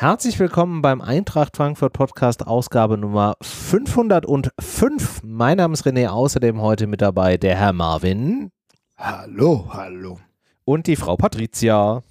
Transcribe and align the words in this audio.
Herzlich 0.00 0.38
willkommen 0.38 0.80
beim 0.80 1.02
Eintracht 1.02 1.58
Frankfurt 1.58 1.92
Podcast 1.92 2.46
Ausgabe 2.46 2.96
Nummer 2.96 3.36
505. 3.42 5.20
Mein 5.24 5.58
Name 5.58 5.74
ist 5.74 5.86
René, 5.86 6.08
außerdem 6.08 6.58
heute 6.62 6.86
mit 6.86 7.02
dabei 7.02 7.36
der 7.36 7.54
Herr 7.54 7.74
Marvin. 7.74 8.50
Hallo, 8.96 9.68
hallo. 9.70 10.18
Und 10.64 10.86
die 10.86 10.96
Frau 10.96 11.18
Patricia. 11.18 12.02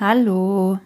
Hallo. 0.00 0.78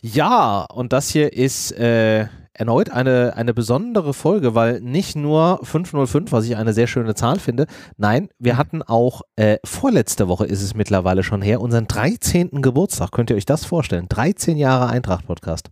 Ja, 0.00 0.64
und 0.72 0.92
das 0.92 1.08
hier 1.08 1.32
ist 1.32 1.72
äh, 1.72 2.28
erneut 2.60 2.90
eine, 2.90 3.32
eine 3.36 3.54
besondere 3.54 4.12
Folge, 4.12 4.54
weil 4.54 4.80
nicht 4.80 5.16
nur 5.16 5.60
505, 5.62 6.30
was 6.30 6.44
ich 6.44 6.56
eine 6.56 6.74
sehr 6.74 6.86
schöne 6.86 7.14
Zahl 7.14 7.38
finde, 7.38 7.66
nein, 7.96 8.28
wir 8.38 8.58
hatten 8.58 8.82
auch 8.82 9.22
äh, 9.36 9.56
vorletzte 9.64 10.28
Woche 10.28 10.44
ist 10.44 10.62
es 10.62 10.74
mittlerweile 10.74 11.22
schon 11.22 11.40
her, 11.40 11.62
unseren 11.62 11.88
13. 11.88 12.60
Geburtstag. 12.60 13.12
Könnt 13.12 13.30
ihr 13.30 13.36
euch 13.36 13.46
das 13.46 13.64
vorstellen? 13.64 14.06
13 14.10 14.58
Jahre 14.58 14.90
Eintracht-Podcast. 14.90 15.70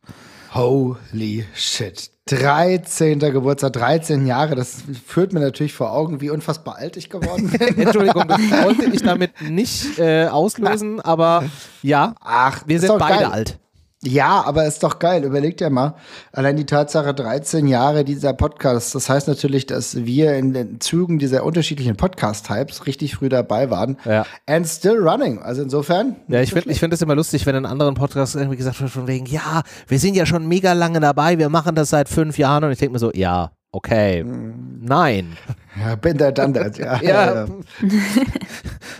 Holy 0.54 1.44
shit. 1.54 2.10
13. 2.30 3.18
Geburtstag, 3.18 3.74
13 3.74 4.26
Jahre, 4.26 4.54
das 4.54 4.82
führt 5.06 5.34
mir 5.34 5.40
natürlich 5.40 5.74
vor 5.74 5.92
Augen, 5.92 6.22
wie 6.22 6.30
unfassbar 6.30 6.76
alt 6.76 6.96
ich 6.96 7.10
geworden 7.10 7.50
bin. 7.58 7.78
Entschuldigung, 7.78 8.26
das 8.28 8.40
wollte 8.40 8.84
ich 8.86 9.02
damit 9.02 9.32
nicht 9.42 9.98
äh, 9.98 10.26
auslösen, 10.30 11.00
aber 11.00 11.44
ja, 11.82 12.14
Ach, 12.20 12.62
wir 12.66 12.80
sind 12.80 12.98
beide 12.98 13.24
geil. 13.24 13.32
alt. 13.32 13.58
Ja, 14.04 14.44
aber 14.46 14.64
ist 14.64 14.84
doch 14.84 15.00
geil. 15.00 15.24
Überleg 15.24 15.56
dir 15.56 15.70
mal, 15.70 15.94
allein 16.32 16.56
die 16.56 16.66
Tatsache 16.66 17.12
13 17.12 17.66
Jahre 17.66 18.04
dieser 18.04 18.32
Podcast. 18.32 18.94
Das 18.94 19.08
heißt 19.08 19.26
natürlich, 19.26 19.66
dass 19.66 20.04
wir 20.04 20.34
in 20.34 20.52
den 20.52 20.80
Zügen 20.80 21.18
dieser 21.18 21.42
unterschiedlichen 21.42 21.96
Podcast-Types 21.96 22.86
richtig 22.86 23.16
früh 23.16 23.28
dabei 23.28 23.70
waren. 23.70 23.96
Ja. 24.04 24.24
And 24.46 24.68
still 24.68 24.98
running. 24.98 25.40
Also 25.42 25.62
insofern. 25.62 26.14
Ja, 26.28 26.40
ich 26.40 26.52
finde 26.52 26.70
ich 26.70 26.78
find 26.78 26.94
es 26.94 27.02
immer 27.02 27.16
lustig, 27.16 27.44
wenn 27.44 27.56
in 27.56 27.66
anderen 27.66 27.94
Podcasts 27.94 28.36
irgendwie 28.36 28.56
gesagt 28.56 28.80
wird, 28.80 28.90
von 28.90 29.08
wegen, 29.08 29.26
ja, 29.26 29.62
wir 29.88 29.98
sind 29.98 30.14
ja 30.14 30.26
schon 30.26 30.46
mega 30.46 30.74
lange 30.74 31.00
dabei, 31.00 31.38
wir 31.38 31.48
machen 31.48 31.74
das 31.74 31.90
seit 31.90 32.08
fünf 32.08 32.38
Jahren 32.38 32.62
und 32.62 32.70
ich 32.70 32.78
denke 32.78 32.92
mir 32.92 33.00
so, 33.00 33.10
ja, 33.12 33.50
okay, 33.78 34.24
nein. 34.24 35.36
Ja, 35.78 35.94
bin 35.94 36.18
der 36.18 36.34
that. 36.34 36.78
Ja, 36.78 37.00
Ja. 37.02 37.46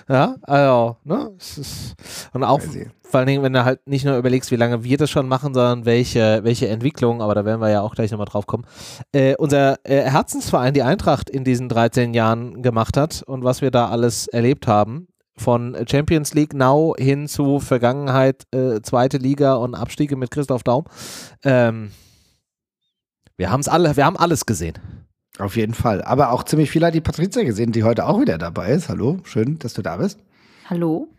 Ja, 0.09 0.37
also, 0.43 0.97
ne? 1.05 1.33
Und 2.33 2.45
auch 2.45 2.61
vor 3.03 3.19
allen 3.19 3.27
Dingen, 3.27 3.43
wenn 3.43 3.53
du 3.55 3.65
halt 3.65 3.87
nicht 3.87 4.05
nur 4.05 4.17
überlegst, 4.17 4.51
wie 4.51 4.57
lange 4.57 4.85
wir 4.85 4.99
das 4.99 5.11
schon 5.11 5.29
machen, 5.29 5.55
sondern 5.55 5.87
welche, 5.87 6.41
welche 6.45 6.69
Entwicklung, 6.69 7.23
aber 7.23 7.35
da 7.35 7.45
werden 7.45 7.61
wir 7.61 7.71
ja 7.71 7.81
auch 7.81 7.95
gleich 7.95 8.11
nochmal 8.11 8.27
drauf 8.27 8.47
kommen, 8.47 8.65
äh, 9.13 9.35
unser 9.37 9.79
äh, 9.85 10.03
Herzensverein, 10.03 10.75
die 10.75 10.83
Eintracht, 10.83 11.31
in 11.31 11.43
diesen 11.43 11.69
13 11.69 12.15
Jahren 12.15 12.63
gemacht 12.63 12.97
hat 12.97 13.23
und 13.23 13.45
was 13.45 13.63
wir 13.63 13.71
da 13.71 13.89
alles 13.89 14.29
erlebt 14.29 14.67
haben. 14.67 15.09
Von 15.37 15.77
Champions 15.89 16.35
League 16.35 16.53
Now 16.53 16.95
hin 16.99 17.29
zu 17.29 17.61
Vergangenheit, 17.61 18.43
äh, 18.53 18.81
zweite 18.83 19.19
Liga 19.19 19.55
und 19.55 19.77
Abstiege 19.77 20.17
mit 20.17 20.33
Christoph 20.33 20.65
Daum. 20.65 20.85
Ähm, 21.45 21.93
wir 23.39 23.51
haben 23.51 23.61
es 23.61 23.69
alle, 23.69 23.97
wir 23.97 24.05
haben 24.05 24.17
alles 24.17 24.45
gesehen. 24.45 24.75
Auf 25.39 25.57
jeden 25.57 25.73
Fall. 25.73 26.03
Aber 26.03 26.33
auch 26.33 26.43
ziemlich 26.43 26.71
viel 26.71 26.85
hat 26.85 26.95
die 26.95 27.01
Patrizia 27.01 27.45
gesehen, 27.45 27.71
die 27.71 27.85
heute 27.85 28.07
auch 28.07 28.21
wieder 28.21 28.37
dabei 28.37 28.73
ist. 28.73 28.89
Hallo, 28.89 29.21
schön, 29.23 29.59
dass 29.61 29.73
du 29.73 29.83
da 29.83 29.97
bist. 29.97 30.19
Hallo. 30.71 31.09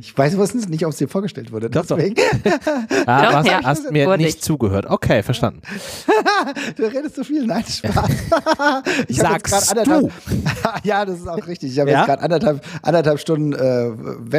Ich 0.00 0.16
weiß 0.18 0.36
wusstens 0.36 0.68
nicht, 0.68 0.84
ob 0.84 0.90
es 0.92 0.98
dir 0.98 1.06
vorgestellt 1.08 1.52
wurde. 1.52 1.70
Doch, 1.70 1.86
doch. 1.86 1.96
Deswegen. 1.96 2.16
Ah, 3.06 3.24
Doch, 3.26 3.32
hast, 3.34 3.46
ja. 3.46 3.60
hast 3.62 3.92
mir 3.92 4.06
Wurde 4.06 4.22
nicht 4.24 4.36
ich. 4.38 4.42
zugehört. 4.42 4.86
Okay, 4.88 5.22
verstanden. 5.22 5.60
Du 6.76 6.82
redest 6.84 7.14
so 7.16 7.22
viel. 7.24 7.46
Nein, 7.46 7.62
Spaß. 7.64 8.10
Ich 9.08 9.16
Sagst 9.18 9.70
anderthalb- 9.70 10.10
ja, 10.82 11.04
das 11.04 11.20
ist 11.20 11.28
auch 11.28 11.46
richtig. 11.46 11.72
Ich 11.72 11.78
habe 11.78 11.90
Ja? 11.90 11.98
jetzt 11.98 12.06
gerade 12.06 12.22
anderthalb, 12.22 12.64
anderthalb 12.82 13.20
Stunden 13.20 13.52
äh, 13.52 13.90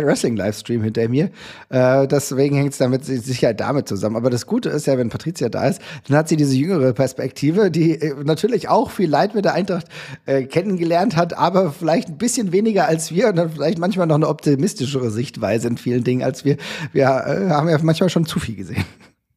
Wrestling-Livestream 0.03 0.83
hinter 0.83 1.07
mir. 1.07 1.29
Äh, 1.69 2.07
deswegen 2.07 2.57
hängt 2.57 2.73
es 2.73 2.77
damit 2.77 3.07
mit 3.07 3.23
Sicherheit 3.25 3.59
damit 3.59 3.87
zusammen. 3.87 4.15
Aber 4.17 4.29
das 4.29 4.45
Gute 4.45 4.69
ist 4.69 4.85
ja, 4.87 4.97
wenn 4.97 5.09
Patricia 5.09 5.47
da 5.49 5.67
ist, 5.67 5.81
dann 6.07 6.17
hat 6.17 6.27
sie 6.29 6.35
diese 6.35 6.55
jüngere 6.55 6.93
Perspektive, 6.93 7.71
die 7.71 7.93
äh, 8.01 8.13
natürlich 8.23 8.67
auch 8.69 8.91
viel 8.91 9.09
Leid 9.09 9.33
mit 9.33 9.45
der 9.45 9.53
Eintracht 9.53 9.87
äh, 10.25 10.43
kennengelernt 10.43 11.15
hat, 11.15 11.37
aber 11.37 11.71
vielleicht 11.71 12.09
ein 12.09 12.17
bisschen 12.17 12.51
weniger 12.51 12.85
als 12.87 13.11
wir 13.11 13.29
und 13.29 13.37
dann 13.37 13.49
vielleicht 13.51 13.79
manchmal 13.79 14.07
noch 14.07 14.15
eine 14.15 14.26
optimistischere 14.27 15.09
Sichtweise 15.11 15.67
in 15.67 15.77
vielen 15.77 16.03
Dingen 16.03 16.23
als 16.23 16.45
wir. 16.45 16.57
Wir 16.93 17.03
äh, 17.03 17.49
haben 17.49 17.69
ja 17.69 17.77
manchmal 17.81 18.09
schon 18.09 18.25
zu 18.25 18.39
viel 18.39 18.55
gesehen. 18.55 18.85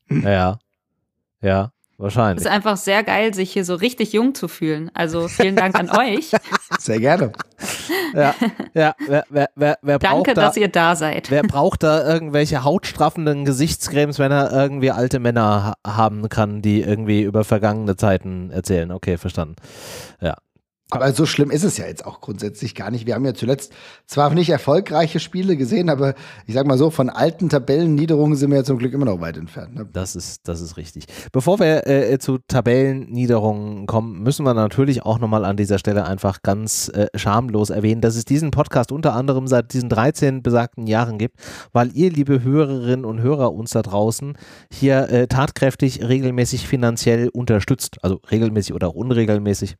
Ja. 0.08 0.58
Ja, 1.42 1.72
Es 1.92 1.98
wahrscheinlich. 1.98 2.44
ist 2.44 2.50
einfach 2.50 2.76
sehr 2.76 3.02
geil, 3.02 3.32
sich 3.32 3.50
hier 3.52 3.64
so 3.64 3.74
richtig 3.74 4.12
jung 4.12 4.34
zu 4.34 4.46
fühlen. 4.46 4.90
Also 4.92 5.26
vielen 5.28 5.56
Dank 5.56 5.74
an 5.78 5.88
euch. 5.90 6.32
Sehr 6.78 6.98
gerne. 7.00 7.32
Ja, 8.14 8.34
ja 8.74 8.94
wer, 9.06 9.24
wer, 9.30 9.50
wer, 9.54 9.78
wer, 9.82 9.98
braucht 9.98 10.26
Danke, 10.26 10.34
da, 10.34 10.42
dass 10.46 10.56
ihr 10.56 10.68
da 10.68 10.96
seid. 10.96 11.30
wer 11.30 11.42
braucht 11.42 11.82
da 11.82 12.06
irgendwelche 12.06 12.64
hautstraffenden 12.64 13.44
Gesichtscremes, 13.44 14.18
wenn 14.18 14.32
er 14.32 14.52
irgendwie 14.52 14.90
alte 14.90 15.18
Männer 15.18 15.76
ha 15.84 15.96
haben 15.96 16.28
kann, 16.28 16.60
die 16.62 16.82
irgendwie 16.82 17.22
über 17.22 17.44
vergangene 17.44 17.96
Zeiten 17.96 18.50
erzählen? 18.50 18.90
Okay, 18.92 19.16
verstanden. 19.16 19.56
Ja. 20.20 20.36
Aber 20.90 21.12
so 21.12 21.26
schlimm 21.26 21.50
ist 21.50 21.64
es 21.64 21.76
ja 21.76 21.86
jetzt 21.86 22.04
auch 22.04 22.20
grundsätzlich 22.20 22.74
gar 22.74 22.90
nicht. 22.90 23.06
Wir 23.06 23.14
haben 23.14 23.24
ja 23.24 23.34
zuletzt 23.34 23.72
zwar 24.06 24.30
nicht 24.34 24.50
erfolgreiche 24.50 25.20
Spiele 25.20 25.56
gesehen, 25.56 25.88
aber 25.88 26.14
ich 26.46 26.54
sag 26.54 26.66
mal 26.66 26.78
so, 26.78 26.90
von 26.90 27.10
alten 27.10 27.48
Tabellenniederungen 27.48 28.36
sind 28.36 28.50
wir 28.50 28.58
ja 28.58 28.64
zum 28.64 28.78
Glück 28.78 28.92
immer 28.92 29.04
noch 29.04 29.20
weit 29.20 29.36
entfernt. 29.36 29.74
Ne? 29.74 29.88
Das 29.92 30.16
ist, 30.16 30.48
das 30.48 30.60
ist 30.60 30.76
richtig. 30.76 31.06
Bevor 31.32 31.60
wir 31.60 31.86
äh, 31.86 32.18
zu 32.18 32.38
Tabellenniederungen 32.38 33.86
kommen, 33.86 34.22
müssen 34.22 34.44
wir 34.44 34.54
natürlich 34.54 35.02
auch 35.04 35.18
nochmal 35.18 35.44
an 35.44 35.56
dieser 35.56 35.78
Stelle 35.78 36.04
einfach 36.04 36.42
ganz 36.42 36.88
äh, 36.88 37.06
schamlos 37.14 37.70
erwähnen, 37.70 38.00
dass 38.00 38.16
es 38.16 38.24
diesen 38.24 38.50
Podcast 38.50 38.92
unter 38.92 39.14
anderem 39.14 39.46
seit 39.46 39.72
diesen 39.72 39.88
13 39.88 40.42
besagten 40.42 40.86
Jahren 40.86 41.18
gibt, 41.18 41.36
weil 41.72 41.90
ihr, 41.96 42.10
liebe 42.10 42.42
Hörerinnen 42.42 43.04
und 43.04 43.20
Hörer 43.20 43.52
uns 43.52 43.70
da 43.70 43.82
draußen, 43.82 44.36
hier 44.72 45.08
äh, 45.10 45.26
tatkräftig 45.26 46.06
regelmäßig 46.06 46.66
finanziell 46.66 47.28
unterstützt. 47.28 47.98
Also 48.02 48.20
regelmäßig 48.30 48.74
oder 48.74 48.88
auch 48.88 48.94
unregelmäßig. 48.94 49.76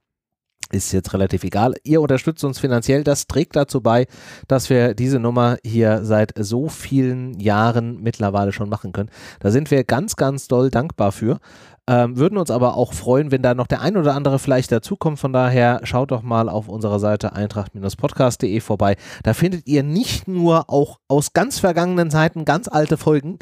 Ist 0.73 0.93
jetzt 0.93 1.13
relativ 1.13 1.43
egal. 1.43 1.75
Ihr 1.83 2.01
unterstützt 2.01 2.45
uns 2.45 2.61
finanziell. 2.61 3.03
Das 3.03 3.27
trägt 3.27 3.57
dazu 3.57 3.81
bei, 3.81 4.07
dass 4.47 4.71
wir 4.71 4.95
diese 4.95 5.19
Nummer 5.19 5.57
hier 5.65 6.05
seit 6.05 6.33
so 6.39 6.69
vielen 6.69 7.39
Jahren 7.41 8.01
mittlerweile 8.01 8.53
schon 8.53 8.69
machen 8.69 8.93
können. 8.93 9.11
Da 9.41 9.51
sind 9.51 9.71
wir 9.73 9.83
ganz, 9.83 10.15
ganz 10.15 10.47
doll 10.47 10.71
dankbar 10.71 11.11
für. 11.11 11.41
Ähm, 11.89 12.17
würden 12.17 12.39
uns 12.39 12.53
aber 12.53 12.77
auch 12.77 12.93
freuen, 12.93 13.33
wenn 13.33 13.43
da 13.43 13.55
noch 13.55 13.67
der 13.67 13.81
ein 13.81 13.97
oder 13.97 14.15
andere 14.15 14.39
vielleicht 14.39 14.71
dazukommt. 14.71 15.19
Von 15.19 15.33
daher 15.33 15.81
schaut 15.83 16.13
doch 16.13 16.23
mal 16.23 16.49
auf 16.49 16.69
unserer 16.69 17.01
Seite 17.01 17.33
eintracht-podcast.de 17.33 18.61
vorbei. 18.61 18.97
Da 19.25 19.35
findet 19.35 19.67
ihr 19.67 19.83
nicht 19.83 20.29
nur 20.29 20.71
auch 20.71 21.01
aus 21.09 21.33
ganz 21.33 21.59
vergangenen 21.59 22.09
Zeiten 22.11 22.45
ganz 22.45 22.69
alte 22.69 22.97
Folgen. 22.97 23.41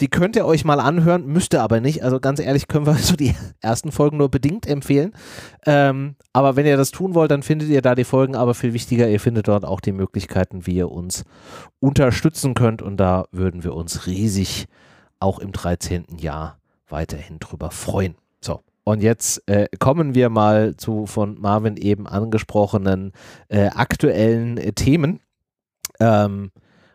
Die 0.00 0.08
könnt 0.08 0.36
ihr 0.36 0.46
euch 0.46 0.64
mal 0.64 0.80
anhören, 0.80 1.26
müsst 1.26 1.54
ihr 1.54 1.62
aber 1.62 1.80
nicht. 1.80 2.02
Also 2.02 2.18
ganz 2.18 2.40
ehrlich 2.40 2.66
können 2.66 2.86
wir 2.86 2.94
so 2.98 3.14
die 3.14 3.34
ersten 3.60 3.92
Folgen 3.92 4.16
nur 4.16 4.30
bedingt 4.30 4.66
empfehlen. 4.66 5.12
Ähm, 5.66 6.16
aber 6.32 6.56
wenn 6.56 6.66
ihr 6.66 6.76
das 6.76 6.90
tun 6.90 7.14
wollt, 7.14 7.30
dann 7.30 7.42
findet 7.42 7.68
ihr 7.68 7.82
da 7.82 7.94
die 7.94 8.04
Folgen. 8.04 8.34
Aber 8.34 8.54
viel 8.54 8.72
wichtiger, 8.72 9.08
ihr 9.08 9.20
findet 9.20 9.48
dort 9.48 9.64
auch 9.64 9.80
die 9.80 9.92
Möglichkeiten, 9.92 10.66
wie 10.66 10.76
ihr 10.76 10.90
uns 10.90 11.24
unterstützen 11.78 12.54
könnt. 12.54 12.82
Und 12.82 12.96
da 12.96 13.26
würden 13.30 13.64
wir 13.64 13.74
uns 13.74 14.06
riesig 14.06 14.66
auch 15.20 15.38
im 15.38 15.52
13. 15.52 16.18
Jahr 16.18 16.58
weiterhin 16.88 17.38
drüber 17.38 17.70
freuen. 17.70 18.16
So. 18.40 18.60
Und 18.84 19.02
jetzt 19.02 19.48
äh, 19.48 19.68
kommen 19.78 20.14
wir 20.14 20.28
mal 20.28 20.76
zu 20.76 21.06
von 21.06 21.40
Marvin 21.40 21.76
eben 21.76 22.06
angesprochenen 22.06 23.12
äh, 23.48 23.68
aktuellen 23.68 24.56
äh, 24.58 24.72
Themen. 24.72 25.20
Ähm, 26.00 26.50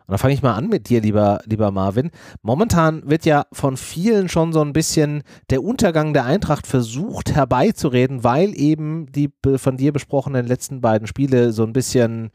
und 0.08 0.12
da 0.12 0.18
fange 0.18 0.32
ich 0.32 0.42
mal 0.42 0.54
an 0.54 0.68
mit 0.68 0.88
dir, 0.88 1.02
lieber, 1.02 1.42
lieber 1.44 1.70
Marvin. 1.70 2.10
Momentan 2.40 3.02
wird 3.04 3.26
ja 3.26 3.44
von 3.52 3.76
vielen 3.76 4.30
schon 4.30 4.54
so 4.54 4.62
ein 4.62 4.72
bisschen 4.72 5.22
der 5.50 5.62
Untergang 5.62 6.14
der 6.14 6.24
Eintracht 6.24 6.66
versucht 6.66 7.34
herbeizureden, 7.34 8.24
weil 8.24 8.58
eben 8.58 9.12
die 9.12 9.30
von 9.56 9.76
dir 9.76 9.92
besprochenen 9.92 10.46
letzten 10.46 10.80
beiden 10.80 11.06
Spiele 11.06 11.52
so 11.52 11.62
ein 11.62 11.74
bisschen, 11.74 12.30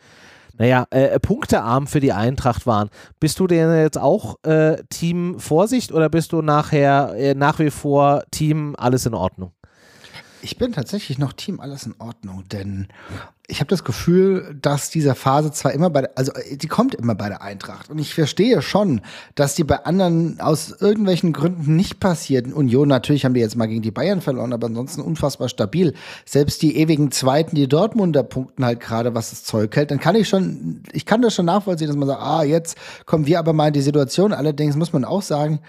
naja, 0.56 0.86
äh, 0.92 1.20
punktearm 1.20 1.88
für 1.88 2.00
die 2.00 2.14
Eintracht 2.14 2.68
waren. 2.68 2.90
Bist 3.20 3.40
du 3.40 3.48
denn 3.48 3.76
jetzt 3.76 3.98
auch 3.98 4.36
äh, 4.44 4.84
Team 4.92 5.40
Vorsicht 5.40 5.92
oder 5.92 6.10
bist 6.10 6.32
du 6.32 6.44
nachher 6.44 7.16
äh, 7.18 7.34
nach 7.34 7.58
wie 7.58 7.72
vor 7.72 8.22
Team 8.30 8.76
alles 8.78 9.08
in 9.08 9.16
Ordnung? 9.16 9.52
Ich 10.44 10.58
bin 10.58 10.74
tatsächlich 10.74 11.18
noch 11.18 11.32
Team 11.32 11.62
alles 11.62 11.86
in 11.86 11.96
Ordnung, 12.00 12.44
denn 12.52 12.90
ich 13.48 13.62
habe 13.62 13.70
das 13.70 13.86
Gefühl, 13.86 14.58
dass 14.62 14.90
diese 14.90 15.16
Phase 15.16 15.52
zwar 15.54 15.72
immer 15.72 15.90
bei 15.90 16.02
der, 16.02 16.18
also 16.18 16.34
äh, 16.34 16.58
die 16.58 16.68
kommt 16.68 16.96
immer 16.96 17.16
bei 17.16 17.30
der 17.30 17.42
Eintracht 17.42 17.90
und 17.90 17.98
ich 17.98 18.14
verstehe 18.14 18.62
schon, 18.62 19.00
dass 19.36 19.56
die 19.56 19.64
bei 19.64 19.86
anderen 19.86 20.42
aus 20.42 20.76
irgendwelchen 20.82 21.32
Gründen 21.32 21.78
nicht 21.78 22.02
passiert. 22.02 22.52
Union 22.52 22.90
natürlich 22.90 23.24
haben 23.24 23.34
die 23.34 23.40
jetzt 23.40 23.56
mal 23.56 23.68
gegen 23.68 23.82
die 23.82 23.92
Bayern 23.92 24.20
verloren, 24.20 24.52
aber 24.52 24.68
ansonsten 24.68 25.00
unfassbar 25.00 25.48
stabil. 25.48 25.94
Selbst 26.26 26.62
die 26.62 26.76
ewigen 26.76 27.12
Zweiten, 27.12 27.56
die 27.56 27.70
Dortmunder 27.70 28.24
punkten 28.24 28.66
halt 28.66 28.82
gerade, 28.82 29.16
was 29.16 29.30
das 29.30 29.46
Zeug 29.46 29.74
hält. 29.74 29.92
Dann 29.92 30.02
kann 30.02 30.16
ich 30.16 30.28
schon, 30.28 30.84
ich 30.92 31.06
kann 31.06 31.22
das 31.22 31.36
schon 31.36 31.46
nachvollziehen, 31.46 31.88
dass 31.88 31.96
man 31.96 32.10
sagt, 32.10 32.22
ah, 32.22 32.44
jetzt 32.44 32.78
kommen 33.06 33.28
wir 33.28 33.40
aber 33.40 33.54
mal 33.54 33.68
in 33.68 33.74
die 33.74 33.82
Situation. 33.82 34.34
Allerdings 34.34 34.76
muss 34.76 34.92
man 34.92 35.06
auch 35.06 35.22
sagen, 35.22 35.62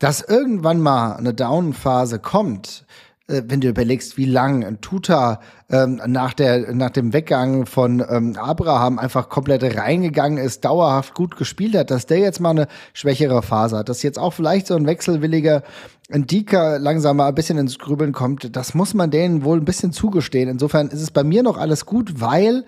dass 0.00 0.22
irgendwann 0.22 0.80
mal 0.80 1.14
eine 1.14 1.34
Down-Phase 1.34 2.18
kommt, 2.18 2.84
wenn 3.28 3.60
du 3.60 3.68
überlegst, 3.68 4.16
wie 4.16 4.24
lang 4.24 4.64
ein 4.64 4.80
Tuta 4.80 5.40
ähm, 5.70 6.00
nach, 6.06 6.32
der, 6.32 6.74
nach 6.74 6.90
dem 6.90 7.12
Weggang 7.12 7.66
von 7.66 8.02
ähm, 8.08 8.36
Abraham 8.36 8.98
einfach 8.98 9.28
komplett 9.28 9.62
reingegangen 9.76 10.38
ist, 10.38 10.64
dauerhaft 10.64 11.14
gut 11.14 11.36
gespielt 11.36 11.76
hat, 11.76 11.90
dass 11.90 12.06
der 12.06 12.18
jetzt 12.18 12.40
mal 12.40 12.50
eine 12.50 12.68
schwächere 12.94 13.42
Phase 13.42 13.76
hat, 13.76 13.90
dass 13.90 14.02
jetzt 14.02 14.18
auch 14.18 14.32
vielleicht 14.32 14.66
so 14.66 14.74
ein 14.76 14.86
wechselwilliger 14.86 15.62
Ndika 16.10 16.78
langsam 16.78 17.18
mal 17.18 17.28
ein 17.28 17.34
bisschen 17.34 17.58
ins 17.58 17.78
Grübeln 17.78 18.12
kommt, 18.12 18.56
das 18.56 18.72
muss 18.72 18.94
man 18.94 19.10
denen 19.10 19.44
wohl 19.44 19.58
ein 19.58 19.66
bisschen 19.66 19.92
zugestehen. 19.92 20.48
Insofern 20.48 20.88
ist 20.88 21.02
es 21.02 21.10
bei 21.10 21.22
mir 21.22 21.42
noch 21.42 21.58
alles 21.58 21.84
gut, 21.84 22.22
weil 22.22 22.64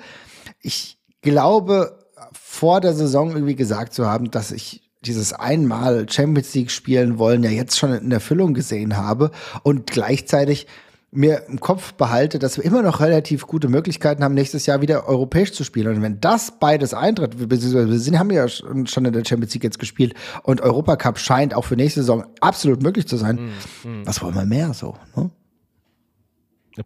ich 0.61 0.99
glaube, 1.23 1.99
vor 2.33 2.83
der 2.83 2.93
Saison 2.93 3.31
irgendwie 3.31 3.57
gesagt 3.57 3.95
zu 3.95 4.07
haben, 4.07 4.31
dass 4.31 4.53
ich 4.53 4.90
dieses 5.03 5.33
einmal 5.33 6.07
Champions 6.09 6.55
League 6.55 6.71
spielen 6.71 7.19
wollen 7.19 7.43
ja 7.43 7.51
jetzt 7.51 7.79
schon 7.79 7.93
in 7.93 8.13
Erfüllung 8.13 8.55
gesehen 8.55 8.97
habe 8.97 9.31
und 9.63 9.91
gleichzeitig 9.91 10.67
mir 11.13 11.45
im 11.49 11.59
Kopf 11.59 11.95
behalte, 11.95 12.39
dass 12.39 12.57
wir 12.57 12.65
immer 12.65 12.83
noch 12.83 13.01
relativ 13.01 13.47
gute 13.47 13.69
Möglichkeiten 13.69 14.23
haben, 14.23 14.35
nächstes 14.35 14.67
Jahr 14.67 14.81
wieder 14.81 15.09
europäisch 15.09 15.53
zu 15.53 15.65
spielen. 15.65 15.97
Und 15.97 16.03
wenn 16.03 16.21
das 16.21 16.59
beides 16.61 16.95
eintritt, 16.95 17.51
wir 17.51 17.99
sind, 17.99 18.19
haben 18.19 18.31
ja 18.31 18.47
schon 18.49 19.05
in 19.05 19.13
der 19.13 19.25
Champions 19.25 19.53
League 19.55 19.65
jetzt 19.65 19.81
gespielt 19.81 20.15
und 20.45 20.61
Europacup 20.61 21.19
scheint 21.19 21.55
auch 21.55 21.65
für 21.65 21.75
nächste 21.75 22.01
Saison 22.01 22.25
absolut 22.41 22.83
möglich 22.83 23.09
zu 23.09 23.17
sein, 23.17 23.53
mm, 23.85 23.89
mm. 23.89 24.07
was 24.07 24.23
wollen 24.23 24.37
wir 24.37 24.47
mehr 24.47 24.73
so? 24.73 24.95
Ne? 25.17 25.31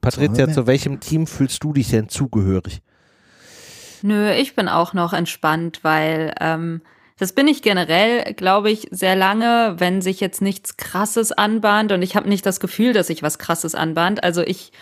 Patricia, 0.00 0.50
zu 0.50 0.66
welchem 0.66 1.00
Team 1.00 1.26
fühlst 1.26 1.62
du 1.62 1.74
dich 1.74 1.90
denn 1.90 2.08
zugehörig? 2.08 2.80
Nö, 4.00 4.32
ich 4.32 4.56
bin 4.56 4.68
auch 4.68 4.94
noch 4.94 5.12
entspannt, 5.12 5.80
weil 5.82 6.34
ähm, 6.40 6.80
das 7.18 7.32
bin 7.32 7.46
ich 7.46 7.62
generell, 7.62 8.34
glaube 8.34 8.70
ich, 8.70 8.88
sehr 8.90 9.14
lange, 9.14 9.74
wenn 9.78 10.02
sich 10.02 10.20
jetzt 10.20 10.42
nichts 10.42 10.76
Krasses 10.76 11.30
anbahnt 11.30 11.92
und 11.92 12.02
ich 12.02 12.16
habe 12.16 12.28
nicht 12.28 12.44
das 12.44 12.58
Gefühl, 12.58 12.92
dass 12.92 13.06
sich 13.06 13.22
was 13.22 13.38
Krasses 13.38 13.74
anbahnt. 13.74 14.24
Also 14.24 14.42
ich 14.42 14.72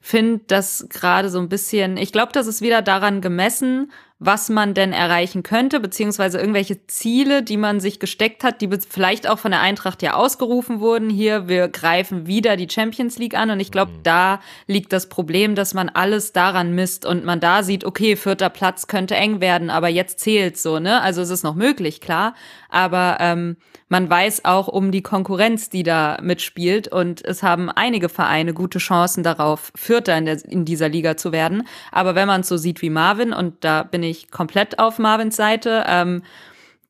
finde 0.00 0.44
das 0.46 0.86
gerade 0.88 1.30
so 1.30 1.38
ein 1.38 1.48
bisschen, 1.48 1.96
ich 1.96 2.12
glaube, 2.12 2.32
das 2.32 2.46
ist 2.46 2.60
wieder 2.60 2.82
daran 2.82 3.20
gemessen, 3.20 3.92
was 4.18 4.48
man 4.48 4.72
denn 4.72 4.92
erreichen 4.92 5.42
könnte, 5.42 5.78
beziehungsweise 5.78 6.38
irgendwelche 6.38 6.86
Ziele, 6.86 7.42
die 7.42 7.58
man 7.58 7.80
sich 7.80 8.00
gesteckt 8.00 8.44
hat, 8.44 8.62
die 8.62 8.70
vielleicht 8.88 9.28
auch 9.28 9.38
von 9.38 9.50
der 9.50 9.60
Eintracht 9.60 10.02
ja 10.02 10.14
ausgerufen 10.14 10.80
wurden. 10.80 11.10
Hier, 11.10 11.48
wir 11.48 11.68
greifen 11.68 12.26
wieder 12.26 12.56
die 12.56 12.68
Champions 12.70 13.18
League 13.18 13.36
an. 13.36 13.50
Und 13.50 13.60
ich 13.60 13.70
glaube, 13.70 13.92
mhm. 13.92 14.02
da 14.04 14.40
liegt 14.66 14.94
das 14.94 15.10
Problem, 15.10 15.54
dass 15.54 15.74
man 15.74 15.90
alles 15.90 16.32
daran 16.32 16.74
misst 16.74 17.04
und 17.04 17.26
man 17.26 17.40
da 17.40 17.62
sieht, 17.62 17.84
okay, 17.84 18.16
vierter 18.16 18.48
Platz 18.48 18.86
könnte 18.86 19.16
eng 19.16 19.42
werden, 19.42 19.68
aber 19.68 19.88
jetzt 19.88 20.20
zählt 20.20 20.56
so, 20.56 20.78
ne? 20.78 21.02
Also 21.02 21.20
es 21.20 21.28
ist 21.28 21.42
noch 21.42 21.54
möglich, 21.54 22.00
klar. 22.00 22.34
Aber 22.76 23.16
ähm, 23.20 23.56
man 23.88 24.10
weiß 24.10 24.44
auch 24.44 24.68
um 24.68 24.92
die 24.92 25.00
Konkurrenz, 25.00 25.70
die 25.70 25.82
da 25.82 26.18
mitspielt. 26.20 26.88
Und 26.88 27.24
es 27.24 27.42
haben 27.42 27.70
einige 27.70 28.10
Vereine 28.10 28.52
gute 28.52 28.78
Chancen 28.78 29.22
darauf, 29.22 29.72
Vierter 29.74 30.14
in, 30.18 30.26
der, 30.26 30.44
in 30.44 30.66
dieser 30.66 30.90
Liga 30.90 31.16
zu 31.16 31.32
werden. 31.32 31.66
Aber 31.90 32.14
wenn 32.14 32.26
man 32.26 32.42
es 32.42 32.48
so 32.48 32.58
sieht 32.58 32.82
wie 32.82 32.90
Marvin, 32.90 33.32
und 33.32 33.64
da 33.64 33.82
bin 33.82 34.02
ich 34.02 34.30
komplett 34.30 34.78
auf 34.78 34.98
Marvins 34.98 35.36
Seite, 35.36 35.84
ähm, 35.88 36.22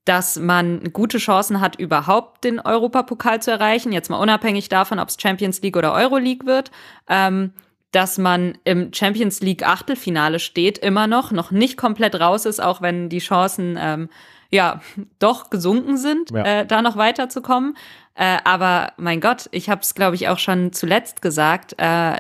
dass 0.05 0.41
man 0.41 0.93
gute 0.93 1.19
Chancen 1.19 1.61
hat, 1.61 1.79
überhaupt 1.79 2.43
den 2.43 2.59
Europapokal 2.59 3.41
zu 3.41 3.53
erreichen. 3.53 3.93
Jetzt 3.93 4.11
mal 4.11 4.19
unabhängig 4.19 4.69
davon, 4.69 4.99
ob 4.99 5.09
es 5.09 5.17
Champions 5.21 5.63
League 5.63 5.77
oder 5.77 5.93
Euroleague 5.93 6.49
wird. 6.49 6.73
Ähm, 7.09 7.53
dass 7.93 8.19
man 8.19 8.59
im 8.65 8.93
Champions 8.93 9.41
League 9.41 9.65
Achtelfinale 9.65 10.41
steht, 10.41 10.79
immer 10.79 11.07
noch, 11.07 11.31
noch 11.31 11.53
nicht 11.53 11.77
komplett 11.77 12.19
raus 12.19 12.45
ist, 12.45 12.61
auch 12.61 12.83
wenn 12.83 13.09
die 13.09 13.21
Chancen 13.21 13.79
ähm, 13.81 14.09
ja 14.51 14.81
doch 15.19 15.51
gesunken 15.51 15.97
sind, 15.97 16.31
ja. 16.31 16.61
äh, 16.61 16.67
da 16.67 16.83
noch 16.83 16.97
weiterzukommen. 16.97 17.77
Äh, 18.15 18.39
aber 18.45 18.93
mein 18.97 19.21
Gott, 19.21 19.49
ich 19.53 19.69
habe 19.69 19.83
es, 19.83 19.95
glaube 19.95 20.17
ich, 20.17 20.29
auch 20.29 20.39
schon 20.39 20.73
zuletzt 20.73 21.23
gesagt. 21.23 21.75
Äh, 21.79 22.19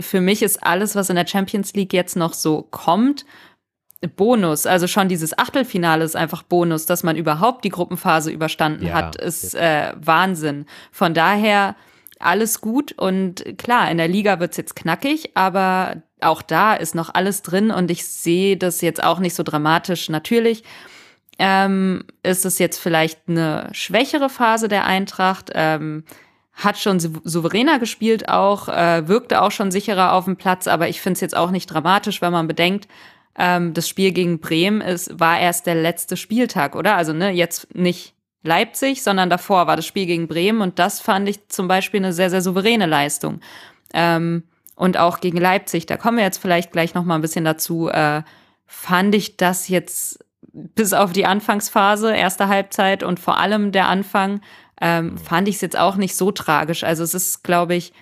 für 0.00 0.20
mich 0.20 0.42
ist 0.42 0.62
alles, 0.64 0.96
was 0.96 1.10
in 1.10 1.16
der 1.16 1.26
Champions 1.26 1.74
League 1.74 1.92
jetzt 1.92 2.16
noch 2.16 2.32
so 2.32 2.62
kommt, 2.62 3.24
Bonus. 4.16 4.66
Also 4.66 4.86
schon 4.86 5.08
dieses 5.08 5.38
Achtelfinale 5.38 6.04
ist 6.04 6.16
einfach 6.16 6.42
Bonus, 6.42 6.86
dass 6.86 7.02
man 7.02 7.16
überhaupt 7.16 7.64
die 7.64 7.70
Gruppenphase 7.70 8.30
überstanden 8.30 8.86
ja, 8.86 8.94
hat, 8.94 9.16
ist 9.16 9.54
äh, 9.54 9.92
Wahnsinn. 9.96 10.66
Von 10.90 11.14
daher 11.14 11.76
alles 12.18 12.60
gut 12.60 12.92
und 12.92 13.58
klar, 13.58 13.90
in 13.90 13.98
der 13.98 14.08
Liga 14.08 14.40
wird's 14.40 14.56
jetzt 14.56 14.76
knackig, 14.76 15.36
aber 15.36 16.02
auch 16.20 16.42
da 16.42 16.74
ist 16.74 16.94
noch 16.94 17.12
alles 17.14 17.42
drin 17.42 17.70
und 17.70 17.90
ich 17.90 18.06
sehe 18.06 18.56
das 18.56 18.80
jetzt 18.80 19.02
auch 19.02 19.18
nicht 19.18 19.34
so 19.34 19.42
dramatisch. 19.42 20.08
Natürlich 20.08 20.64
ähm, 21.38 22.04
ist 22.22 22.44
es 22.44 22.58
jetzt 22.58 22.78
vielleicht 22.78 23.20
eine 23.28 23.68
schwächere 23.72 24.28
Phase 24.28 24.68
der 24.68 24.84
Eintracht. 24.84 25.50
Ähm, 25.54 26.04
hat 26.54 26.78
schon 26.78 27.00
souveräner 27.00 27.80
gespielt 27.80 28.28
auch, 28.28 28.68
äh, 28.68 29.08
wirkte 29.08 29.42
auch 29.42 29.50
schon 29.50 29.72
sicherer 29.72 30.12
auf 30.12 30.26
dem 30.26 30.36
Platz, 30.36 30.68
aber 30.68 30.88
ich 30.88 31.00
finde 31.00 31.14
es 31.14 31.20
jetzt 31.20 31.36
auch 31.36 31.50
nicht 31.50 31.66
dramatisch, 31.66 32.22
wenn 32.22 32.32
man 32.32 32.46
bedenkt, 32.46 32.86
ähm, 33.36 33.74
das 33.74 33.88
Spiel 33.88 34.12
gegen 34.12 34.38
Bremen 34.38 34.80
ist, 34.80 35.18
war 35.18 35.40
erst 35.40 35.66
der 35.66 35.74
letzte 35.74 36.16
Spieltag, 36.16 36.76
oder? 36.76 36.96
Also 36.96 37.12
ne, 37.12 37.30
jetzt 37.30 37.74
nicht 37.74 38.14
Leipzig, 38.44 39.02
sondern 39.02 39.30
davor 39.30 39.66
war 39.66 39.74
das 39.74 39.86
Spiel 39.86 40.06
gegen 40.06 40.28
Bremen 40.28 40.60
und 40.60 40.78
das 40.78 41.00
fand 41.00 41.28
ich 41.28 41.48
zum 41.48 41.66
Beispiel 41.66 41.98
eine 41.98 42.12
sehr, 42.12 42.30
sehr 42.30 42.42
souveräne 42.42 42.86
Leistung. 42.86 43.40
Ähm, 43.92 44.44
und 44.76 44.96
auch 44.96 45.20
gegen 45.20 45.38
Leipzig, 45.38 45.86
da 45.86 45.96
kommen 45.96 46.18
wir 46.18 46.24
jetzt 46.24 46.38
vielleicht 46.38 46.72
gleich 46.72 46.94
noch 46.94 47.04
mal 47.04 47.16
ein 47.16 47.20
bisschen 47.20 47.44
dazu, 47.44 47.88
äh, 47.88 48.22
fand 48.66 49.14
ich 49.14 49.36
das 49.36 49.68
jetzt 49.68 50.24
bis 50.54 50.92
auf 50.92 51.12
die 51.12 51.26
Anfangsphase, 51.26 52.14
erste 52.14 52.48
Halbzeit 52.48 53.02
und 53.02 53.18
vor 53.18 53.38
allem 53.38 53.72
der 53.72 53.88
Anfang, 53.88 54.40
ähm, 54.80 55.06
mhm. 55.06 55.18
fand 55.18 55.48
ich 55.48 55.56
es 55.56 55.60
jetzt 55.60 55.78
auch 55.78 55.96
nicht 55.96 56.16
so 56.16 56.30
tragisch. 56.30 56.84
Also 56.84 57.02
es 57.02 57.12
ist, 57.14 57.42
glaube 57.42 57.74
ich, 57.74 57.92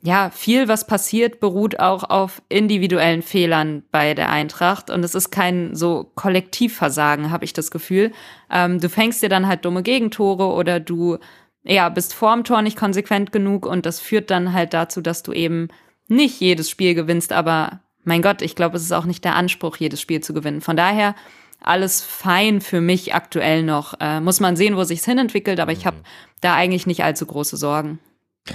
ja, 0.00 0.30
viel, 0.30 0.68
was 0.68 0.86
passiert, 0.86 1.40
beruht 1.40 1.80
auch 1.80 2.04
auf 2.08 2.40
individuellen 2.48 3.22
Fehlern 3.22 3.82
bei 3.90 4.14
der 4.14 4.30
Eintracht. 4.30 4.90
Und 4.90 5.04
es 5.04 5.16
ist 5.16 5.30
kein 5.30 5.74
so 5.74 6.12
Kollektivversagen, 6.14 7.32
habe 7.32 7.44
ich 7.44 7.52
das 7.52 7.72
Gefühl. 7.72 8.12
Ähm, 8.48 8.80
du 8.80 8.88
fängst 8.88 9.22
dir 9.22 9.28
dann 9.28 9.48
halt 9.48 9.64
dumme 9.64 9.82
Gegentore 9.82 10.46
oder 10.46 10.78
du 10.78 11.18
ja, 11.64 11.88
bist 11.88 12.14
vorm 12.14 12.44
Tor 12.44 12.62
nicht 12.62 12.78
konsequent 12.78 13.32
genug 13.32 13.66
und 13.66 13.86
das 13.86 13.98
führt 13.98 14.30
dann 14.30 14.52
halt 14.52 14.72
dazu, 14.72 15.00
dass 15.00 15.24
du 15.24 15.32
eben 15.32 15.68
nicht 16.06 16.40
jedes 16.40 16.70
Spiel 16.70 16.94
gewinnst. 16.94 17.32
Aber 17.32 17.80
mein 18.04 18.22
Gott, 18.22 18.40
ich 18.40 18.54
glaube, 18.54 18.76
es 18.76 18.84
ist 18.84 18.92
auch 18.92 19.04
nicht 19.04 19.24
der 19.24 19.34
Anspruch, 19.34 19.76
jedes 19.76 20.00
Spiel 20.00 20.20
zu 20.20 20.32
gewinnen. 20.32 20.60
Von 20.60 20.76
daher 20.76 21.16
alles 21.60 22.00
fein 22.02 22.60
für 22.60 22.80
mich 22.80 23.14
aktuell 23.14 23.62
noch. 23.62 23.94
Äh, 24.00 24.20
muss 24.20 24.40
man 24.40 24.56
sehen, 24.56 24.76
wo 24.76 24.84
sich's 24.84 25.04
hinentwickelt, 25.04 25.60
aber 25.60 25.72
ich 25.72 25.86
habe 25.86 25.98
da 26.40 26.54
eigentlich 26.54 26.86
nicht 26.86 27.04
allzu 27.04 27.26
große 27.26 27.56
Sorgen. 27.56 27.98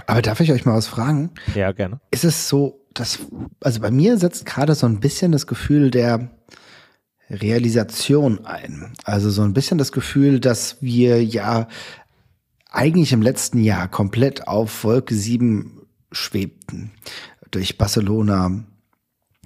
Aber 0.07 0.21
darf 0.21 0.39
ich 0.39 0.51
euch 0.51 0.65
mal 0.65 0.75
was 0.75 0.87
fragen? 0.87 1.31
Ja, 1.53 1.71
gerne. 1.71 1.99
Ist 2.11 2.23
es 2.23 2.49
so, 2.49 2.85
dass, 2.93 3.19
also 3.61 3.79
bei 3.79 3.91
mir 3.91 4.17
setzt 4.17 4.45
gerade 4.45 4.75
so 4.75 4.87
ein 4.87 4.99
bisschen 4.99 5.31
das 5.31 5.47
Gefühl 5.47 5.91
der 5.91 6.29
Realisation 7.29 8.45
ein. 8.45 8.93
Also 9.03 9.29
so 9.29 9.43
ein 9.43 9.53
bisschen 9.53 9.77
das 9.77 9.91
Gefühl, 9.91 10.39
dass 10.39 10.81
wir 10.81 11.23
ja 11.23 11.67
eigentlich 12.71 13.13
im 13.13 13.21
letzten 13.21 13.63
Jahr 13.63 13.87
komplett 13.87 14.47
auf 14.47 14.83
Wolke 14.83 15.13
7 15.15 15.81
schwebten. 16.11 16.91
Durch 17.51 17.77
Barcelona, 17.77 18.63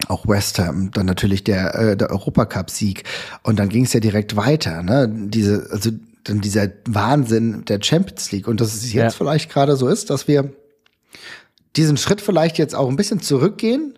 auch 0.07 0.27
West 0.27 0.59
Ham, 0.59 0.91
dann 0.91 1.05
natürlich 1.05 1.43
der, 1.43 1.75
äh, 1.75 1.97
der 1.97 2.11
Europacup-Sieg. 2.11 3.03
Und 3.43 3.57
dann 3.57 3.69
ging 3.69 3.85
es 3.85 3.93
ja 3.93 3.99
direkt 3.99 4.35
weiter. 4.35 4.83
Ne? 4.83 5.09
Diese, 5.09 5.67
also 5.71 5.91
dann 6.23 6.41
dieser 6.41 6.69
Wahnsinn 6.85 7.65
der 7.65 7.81
Champions 7.81 8.31
League. 8.31 8.47
Und 8.47 8.61
dass 8.61 8.75
es 8.75 8.93
jetzt 8.93 8.93
ja. 8.95 9.09
vielleicht 9.09 9.49
gerade 9.49 9.75
so 9.75 9.87
ist, 9.87 10.09
dass 10.09 10.27
wir 10.27 10.51
diesen 11.75 11.97
Schritt 11.97 12.21
vielleicht 12.21 12.57
jetzt 12.57 12.75
auch 12.75 12.89
ein 12.89 12.95
bisschen 12.95 13.21
zurückgehen 13.21 13.97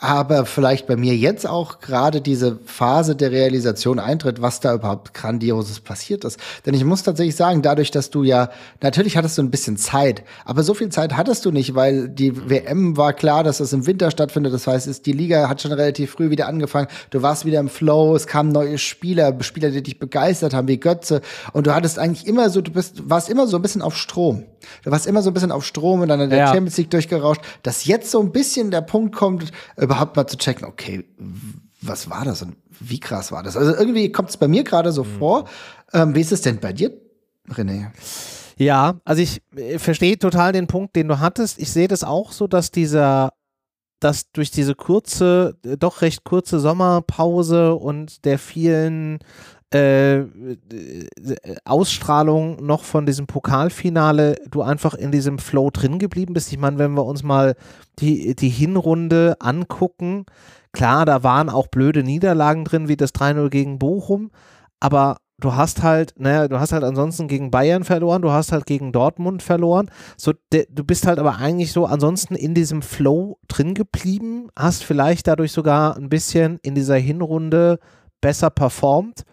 aber 0.00 0.44
vielleicht 0.44 0.86
bei 0.86 0.96
mir 0.96 1.16
jetzt 1.16 1.46
auch 1.46 1.78
gerade 1.78 2.20
diese 2.20 2.58
Phase 2.66 3.14
der 3.14 3.30
Realisation 3.30 3.98
eintritt, 3.98 4.42
was 4.42 4.60
da 4.60 4.74
überhaupt 4.74 5.14
Grandioses 5.14 5.80
passiert 5.80 6.24
ist. 6.24 6.38
Denn 6.66 6.74
ich 6.74 6.84
muss 6.84 7.04
tatsächlich 7.04 7.36
sagen, 7.36 7.62
dadurch, 7.62 7.90
dass 7.90 8.10
du 8.10 8.24
ja, 8.24 8.50
natürlich 8.82 9.16
hattest 9.16 9.38
du 9.38 9.42
ein 9.42 9.50
bisschen 9.50 9.76
Zeit, 9.76 10.22
aber 10.44 10.62
so 10.62 10.74
viel 10.74 10.88
Zeit 10.88 11.16
hattest 11.16 11.44
du 11.44 11.52
nicht, 11.52 11.74
weil 11.74 12.08
die 12.08 12.50
WM 12.50 12.96
war 12.96 13.12
klar, 13.12 13.44
dass 13.44 13.58
das 13.58 13.72
im 13.72 13.86
Winter 13.86 14.10
stattfindet. 14.10 14.52
Das 14.52 14.66
heißt, 14.66 15.06
die 15.06 15.12
Liga 15.12 15.48
hat 15.48 15.62
schon 15.62 15.72
relativ 15.72 16.10
früh 16.10 16.28
wieder 16.28 16.48
angefangen. 16.48 16.88
Du 17.10 17.22
warst 17.22 17.44
wieder 17.44 17.60
im 17.60 17.68
Flow, 17.68 18.16
es 18.16 18.26
kamen 18.26 18.50
neue 18.50 18.78
Spieler, 18.78 19.34
Spieler, 19.40 19.70
die 19.70 19.82
dich 19.82 19.98
begeistert 19.98 20.54
haben, 20.54 20.68
wie 20.68 20.78
Götze. 20.78 21.20
Und 21.52 21.66
du 21.66 21.74
hattest 21.74 21.98
eigentlich 21.98 22.26
immer 22.26 22.50
so, 22.50 22.60
du 22.60 22.72
bist, 22.72 23.08
warst 23.08 23.28
immer 23.30 23.46
so 23.46 23.56
ein 23.56 23.62
bisschen 23.62 23.82
auf 23.82 23.96
Strom. 23.96 24.44
Du 24.82 24.90
warst 24.90 25.06
immer 25.06 25.22
so 25.22 25.30
ein 25.30 25.34
bisschen 25.34 25.52
auf 25.52 25.64
Strom 25.64 26.00
und 26.00 26.08
dann 26.08 26.20
in 26.20 26.30
der 26.30 26.40
ja. 26.40 26.46
Champions 26.46 26.76
League 26.76 26.90
durchgerauscht, 26.90 27.42
dass 27.62 27.84
jetzt 27.84 28.10
so 28.10 28.20
ein 28.20 28.32
bisschen 28.32 28.70
der 28.70 28.82
Punkt 28.82 29.14
kommt, 29.14 29.50
überhaupt 29.76 30.16
mal 30.16 30.26
zu 30.26 30.36
checken, 30.36 30.66
okay, 30.66 31.04
was 31.80 32.08
war 32.10 32.24
das 32.24 32.42
und 32.42 32.56
wie 32.80 33.00
krass 33.00 33.32
war 33.32 33.42
das? 33.42 33.56
Also 33.56 33.74
irgendwie 33.74 34.10
kommt 34.10 34.30
es 34.30 34.36
bei 34.36 34.48
mir 34.48 34.64
gerade 34.64 34.92
so 34.92 35.04
mhm. 35.04 35.18
vor. 35.18 35.48
Ähm, 35.92 36.14
wie 36.14 36.20
ist 36.20 36.32
es 36.32 36.40
denn 36.40 36.58
bei 36.58 36.72
dir, 36.72 36.92
René? 37.50 37.90
Ja, 38.56 39.00
also 39.04 39.22
ich 39.22 39.42
äh, 39.56 39.78
verstehe 39.78 40.18
total 40.18 40.52
den 40.52 40.66
Punkt, 40.66 40.96
den 40.96 41.08
du 41.08 41.18
hattest. 41.18 41.58
Ich 41.58 41.72
sehe 41.72 41.88
das 41.88 42.04
auch 42.04 42.32
so, 42.32 42.46
dass 42.46 42.70
dieser, 42.70 43.32
dass 44.00 44.30
durch 44.30 44.50
diese 44.50 44.74
kurze, 44.74 45.56
äh, 45.64 45.76
doch 45.76 46.02
recht 46.02 46.24
kurze 46.24 46.60
Sommerpause 46.60 47.74
und 47.74 48.24
der 48.24 48.38
vielen 48.38 49.18
äh, 49.74 50.24
Ausstrahlung 51.64 52.64
noch 52.64 52.84
von 52.84 53.06
diesem 53.06 53.26
Pokalfinale 53.26 54.36
du 54.48 54.62
einfach 54.62 54.94
in 54.94 55.10
diesem 55.10 55.38
Flow 55.38 55.70
drin 55.70 55.98
geblieben 55.98 56.32
bist. 56.32 56.52
Ich 56.52 56.58
meine, 56.58 56.78
wenn 56.78 56.92
wir 56.92 57.04
uns 57.04 57.24
mal 57.24 57.56
die, 57.98 58.36
die 58.36 58.48
Hinrunde 58.48 59.36
angucken, 59.40 60.26
klar, 60.72 61.04
da 61.04 61.24
waren 61.24 61.48
auch 61.48 61.66
blöde 61.66 62.04
Niederlagen 62.04 62.64
drin, 62.64 62.86
wie 62.86 62.96
das 62.96 63.12
3-0 63.14 63.48
gegen 63.48 63.80
Bochum, 63.80 64.30
aber 64.78 65.16
du 65.40 65.54
hast 65.54 65.82
halt, 65.82 66.14
naja, 66.18 66.46
du 66.46 66.60
hast 66.60 66.72
halt 66.72 66.84
ansonsten 66.84 67.26
gegen 67.26 67.50
Bayern 67.50 67.82
verloren, 67.82 68.22
du 68.22 68.30
hast 68.30 68.52
halt 68.52 68.66
gegen 68.66 68.92
Dortmund 68.92 69.42
verloren. 69.42 69.90
So, 70.16 70.32
de, 70.52 70.66
du 70.70 70.84
bist 70.84 71.06
halt 71.06 71.18
aber 71.18 71.38
eigentlich 71.38 71.72
so 71.72 71.86
ansonsten 71.86 72.36
in 72.36 72.54
diesem 72.54 72.80
Flow 72.80 73.38
drin 73.48 73.74
geblieben, 73.74 74.50
hast 74.56 74.84
vielleicht 74.84 75.26
dadurch 75.26 75.50
sogar 75.50 75.96
ein 75.96 76.08
bisschen 76.08 76.60
in 76.62 76.76
dieser 76.76 76.96
Hinrunde 76.96 77.80
besser 78.20 78.50
performt. 78.50 79.24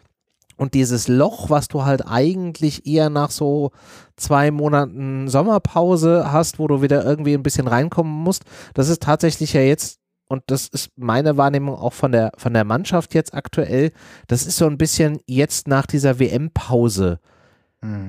Und 0.61 0.75
dieses 0.75 1.07
Loch, 1.07 1.49
was 1.49 1.69
du 1.69 1.85
halt 1.85 2.05
eigentlich 2.05 2.85
eher 2.85 3.09
nach 3.09 3.31
so 3.31 3.71
zwei 4.15 4.51
Monaten 4.51 5.27
Sommerpause 5.27 6.31
hast, 6.31 6.59
wo 6.59 6.67
du 6.67 6.83
wieder 6.83 7.03
irgendwie 7.03 7.33
ein 7.33 7.41
bisschen 7.41 7.67
reinkommen 7.67 8.13
musst, 8.13 8.43
das 8.75 8.87
ist 8.87 9.01
tatsächlich 9.01 9.53
ja 9.53 9.61
jetzt 9.61 9.97
und 10.27 10.43
das 10.45 10.67
ist 10.67 10.91
meine 10.95 11.35
Wahrnehmung 11.35 11.73
auch 11.73 11.93
von 11.93 12.11
der, 12.11 12.31
von 12.37 12.53
der 12.53 12.63
Mannschaft 12.63 13.15
jetzt 13.15 13.33
aktuell, 13.33 13.91
das 14.27 14.45
ist 14.45 14.57
so 14.57 14.67
ein 14.67 14.77
bisschen 14.77 15.19
jetzt 15.25 15.67
nach 15.67 15.87
dieser 15.87 16.19
WM-Pause. 16.19 17.19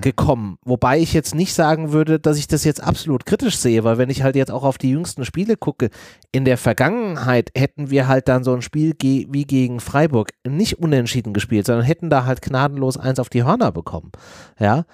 Gekommen. 0.03 0.59
Wobei 0.65 0.99
ich 0.99 1.15
jetzt 1.15 1.35
nicht 1.35 1.55
sagen 1.55 1.93
würde, 1.93 2.21
dass 2.21 2.37
ich 2.37 2.47
das 2.47 2.63
jetzt 2.65 2.83
absolut 2.83 3.25
kritisch 3.25 3.57
sehe, 3.57 3.85
weil 3.85 3.97
wenn 3.97 4.11
ich 4.11 4.23
halt 4.23 4.37
jetzt 4.37 4.51
auch 4.51 4.65
auf 4.65 4.77
die 4.77 4.91
jüngsten 4.91 5.25
Spiele 5.25 5.57
gucke, 5.57 5.89
in 6.31 6.45
der 6.45 6.59
Vergangenheit 6.59 7.51
hätten 7.57 7.89
wir 7.89 8.07
halt 8.07 8.29
dann 8.29 8.45
so 8.45 8.53
ein 8.53 8.61
Spiel 8.61 8.93
ge 8.93 9.27
wie 9.31 9.47
gegen 9.47 9.81
Freiburg 9.81 10.31
nicht 10.47 10.79
unentschieden 10.79 11.33
gespielt, 11.33 11.67
sondern 11.67 11.87
hätten 11.87 12.11
da 12.11 12.27
halt 12.27 12.43
gnadenlos 12.43 12.99
eins 12.99 13.19
auf 13.19 13.31
die 13.31 13.45
Hörner 13.45 13.73
bekommen. 13.73 14.13
Ja. 14.59 14.85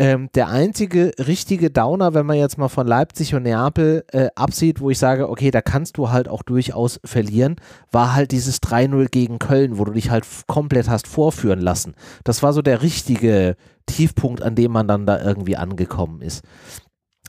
Ähm, 0.00 0.28
der 0.34 0.48
einzige 0.48 1.10
richtige 1.18 1.70
Downer, 1.70 2.14
wenn 2.14 2.24
man 2.24 2.36
jetzt 2.36 2.56
mal 2.56 2.68
von 2.68 2.86
Leipzig 2.86 3.34
und 3.34 3.42
Neapel 3.42 4.04
äh, 4.12 4.28
absieht, 4.36 4.80
wo 4.80 4.90
ich 4.90 4.98
sage, 4.98 5.28
okay, 5.28 5.50
da 5.50 5.60
kannst 5.60 5.96
du 5.96 6.10
halt 6.10 6.28
auch 6.28 6.44
durchaus 6.44 7.00
verlieren, 7.04 7.56
war 7.90 8.14
halt 8.14 8.30
dieses 8.30 8.62
3-0 8.62 9.08
gegen 9.08 9.40
Köln, 9.40 9.76
wo 9.76 9.84
du 9.84 9.92
dich 9.92 10.10
halt 10.10 10.24
komplett 10.46 10.88
hast 10.88 11.08
vorführen 11.08 11.60
lassen. 11.60 11.96
Das 12.22 12.44
war 12.44 12.52
so 12.52 12.62
der 12.62 12.82
richtige 12.82 13.56
Tiefpunkt, 13.86 14.40
an 14.40 14.54
dem 14.54 14.70
man 14.70 14.86
dann 14.86 15.04
da 15.04 15.20
irgendwie 15.20 15.56
angekommen 15.56 16.22
ist. 16.22 16.44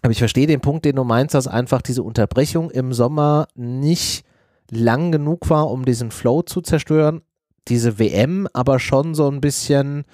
Aber 0.03 0.11
ich 0.11 0.19
verstehe 0.19 0.45
den 0.45 0.61
Punkt, 0.61 0.85
den 0.85 0.95
du 0.95 1.03
meinst, 1.03 1.33
dass 1.33 1.47
einfach 1.47 1.81
diese 1.81 2.03
Unterbrechung 2.03 2.69
im 2.69 2.93
Sommer 2.93 3.47
nicht 3.55 4.25
lang 4.69 5.11
genug 5.11 5.49
war, 5.49 5.71
um 5.71 5.85
diesen 5.85 6.11
Flow 6.11 6.43
zu 6.43 6.61
zerstören. 6.61 7.21
Diese 7.67 7.97
WM 7.97 8.47
aber 8.53 8.79
schon 8.79 9.15
so 9.15 9.27
ein 9.27 9.41
bisschen 9.41 10.05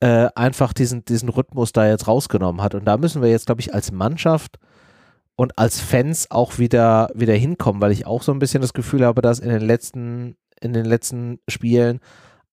äh, 0.00 0.28
einfach 0.34 0.72
diesen, 0.72 1.04
diesen 1.04 1.28
Rhythmus 1.28 1.72
da 1.72 1.86
jetzt 1.86 2.08
rausgenommen 2.08 2.62
hat. 2.62 2.74
Und 2.74 2.84
da 2.86 2.96
müssen 2.96 3.22
wir 3.22 3.30
jetzt, 3.30 3.46
glaube 3.46 3.60
ich, 3.60 3.74
als 3.74 3.92
Mannschaft 3.92 4.58
und 5.36 5.58
als 5.58 5.80
Fans 5.80 6.30
auch 6.30 6.58
wieder, 6.58 7.10
wieder 7.14 7.34
hinkommen, 7.34 7.80
weil 7.80 7.92
ich 7.92 8.06
auch 8.06 8.22
so 8.22 8.32
ein 8.32 8.38
bisschen 8.38 8.62
das 8.62 8.72
Gefühl 8.72 9.04
habe, 9.04 9.22
dass 9.22 9.38
in 9.38 9.50
den 9.50 9.62
letzten, 9.62 10.36
in 10.60 10.72
den 10.72 10.84
letzten 10.84 11.38
Spielen 11.48 12.00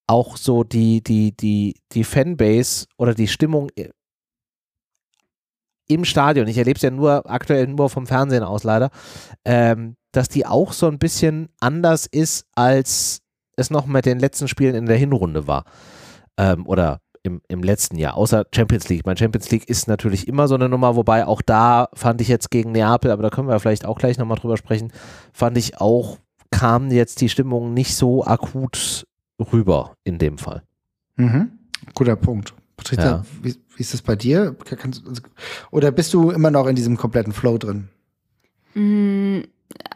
auch 0.07 0.37
so 0.37 0.63
die, 0.63 1.03
die, 1.03 1.35
die, 1.35 1.75
die 1.91 2.03
Fanbase 2.03 2.85
oder 2.97 3.13
die 3.13 3.27
Stimmung 3.27 3.69
im 5.89 6.05
Stadion, 6.05 6.47
ich 6.47 6.57
erlebe 6.57 6.77
es 6.77 6.81
ja 6.81 6.91
nur 6.91 7.29
aktuell 7.29 7.67
nur 7.67 7.89
vom 7.89 8.07
Fernsehen 8.07 8.43
aus 8.43 8.63
leider, 8.63 8.89
ähm, 9.45 9.95
dass 10.11 10.29
die 10.29 10.45
auch 10.45 10.73
so 10.73 10.87
ein 10.87 10.99
bisschen 10.99 11.49
anders 11.59 12.05
ist, 12.05 12.45
als 12.55 13.21
es 13.55 13.69
noch 13.69 13.85
mit 13.85 14.05
den 14.05 14.19
letzten 14.19 14.47
Spielen 14.47 14.75
in 14.75 14.85
der 14.85 14.97
Hinrunde 14.97 15.47
war. 15.47 15.65
Ähm, 16.37 16.67
oder 16.67 16.99
im, 17.27 17.41
im 17.47 17.61
letzten 17.61 17.97
Jahr, 17.97 18.15
außer 18.15 18.45
Champions 18.53 18.89
League. 18.89 19.05
Mein 19.05 19.17
Champions 19.17 19.51
League 19.51 19.69
ist 19.69 19.87
natürlich 19.87 20.27
immer 20.27 20.47
so 20.47 20.55
eine 20.55 20.69
Nummer, 20.69 20.95
wobei 20.95 21.25
auch 21.25 21.41
da 21.41 21.89
fand 21.93 22.21
ich 22.21 22.27
jetzt 22.27 22.49
gegen 22.49 22.71
Neapel, 22.71 23.11
aber 23.11 23.21
da 23.21 23.29
können 23.29 23.47
wir 23.47 23.59
vielleicht 23.59 23.85
auch 23.85 23.99
gleich 23.99 24.17
nochmal 24.17 24.37
drüber 24.37 24.57
sprechen, 24.57 24.91
fand 25.33 25.57
ich 25.57 25.79
auch, 25.79 26.17
kam 26.49 26.89
jetzt 26.89 27.21
die 27.21 27.29
Stimmung 27.29 27.73
nicht 27.73 27.95
so 27.95 28.25
akut 28.25 29.05
rüber 29.51 29.93
in 30.03 30.17
dem 30.17 30.37
Fall. 30.37 30.63
Mhm. 31.17 31.51
Guter 31.93 32.15
Punkt. 32.15 32.53
Patricia, 32.77 33.05
ja. 33.05 33.25
wie, 33.41 33.55
wie, 33.75 33.81
ist 33.81 33.93
das 33.93 34.01
bei 34.01 34.15
dir? 34.15 34.55
Kannst, 34.63 35.03
oder 35.71 35.91
bist 35.91 36.13
du 36.13 36.29
immer 36.29 36.51
noch 36.51 36.67
in 36.67 36.75
diesem 36.75 36.95
kompletten 36.95 37.33
Flow 37.33 37.57
drin? 37.57 37.89
Mm, 38.75 39.41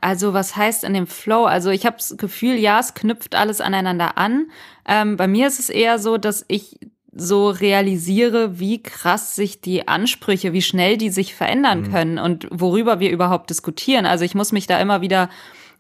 also 0.02 0.34
was 0.34 0.56
heißt 0.56 0.84
in 0.84 0.94
dem 0.94 1.08
Flow? 1.08 1.46
Also 1.46 1.70
ich 1.70 1.86
habe 1.86 1.98
das 1.98 2.18
Gefühl, 2.18 2.56
ja, 2.56 2.80
es 2.80 2.96
knüpft 2.96 3.36
alles 3.36 3.62
aneinander 3.62 4.18
an. 4.18 4.50
Ähm, 4.86 5.16
bei 5.16 5.28
mir 5.28 5.48
ist 5.48 5.60
es 5.60 5.70
eher 5.70 6.00
so, 6.00 6.18
dass 6.18 6.44
ich 6.48 6.80
so 7.14 7.50
realisiere, 7.50 8.60
wie 8.60 8.82
krass 8.82 9.36
sich 9.36 9.60
die 9.60 9.88
Ansprüche, 9.88 10.54
wie 10.54 10.62
schnell 10.62 10.98
die 10.98 11.10
sich 11.10 11.36
verändern 11.36 11.82
mhm. 11.82 11.92
können 11.92 12.20
und 12.20 12.48
worüber 12.52 13.00
wir 13.00 13.12
überhaupt 13.12 13.50
diskutieren. 13.50 14.06
Also 14.06 14.24
ich 14.24 14.36
muss 14.36 14.52
mich 14.52 14.68
da 14.68 14.80
immer 14.80 15.02
wieder 15.02 15.30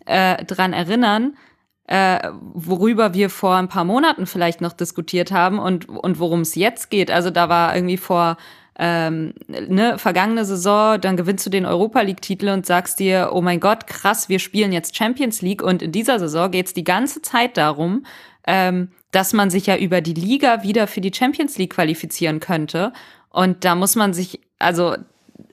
äh, 0.06 0.44
dran 0.44 0.74
erinnern, 0.74 1.38
äh, 1.88 2.30
worüber 2.54 3.14
wir 3.14 3.30
vor 3.30 3.56
ein 3.56 3.70
paar 3.70 3.86
Monaten 3.86 4.26
vielleicht 4.26 4.62
noch 4.62 4.74
diskutiert 4.74 5.32
haben 5.32 5.60
und, 5.60 5.88
und 5.88 6.20
worum 6.20 6.42
es 6.42 6.56
jetzt 6.56 6.90
geht. 6.90 7.10
Also 7.12 7.32
da 7.32 7.50
war 7.50 7.76
irgendwie 7.76 7.98
vor 7.98 8.38
ähm, 8.78 9.34
ne, 9.48 9.98
vergangene 9.98 10.44
Saison, 10.46 11.00
dann 11.00 11.18
gewinnst 11.18 11.46
du 11.46 11.50
den 11.50 11.66
Europa 11.66 12.02
League-Titel 12.02 12.50
und 12.50 12.66
sagst 12.66 13.00
dir, 13.00 13.32
oh 13.34 13.42
mein 13.42 13.60
Gott, 13.60 13.88
krass, 13.88 14.28
wir 14.28 14.40
spielen 14.40 14.72
jetzt 14.72 14.96
Champions 14.96 15.42
League 15.42 15.62
und 15.62 15.82
in 15.82 15.92
dieser 15.92 16.20
Saison 16.20 16.50
geht 16.50 16.68
es 16.68 16.74
die 16.74 16.84
ganze 16.84 17.22
Zeit 17.22 17.58
darum, 17.58 18.06
ähm, 18.48 18.90
dass 19.12 19.34
man 19.34 19.50
sich 19.50 19.68
ja 19.68 19.78
über 19.78 20.02
die 20.02 20.14
Liga 20.14 20.64
wieder 20.64 20.88
für 20.88 21.02
die 21.02 21.14
Champions 21.14 21.58
League 21.58 21.74
qualifizieren 21.74 22.40
könnte. 22.40 22.94
Und 23.30 23.64
da 23.66 23.76
muss 23.76 23.96
man 23.96 24.14
sich, 24.14 24.40
also 24.60 24.96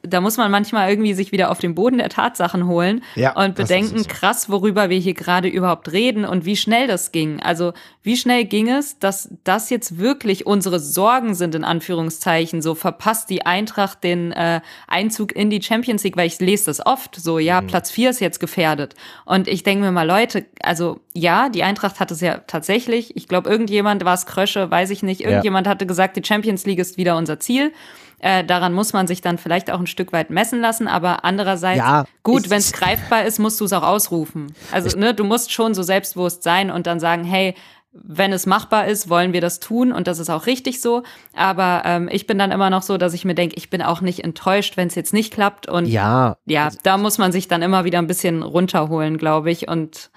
da 0.02 0.20
muss 0.20 0.36
man 0.36 0.50
manchmal 0.50 0.90
irgendwie 0.90 1.14
sich 1.14 1.32
wieder 1.32 1.50
auf 1.50 1.58
den 1.58 1.74
Boden 1.74 1.98
der 1.98 2.08
Tatsachen 2.08 2.66
holen 2.66 3.02
ja, 3.14 3.32
und 3.36 3.54
bedenken, 3.54 3.98
so. 3.98 4.08
krass, 4.08 4.48
worüber 4.50 4.90
wir 4.90 4.98
hier 4.98 5.14
gerade 5.14 5.48
überhaupt 5.48 5.92
reden 5.92 6.24
und 6.24 6.44
wie 6.44 6.56
schnell 6.56 6.86
das 6.86 7.12
ging. 7.12 7.40
Also 7.40 7.72
wie 8.02 8.16
schnell 8.16 8.44
ging 8.44 8.68
es, 8.70 8.98
dass 8.98 9.28
das 9.44 9.70
jetzt 9.70 9.98
wirklich 9.98 10.46
unsere 10.46 10.80
Sorgen 10.80 11.34
sind, 11.34 11.54
in 11.54 11.64
Anführungszeichen. 11.64 12.62
So 12.62 12.74
verpasst 12.74 13.30
die 13.30 13.44
Eintracht 13.44 14.02
den 14.02 14.32
äh, 14.32 14.60
Einzug 14.86 15.34
in 15.34 15.50
die 15.50 15.62
Champions 15.62 16.04
League, 16.04 16.16
weil 16.16 16.26
ich 16.26 16.38
lese 16.40 16.66
das 16.66 16.84
oft. 16.84 17.16
So, 17.16 17.38
ja, 17.38 17.60
mhm. 17.60 17.66
Platz 17.66 17.90
vier 17.90 18.10
ist 18.10 18.20
jetzt 18.20 18.40
gefährdet. 18.40 18.94
Und 19.24 19.48
ich 19.48 19.62
denke 19.62 19.84
mir 19.84 19.92
mal, 19.92 20.06
Leute, 20.06 20.46
also 20.62 21.00
ja, 21.14 21.48
die 21.48 21.62
Eintracht 21.62 22.00
hat 22.00 22.10
es 22.10 22.20
ja 22.20 22.38
tatsächlich. 22.46 23.16
Ich 23.16 23.28
glaube, 23.28 23.50
irgendjemand 23.50 24.04
war 24.04 24.14
es 24.14 24.26
Krösche, 24.26 24.70
weiß 24.70 24.90
ich 24.90 25.02
nicht. 25.02 25.20
Irgendjemand 25.20 25.66
ja. 25.66 25.72
hatte 25.72 25.86
gesagt, 25.86 26.16
die 26.16 26.24
Champions 26.24 26.64
League 26.64 26.78
ist 26.78 26.96
wieder 26.96 27.16
unser 27.16 27.40
Ziel. 27.40 27.72
Äh, 28.20 28.44
daran 28.44 28.72
muss 28.72 28.92
man 28.92 29.06
sich 29.06 29.20
dann 29.20 29.38
vielleicht 29.38 29.70
auch 29.70 29.78
ein 29.78 29.86
Stück 29.86 30.12
weit 30.12 30.30
messen 30.30 30.60
lassen, 30.60 30.88
aber 30.88 31.24
andererseits, 31.24 31.78
ja, 31.78 32.04
gut, 32.24 32.50
wenn 32.50 32.58
es 32.58 32.72
greifbar 32.72 33.24
ist, 33.24 33.38
musst 33.38 33.60
du 33.60 33.64
es 33.64 33.72
auch 33.72 33.84
ausrufen. 33.84 34.52
Also, 34.72 34.98
ne, 34.98 35.14
du 35.14 35.24
musst 35.24 35.52
schon 35.52 35.74
so 35.74 35.82
selbstbewusst 35.82 36.42
sein 36.42 36.70
und 36.70 36.86
dann 36.86 36.98
sagen, 36.98 37.22
hey, 37.24 37.54
wenn 37.92 38.32
es 38.32 38.46
machbar 38.46 38.86
ist, 38.86 39.08
wollen 39.08 39.32
wir 39.32 39.40
das 39.40 39.60
tun 39.60 39.92
und 39.92 40.06
das 40.06 40.18
ist 40.18 40.30
auch 40.30 40.46
richtig 40.46 40.80
so. 40.80 41.02
Aber 41.34 41.82
ähm, 41.84 42.08
ich 42.10 42.26
bin 42.26 42.38
dann 42.38 42.50
immer 42.50 42.70
noch 42.70 42.82
so, 42.82 42.98
dass 42.98 43.14
ich 43.14 43.24
mir 43.24 43.34
denke, 43.34 43.56
ich 43.56 43.70
bin 43.70 43.82
auch 43.82 44.00
nicht 44.00 44.24
enttäuscht, 44.24 44.76
wenn 44.76 44.88
es 44.88 44.94
jetzt 44.94 45.14
nicht 45.14 45.32
klappt. 45.32 45.68
Und 45.68 45.86
ja, 45.86 46.36
ja, 46.44 46.70
da 46.82 46.98
muss 46.98 47.18
man 47.18 47.32
sich 47.32 47.48
dann 47.48 47.62
immer 47.62 47.84
wieder 47.84 47.98
ein 47.98 48.06
bisschen 48.06 48.42
runterholen, 48.42 49.16
glaube 49.16 49.50
ich. 49.50 49.68
Und 49.68 50.10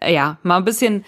äh, 0.00 0.12
ja, 0.12 0.38
mal 0.42 0.56
ein 0.56 0.64
bisschen 0.64 1.04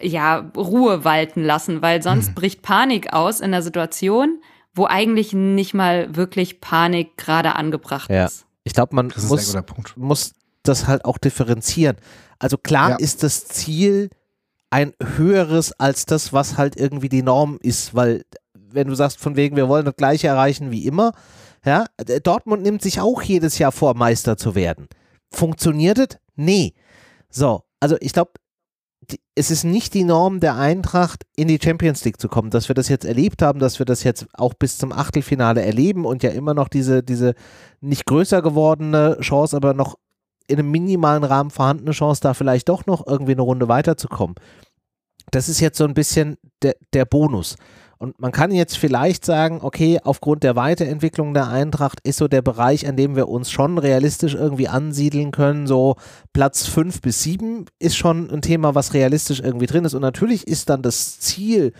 ja, 0.00 0.50
Ruhe 0.56 1.04
walten 1.04 1.44
lassen, 1.44 1.80
weil 1.80 2.02
sonst 2.02 2.28
hm. 2.28 2.34
bricht 2.34 2.62
Panik 2.62 3.12
aus 3.12 3.40
in 3.40 3.52
der 3.52 3.62
Situation 3.62 4.40
wo 4.74 4.86
eigentlich 4.86 5.32
nicht 5.32 5.74
mal 5.74 6.14
wirklich 6.16 6.60
Panik 6.60 7.16
gerade 7.16 7.54
angebracht 7.56 8.10
ja. 8.10 8.26
ist. 8.26 8.46
Ich 8.64 8.72
glaube, 8.72 8.94
man 8.94 9.12
muss, 9.28 9.56
muss 9.96 10.32
das 10.62 10.86
halt 10.86 11.04
auch 11.04 11.18
differenzieren. 11.18 11.96
Also 12.38 12.56
klar 12.56 12.90
ja. 12.90 12.96
ist 12.96 13.22
das 13.22 13.46
Ziel 13.46 14.10
ein 14.70 14.92
höheres 15.16 15.72
als 15.78 16.06
das, 16.06 16.32
was 16.32 16.56
halt 16.56 16.76
irgendwie 16.76 17.08
die 17.08 17.22
Norm 17.22 17.58
ist, 17.60 17.94
weil 17.94 18.24
wenn 18.54 18.88
du 18.88 18.94
sagst, 18.94 19.20
von 19.20 19.36
wegen, 19.36 19.56
wir 19.56 19.68
wollen 19.68 19.84
das 19.84 19.96
gleiche 19.96 20.28
erreichen 20.28 20.70
wie 20.70 20.86
immer, 20.86 21.12
ja, 21.64 21.86
Dortmund 22.22 22.62
nimmt 22.62 22.82
sich 22.82 23.00
auch 23.00 23.22
jedes 23.22 23.58
Jahr 23.58 23.72
vor, 23.72 23.94
Meister 23.94 24.36
zu 24.36 24.54
werden. 24.54 24.88
Funktioniert 25.30 25.98
es? 25.98 26.18
Nee. 26.34 26.74
So, 27.30 27.62
also 27.80 27.96
ich 28.00 28.12
glaube, 28.12 28.32
es 29.34 29.50
ist 29.50 29.64
nicht 29.64 29.94
die 29.94 30.04
Norm 30.04 30.40
der 30.40 30.56
Eintracht, 30.56 31.24
in 31.36 31.48
die 31.48 31.58
Champions 31.62 32.04
League 32.04 32.20
zu 32.20 32.28
kommen. 32.28 32.50
Dass 32.50 32.68
wir 32.68 32.74
das 32.74 32.88
jetzt 32.88 33.04
erlebt 33.04 33.42
haben, 33.42 33.58
dass 33.58 33.78
wir 33.78 33.86
das 33.86 34.04
jetzt 34.04 34.26
auch 34.34 34.54
bis 34.54 34.78
zum 34.78 34.92
Achtelfinale 34.92 35.62
erleben 35.62 36.04
und 36.04 36.22
ja 36.22 36.30
immer 36.30 36.54
noch 36.54 36.68
diese, 36.68 37.02
diese 37.02 37.34
nicht 37.80 38.06
größer 38.06 38.42
gewordene 38.42 39.18
Chance, 39.20 39.56
aber 39.56 39.74
noch 39.74 39.96
in 40.46 40.58
einem 40.58 40.70
minimalen 40.70 41.24
Rahmen 41.24 41.50
vorhandene 41.50 41.92
Chance, 41.92 42.20
da 42.22 42.34
vielleicht 42.34 42.68
doch 42.68 42.86
noch 42.86 43.06
irgendwie 43.06 43.32
eine 43.32 43.42
Runde 43.42 43.68
weiterzukommen. 43.68 44.36
Das 45.30 45.48
ist 45.48 45.60
jetzt 45.60 45.78
so 45.78 45.84
ein 45.84 45.94
bisschen 45.94 46.36
der, 46.62 46.76
der 46.92 47.04
Bonus. 47.04 47.56
Und 48.02 48.18
man 48.18 48.32
kann 48.32 48.50
jetzt 48.50 48.78
vielleicht 48.78 49.24
sagen, 49.24 49.60
okay, 49.62 50.00
aufgrund 50.02 50.42
der 50.42 50.56
Weiterentwicklung 50.56 51.34
der 51.34 51.46
Eintracht 51.46 52.00
ist 52.02 52.16
so 52.16 52.26
der 52.26 52.42
Bereich, 52.42 52.88
an 52.88 52.96
dem 52.96 53.14
wir 53.14 53.28
uns 53.28 53.48
schon 53.48 53.78
realistisch 53.78 54.34
irgendwie 54.34 54.66
ansiedeln 54.66 55.30
können, 55.30 55.68
so 55.68 55.94
Platz 56.32 56.66
5 56.66 57.00
bis 57.00 57.22
7 57.22 57.66
ist 57.78 57.96
schon 57.96 58.28
ein 58.28 58.42
Thema, 58.42 58.74
was 58.74 58.92
realistisch 58.94 59.38
irgendwie 59.38 59.66
drin 59.66 59.84
ist. 59.84 59.94
Und 59.94 60.02
natürlich 60.02 60.48
ist 60.48 60.68
dann 60.68 60.82
das 60.82 61.20
Ziel 61.20 61.74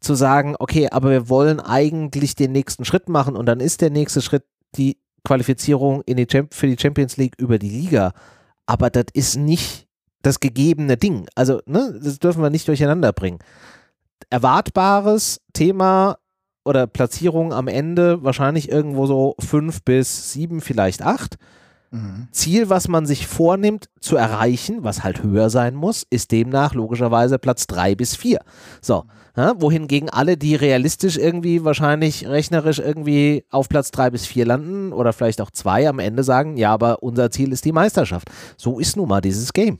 zu 0.00 0.14
sagen, 0.14 0.54
okay, 0.58 0.90
aber 0.90 1.08
wir 1.08 1.30
wollen 1.30 1.60
eigentlich 1.60 2.34
den 2.34 2.52
nächsten 2.52 2.84
Schritt 2.84 3.08
machen 3.08 3.34
und 3.34 3.46
dann 3.46 3.60
ist 3.60 3.80
der 3.80 3.88
nächste 3.88 4.20
Schritt 4.20 4.44
die 4.76 4.98
Qualifizierung 5.26 6.02
in 6.04 6.18
die 6.18 6.26
für 6.50 6.66
die 6.66 6.76
Champions 6.78 7.16
League 7.16 7.36
über 7.38 7.58
die 7.58 7.70
Liga. 7.70 8.12
Aber 8.66 8.90
das 8.90 9.06
ist 9.14 9.36
nicht 9.36 9.86
das 10.20 10.40
gegebene 10.40 10.98
Ding. 10.98 11.26
Also, 11.34 11.62
ne, 11.64 11.98
das 12.02 12.18
dürfen 12.18 12.42
wir 12.42 12.50
nicht 12.50 12.68
durcheinander 12.68 13.14
bringen. 13.14 13.38
Erwartbares 14.34 15.40
Thema 15.52 16.16
oder 16.64 16.88
Platzierung 16.88 17.52
am 17.52 17.68
Ende 17.68 18.24
wahrscheinlich 18.24 18.68
irgendwo 18.68 19.06
so 19.06 19.36
fünf 19.38 19.84
bis 19.84 20.32
sieben, 20.32 20.60
vielleicht 20.60 21.02
acht. 21.02 21.36
Mhm. 21.92 22.26
Ziel, 22.32 22.68
was 22.68 22.88
man 22.88 23.06
sich 23.06 23.28
vornimmt 23.28 23.88
zu 24.00 24.16
erreichen, 24.16 24.82
was 24.82 25.04
halt 25.04 25.22
höher 25.22 25.50
sein 25.50 25.76
muss, 25.76 26.04
ist 26.10 26.32
demnach 26.32 26.74
logischerweise 26.74 27.38
Platz 27.38 27.68
drei 27.68 27.94
bis 27.94 28.16
vier. 28.16 28.40
So, 28.82 29.04
ja, 29.36 29.54
wohingegen 29.60 30.10
alle, 30.10 30.36
die 30.36 30.56
realistisch 30.56 31.16
irgendwie 31.16 31.64
wahrscheinlich 31.64 32.26
rechnerisch 32.26 32.80
irgendwie 32.80 33.44
auf 33.50 33.68
Platz 33.68 33.92
drei 33.92 34.10
bis 34.10 34.26
vier 34.26 34.46
landen 34.46 34.92
oder 34.92 35.12
vielleicht 35.12 35.40
auch 35.40 35.52
zwei 35.52 35.88
am 35.88 36.00
Ende 36.00 36.24
sagen, 36.24 36.56
ja, 36.56 36.72
aber 36.72 37.04
unser 37.04 37.30
Ziel 37.30 37.52
ist 37.52 37.64
die 37.64 37.70
Meisterschaft. 37.70 38.28
So 38.56 38.80
ist 38.80 38.96
nun 38.96 39.08
mal 39.08 39.20
dieses 39.20 39.52
Game. 39.52 39.78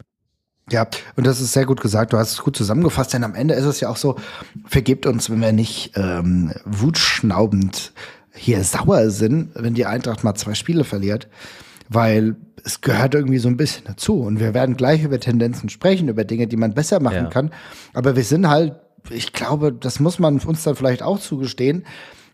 Ja, 0.71 0.87
und 1.17 1.27
das 1.27 1.41
ist 1.41 1.53
sehr 1.53 1.67
gut 1.67 1.81
gesagt. 1.81 2.13
Du 2.13 2.19
hast 2.19 2.33
es 2.33 2.43
gut 2.43 2.57
zusammengefasst, 2.57 3.13
denn 3.13 3.25
am 3.25 3.35
Ende 3.35 3.55
ist 3.55 3.67
es 3.67 3.81
ja 3.81 3.91
auch 3.91 3.97
so, 3.97 4.17
vergebt 4.65 5.05
uns, 5.05 5.29
wenn 5.29 5.41
wir 5.41 5.53
nicht 5.53 5.93
ähm, 5.95 6.53
wutschnaubend 6.65 7.93
hier 8.35 8.65
sauer 8.65 9.11
sind, 9.11 9.51
wenn 9.55 9.75
die 9.75 9.87
Eintracht 9.87 10.25
mal 10.25 10.35
zwei 10.35 10.55
Spiele 10.55 10.85
verliert, 10.85 11.29
weil 11.89 12.37
es 12.65 12.81
gehört 12.81 13.15
irgendwie 13.15 13.39
so 13.39 13.49
ein 13.49 13.59
bisschen 13.59 13.85
dazu. 13.85 14.21
Und 14.23 14.41
wir 14.41 14.55
werden 14.55 14.77
gleich 14.77 15.05
über 15.05 15.21
Tendenzen 15.21 15.69
sprechen, 15.69 16.09
über 16.09 16.25
Dinge, 16.25 16.47
die 16.47 16.57
man 16.57 16.73
besser 16.73 16.99
machen 16.99 17.25
ja. 17.25 17.31
kann. 17.31 17.51
Aber 17.93 18.17
wir 18.17 18.25
sind 18.25 18.49
halt, 18.49 18.75
ich 19.11 19.35
glaube, 19.35 19.71
das 19.71 20.01
muss 20.01 20.19
man 20.19 20.41
uns 20.41 20.63
dann 20.65 20.77
vielleicht 20.77 21.03
auch 21.03 21.21
zugestehen, 21.21 21.85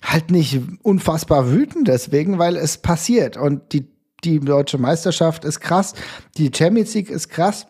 halt 0.03 0.31
nicht 0.31 0.61
unfassbar 0.83 1.51
wütend 1.51 1.89
deswegen, 1.89 2.39
weil 2.39 2.57
es 2.57 2.79
passiert. 2.79 3.37
Und 3.37 3.73
die, 3.73 3.89
die 4.23 4.39
deutsche 4.39 4.79
Meisterschaft 4.79 5.45
ist 5.45 5.61
krass, 5.61 5.95
die 6.39 6.53
Champions 6.55 6.95
League 6.95 7.11
ist 7.11 7.29
krass 7.29 7.67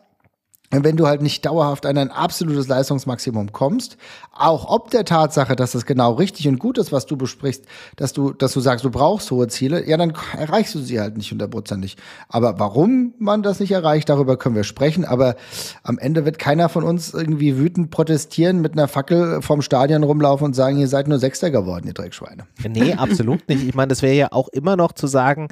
wenn 0.70 0.96
du 0.96 1.06
halt 1.06 1.20
nicht 1.20 1.44
dauerhaft 1.44 1.84
an 1.84 1.98
ein 1.98 2.10
absolutes 2.10 2.68
Leistungsmaximum 2.68 3.52
kommst, 3.52 3.96
auch 4.32 4.70
ob 4.70 4.90
der 4.90 5.04
Tatsache, 5.04 5.56
dass 5.56 5.72
das 5.72 5.84
genau 5.84 6.12
richtig 6.12 6.46
und 6.46 6.58
gut 6.58 6.78
ist, 6.78 6.92
was 6.92 7.06
du 7.06 7.16
besprichst, 7.16 7.64
dass 7.96 8.12
du, 8.12 8.32
dass 8.32 8.52
du 8.52 8.60
sagst, 8.60 8.84
du 8.84 8.90
brauchst 8.90 9.30
hohe 9.30 9.48
Ziele, 9.48 9.86
ja, 9.88 9.96
dann 9.96 10.12
erreichst 10.36 10.74
du 10.76 10.78
sie 10.78 11.00
halt 11.00 11.16
nicht 11.16 11.30
hundertprozentig. 11.30 11.96
Aber 12.28 12.58
warum 12.58 13.14
man 13.18 13.42
das 13.42 13.58
nicht 13.58 13.72
erreicht, 13.72 14.08
darüber 14.08 14.36
können 14.36 14.54
wir 14.54 14.64
sprechen. 14.64 15.04
Aber 15.04 15.34
am 15.82 15.98
Ende 15.98 16.24
wird 16.24 16.38
keiner 16.38 16.68
von 16.68 16.84
uns 16.84 17.12
irgendwie 17.12 17.58
wütend 17.58 17.90
protestieren, 17.90 18.60
mit 18.60 18.74
einer 18.74 18.86
Fackel 18.86 19.42
vom 19.42 19.62
Stadion 19.62 20.04
rumlaufen 20.04 20.46
und 20.46 20.54
sagen, 20.54 20.78
ihr 20.78 20.88
seid 20.88 21.08
nur 21.08 21.18
Sechster 21.18 21.50
geworden, 21.50 21.88
ihr 21.88 21.94
Dreckschweine. 21.94 22.44
Nee, 22.68 22.94
absolut 22.94 23.48
nicht. 23.48 23.66
Ich 23.66 23.74
meine, 23.74 23.88
das 23.88 24.02
wäre 24.02 24.14
ja 24.14 24.28
auch 24.30 24.48
immer 24.48 24.76
noch 24.76 24.92
zu 24.92 25.08
sagen, 25.08 25.48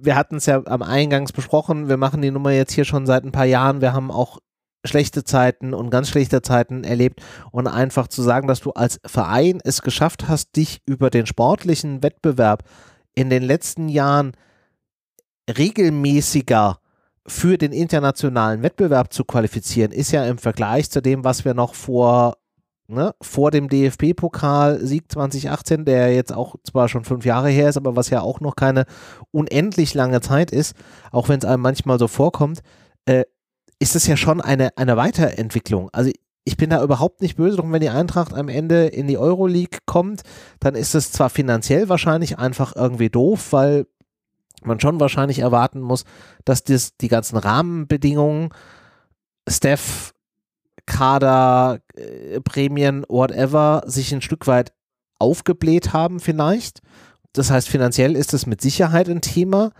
wir 0.00 0.16
hatten 0.16 0.36
es 0.36 0.46
ja 0.46 0.62
am 0.66 0.82
Eingangs 0.82 1.32
besprochen, 1.32 1.88
wir 1.88 1.96
machen 1.96 2.22
die 2.22 2.30
Nummer 2.30 2.52
jetzt 2.52 2.72
hier 2.72 2.84
schon 2.84 3.06
seit 3.06 3.24
ein 3.24 3.32
paar 3.32 3.44
Jahren, 3.44 3.80
wir 3.80 3.92
haben 3.92 4.10
auch 4.10 4.38
schlechte 4.84 5.24
Zeiten 5.24 5.74
und 5.74 5.90
ganz 5.90 6.08
schlechte 6.08 6.42
Zeiten 6.42 6.84
erlebt. 6.84 7.20
Und 7.50 7.66
einfach 7.66 8.08
zu 8.08 8.22
sagen, 8.22 8.48
dass 8.48 8.60
du 8.60 8.70
als 8.72 9.00
Verein 9.04 9.60
es 9.64 9.82
geschafft 9.82 10.28
hast, 10.28 10.56
dich 10.56 10.80
über 10.86 11.10
den 11.10 11.26
sportlichen 11.26 12.02
Wettbewerb 12.02 12.64
in 13.14 13.30
den 13.30 13.42
letzten 13.42 13.88
Jahren 13.88 14.32
regelmäßiger 15.48 16.78
für 17.26 17.58
den 17.58 17.72
internationalen 17.72 18.62
Wettbewerb 18.62 19.12
zu 19.12 19.24
qualifizieren, 19.24 19.92
ist 19.92 20.12
ja 20.12 20.24
im 20.24 20.38
Vergleich 20.38 20.90
zu 20.90 21.02
dem, 21.02 21.24
was 21.24 21.44
wir 21.44 21.54
noch 21.54 21.74
vor 21.74 22.36
ne, 22.88 23.14
vor 23.20 23.50
dem 23.50 23.68
DFB-Pokal-Sieg 23.68 25.12
2018, 25.12 25.84
der 25.84 26.14
jetzt 26.14 26.32
auch 26.32 26.56
zwar 26.64 26.88
schon 26.88 27.04
fünf 27.04 27.24
Jahre 27.24 27.50
her 27.50 27.68
ist, 27.68 27.76
aber 27.76 27.96
was 27.96 28.10
ja 28.10 28.22
auch 28.22 28.40
noch 28.40 28.56
keine 28.56 28.84
unendlich 29.30 29.94
lange 29.94 30.20
Zeit 30.20 30.50
ist, 30.50 30.74
auch 31.12 31.28
wenn 31.28 31.38
es 31.38 31.44
einem 31.44 31.62
manchmal 31.62 31.98
so 31.98 32.08
vorkommt, 32.08 32.60
äh, 33.04 33.24
ist 33.78 33.94
es 33.94 34.06
ja 34.06 34.16
schon 34.16 34.40
eine, 34.40 34.76
eine 34.76 34.96
Weiterentwicklung. 34.96 35.90
Also 35.92 36.10
ich 36.44 36.56
bin 36.56 36.70
da 36.70 36.82
überhaupt 36.82 37.20
nicht 37.20 37.36
böse 37.36 37.58
drum, 37.58 37.72
wenn 37.72 37.82
die 37.82 37.90
Eintracht 37.90 38.32
am 38.32 38.48
Ende 38.48 38.86
in 38.86 39.06
die 39.06 39.18
Euroleague 39.18 39.78
kommt, 39.84 40.22
dann 40.60 40.74
ist 40.74 40.94
es 40.94 41.12
zwar 41.12 41.28
finanziell 41.28 41.88
wahrscheinlich 41.90 42.38
einfach 42.38 42.74
irgendwie 42.74 43.10
doof, 43.10 43.52
weil 43.52 43.86
man 44.64 44.80
schon 44.80 44.98
wahrscheinlich 44.98 45.40
erwarten 45.40 45.80
muss, 45.80 46.04
dass 46.44 46.64
das, 46.64 46.96
die 46.96 47.08
ganzen 47.08 47.36
Rahmenbedingungen, 47.36 48.48
Steph, 49.46 50.14
Kader, 50.88 51.80
äh, 51.94 52.40
Prämien, 52.40 53.04
whatever, 53.08 53.82
sich 53.86 54.12
ein 54.12 54.22
Stück 54.22 54.46
weit 54.46 54.72
aufgebläht 55.20 55.92
haben 55.92 56.18
vielleicht. 56.18 56.80
Das 57.32 57.50
heißt, 57.50 57.68
finanziell 57.68 58.16
ist 58.16 58.34
es 58.34 58.46
mit 58.46 58.60
Sicherheit 58.60 59.08
ein 59.08 59.20
Thema, 59.20 59.70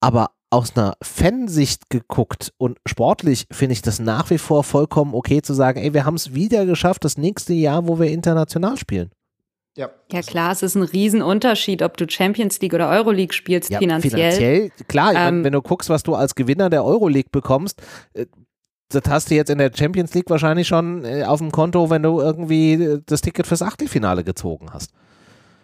aber 0.00 0.30
aus 0.50 0.76
einer 0.76 0.94
Fansicht 1.02 1.90
geguckt 1.90 2.52
und 2.58 2.78
sportlich 2.86 3.46
finde 3.50 3.72
ich 3.72 3.82
das 3.82 3.98
nach 3.98 4.30
wie 4.30 4.38
vor 4.38 4.64
vollkommen 4.64 5.14
okay 5.14 5.42
zu 5.42 5.54
sagen, 5.54 5.80
ey, 5.80 5.94
wir 5.94 6.04
haben 6.04 6.14
es 6.14 6.34
wieder 6.34 6.66
geschafft, 6.66 7.04
das 7.04 7.18
nächste 7.18 7.52
Jahr, 7.52 7.88
wo 7.88 7.98
wir 7.98 8.10
international 8.10 8.76
spielen. 8.76 9.10
Ja. 9.76 9.90
ja, 10.10 10.22
klar, 10.22 10.52
es 10.52 10.62
ist 10.62 10.74
ein 10.74 10.82
Riesenunterschied, 10.82 11.82
ob 11.82 11.98
du 11.98 12.06
Champions 12.08 12.60
League 12.60 12.72
oder 12.72 12.88
Euroleague 12.88 13.34
spielst 13.34 13.70
ja, 13.70 13.78
finanziell. 13.78 14.32
Finanziell, 14.32 14.70
klar, 14.88 15.14
ähm, 15.14 15.44
wenn 15.44 15.52
du 15.52 15.60
guckst, 15.60 15.90
was 15.90 16.02
du 16.02 16.14
als 16.14 16.34
Gewinner 16.34 16.70
der 16.70 16.82
Euroleague 16.82 17.28
bekommst, 17.30 17.82
äh, 18.14 18.24
das 18.88 19.02
hast 19.08 19.30
du 19.30 19.34
jetzt 19.34 19.50
in 19.50 19.58
der 19.58 19.70
Champions 19.74 20.14
League 20.14 20.30
wahrscheinlich 20.30 20.68
schon 20.68 21.04
äh, 21.04 21.24
auf 21.24 21.38
dem 21.38 21.50
Konto, 21.50 21.90
wenn 21.90 22.02
du 22.02 22.20
irgendwie 22.20 22.74
äh, 22.74 23.02
das 23.04 23.20
Ticket 23.20 23.46
fürs 23.46 23.62
Achtelfinale 23.62 24.24
gezogen 24.24 24.68
hast. 24.72 24.92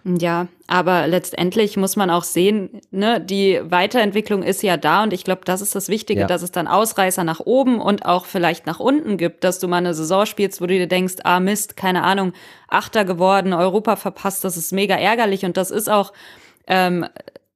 Ja, 0.04 0.48
aber 0.66 1.06
letztendlich 1.06 1.76
muss 1.76 1.94
man 1.94 2.10
auch 2.10 2.24
sehen, 2.24 2.80
ne, 2.90 3.20
die 3.20 3.60
Weiterentwicklung 3.62 4.42
ist 4.42 4.60
ja 4.64 4.76
da 4.76 5.04
und 5.04 5.12
ich 5.12 5.22
glaube, 5.22 5.42
das 5.44 5.60
ist 5.60 5.76
das 5.76 5.88
Wichtige, 5.88 6.22
ja. 6.22 6.26
dass 6.26 6.42
es 6.42 6.50
dann 6.50 6.66
Ausreißer 6.66 7.22
nach 7.22 7.38
oben 7.38 7.80
und 7.80 8.04
auch 8.04 8.24
vielleicht 8.26 8.66
nach 8.66 8.80
unten 8.80 9.16
gibt, 9.16 9.44
dass 9.44 9.60
du 9.60 9.68
mal 9.68 9.76
eine 9.76 9.94
Saison 9.94 10.26
spielst, 10.26 10.60
wo 10.60 10.66
du 10.66 10.74
dir 10.74 10.88
denkst, 10.88 11.16
ah 11.22 11.38
Mist, 11.38 11.76
keine 11.76 12.02
Ahnung, 12.02 12.32
Achter 12.66 13.04
geworden, 13.04 13.52
Europa 13.52 13.94
verpasst, 13.94 14.42
das 14.42 14.56
ist 14.56 14.72
mega 14.72 14.96
ärgerlich 14.96 15.44
und 15.44 15.56
das 15.56 15.70
ist 15.70 15.88
auch 15.88 16.12
ähm, 16.66 17.04
äh, 17.04 17.08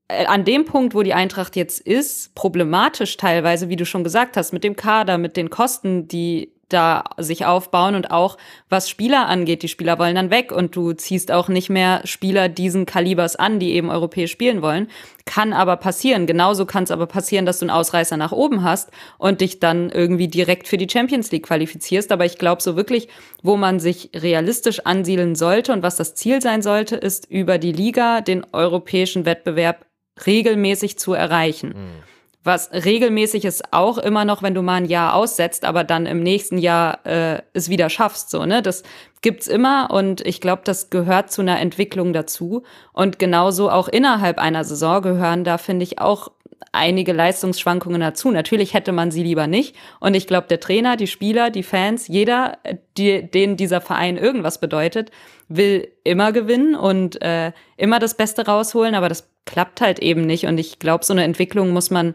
an 0.08 0.44
dem 0.44 0.64
Punkt, 0.64 0.94
wo 0.94 1.02
die 1.02 1.14
Eintracht 1.14 1.56
jetzt 1.56 1.80
ist, 1.80 2.34
problematisch 2.34 3.16
teilweise, 3.16 3.68
wie 3.68 3.76
du 3.76 3.84
schon 3.84 4.04
gesagt 4.04 4.36
hast, 4.36 4.52
mit 4.52 4.62
dem 4.62 4.76
Kader, 4.76 5.18
mit 5.18 5.36
den 5.36 5.50
Kosten, 5.50 6.06
die 6.06 6.52
da 6.68 7.04
sich 7.16 7.46
aufbauen 7.46 7.94
und 7.94 8.10
auch 8.10 8.36
was 8.68 8.90
Spieler 8.90 9.28
angeht. 9.28 9.62
Die 9.62 9.68
Spieler 9.68 9.98
wollen 9.98 10.16
dann 10.16 10.30
weg 10.30 10.50
und 10.50 10.74
du 10.74 10.92
ziehst 10.94 11.30
auch 11.30 11.48
nicht 11.48 11.70
mehr 11.70 12.00
Spieler 12.04 12.48
diesen 12.48 12.86
Kalibers 12.86 13.36
an, 13.36 13.60
die 13.60 13.72
eben 13.74 13.88
europäisch 13.88 14.32
spielen 14.32 14.62
wollen. 14.62 14.88
Kann 15.26 15.52
aber 15.52 15.76
passieren. 15.76 16.26
Genauso 16.26 16.66
kann 16.66 16.84
es 16.84 16.90
aber 16.90 17.06
passieren, 17.06 17.46
dass 17.46 17.60
du 17.60 17.64
einen 17.64 17.70
Ausreißer 17.70 18.16
nach 18.16 18.32
oben 18.32 18.64
hast 18.64 18.90
und 19.18 19.40
dich 19.40 19.60
dann 19.60 19.90
irgendwie 19.90 20.28
direkt 20.28 20.66
für 20.66 20.76
die 20.76 20.88
Champions 20.90 21.30
League 21.30 21.46
qualifizierst. 21.46 22.10
Aber 22.10 22.24
ich 22.24 22.36
glaube 22.36 22.62
so 22.62 22.74
wirklich, 22.74 23.08
wo 23.42 23.56
man 23.56 23.78
sich 23.78 24.10
realistisch 24.14 24.80
ansiedeln 24.86 25.36
sollte 25.36 25.72
und 25.72 25.84
was 25.84 25.96
das 25.96 26.16
Ziel 26.16 26.42
sein 26.42 26.62
sollte, 26.62 26.96
ist 26.96 27.30
über 27.30 27.58
die 27.58 27.72
Liga 27.72 28.20
den 28.22 28.44
europäischen 28.52 29.24
Wettbewerb 29.24 29.85
regelmäßig 30.24 30.98
zu 30.98 31.12
erreichen. 31.12 31.68
Mhm. 31.68 32.02
Was 32.46 32.70
regelmäßig 32.72 33.44
ist 33.44 33.72
auch 33.72 33.98
immer 33.98 34.24
noch, 34.24 34.40
wenn 34.40 34.54
du 34.54 34.62
mal 34.62 34.76
ein 34.76 34.84
Jahr 34.84 35.14
aussetzt, 35.14 35.64
aber 35.64 35.82
dann 35.82 36.06
im 36.06 36.22
nächsten 36.22 36.58
Jahr 36.58 37.04
äh, 37.04 37.42
es 37.54 37.68
wieder 37.68 37.90
schaffst. 37.90 38.30
So, 38.30 38.46
ne? 38.46 38.62
Das 38.62 38.84
gibt's 39.20 39.48
immer 39.48 39.90
und 39.90 40.24
ich 40.24 40.40
glaube, 40.40 40.62
das 40.64 40.88
gehört 40.88 41.32
zu 41.32 41.42
einer 41.42 41.58
Entwicklung 41.58 42.12
dazu. 42.12 42.62
Und 42.92 43.18
genauso 43.18 43.68
auch 43.68 43.88
innerhalb 43.88 44.38
einer 44.38 44.62
Saison 44.62 45.02
gehören 45.02 45.42
da, 45.42 45.58
finde 45.58 45.82
ich, 45.82 45.98
auch 45.98 46.30
einige 46.70 47.12
Leistungsschwankungen 47.12 48.00
dazu. 48.00 48.30
Natürlich 48.30 48.74
hätte 48.74 48.92
man 48.92 49.10
sie 49.10 49.24
lieber 49.24 49.48
nicht. 49.48 49.74
Und 49.98 50.14
ich 50.14 50.28
glaube, 50.28 50.46
der 50.46 50.60
Trainer, 50.60 50.96
die 50.96 51.06
Spieler, 51.06 51.50
die 51.50 51.64
Fans, 51.64 52.06
jeder, 52.06 52.58
die, 52.96 53.28
denen 53.28 53.56
dieser 53.56 53.80
Verein 53.80 54.16
irgendwas 54.16 54.60
bedeutet, 54.60 55.10
will 55.48 55.88
immer 56.04 56.30
gewinnen 56.30 56.76
und 56.76 57.20
äh, 57.22 57.52
immer 57.76 57.98
das 57.98 58.16
Beste 58.16 58.46
rausholen. 58.46 58.94
Aber 58.94 59.08
das 59.08 59.28
klappt 59.46 59.80
halt 59.80 60.00
eben 60.00 60.22
nicht. 60.22 60.46
Und 60.46 60.58
ich 60.58 60.78
glaube, 60.78 61.04
so 61.04 61.14
eine 61.14 61.24
Entwicklung 61.24 61.70
muss 61.70 61.90
man 61.90 62.14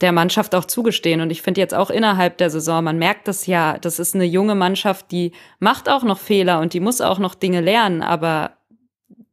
der 0.00 0.12
Mannschaft 0.12 0.54
auch 0.54 0.66
zugestehen. 0.66 1.20
Und 1.22 1.30
ich 1.30 1.40
finde 1.40 1.60
jetzt 1.60 1.74
auch 1.74 1.88
innerhalb 1.88 2.36
der 2.38 2.50
Saison, 2.50 2.84
man 2.84 2.98
merkt 2.98 3.28
das 3.28 3.46
ja, 3.46 3.78
das 3.78 3.98
ist 3.98 4.14
eine 4.14 4.24
junge 4.24 4.54
Mannschaft, 4.54 5.10
die 5.10 5.32
macht 5.58 5.88
auch 5.88 6.02
noch 6.02 6.18
Fehler 6.18 6.60
und 6.60 6.74
die 6.74 6.80
muss 6.80 7.00
auch 7.00 7.18
noch 7.18 7.34
Dinge 7.34 7.62
lernen. 7.62 8.02
Aber 8.02 8.50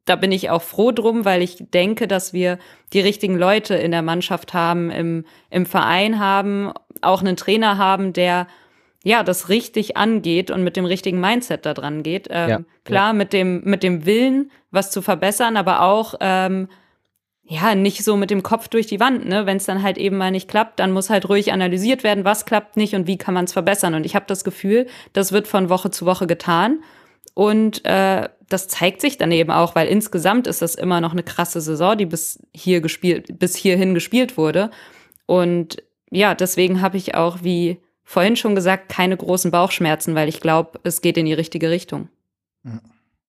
da 0.05 0.15
bin 0.15 0.31
ich 0.31 0.49
auch 0.49 0.61
froh 0.61 0.91
drum, 0.91 1.25
weil 1.25 1.41
ich 1.41 1.57
denke, 1.59 2.07
dass 2.07 2.31
wir 2.31 2.59
die 2.93 3.01
richtigen 3.01 3.37
Leute 3.37 3.75
in 3.75 3.91
der 3.91 4.01
Mannschaft 4.01 4.53
haben, 4.53 4.89
im, 4.89 5.25
im 5.49 5.65
Verein 5.65 6.19
haben, 6.19 6.71
auch 7.01 7.21
einen 7.21 7.35
Trainer 7.35 7.77
haben, 7.77 8.13
der 8.13 8.47
ja 9.03 9.23
das 9.23 9.49
richtig 9.49 9.97
angeht 9.97 10.49
und 10.49 10.63
mit 10.63 10.77
dem 10.77 10.85
richtigen 10.85 11.19
Mindset 11.19 11.65
da 11.65 11.73
dran 11.73 12.03
geht. 12.03 12.27
Ähm, 12.29 12.49
ja, 12.49 12.59
klar, 12.85 13.07
ja. 13.07 13.13
mit 13.13 13.33
dem 13.33 13.61
mit 13.65 13.83
dem 13.83 14.05
Willen, 14.05 14.49
was 14.71 14.91
zu 14.91 15.01
verbessern, 15.01 15.57
aber 15.57 15.81
auch 15.81 16.15
ähm, 16.21 16.69
ja, 17.53 17.75
nicht 17.75 18.03
so 18.03 18.17
mit 18.17 18.31
dem 18.31 18.41
Kopf 18.41 18.67
durch 18.67 18.87
die 18.87 18.99
Wand, 18.99 19.25
ne? 19.25 19.45
Wenn 19.45 19.57
es 19.57 19.65
dann 19.65 19.83
halt 19.83 19.99
eben 19.99 20.17
mal 20.17 20.31
nicht 20.31 20.47
klappt, 20.47 20.79
dann 20.79 20.91
muss 20.91 21.11
halt 21.11 21.29
ruhig 21.29 21.53
analysiert 21.53 22.03
werden, 22.03 22.25
was 22.25 22.45
klappt 22.45 22.77
nicht 22.77 22.95
und 22.95 23.05
wie 23.05 23.17
kann 23.17 23.35
man 23.35 23.45
es 23.45 23.53
verbessern. 23.53 23.93
Und 23.93 24.07
ich 24.07 24.15
habe 24.15 24.25
das 24.27 24.43
Gefühl, 24.43 24.87
das 25.13 25.31
wird 25.31 25.47
von 25.47 25.69
Woche 25.69 25.91
zu 25.91 26.07
Woche 26.07 26.25
getan. 26.25 26.79
Und 27.35 27.85
äh, 27.85 28.27
das 28.49 28.67
zeigt 28.67 29.01
sich 29.01 29.17
dann 29.17 29.31
eben 29.31 29.51
auch, 29.51 29.75
weil 29.75 29.87
insgesamt 29.87 30.47
ist 30.47 30.63
das 30.63 30.73
immer 30.73 30.99
noch 30.99 31.11
eine 31.11 31.21
krasse 31.21 31.61
Saison, 31.61 31.95
die 31.95 32.07
bis 32.07 32.39
hier 32.55 32.81
gespielt, 32.81 33.37
bis 33.37 33.55
hierhin 33.55 33.93
gespielt 33.93 34.35
wurde. 34.35 34.71
Und 35.27 35.83
ja, 36.09 36.33
deswegen 36.33 36.81
habe 36.81 36.97
ich 36.97 37.13
auch, 37.13 37.43
wie 37.43 37.77
vorhin 38.03 38.35
schon 38.35 38.55
gesagt, 38.55 38.89
keine 38.89 39.15
großen 39.15 39.51
Bauchschmerzen, 39.51 40.15
weil 40.15 40.27
ich 40.27 40.41
glaube, 40.41 40.79
es 40.83 41.01
geht 41.01 41.17
in 41.17 41.25
die 41.25 41.33
richtige 41.33 41.69
Richtung. 41.69 42.09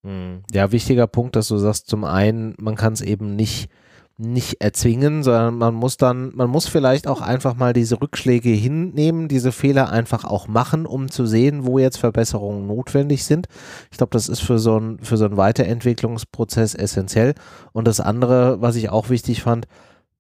Hm. 0.03 0.43
Ja, 0.51 0.73
wichtiger 0.73 1.07
Punkt, 1.07 1.37
dass 1.37 1.49
du 1.49 1.59
sagst, 1.59 1.89
zum 1.89 2.05
einen, 2.05 2.55
man 2.59 2.75
kann 2.75 2.95
es 2.95 3.01
eben 3.03 3.37
nicht 3.37 3.71
nicht 4.17 4.61
erzwingen, 4.61 5.25
sondern 5.25 5.59
man 5.59 5.75
muss 5.75 5.97
dann, 5.97 6.31
man 6.37 6.49
muss 6.49 6.69
vielleicht 6.69 7.09
auch 7.09 7.21
einfach 7.21 7.57
mal 7.57 7.73
diese 7.73 8.01
Rückschläge 8.01 8.51
hinnehmen, 8.51 9.27
diese 9.27 9.51
Fehler 9.51 9.91
einfach 9.91 10.25
auch 10.25 10.47
machen, 10.47 10.87
um 10.87 11.11
zu 11.11 11.27
sehen, 11.27 11.67
wo 11.67 11.79
jetzt 11.81 11.97
Verbesserungen 11.99 12.67
notwendig 12.67 13.25
sind. 13.25 13.49
Ich 13.91 13.99
glaube, 13.99 14.11
das 14.11 14.29
ist 14.29 14.41
für 14.41 14.61
so 14.61 14.79
ein, 14.79 15.01
für 15.01 15.17
so 15.17 15.25
einen 15.25 15.37
Weiterentwicklungsprozess 15.37 16.75
essentiell. 16.75 17.35
Und 17.73 17.89
das 17.89 17.99
andere, 17.99 18.61
was 18.61 18.77
ich 18.77 18.89
auch 18.89 19.09
wichtig 19.09 19.43
fand, 19.43 19.67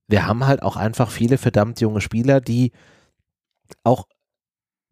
wir 0.09 0.27
haben 0.27 0.45
halt 0.47 0.63
auch 0.63 0.77
einfach 0.77 1.11
viele 1.11 1.39
verdammt 1.39 1.81
junge 1.81 2.01
Spieler, 2.01 2.41
die 2.41 2.73
auch 3.85 4.07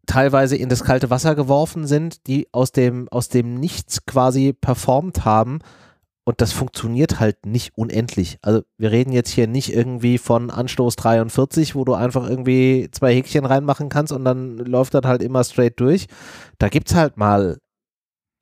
teilweise 0.05 0.55
in 0.55 0.69
das 0.69 0.83
kalte 0.83 1.09
Wasser 1.09 1.35
geworfen 1.35 1.87
sind, 1.87 2.27
die 2.27 2.47
aus 2.51 2.71
dem, 2.71 3.09
aus 3.09 3.29
dem 3.29 3.55
Nichts 3.55 4.05
quasi 4.05 4.53
performt 4.53 5.25
haben. 5.25 5.59
Und 6.25 6.39
das 6.39 6.53
funktioniert 6.53 7.19
halt 7.19 7.45
nicht 7.45 7.77
unendlich. 7.77 8.37
Also 8.41 8.61
wir 8.77 8.91
reden 8.91 9.11
jetzt 9.11 9.29
hier 9.29 9.47
nicht 9.47 9.73
irgendwie 9.73 10.17
von 10.17 10.49
Anstoß 10.51 10.95
43, 10.95 11.75
wo 11.75 11.83
du 11.83 11.93
einfach 11.95 12.29
irgendwie 12.29 12.87
zwei 12.91 13.13
Häkchen 13.13 13.45
reinmachen 13.45 13.89
kannst 13.89 14.13
und 14.13 14.23
dann 14.23 14.57
läuft 14.57 14.93
das 14.93 15.03
halt 15.03 15.21
immer 15.21 15.43
straight 15.43 15.79
durch. 15.81 16.07
Da 16.59 16.69
gibt 16.69 16.89
es 16.89 16.95
halt 16.95 17.17
mal 17.17 17.57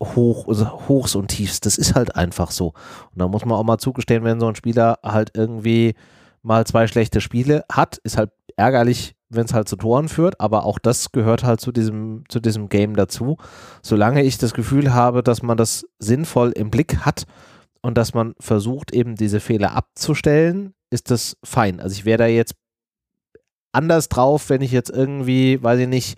Hoch, 0.04 0.48
also 0.48 0.88
Hochs 0.88 1.15
und 1.15 1.30
Tiefs. 1.30 1.60
Das 1.60 1.78
ist 1.78 1.96
halt 1.96 2.15
einfach 2.15 2.52
so. 2.52 2.67
Und 2.67 3.20
da 3.20 3.28
muss 3.28 3.46
man 3.46 3.58
auch 3.58 3.63
mal 3.63 3.80
zugestehen, 3.80 4.24
wenn 4.24 4.39
so 4.39 4.48
ein 4.48 4.56
Spieler 4.56 5.00
halt 5.04 5.32
irgendwie 5.36 5.96
mal 6.44 6.65
zwei 6.65 6.86
schlechte 6.88 7.20
Spiele 7.20 7.65
hat, 7.72 7.98
ist 8.04 8.17
halt 8.17 8.32
ärgerlich, 8.58 9.15
wenn 9.30 9.46
es 9.46 9.54
halt 9.54 9.70
zu 9.70 9.76
Toren 9.76 10.10
führt, 10.10 10.39
aber 10.39 10.65
auch 10.65 10.78
das 10.78 11.12
gehört 11.12 11.44
halt 11.44 11.62
zu 11.62 11.72
diesem, 11.72 12.24
zu 12.30 12.39
diesem 12.39 12.70
Game 12.70 12.96
dazu. 12.96 13.38
Solange 13.82 14.24
ich 14.24 14.38
das 14.38 14.54
Gefühl 14.54 14.94
habe, 14.94 15.24
dass 15.24 15.41
man 15.41 15.58
das 15.58 15.86
sinnvoll 16.00 16.52
im 16.52 16.70
Blick 16.70 16.98
hat 17.06 17.26
und 17.82 17.98
dass 17.98 18.13
man 18.13 18.36
versucht, 18.39 18.94
eben 18.94 19.15
diese 19.15 19.39
Fehler 19.39 19.76
abzustellen, 19.76 20.74
ist 20.89 21.12
das 21.12 21.38
fein. 21.44 21.80
Also 21.80 21.94
ich 21.94 22.06
wäre 22.06 22.20
da 22.20 22.28
jetzt 22.28 22.56
anders 23.72 24.10
drauf, 24.10 24.50
wenn 24.50 24.62
ich 24.62 24.72
jetzt 24.72 24.89
irgendwie, 24.89 25.62
weiß 25.62 25.80
ich 25.80 25.88
nicht, 25.88 26.17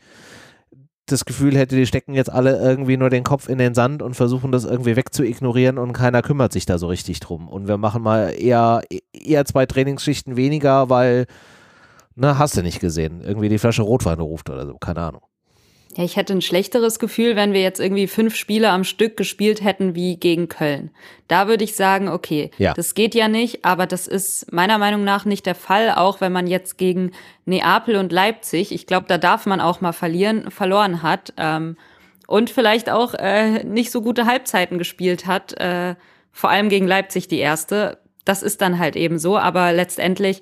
das 1.06 1.26
Gefühl 1.26 1.58
hätte, 1.58 1.76
die 1.76 1.86
stecken 1.86 2.14
jetzt 2.14 2.32
alle 2.32 2.58
irgendwie 2.58 2.98
nur 2.98 3.10
den 3.10 3.24
Kopf 3.24 3.50
in 3.50 3.58
den 3.58 3.74
Sand 3.74 4.02
und 4.02 4.16
versuchen 4.16 4.52
das 4.52 4.64
irgendwie 4.64 4.96
wegzuignorieren 4.96 5.78
und 5.78 5.94
keiner 5.94 6.22
kümmert 6.22 6.54
sich 6.54 6.66
da 6.66 6.78
so 6.78 6.88
richtig 6.88 7.20
drum. 7.20 7.50
Und 7.50 7.68
wir 7.68 7.78
machen 7.78 8.02
mal 8.02 8.30
eher, 8.30 8.82
eher 9.12 9.46
zwei 9.46 9.66
Trainingsschichten 9.66 10.38
weniger, 10.38 10.90
weil 10.90 11.26
na, 12.16 12.38
hast 12.38 12.56
du 12.56 12.62
nicht 12.62 12.80
gesehen. 12.80 13.22
Irgendwie 13.22 13.50
die 13.50 13.58
Flasche 13.58 13.82
Rotwein 13.82 14.20
ruft 14.20 14.50
oder 14.50 14.66
so, 14.66 14.78
keine 14.78 15.02
Ahnung. 15.02 15.22
Ja, 15.96 16.04
ich 16.04 16.16
hätte 16.16 16.34
ein 16.34 16.42
schlechteres 16.42 16.98
Gefühl, 16.98 17.36
wenn 17.36 17.54
wir 17.54 17.62
jetzt 17.62 17.80
irgendwie 17.80 18.08
fünf 18.08 18.36
Spiele 18.36 18.70
am 18.70 18.84
Stück 18.84 19.16
gespielt 19.16 19.64
hätten 19.64 19.94
wie 19.94 20.18
gegen 20.18 20.50
Köln. 20.50 20.90
Da 21.28 21.48
würde 21.48 21.64
ich 21.64 21.76
sagen, 21.76 22.08
okay, 22.08 22.50
ja. 22.58 22.74
das 22.74 22.96
geht 22.96 23.14
ja 23.14 23.28
nicht, 23.28 23.64
aber 23.64 23.86
das 23.86 24.08
ist 24.08 24.52
meiner 24.52 24.78
Meinung 24.80 25.04
nach 25.04 25.26
nicht 25.26 25.46
der 25.46 25.56
Fall, 25.56 25.92
auch 25.92 26.20
wenn 26.20 26.32
man 26.32 26.48
jetzt 26.48 26.78
gegen 26.78 27.12
Neapel 27.46 27.96
und 27.96 28.12
Leipzig, 28.12 28.72
ich 28.72 28.88
glaube, 28.88 29.06
da 29.08 29.18
darf 29.18 29.46
man 29.46 29.62
auch 29.62 29.82
mal 29.82 29.94
verlieren, 29.94 30.50
verloren 30.50 31.04
hat 31.04 31.34
ähm, 31.38 31.78
und 32.28 32.50
vielleicht 32.50 32.90
auch 32.90 33.14
äh, 33.14 33.64
nicht 33.64 33.92
so 33.92 34.02
gute 34.02 34.26
Halbzeiten 34.26 34.80
gespielt 34.80 35.28
hat, 35.28 35.54
äh, 35.60 35.96
vor 36.32 36.50
allem 36.50 36.70
gegen 36.70 36.88
Leipzig 36.88 37.28
die 37.28 37.40
erste. 37.40 38.00
Das 38.26 38.42
ist 38.42 38.62
dann 38.62 38.80
halt 38.80 38.96
eben 38.96 39.20
so, 39.20 39.38
aber 39.38 39.72
letztendlich 39.74 40.42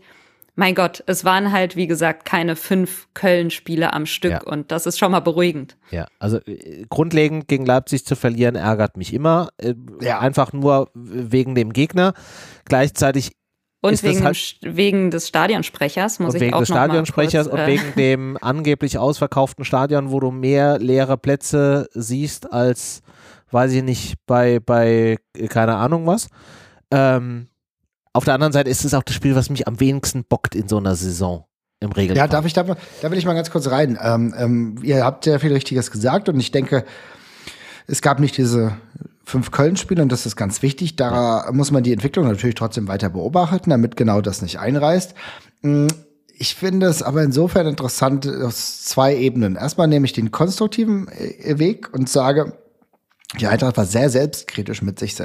mein 0.55 0.75
Gott, 0.75 1.03
es 1.07 1.23
waren 1.23 1.51
halt, 1.51 1.75
wie 1.75 1.87
gesagt, 1.87 2.25
keine 2.25 2.55
fünf 2.55 3.07
Köln-Spiele 3.13 3.93
am 3.93 4.05
Stück 4.05 4.31
ja. 4.31 4.43
und 4.43 4.71
das 4.71 4.85
ist 4.85 4.99
schon 4.99 5.11
mal 5.11 5.21
beruhigend. 5.21 5.77
Ja, 5.91 6.07
also 6.19 6.37
äh, 6.45 6.85
grundlegend 6.89 7.47
gegen 7.47 7.65
Leipzig 7.65 8.05
zu 8.05 8.15
verlieren 8.15 8.55
ärgert 8.55 8.97
mich 8.97 9.13
immer. 9.13 9.49
Äh, 9.57 9.75
ja. 10.01 10.19
Einfach 10.19 10.51
nur 10.51 10.89
wegen 10.93 11.55
dem 11.55 11.71
Gegner. 11.71 12.13
Gleichzeitig 12.65 13.31
und 13.83 14.03
wegen, 14.03 14.23
halt 14.23 14.57
wegen 14.61 15.09
des 15.09 15.27
Stadionsprechers, 15.27 16.19
muss 16.19 16.35
ich 16.35 16.41
wegen 16.41 16.53
auch 16.53 16.59
des 16.59 16.67
Stadionsprechers 16.67 17.49
kurz, 17.49 17.59
äh, 17.59 17.61
und 17.61 17.67
wegen 17.67 17.93
dem 17.97 18.37
angeblich 18.39 18.97
ausverkauften 18.97 19.65
Stadion, 19.65 20.11
wo 20.11 20.19
du 20.19 20.31
mehr 20.31 20.77
leere 20.77 21.17
Plätze 21.17 21.87
siehst 21.93 22.51
als, 22.51 23.01
weiß 23.49 23.73
ich 23.73 23.83
nicht, 23.83 24.15
bei, 24.27 24.59
bei 24.59 25.17
keine 25.49 25.75
Ahnung 25.75 26.05
was. 26.05 26.27
Ähm, 26.91 27.47
auf 28.13 28.25
der 28.25 28.33
anderen 28.33 28.53
Seite 28.53 28.69
ist 28.69 28.85
es 28.85 28.93
auch 28.93 29.03
das 29.03 29.15
Spiel, 29.15 29.35
was 29.35 29.49
mich 29.49 29.67
am 29.67 29.79
wenigsten 29.79 30.23
bockt 30.23 30.55
in 30.55 30.67
so 30.67 30.77
einer 30.77 30.95
Saison. 30.95 31.45
Im 31.79 31.91
Regelfall. 31.91 32.17
Ja, 32.17 32.27
darf 32.27 32.45
ich 32.45 32.53
da, 32.53 32.63
da 32.63 33.11
will 33.11 33.17
ich 33.17 33.25
mal 33.25 33.33
ganz 33.33 33.49
kurz 33.49 33.71
rein. 33.71 33.97
Ähm, 33.99 34.35
ähm, 34.37 34.75
ihr 34.83 35.03
habt 35.03 35.23
sehr 35.23 35.39
viel 35.39 35.51
Richtiges 35.51 35.89
gesagt 35.89 36.29
und 36.29 36.39
ich 36.39 36.51
denke, 36.51 36.85
es 37.87 38.03
gab 38.03 38.19
nicht 38.19 38.37
diese 38.37 38.77
fünf 39.23 39.49
Köln-Spiele 39.49 40.03
und 40.03 40.11
das 40.11 40.27
ist 40.27 40.35
ganz 40.35 40.61
wichtig. 40.61 40.95
Da 40.95 41.45
ja. 41.45 41.51
muss 41.51 41.71
man 41.71 41.81
die 41.81 41.91
Entwicklung 41.91 42.27
natürlich 42.27 42.53
trotzdem 42.53 42.87
weiter 42.87 43.09
beobachten, 43.09 43.71
damit 43.71 43.95
genau 43.95 44.21
das 44.21 44.43
nicht 44.43 44.59
einreißt. 44.59 45.15
Mm, 45.63 45.87
ich 46.37 46.53
finde 46.53 46.85
es 46.85 47.01
aber 47.01 47.23
insofern 47.23 47.65
interessant 47.65 48.27
aus 48.27 48.83
zwei 48.83 49.15
Ebenen. 49.15 49.55
Erstmal 49.55 49.87
nehme 49.87 50.05
ich 50.05 50.13
den 50.13 50.29
konstruktiven 50.29 51.07
äh, 51.07 51.57
Weg 51.57 51.91
und 51.93 52.09
sage, 52.09 52.53
die 53.39 53.47
Eintracht 53.47 53.77
war 53.77 53.85
sehr 53.85 54.09
selbstkritisch 54.09 54.81
mit 54.81 54.99
sich, 54.99 55.15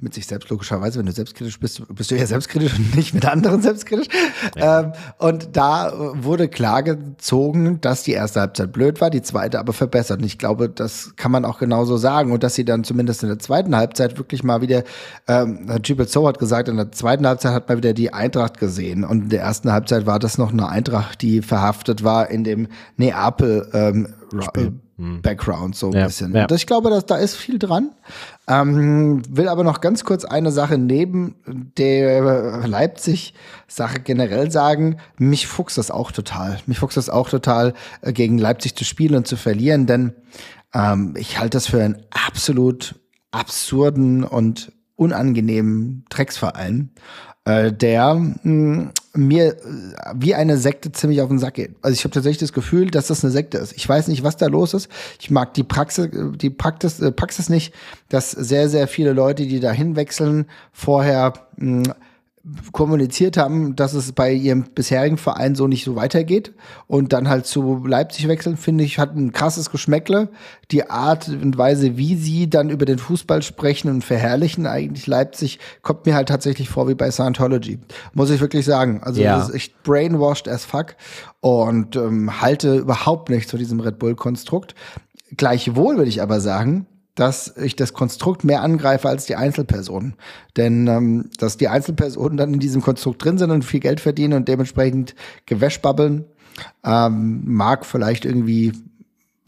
mit 0.00 0.14
sich 0.14 0.26
selbst, 0.26 0.48
logischerweise. 0.48 0.98
Wenn 0.98 1.04
du 1.04 1.12
selbstkritisch 1.12 1.60
bist, 1.60 1.82
bist 1.94 2.10
du 2.10 2.16
ja 2.16 2.24
selbstkritisch 2.24 2.78
und 2.78 2.96
nicht 2.96 3.12
mit 3.12 3.26
anderen 3.26 3.60
selbstkritisch. 3.60 4.08
Ja. 4.56 4.80
Ähm, 4.80 4.92
und 5.18 5.54
da 5.54 5.92
wurde 6.14 6.48
klar 6.48 6.82
gezogen, 6.82 7.82
dass 7.82 8.02
die 8.02 8.12
erste 8.12 8.40
Halbzeit 8.40 8.72
blöd 8.72 9.02
war, 9.02 9.10
die 9.10 9.20
zweite 9.20 9.58
aber 9.58 9.74
verbessert. 9.74 10.20
Und 10.20 10.24
ich 10.24 10.38
glaube, 10.38 10.70
das 10.70 11.16
kann 11.16 11.32
man 11.32 11.44
auch 11.44 11.58
genauso 11.58 11.98
sagen. 11.98 12.32
Und 12.32 12.42
dass 12.42 12.54
sie 12.54 12.64
dann 12.64 12.82
zumindest 12.82 13.22
in 13.22 13.28
der 13.28 13.38
zweiten 13.38 13.76
Halbzeit 13.76 14.16
wirklich 14.16 14.42
mal 14.42 14.62
wieder, 14.62 14.82
ähm, 15.28 15.68
Gilbert 15.82 16.08
So 16.08 16.26
hat 16.26 16.38
gesagt, 16.38 16.68
in 16.68 16.78
der 16.78 16.92
zweiten 16.92 17.26
Halbzeit 17.26 17.52
hat 17.52 17.68
man 17.68 17.76
wieder 17.76 17.92
die 17.92 18.10
Eintracht 18.12 18.58
gesehen. 18.58 19.04
Und 19.04 19.24
in 19.24 19.28
der 19.28 19.42
ersten 19.42 19.70
Halbzeit 19.70 20.06
war 20.06 20.18
das 20.18 20.38
noch 20.38 20.50
eine 20.50 20.68
Eintracht, 20.68 21.20
die 21.20 21.42
verhaftet 21.42 22.04
war 22.04 22.30
in 22.30 22.42
dem 22.42 22.68
Neapel 22.96 23.68
ähm, 23.74 24.14
hm. 24.30 24.80
Background 24.96 25.74
so 25.74 25.88
ein 25.88 25.92
ja, 25.94 26.06
bisschen. 26.06 26.34
Ja. 26.34 26.46
ich 26.50 26.66
glaube, 26.66 26.90
dass 26.90 27.06
da 27.06 27.16
ist 27.16 27.34
viel 27.34 27.58
dran. 27.58 27.90
Ähm, 28.46 29.22
will 29.28 29.48
aber 29.48 29.64
noch 29.64 29.80
ganz 29.80 30.04
kurz 30.04 30.24
eine 30.24 30.52
Sache 30.52 30.78
neben 30.78 31.34
der 31.76 32.66
Leipzig-Sache 32.66 34.00
generell 34.00 34.50
sagen. 34.50 34.98
Mich 35.18 35.46
fuchst 35.46 35.78
das 35.78 35.90
auch 35.90 36.12
total. 36.12 36.58
Mich 36.66 36.78
fuchst 36.78 36.96
das 36.96 37.08
auch 37.10 37.28
total, 37.28 37.74
äh, 38.02 38.12
gegen 38.12 38.38
Leipzig 38.38 38.76
zu 38.76 38.84
spielen 38.84 39.16
und 39.16 39.26
zu 39.26 39.36
verlieren, 39.36 39.86
denn 39.86 40.12
ähm, 40.72 41.14
ich 41.16 41.38
halte 41.38 41.56
das 41.56 41.66
für 41.66 41.82
einen 41.82 41.96
absolut 42.10 42.94
absurden 43.32 44.22
und 44.22 44.72
unangenehmen 44.96 46.04
Drecksverein 46.08 46.90
äh, 47.44 47.72
der 47.72 48.14
mh, 48.14 48.36
hm, 48.42 48.90
mir 49.14 49.54
äh, 49.54 49.56
wie 50.14 50.34
eine 50.34 50.58
Sekte 50.58 50.92
ziemlich 50.92 51.20
auf 51.20 51.28
den 51.28 51.38
Sack 51.38 51.54
geht. 51.54 51.74
Also 51.82 51.94
ich 51.94 52.04
habe 52.04 52.12
tatsächlich 52.12 52.38
das 52.38 52.52
Gefühl, 52.52 52.90
dass 52.90 53.06
das 53.06 53.24
eine 53.24 53.32
Sekte 53.32 53.58
ist. 53.58 53.72
Ich 53.76 53.88
weiß 53.88 54.08
nicht, 54.08 54.22
was 54.22 54.36
da 54.36 54.46
los 54.46 54.74
ist. 54.74 54.88
Ich 55.20 55.30
mag 55.30 55.54
die 55.54 55.62
Praxis, 55.62 56.08
die 56.12 56.50
Praxis, 56.50 57.00
äh, 57.00 57.12
Praxis 57.12 57.48
nicht, 57.48 57.74
dass 58.08 58.30
sehr, 58.30 58.68
sehr 58.68 58.88
viele 58.88 59.12
Leute, 59.12 59.46
die 59.46 59.60
da 59.60 59.70
hinwechseln, 59.70 60.46
vorher 60.72 61.32
mh, 61.56 61.86
hm, 61.86 61.94
kommuniziert 62.72 63.38
haben, 63.38 63.74
dass 63.74 63.94
es 63.94 64.12
bei 64.12 64.30
ihrem 64.32 64.64
bisherigen 64.64 65.16
Verein 65.16 65.54
so 65.54 65.66
nicht 65.66 65.84
so 65.84 65.96
weitergeht 65.96 66.52
und 66.86 67.14
dann 67.14 67.28
halt 67.28 67.46
zu 67.46 67.86
Leipzig 67.86 68.28
wechseln, 68.28 68.58
finde 68.58 68.84
ich, 68.84 68.98
hat 68.98 69.16
ein 69.16 69.32
krasses 69.32 69.70
Geschmäckle. 69.70 70.28
Die 70.70 70.90
Art 70.90 71.28
und 71.28 71.56
Weise, 71.56 71.96
wie 71.96 72.16
sie 72.16 72.50
dann 72.50 72.68
über 72.68 72.84
den 72.84 72.98
Fußball 72.98 73.40
sprechen 73.42 73.88
und 73.88 74.04
verherrlichen 74.04 74.66
eigentlich 74.66 75.06
Leipzig, 75.06 75.58
kommt 75.80 76.04
mir 76.04 76.14
halt 76.14 76.28
tatsächlich 76.28 76.68
vor 76.68 76.86
wie 76.86 76.94
bei 76.94 77.10
Scientology. 77.10 77.78
Muss 78.12 78.30
ich 78.30 78.40
wirklich 78.40 78.66
sagen. 78.66 79.00
Also 79.02 79.22
ja. 79.22 79.38
das 79.38 79.48
ist 79.48 79.54
echt 79.54 79.82
brainwashed 79.82 80.46
as 80.46 80.66
fuck 80.66 80.96
und 81.40 81.96
ähm, 81.96 82.42
halte 82.42 82.76
überhaupt 82.76 83.30
nicht 83.30 83.48
zu 83.48 83.56
diesem 83.56 83.80
Red 83.80 83.98
Bull-Konstrukt. 83.98 84.74
Gleichwohl 85.34 85.96
würde 85.96 86.10
ich 86.10 86.20
aber 86.20 86.40
sagen, 86.40 86.86
dass 87.14 87.56
ich 87.56 87.76
das 87.76 87.92
Konstrukt 87.92 88.44
mehr 88.44 88.62
angreife 88.62 89.08
als 89.08 89.26
die 89.26 89.36
Einzelpersonen. 89.36 90.14
Denn 90.56 90.86
ähm, 90.88 91.30
dass 91.38 91.56
die 91.56 91.68
Einzelpersonen 91.68 92.36
dann 92.36 92.54
in 92.54 92.60
diesem 92.60 92.82
Konstrukt 92.82 93.24
drin 93.24 93.38
sind 93.38 93.50
und 93.50 93.64
viel 93.64 93.80
Geld 93.80 94.00
verdienen 94.00 94.34
und 94.34 94.48
dementsprechend 94.48 95.14
Gewäschbabbeln, 95.46 96.24
ähm, 96.84 97.42
mag 97.44 97.86
vielleicht 97.86 98.24
irgendwie, 98.24 98.72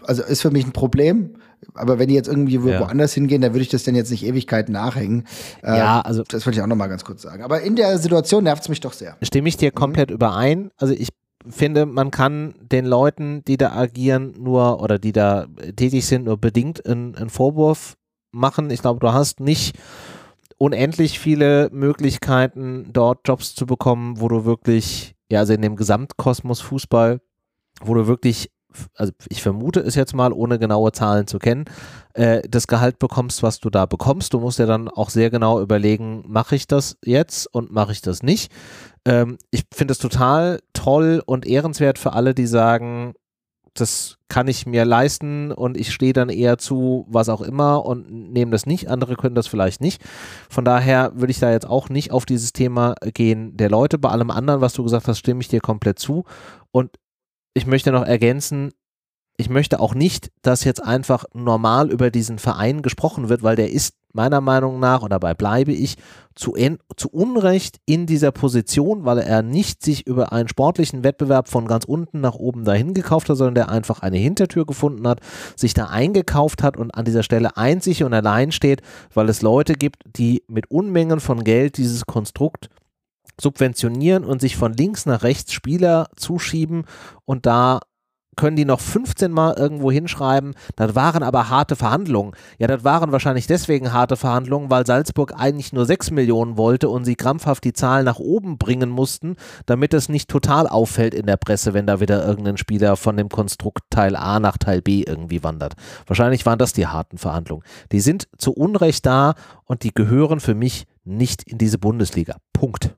also 0.05 0.22
ist 0.22 0.42
für 0.42 0.50
mich 0.50 0.64
ein 0.64 0.72
Problem. 0.72 1.35
Aber 1.74 1.98
wenn 1.98 2.09
die 2.09 2.14
jetzt 2.14 2.29
irgendwie 2.29 2.57
ja. 2.57 2.81
woanders 2.81 3.12
hingehen, 3.14 3.40
dann 3.40 3.52
würde 3.52 3.62
ich 3.62 3.68
das 3.68 3.83
denn 3.83 3.94
jetzt 3.94 4.11
nicht 4.11 4.24
Ewigkeiten 4.24 4.72
nachhängen. 4.72 5.24
Äh, 5.62 5.76
ja, 5.79 6.00
also. 6.00 6.22
Das 6.22 6.46
wollte 6.46 6.59
ich 6.59 6.62
auch 6.62 6.68
nochmal 6.68 6.88
ganz 6.88 7.05
kurz 7.05 7.22
sagen. 7.22 7.42
Aber 7.42 7.62
in 7.62 7.76
der 7.76 7.98
Situation 7.98 8.44
nervt 8.44 8.62
es 8.62 8.68
mich 8.68 8.81
doch 8.81 8.92
sehr. 8.92 9.16
Stimme 9.22 9.48
ich 9.48 9.57
dir 9.57 9.72
komplett 9.72 10.11
mhm. 10.11 10.16
überein. 10.16 10.70
Also 10.79 10.94
ich 10.94 11.09
finde, 11.50 11.87
man 11.87 12.11
kann 12.11 12.54
den 12.61 12.87
Leuten, 12.87 13.44
die 13.44 13.56
da 13.56 13.72
agieren, 13.72 14.35
nur 14.38 14.82
oder 14.82 14.98
die 14.98 15.12
da 15.12 15.46
tätig 15.76 16.06
sind, 16.06 16.24
nur 16.24 16.37
bedingt 16.37 16.87
einen, 16.87 17.30
Vorwurf 17.30 17.96
machen. 18.32 18.70
Ich 18.70 18.80
glaube, 18.80 19.00
du 19.00 19.12
hast 19.12 19.40
nicht 19.40 19.76
unendlich 20.59 21.18
viele 21.18 21.68
Möglichkeiten, 21.72 22.90
dort 22.92 23.26
Jobs 23.26 23.54
zu 23.54 23.66
bekommen, 23.66 24.20
wo 24.20 24.28
du 24.28 24.44
wirklich, 24.44 25.14
ja, 25.30 25.40
also 25.40 25.52
in 25.52 25.62
dem 25.62 25.76
Gesamtkosmos 25.76 26.61
Fußball, 26.61 27.20
wo 27.82 27.94
du 27.94 28.06
wirklich 28.06 28.50
also 28.94 29.12
ich 29.28 29.42
vermute 29.42 29.80
es 29.80 29.94
jetzt 29.94 30.14
mal, 30.14 30.32
ohne 30.32 30.58
genaue 30.58 30.92
Zahlen 30.92 31.26
zu 31.26 31.38
kennen, 31.38 31.64
äh, 32.14 32.42
das 32.48 32.66
Gehalt 32.66 32.98
bekommst, 32.98 33.42
was 33.42 33.60
du 33.60 33.70
da 33.70 33.86
bekommst. 33.86 34.34
Du 34.34 34.40
musst 34.40 34.58
ja 34.58 34.66
dann 34.66 34.88
auch 34.88 35.10
sehr 35.10 35.30
genau 35.30 35.60
überlegen, 35.60 36.24
mache 36.26 36.56
ich 36.56 36.66
das 36.66 36.96
jetzt 37.04 37.46
und 37.52 37.72
mache 37.72 37.92
ich 37.92 38.02
das 38.02 38.22
nicht. 38.22 38.52
Ähm, 39.04 39.38
ich 39.50 39.64
finde 39.72 39.92
es 39.92 39.98
total 39.98 40.60
toll 40.72 41.22
und 41.24 41.46
ehrenswert 41.46 41.98
für 41.98 42.12
alle, 42.12 42.34
die 42.34 42.46
sagen, 42.46 43.14
das 43.80 44.16
kann 44.28 44.48
ich 44.48 44.66
mir 44.66 44.84
leisten 44.84 45.52
und 45.52 45.76
ich 45.76 45.92
stehe 45.92 46.12
dann 46.12 46.28
eher 46.28 46.58
zu 46.58 47.06
was 47.08 47.28
auch 47.28 47.42
immer 47.42 47.84
und 47.84 48.10
nehme 48.32 48.50
das 48.50 48.66
nicht. 48.66 48.88
Andere 48.88 49.16
können 49.16 49.34
das 49.34 49.46
vielleicht 49.46 49.80
nicht. 49.80 50.02
Von 50.50 50.64
daher 50.64 51.12
würde 51.14 51.30
ich 51.30 51.38
da 51.38 51.52
jetzt 51.52 51.68
auch 51.68 51.88
nicht 51.88 52.10
auf 52.10 52.26
dieses 52.26 52.52
Thema 52.52 52.94
gehen 53.14 53.56
der 53.56 53.70
Leute. 53.70 53.98
Bei 53.98 54.08
allem 54.08 54.30
anderen, 54.30 54.60
was 54.60 54.72
du 54.72 54.82
gesagt 54.82 55.06
hast, 55.08 55.18
stimme 55.18 55.40
ich 55.40 55.48
dir 55.48 55.60
komplett 55.60 55.98
zu. 55.98 56.24
Und 56.72 56.90
ich 57.56 57.66
möchte 57.66 57.90
noch 57.90 58.04
ergänzen, 58.04 58.72
ich 59.38 59.48
möchte 59.48 59.80
auch 59.80 59.94
nicht, 59.94 60.30
dass 60.42 60.64
jetzt 60.64 60.82
einfach 60.82 61.24
normal 61.32 61.90
über 61.90 62.10
diesen 62.10 62.38
Verein 62.38 62.82
gesprochen 62.82 63.30
wird, 63.30 63.42
weil 63.42 63.56
der 63.56 63.70
ist 63.70 63.94
meiner 64.12 64.42
Meinung 64.42 64.78
nach, 64.78 65.00
und 65.00 65.10
dabei 65.10 65.32
bleibe 65.32 65.72
ich, 65.72 65.96
zu, 66.34 66.54
zu 66.96 67.08
Unrecht 67.08 67.78
in 67.86 68.04
dieser 68.04 68.30
Position, 68.30 69.06
weil 69.06 69.18
er 69.18 69.40
nicht 69.40 69.82
sich 69.82 70.06
über 70.06 70.32
einen 70.32 70.48
sportlichen 70.48 71.02
Wettbewerb 71.02 71.48
von 71.48 71.66
ganz 71.66 71.86
unten 71.86 72.20
nach 72.20 72.34
oben 72.34 72.64
dahin 72.64 72.92
gekauft 72.92 73.30
hat, 73.30 73.38
sondern 73.38 73.54
der 73.54 73.68
einfach 73.70 74.00
eine 74.00 74.18
Hintertür 74.18 74.66
gefunden 74.66 75.08
hat, 75.08 75.20
sich 75.54 75.72
da 75.72 75.86
eingekauft 75.86 76.62
hat 76.62 76.76
und 76.76 76.94
an 76.94 77.06
dieser 77.06 77.22
Stelle 77.22 77.56
einzig 77.56 78.04
und 78.04 78.12
allein 78.12 78.52
steht, 78.52 78.82
weil 79.14 79.30
es 79.30 79.40
Leute 79.40 79.74
gibt, 79.74 80.02
die 80.04 80.42
mit 80.46 80.70
Unmengen 80.70 81.20
von 81.20 81.42
Geld 81.42 81.78
dieses 81.78 82.04
Konstrukt 82.04 82.68
subventionieren 83.40 84.24
und 84.24 84.40
sich 84.40 84.56
von 84.56 84.72
links 84.72 85.06
nach 85.06 85.22
rechts 85.22 85.52
Spieler 85.52 86.08
zuschieben 86.16 86.84
und 87.24 87.46
da 87.46 87.80
können 88.36 88.56
die 88.56 88.64
noch 88.64 88.80
15 88.80 89.32
Mal 89.32 89.54
irgendwo 89.56 89.90
hinschreiben, 89.90 90.54
das 90.76 90.94
waren 90.94 91.22
aber 91.22 91.48
harte 91.48 91.74
Verhandlungen. 91.74 92.32
Ja, 92.58 92.66
das 92.66 92.84
waren 92.84 93.10
wahrscheinlich 93.10 93.46
deswegen 93.46 93.92
harte 93.92 94.16
Verhandlungen, 94.16 94.70
weil 94.70 94.86
Salzburg 94.86 95.32
eigentlich 95.36 95.72
nur 95.72 95.86
6 95.86 96.10
Millionen 96.10 96.56
wollte 96.56 96.88
und 96.88 97.04
sie 97.04 97.16
krampfhaft 97.16 97.64
die 97.64 97.72
Zahl 97.72 98.04
nach 98.04 98.18
oben 98.18 98.58
bringen 98.58 98.90
mussten, 98.90 99.36
damit 99.64 99.94
es 99.94 100.08
nicht 100.08 100.28
total 100.28 100.68
auffällt 100.68 101.14
in 101.14 101.26
der 101.26 101.38
Presse, 101.38 101.74
wenn 101.74 101.86
da 101.86 102.00
wieder 102.00 102.26
irgendein 102.26 102.58
Spieler 102.58 102.96
von 102.96 103.16
dem 103.16 103.30
Konstrukt 103.30 103.84
Teil 103.90 104.14
A 104.14 104.38
nach 104.38 104.58
Teil 104.58 104.82
B 104.82 105.02
irgendwie 105.06 105.42
wandert. 105.42 105.74
Wahrscheinlich 106.06 106.44
waren 106.44 106.58
das 106.58 106.74
die 106.74 106.86
harten 106.86 107.18
Verhandlungen. 107.18 107.64
Die 107.90 108.00
sind 108.00 108.28
zu 108.36 108.52
Unrecht 108.52 109.06
da 109.06 109.34
und 109.64 109.82
die 109.82 109.94
gehören 109.94 110.40
für 110.40 110.54
mich 110.54 110.86
nicht 111.04 111.42
in 111.44 111.56
diese 111.56 111.78
Bundesliga. 111.78 112.36
Punkt. 112.52 112.96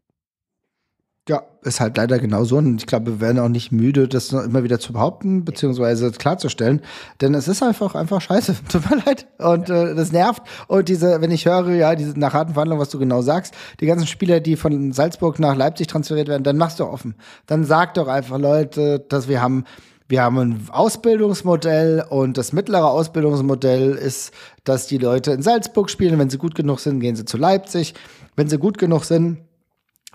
Ja, 1.29 1.43
ist 1.63 1.81
halt 1.81 1.99
leider 1.99 2.19
genauso. 2.19 2.57
Und 2.57 2.81
ich 2.81 2.87
glaube, 2.87 3.07
wir 3.13 3.21
werden 3.21 3.39
auch 3.39 3.51
nicht 3.51 3.71
müde, 3.71 4.09
das 4.09 4.33
immer 4.33 4.65
wieder 4.65 4.81
zu 4.81 4.95
behaupten, 4.95 5.45
beziehungsweise 5.45 6.11
klarzustellen. 6.11 6.81
Denn 7.21 7.35
es 7.35 7.49
ist 7.49 7.63
einfach, 7.63 7.95
einfach 7.95 8.23
scheiße. 8.23 8.57
Tut 8.69 8.89
mir 8.89 9.03
leid. 9.05 9.27
Und 9.39 9.69
äh, 9.69 9.95
das 9.95 10.11
nervt. 10.11 10.43
Und 10.69 10.89
diese, 10.89 11.21
wenn 11.21 11.31
ich 11.31 11.45
höre, 11.45 11.75
ja, 11.75 11.95
diese 11.95 12.19
nach 12.19 12.33
harten 12.33 12.55
Verhandlungen, 12.55 12.81
was 12.81 12.89
du 12.89 12.99
genau 12.99 13.21
sagst, 13.21 13.55
die 13.81 13.87
ganzen 13.87 14.07
Spieler, 14.07 14.41
die 14.41 14.57
von 14.57 14.93
Salzburg 14.93 15.39
nach 15.39 15.55
Leipzig 15.55 15.89
transferiert 15.89 16.29
werden, 16.29 16.45
dann 16.45 16.57
machst 16.57 16.81
du 16.81 16.87
offen. 16.87 17.15
Dann 17.47 17.65
sag 17.65 17.93
doch 17.95 18.09
einfach, 18.09 18.39
Leute, 18.39 19.05
dass 19.09 19.29
wir 19.29 19.43
haben 19.43 19.65
wir 20.11 20.23
haben 20.23 20.39
ein 20.39 20.69
Ausbildungsmodell 20.71 22.03
und 22.09 22.39
das 22.39 22.55
mittlere 22.55 22.91
Ausbildungsmodell 22.91 23.91
ist, 23.91 24.33
dass 24.65 24.87
die 24.87 24.97
Leute 24.97 25.33
in 25.33 25.43
Salzburg 25.43 25.91
spielen. 25.91 26.19
Wenn 26.19 26.31
sie 26.31 26.39
gut 26.39 26.55
genug 26.55 26.81
sind, 26.81 27.01
gehen 27.01 27.15
sie 27.15 27.27
zu 27.27 27.37
Leipzig. 27.37 27.93
Wenn 28.35 28.49
sie 28.49 28.57
gut 28.57 28.79
genug 28.79 29.05
sind, 29.05 29.37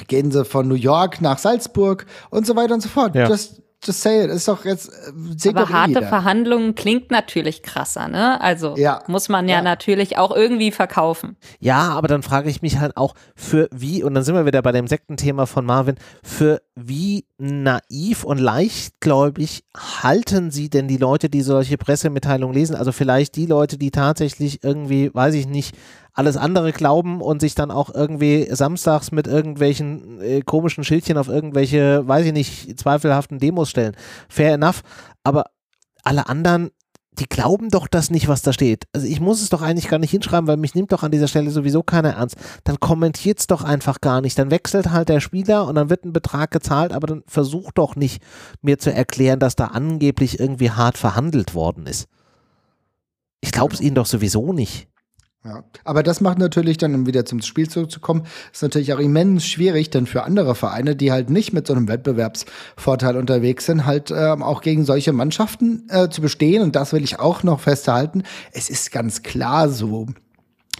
gehen 0.07 0.31
sie 0.31 0.45
von 0.45 0.67
New 0.67 0.75
York 0.75 1.21
nach 1.21 1.37
Salzburg 1.37 2.05
und 2.29 2.45
so 2.45 2.55
weiter 2.55 2.73
und 2.73 2.81
so 2.81 2.89
fort. 2.89 3.15
Ja. 3.15 3.27
Das, 3.27 3.61
just 3.85 4.01
say 4.01 4.23
it, 4.23 4.29
ist 4.29 4.47
doch 4.47 4.65
jetzt, 4.65 4.89
äh, 4.89 5.11
seht 5.37 5.55
Aber 5.55 5.69
harte 5.69 5.89
jeder. 5.89 6.07
Verhandlungen 6.07 6.75
klingt 6.75 7.11
natürlich 7.11 7.63
krasser, 7.63 8.07
ne? 8.07 8.39
Also 8.41 8.75
ja. 8.77 9.03
muss 9.07 9.29
man 9.29 9.47
ja, 9.47 9.57
ja, 9.57 9.61
natürlich 9.61 10.17
auch 10.17 10.35
irgendwie 10.35 10.71
verkaufen. 10.71 11.37
Ja, 11.59 11.89
aber 11.89 12.07
dann 12.07 12.23
frage 12.23 12.49
ich 12.49 12.61
mich 12.61 12.79
halt 12.79 12.97
auch, 12.97 13.13
für 13.35 13.69
wie, 13.71 14.03
und 14.03 14.13
dann 14.13 14.23
sind 14.23 14.35
wir 14.35 14.45
wieder 14.45 14.61
bei 14.61 14.71
dem 14.71 14.87
Sektenthema 14.87 15.45
von 15.45 15.65
Marvin, 15.65 15.95
für 16.23 16.61
wie 16.75 17.25
naiv 17.37 18.23
und 18.23 18.39
leichtgläubig 18.39 19.63
halten 19.77 20.49
Sie 20.49 20.69
denn 20.69 20.87
die 20.87 20.97
Leute, 20.97 21.29
die 21.29 21.41
solche 21.41 21.77
Pressemitteilungen 21.77 22.55
lesen? 22.55 22.75
Also 22.75 22.91
vielleicht 22.91 23.35
die 23.35 23.45
Leute, 23.45 23.77
die 23.77 23.91
tatsächlich 23.91 24.63
irgendwie, 24.63 25.13
weiß 25.13 25.35
ich 25.35 25.47
nicht, 25.47 25.75
alles 26.13 26.37
andere 26.37 26.71
glauben 26.71 27.21
und 27.21 27.41
sich 27.41 27.55
dann 27.55 27.71
auch 27.71 27.93
irgendwie 27.93 28.47
samstags 28.51 29.11
mit 29.11 29.27
irgendwelchen 29.27 30.21
äh, 30.21 30.41
komischen 30.41 30.83
Schildchen 30.83 31.17
auf 31.17 31.27
irgendwelche, 31.27 32.07
weiß 32.07 32.27
ich 32.27 32.33
nicht, 32.33 32.79
zweifelhaften 32.79 33.39
Demos 33.39 33.69
stellen. 33.69 33.95
Fair 34.29 34.53
enough. 34.53 34.83
Aber 35.23 35.45
alle 36.03 36.27
anderen, 36.27 36.69
die 37.19 37.25
glauben 37.25 37.69
doch 37.69 37.87
das 37.87 38.11
nicht, 38.11 38.27
was 38.27 38.43
da 38.43 38.53
steht. 38.53 38.85
Also 38.93 39.07
ich 39.07 39.19
muss 39.19 39.41
es 39.41 39.49
doch 39.49 39.63
eigentlich 39.63 39.87
gar 39.87 39.97
nicht 39.97 40.11
hinschreiben, 40.11 40.47
weil 40.47 40.57
mich 40.57 40.75
nimmt 40.75 40.91
doch 40.91 41.01
an 41.01 41.11
dieser 41.11 41.27
Stelle 41.27 41.49
sowieso 41.49 41.81
keiner 41.81 42.11
ernst. 42.11 42.35
Dann 42.63 42.79
kommentiert 42.79 43.39
es 43.39 43.47
doch 43.47 43.63
einfach 43.63 43.99
gar 43.99 44.21
nicht. 44.21 44.37
Dann 44.37 44.51
wechselt 44.51 44.91
halt 44.91 45.09
der 45.09 45.19
Spieler 45.19 45.67
und 45.67 45.75
dann 45.75 45.89
wird 45.89 46.05
ein 46.05 46.13
Betrag 46.13 46.51
gezahlt, 46.51 46.93
aber 46.93 47.07
dann 47.07 47.23
versucht 47.27 47.77
doch 47.79 47.95
nicht 47.95 48.21
mir 48.61 48.77
zu 48.77 48.93
erklären, 48.93 49.39
dass 49.39 49.55
da 49.55 49.67
angeblich 49.67 50.39
irgendwie 50.39 50.71
hart 50.71 50.97
verhandelt 50.97 51.55
worden 51.55 51.87
ist. 51.87 52.07
Ich 53.41 53.51
glaube 53.51 53.73
es 53.73 53.81
ihnen 53.81 53.95
doch 53.95 54.05
sowieso 54.05 54.53
nicht. 54.53 54.87
Ja, 55.45 55.65
aber 55.83 56.03
das 56.03 56.21
macht 56.21 56.37
natürlich 56.37 56.77
dann, 56.77 56.95
um 56.95 57.05
wieder 57.05 57.25
zum 57.25 57.41
Spiel 57.41 57.69
zurückzukommen, 57.69 58.25
ist 58.53 58.63
natürlich 58.63 58.93
auch 58.93 58.99
immens 58.99 59.45
schwierig, 59.45 59.89
denn 59.89 60.05
für 60.05 60.23
andere 60.23 60.55
Vereine, 60.55 60.95
die 60.95 61.11
halt 61.11 61.29
nicht 61.29 61.51
mit 61.51 61.67
so 61.67 61.73
einem 61.73 61.89
Wettbewerbsvorteil 61.89 63.17
unterwegs 63.17 63.65
sind, 63.65 63.85
halt 63.85 64.09
ähm, 64.15 64.41
auch 64.41 64.61
gegen 64.61 64.85
solche 64.85 65.11
Mannschaften 65.11 65.85
äh, 65.89 66.07
zu 66.07 66.21
bestehen. 66.21 66.63
Und 66.63 66.77
das 66.77 66.93
will 66.93 67.03
ich 67.03 67.19
auch 67.19 67.43
noch 67.43 67.59
festhalten. 67.59 68.23
Es 68.53 68.69
ist 68.69 68.93
ganz 68.93 69.21
klar 69.21 69.67
so, 69.67 70.07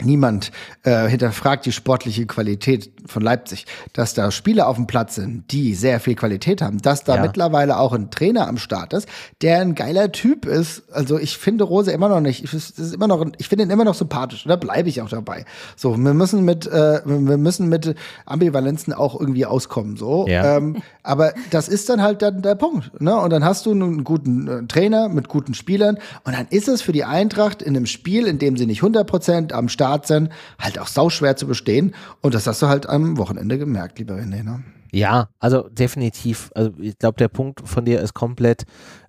Niemand 0.04 0.52
äh, 0.84 1.08
hinterfragt 1.08 1.66
die 1.66 1.72
sportliche 1.72 2.26
Qualität 2.26 2.92
von 3.06 3.22
Leipzig, 3.22 3.66
dass 3.94 4.13
da 4.13 4.32
Spieler 4.32 4.68
auf 4.68 4.76
dem 4.76 4.88
Platz 4.88 5.16
sind, 5.16 5.52
die 5.52 5.74
sehr 5.76 6.00
viel 6.00 6.16
Qualität 6.16 6.62
haben, 6.62 6.82
dass 6.82 7.04
da 7.04 7.16
ja. 7.16 7.22
mittlerweile 7.22 7.78
auch 7.78 7.94
ein 7.94 8.12
Trainer 8.12 8.48
am 8.48 8.58
Start 8.58 8.94
ist, 8.94 9.08
der 9.42 9.62
ein 9.62 9.76
geiler 9.76 10.12
Typ 10.12 10.46
ist. 10.46 10.84
Also 10.92 11.18
ich 11.20 11.38
finde 11.38 11.63
Rose 11.63 11.92
immer 11.92 12.10
noch 12.10 12.22
nicht, 12.22 12.44
das 12.44 12.54
ist 12.54 12.94
immer 12.94 13.08
noch, 13.08 13.26
ich 13.38 13.48
finde 13.48 13.66
ihn 13.66 13.70
immer 13.70 13.86
noch 13.86 13.96
sympathisch. 13.96 14.46
Da 14.46 14.56
bleibe 14.56 14.89
ich 14.89 15.02
auch 15.02 15.10
dabei. 15.10 15.46
So, 15.76 15.98
wir 15.98 16.13
müssen 16.13 16.46
mit, 16.46 16.68
äh, 16.68 17.02
wir 17.06 17.38
müssen 17.38 17.70
mit 17.70 17.96
Ambivalenzen 18.26 18.94
auch 18.94 19.20
irgendwie 19.20 19.46
auskommen. 19.46 19.98
So, 19.98 20.28
ja. 20.28 20.58
ähm, 20.58 20.82
aber 21.04 21.34
das 21.52 21.68
ist 21.68 21.89
dann 21.89 22.02
halt 22.02 22.22
dann 22.22 22.42
der 22.42 22.56
Punkt. 22.56 23.00
Ne? 23.00 23.16
Und 23.16 23.30
dann 23.30 23.46
hast 23.46 23.66
du 23.66 23.72
einen 23.72 24.04
guten 24.04 24.48
äh, 24.48 24.68
Trainer 24.68 25.08
mit 25.08 25.28
guten 25.30 25.54
Spielern 25.54 25.98
und 26.24 26.36
dann 26.36 26.48
ist 26.50 26.68
es 26.68 26.82
für 26.82 26.94
die 26.94 27.04
Eintracht 27.06 27.62
in 27.62 27.76
einem 27.76 27.86
Spiel, 27.86 28.28
in 28.28 28.39
dem 28.39 28.58
sie 28.58 28.66
nicht 28.66 28.80
100 28.80 29.08
Prozent 29.08 29.54
am 29.54 29.70
Start 29.70 29.84
Start 29.84 30.08
sind, 30.08 30.30
halt 30.60 30.80
auch 30.80 30.88
sauschwer 30.88 31.36
zu 31.36 31.48
bestehen. 31.48 31.94
Und 32.22 32.34
das 32.34 32.48
hast 32.48 32.62
du 32.62 32.68
halt 32.68 32.88
am 32.88 33.18
Wochenende 33.18 33.58
gemerkt, 33.58 34.00
lieber 34.00 34.16
René. 34.16 34.44
Ne? 34.44 34.63
Ja, 34.92 35.30
also 35.39 35.68
definitiv. 35.70 36.52
Also 36.56 36.72
ich 36.80 36.98
glaube, 36.98 37.18
der 37.18 37.28
Punkt 37.28 37.68
von 37.68 37.86
dir 37.86 38.00
ist 38.02 38.13
komplett 38.13 38.63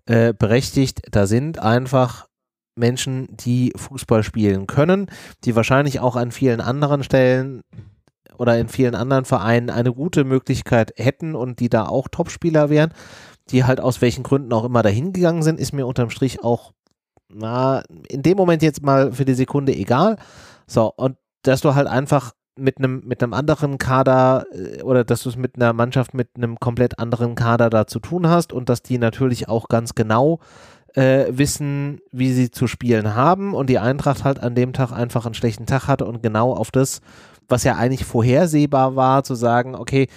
äh, 0.07 0.33
berechtigt. 0.33 1.02
Da 1.11 1.26
sind 1.26 1.59
einfach 1.59 2.26
Menschen, 2.76 3.28
die 3.37 3.72
Fußball 3.76 4.24
spielen 4.24 4.66
können, 4.66 5.07
die 5.44 5.54
wahrscheinlich 5.54 6.00
auch 6.00 6.16
an 6.16 6.33
vielen 6.33 6.61
anderen 6.61 7.04
Stellen 7.04 7.62
oder 8.38 8.59
in 8.59 8.68
vielen 8.68 8.94
anderen 8.94 9.25
Vereinen 9.25 9.70
eine 9.70 9.92
gute 9.92 10.25
Möglichkeit 10.25 10.92
hätten 10.97 11.35
und 11.35 11.61
die 11.61 11.68
da 11.68 11.87
auch 11.87 12.09
Topspieler 12.09 12.70
wären, 12.70 12.92
die 13.51 13.64
halt 13.64 13.81
aus 13.81 14.01
welchen 14.01 14.23
Gründen 14.23 14.53
auch 14.53 14.64
immer 14.64 14.83
dahin 14.83 15.12
gegangen 15.12 15.42
sind, 15.42 15.61
ist 15.61 15.73
mir 15.73 15.87
unterm 15.87 16.11
Strich 16.11 16.42
auch 16.42 16.73
na, 17.29 17.83
in 18.09 18.23
dem 18.23 18.37
Moment 18.37 18.62
jetzt 18.62 18.83
mal 18.83 19.12
für 19.12 19.25
die 19.25 19.35
Sekunde 19.35 19.75
egal. 19.75 20.16
So, 20.66 20.92
und 20.97 21.16
dass 21.42 21.61
du 21.61 21.75
halt 21.75 21.88
einfach 21.88 22.33
mit 22.57 22.79
einem 22.79 23.03
mit 23.05 23.23
anderen 23.23 23.79
Kader 23.79 24.47
äh, 24.53 24.83
oder 24.83 25.05
dass 25.05 25.25
du 25.25 25.29
es 25.29 25.37
mit 25.37 25.57
einer 25.57 25.73
Mannschaft 25.73 26.14
mit 26.14 26.31
einem 26.37 26.61
komplett 26.61 26.99
anderen 26.99 27.35
Kader 27.35 27.68
da 27.68 27.87
zu 27.87 27.99
tun 27.99 28.29
hast 28.29 28.53
und 28.53 28.68
dass 28.68 28.83
die 28.83 28.99
natürlich 28.99 29.49
auch 29.49 29.68
ganz 29.68 29.94
genau 29.94 30.38
äh, 30.94 31.27
wissen, 31.31 32.01
wie 32.12 32.33
sie 32.33 32.51
zu 32.51 32.68
spielen 32.68 33.16
haben 33.16 33.55
und 33.55 33.68
die 33.68 33.81
Eintracht 33.81 34.23
halt 34.23 34.40
an 34.40 34.55
dem 34.55 34.73
Tag 34.73 34.92
einfach 34.92 35.27
einen 35.27 35.35
schlechten 35.35 35.66
Tag 35.66 35.88
hatte 35.88 36.05
und 36.07 36.23
genau 36.23 36.53
auf 36.53 36.70
das, 36.70 37.01
was 37.48 37.64
ja 37.64 37.76
eigentlich 37.76 38.04
vorhersehbar 38.04 38.96
war, 38.96 39.24
zu 39.24 39.35
sagen, 39.35 39.74
okay, 39.74 40.09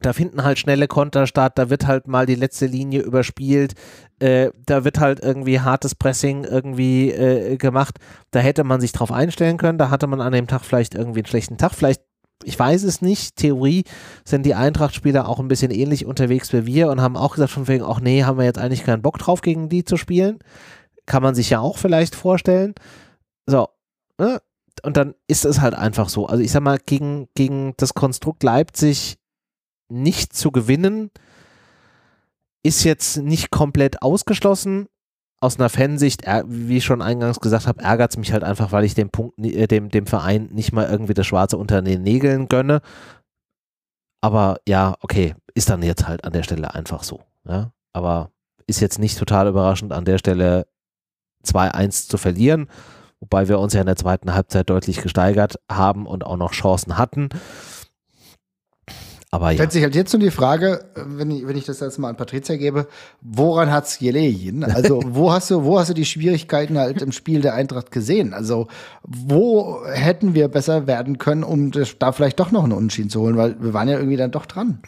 da 0.00 0.12
finden 0.12 0.44
halt 0.44 0.58
schnelle 0.58 0.88
Konter 0.88 1.26
statt, 1.26 1.56
da 1.56 1.70
wird 1.70 1.86
halt 1.86 2.08
mal 2.08 2.26
die 2.26 2.34
letzte 2.34 2.66
Linie 2.66 3.00
überspielt, 3.00 3.74
äh, 4.18 4.50
da 4.66 4.84
wird 4.84 5.00
halt 5.00 5.20
irgendwie 5.20 5.60
hartes 5.60 5.94
Pressing 5.94 6.44
irgendwie 6.44 7.10
äh, 7.10 7.56
gemacht. 7.56 7.98
Da 8.30 8.40
hätte 8.40 8.64
man 8.64 8.80
sich 8.80 8.92
drauf 8.92 9.12
einstellen 9.12 9.56
können, 9.56 9.78
da 9.78 9.90
hatte 9.90 10.06
man 10.06 10.20
an 10.20 10.32
dem 10.32 10.46
Tag 10.46 10.62
vielleicht 10.62 10.94
irgendwie 10.94 11.20
einen 11.20 11.26
schlechten 11.26 11.56
Tag, 11.56 11.72
vielleicht 11.74 12.02
ich 12.42 12.58
weiß 12.58 12.82
es 12.82 13.00
nicht, 13.00 13.36
Theorie 13.36 13.84
sind 14.24 14.44
die 14.44 14.54
Eintracht-Spieler 14.54 15.28
auch 15.28 15.38
ein 15.38 15.48
bisschen 15.48 15.70
ähnlich 15.70 16.04
unterwegs 16.04 16.52
wie 16.52 16.66
wir 16.66 16.90
und 16.90 17.00
haben 17.00 17.16
auch 17.16 17.34
gesagt 17.34 17.52
von 17.52 17.68
wegen, 17.68 17.84
ach 17.84 18.00
nee, 18.00 18.24
haben 18.24 18.38
wir 18.38 18.44
jetzt 18.44 18.58
eigentlich 18.58 18.84
keinen 18.84 19.02
Bock 19.02 19.18
drauf, 19.18 19.40
gegen 19.40 19.68
die 19.68 19.84
zu 19.84 19.96
spielen. 19.96 20.40
Kann 21.06 21.22
man 21.22 21.34
sich 21.34 21.50
ja 21.50 21.60
auch 21.60 21.78
vielleicht 21.78 22.14
vorstellen. 22.14 22.74
So, 23.46 23.68
ne? 24.18 24.40
Und 24.82 24.96
dann 24.96 25.14
ist 25.28 25.44
es 25.44 25.60
halt 25.60 25.74
einfach 25.74 26.08
so. 26.08 26.26
Also 26.26 26.42
ich 26.42 26.52
sag 26.52 26.62
mal, 26.62 26.78
gegen, 26.78 27.28
gegen 27.34 27.74
das 27.76 27.94
Konstrukt 27.94 28.42
Leipzig 28.42 29.18
nicht 29.88 30.34
zu 30.34 30.50
gewinnen, 30.50 31.10
ist 32.62 32.84
jetzt 32.84 33.18
nicht 33.18 33.50
komplett 33.50 34.02
ausgeschlossen. 34.02 34.88
Aus 35.40 35.58
einer 35.58 35.68
Fansicht, 35.68 36.22
wie 36.46 36.78
ich 36.78 36.84
schon 36.84 37.02
eingangs 37.02 37.38
gesagt 37.38 37.66
habe, 37.66 37.82
ärgert 37.82 38.12
es 38.12 38.16
mich 38.16 38.32
halt 38.32 38.42
einfach, 38.42 38.72
weil 38.72 38.84
ich 38.84 38.94
dem 38.94 39.10
Punkt, 39.10 39.38
äh, 39.38 39.66
dem, 39.66 39.90
dem 39.90 40.06
Verein 40.06 40.48
nicht 40.52 40.72
mal 40.72 40.88
irgendwie 40.88 41.12
das 41.12 41.26
Schwarze 41.26 41.58
unter 41.58 41.82
den 41.82 42.02
Nägeln 42.02 42.48
gönne. 42.48 42.80
Aber 44.22 44.58
ja, 44.66 44.94
okay, 45.00 45.34
ist 45.54 45.68
dann 45.68 45.82
jetzt 45.82 46.08
halt 46.08 46.24
an 46.24 46.32
der 46.32 46.44
Stelle 46.44 46.74
einfach 46.74 47.02
so. 47.02 47.20
Ja? 47.46 47.72
Aber 47.92 48.30
ist 48.66 48.80
jetzt 48.80 48.98
nicht 48.98 49.18
total 49.18 49.48
überraschend, 49.48 49.92
an 49.92 50.06
der 50.06 50.16
Stelle 50.16 50.66
2-1 51.44 52.08
zu 52.08 52.16
verlieren, 52.16 52.68
wobei 53.24 53.48
wir 53.48 53.58
uns 53.58 53.72
ja 53.72 53.80
in 53.80 53.86
der 53.86 53.96
zweiten 53.96 54.34
Halbzeit 54.34 54.68
deutlich 54.68 55.00
gesteigert 55.00 55.56
haben 55.70 56.06
und 56.06 56.26
auch 56.26 56.36
noch 56.36 56.52
Chancen 56.52 56.98
hatten. 56.98 57.30
Aber 59.30 59.50
ja. 59.50 59.54
Stellt 59.54 59.72
sich 59.72 59.82
halt 59.82 59.96
jetzt 59.96 60.12
nur 60.12 60.20
die 60.20 60.30
Frage, 60.30 60.84
wenn 60.94 61.30
ich, 61.32 61.48
wenn 61.48 61.56
ich 61.56 61.64
das 61.64 61.80
jetzt 61.80 61.98
mal 61.98 62.10
an 62.10 62.16
Patricia 62.16 62.54
gebe, 62.54 62.86
woran 63.20 63.72
hat 63.72 63.86
es 63.86 63.98
gelegen? 63.98 64.64
Also, 64.74 65.02
wo 65.04 65.32
hast 65.32 65.50
du, 65.50 65.64
wo 65.64 65.78
hast 65.78 65.90
du 65.90 65.94
die 65.94 66.04
Schwierigkeiten 66.04 66.78
halt 66.78 67.02
im 67.02 67.10
Spiel 67.10 67.40
der 67.40 67.54
Eintracht 67.54 67.90
gesehen? 67.90 68.34
Also, 68.34 68.68
wo 69.02 69.84
hätten 69.86 70.34
wir 70.34 70.46
besser 70.48 70.86
werden 70.86 71.18
können, 71.18 71.42
um 71.42 71.72
das, 71.72 71.98
da 71.98 72.12
vielleicht 72.12 72.38
doch 72.38 72.52
noch 72.52 72.62
einen 72.62 72.72
Unentschieden 72.74 73.10
zu 73.10 73.22
holen? 73.22 73.36
Weil 73.36 73.56
wir 73.60 73.72
waren 73.72 73.88
ja 73.88 73.96
irgendwie 73.96 74.16
dann 74.16 74.30
doch 74.30 74.46
dran. 74.46 74.78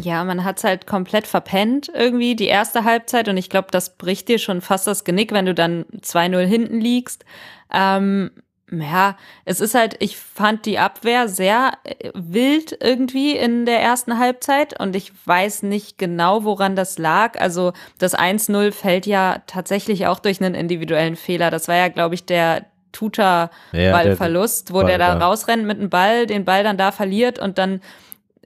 Ja, 0.00 0.24
man 0.24 0.44
hat 0.44 0.58
es 0.58 0.64
halt 0.64 0.86
komplett 0.86 1.26
verpennt 1.26 1.90
irgendwie, 1.94 2.34
die 2.36 2.46
erste 2.46 2.84
Halbzeit. 2.84 3.28
Und 3.28 3.36
ich 3.36 3.50
glaube, 3.50 3.68
das 3.70 3.96
bricht 3.96 4.28
dir 4.28 4.38
schon 4.38 4.60
fast 4.60 4.86
das 4.86 5.04
Genick, 5.04 5.32
wenn 5.32 5.46
du 5.46 5.54
dann 5.54 5.84
2-0 6.00 6.44
hinten 6.44 6.80
liegst. 6.80 7.24
Ähm, 7.72 8.30
ja, 8.70 9.16
es 9.44 9.60
ist 9.60 9.74
halt, 9.74 9.96
ich 9.98 10.16
fand 10.16 10.64
die 10.64 10.78
Abwehr 10.78 11.28
sehr 11.28 11.72
äh, 11.84 12.10
wild 12.14 12.76
irgendwie 12.80 13.36
in 13.36 13.66
der 13.66 13.80
ersten 13.80 14.18
Halbzeit 14.18 14.78
und 14.80 14.96
ich 14.96 15.12
weiß 15.26 15.62
nicht 15.64 15.98
genau, 15.98 16.44
woran 16.44 16.74
das 16.74 16.96
lag. 16.98 17.38
Also 17.38 17.72
das 17.98 18.16
1-0 18.16 18.72
fällt 18.72 19.06
ja 19.06 19.42
tatsächlich 19.46 20.06
auch 20.06 20.20
durch 20.20 20.40
einen 20.40 20.54
individuellen 20.54 21.16
Fehler. 21.16 21.50
Das 21.50 21.68
war 21.68 21.76
ja, 21.76 21.88
glaube 21.88 22.14
ich, 22.14 22.24
der 22.24 22.64
Tuta-Ballverlust, 22.92 24.70
ja, 24.70 24.74
wo 24.74 24.80
Ball, 24.80 24.86
der 24.86 24.98
da 24.98 25.18
rausrennt 25.18 25.64
mit 25.64 25.78
dem 25.78 25.90
Ball, 25.90 26.26
den 26.26 26.44
Ball 26.44 26.62
dann 26.62 26.78
da 26.78 26.92
verliert 26.92 27.38
und 27.38 27.58
dann 27.58 27.80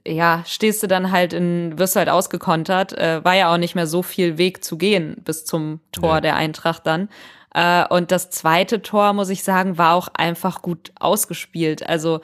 ja, 0.07 0.43
stehst 0.45 0.81
du 0.83 0.87
dann 0.87 1.11
halt 1.11 1.33
in, 1.33 1.77
wirst 1.77 1.95
du 1.95 1.99
halt 1.99 2.09
ausgekontert. 2.09 2.93
Äh, 2.93 3.23
war 3.23 3.35
ja 3.35 3.53
auch 3.53 3.57
nicht 3.57 3.75
mehr 3.75 3.87
so 3.87 4.01
viel 4.01 4.37
Weg 4.37 4.63
zu 4.63 4.77
gehen 4.77 5.17
bis 5.23 5.45
zum 5.45 5.79
Tor 5.91 6.15
ja. 6.15 6.21
der 6.21 6.35
Eintracht 6.35 6.87
dann. 6.87 7.09
Äh, 7.53 7.85
und 7.87 8.11
das 8.11 8.29
zweite 8.29 8.81
Tor, 8.81 9.13
muss 9.13 9.29
ich 9.29 9.43
sagen, 9.43 9.77
war 9.77 9.95
auch 9.95 10.09
einfach 10.13 10.61
gut 10.61 10.91
ausgespielt. 10.99 11.87
Also 11.87 12.21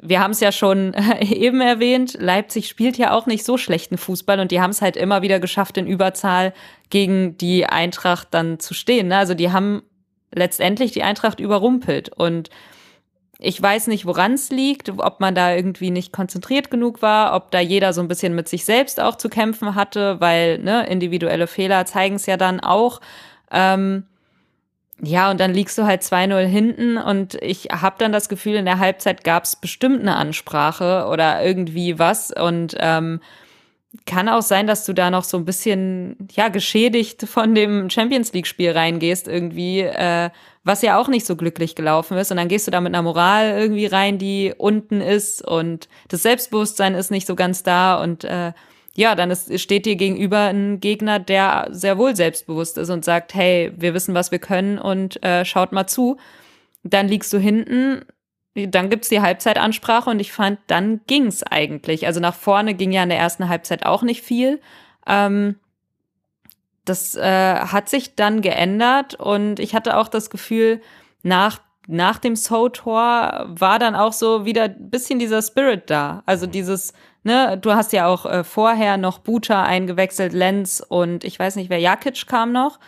wir 0.00 0.20
haben 0.20 0.30
es 0.30 0.40
ja 0.40 0.52
schon 0.52 0.94
eben 1.20 1.60
erwähnt, 1.60 2.16
Leipzig 2.20 2.68
spielt 2.68 2.96
ja 2.98 3.12
auch 3.12 3.26
nicht 3.26 3.44
so 3.44 3.58
schlechten 3.58 3.98
Fußball 3.98 4.38
und 4.40 4.50
die 4.50 4.60
haben 4.60 4.70
es 4.70 4.82
halt 4.82 4.96
immer 4.96 5.22
wieder 5.22 5.40
geschafft, 5.40 5.76
in 5.76 5.86
Überzahl 5.86 6.52
gegen 6.90 7.36
die 7.36 7.66
Eintracht 7.66 8.28
dann 8.30 8.60
zu 8.60 8.74
stehen. 8.74 9.08
Ne? 9.08 9.16
Also 9.16 9.34
die 9.34 9.50
haben 9.50 9.82
letztendlich 10.32 10.92
die 10.92 11.02
Eintracht 11.02 11.40
überrumpelt 11.40 12.10
und 12.10 12.50
ich 13.40 13.62
weiß 13.62 13.86
nicht, 13.86 14.04
woran 14.04 14.32
es 14.32 14.50
liegt, 14.50 14.90
ob 14.90 15.20
man 15.20 15.34
da 15.34 15.54
irgendwie 15.54 15.90
nicht 15.90 16.12
konzentriert 16.12 16.70
genug 16.70 17.02
war, 17.02 17.36
ob 17.36 17.52
da 17.52 17.60
jeder 17.60 17.92
so 17.92 18.00
ein 18.00 18.08
bisschen 18.08 18.34
mit 18.34 18.48
sich 18.48 18.64
selbst 18.64 19.00
auch 19.00 19.16
zu 19.16 19.28
kämpfen 19.28 19.76
hatte, 19.76 20.20
weil 20.20 20.58
ne, 20.58 20.86
individuelle 20.88 21.46
Fehler 21.46 21.86
zeigen 21.86 22.16
es 22.16 22.26
ja 22.26 22.36
dann 22.36 22.58
auch. 22.58 23.00
Ähm, 23.52 24.04
ja, 25.00 25.30
und 25.30 25.38
dann 25.38 25.54
liegst 25.54 25.78
du 25.78 25.84
halt 25.84 26.02
2-0 26.02 26.44
hinten 26.46 26.98
und 26.98 27.36
ich 27.36 27.66
habe 27.66 27.96
dann 27.98 28.10
das 28.10 28.28
Gefühl, 28.28 28.56
in 28.56 28.64
der 28.64 28.80
Halbzeit 28.80 29.22
gab 29.22 29.44
es 29.44 29.54
bestimmt 29.54 30.00
eine 30.00 30.16
Ansprache 30.16 31.06
oder 31.08 31.44
irgendwie 31.44 32.00
was 32.00 32.32
und 32.32 32.74
ähm, 32.80 33.20
kann 34.06 34.28
auch 34.28 34.42
sein, 34.42 34.66
dass 34.66 34.84
du 34.84 34.92
da 34.92 35.10
noch 35.10 35.22
so 35.22 35.36
ein 35.36 35.44
bisschen 35.44 36.28
ja 36.32 36.48
geschädigt 36.48 37.22
von 37.28 37.54
dem 37.54 37.88
Champions 37.90 38.32
League 38.32 38.48
Spiel 38.48 38.72
reingehst 38.72 39.28
irgendwie, 39.28 39.80
äh, 39.80 40.30
was 40.68 40.82
ja 40.82 40.98
auch 40.98 41.08
nicht 41.08 41.26
so 41.26 41.34
glücklich 41.34 41.74
gelaufen 41.74 42.18
ist 42.18 42.30
und 42.30 42.36
dann 42.36 42.48
gehst 42.48 42.66
du 42.66 42.70
da 42.70 42.80
mit 42.80 42.94
einer 42.94 43.02
Moral 43.02 43.58
irgendwie 43.58 43.86
rein, 43.86 44.18
die 44.18 44.52
unten 44.56 45.00
ist 45.00 45.42
und 45.44 45.88
das 46.08 46.22
Selbstbewusstsein 46.22 46.94
ist 46.94 47.10
nicht 47.10 47.26
so 47.26 47.34
ganz 47.34 47.62
da 47.62 48.00
und 48.00 48.24
äh, 48.24 48.52
ja, 48.94 49.14
dann 49.14 49.30
ist, 49.30 49.58
steht 49.60 49.86
dir 49.86 49.96
gegenüber 49.96 50.48
ein 50.48 50.80
Gegner, 50.80 51.20
der 51.20 51.68
sehr 51.70 51.96
wohl 51.98 52.14
selbstbewusst 52.14 52.76
ist 52.78 52.90
und 52.90 53.04
sagt, 53.04 53.32
hey, 53.32 53.72
wir 53.76 53.94
wissen, 53.94 54.14
was 54.14 54.30
wir 54.30 54.40
können 54.40 54.78
und 54.78 55.22
äh, 55.24 55.44
schaut 55.44 55.72
mal 55.72 55.86
zu. 55.86 56.18
Dann 56.82 57.08
liegst 57.08 57.32
du 57.32 57.38
hinten, 57.38 58.04
dann 58.54 58.90
gibt's 58.90 59.08
die 59.08 59.20
Halbzeitansprache 59.20 60.10
und 60.10 60.20
ich 60.20 60.32
fand, 60.32 60.58
dann 60.66 61.00
ging's 61.06 61.42
eigentlich. 61.44 62.06
Also 62.06 62.20
nach 62.20 62.34
vorne 62.34 62.74
ging 62.74 62.92
ja 62.92 63.04
in 63.04 63.08
der 63.08 63.18
ersten 63.18 63.48
Halbzeit 63.48 63.86
auch 63.86 64.02
nicht 64.02 64.22
viel. 64.22 64.60
Ähm, 65.06 65.56
das 66.88 67.14
äh, 67.14 67.56
hat 67.56 67.88
sich 67.88 68.14
dann 68.14 68.40
geändert 68.40 69.14
und 69.14 69.60
ich 69.60 69.74
hatte 69.74 69.96
auch 69.96 70.08
das 70.08 70.30
Gefühl, 70.30 70.80
nach 71.22 71.60
nach 71.90 72.18
dem 72.18 72.36
So-Tor 72.36 73.46
war 73.48 73.78
dann 73.78 73.96
auch 73.96 74.12
so 74.12 74.44
wieder 74.44 74.64
ein 74.64 74.90
bisschen 74.90 75.18
dieser 75.18 75.40
Spirit 75.40 75.88
da. 75.88 76.22
Also 76.26 76.46
dieses, 76.46 76.92
ne, 77.22 77.56
du 77.56 77.72
hast 77.72 77.94
ja 77.94 78.06
auch 78.06 78.26
äh, 78.26 78.44
vorher 78.44 78.98
noch 78.98 79.20
Buta 79.20 79.62
eingewechselt, 79.62 80.34
Lenz 80.34 80.84
und 80.86 81.24
ich 81.24 81.38
weiß 81.38 81.56
nicht, 81.56 81.70
wer 81.70 81.78
Jakic 81.78 82.26
kam 82.26 82.52
noch. 82.52 82.78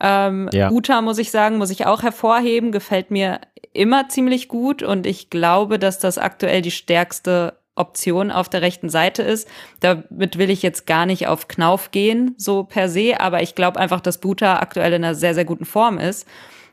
Ähm, 0.00 0.48
ja. 0.54 0.70
Buta, 0.70 1.02
muss 1.02 1.18
ich 1.18 1.30
sagen, 1.30 1.58
muss 1.58 1.70
ich 1.70 1.84
auch 1.84 2.02
hervorheben, 2.02 2.72
gefällt 2.72 3.10
mir 3.10 3.40
immer 3.74 4.08
ziemlich 4.08 4.48
gut 4.48 4.82
und 4.82 5.06
ich 5.06 5.28
glaube, 5.28 5.78
dass 5.78 5.98
das 5.98 6.16
aktuell 6.16 6.62
die 6.62 6.70
stärkste 6.70 7.58
Option 7.76 8.30
auf 8.30 8.48
der 8.48 8.62
rechten 8.62 8.88
Seite 8.88 9.22
ist. 9.22 9.48
Damit 9.80 10.38
will 10.38 10.50
ich 10.50 10.62
jetzt 10.62 10.86
gar 10.86 11.06
nicht 11.06 11.28
auf 11.28 11.46
Knauf 11.48 11.90
gehen, 11.90 12.34
so 12.36 12.64
per 12.64 12.88
se, 12.88 13.20
aber 13.20 13.42
ich 13.42 13.54
glaube 13.54 13.78
einfach, 13.78 14.00
dass 14.00 14.18
Buta 14.18 14.58
aktuell 14.58 14.92
in 14.92 15.04
einer 15.04 15.14
sehr, 15.14 15.34
sehr 15.34 15.44
guten 15.44 15.64
Form 15.64 15.98
ist. 15.98 16.26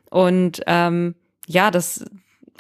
Und 0.10 0.62
ähm, 0.68 1.16
ja, 1.48 1.72
das, 1.72 2.06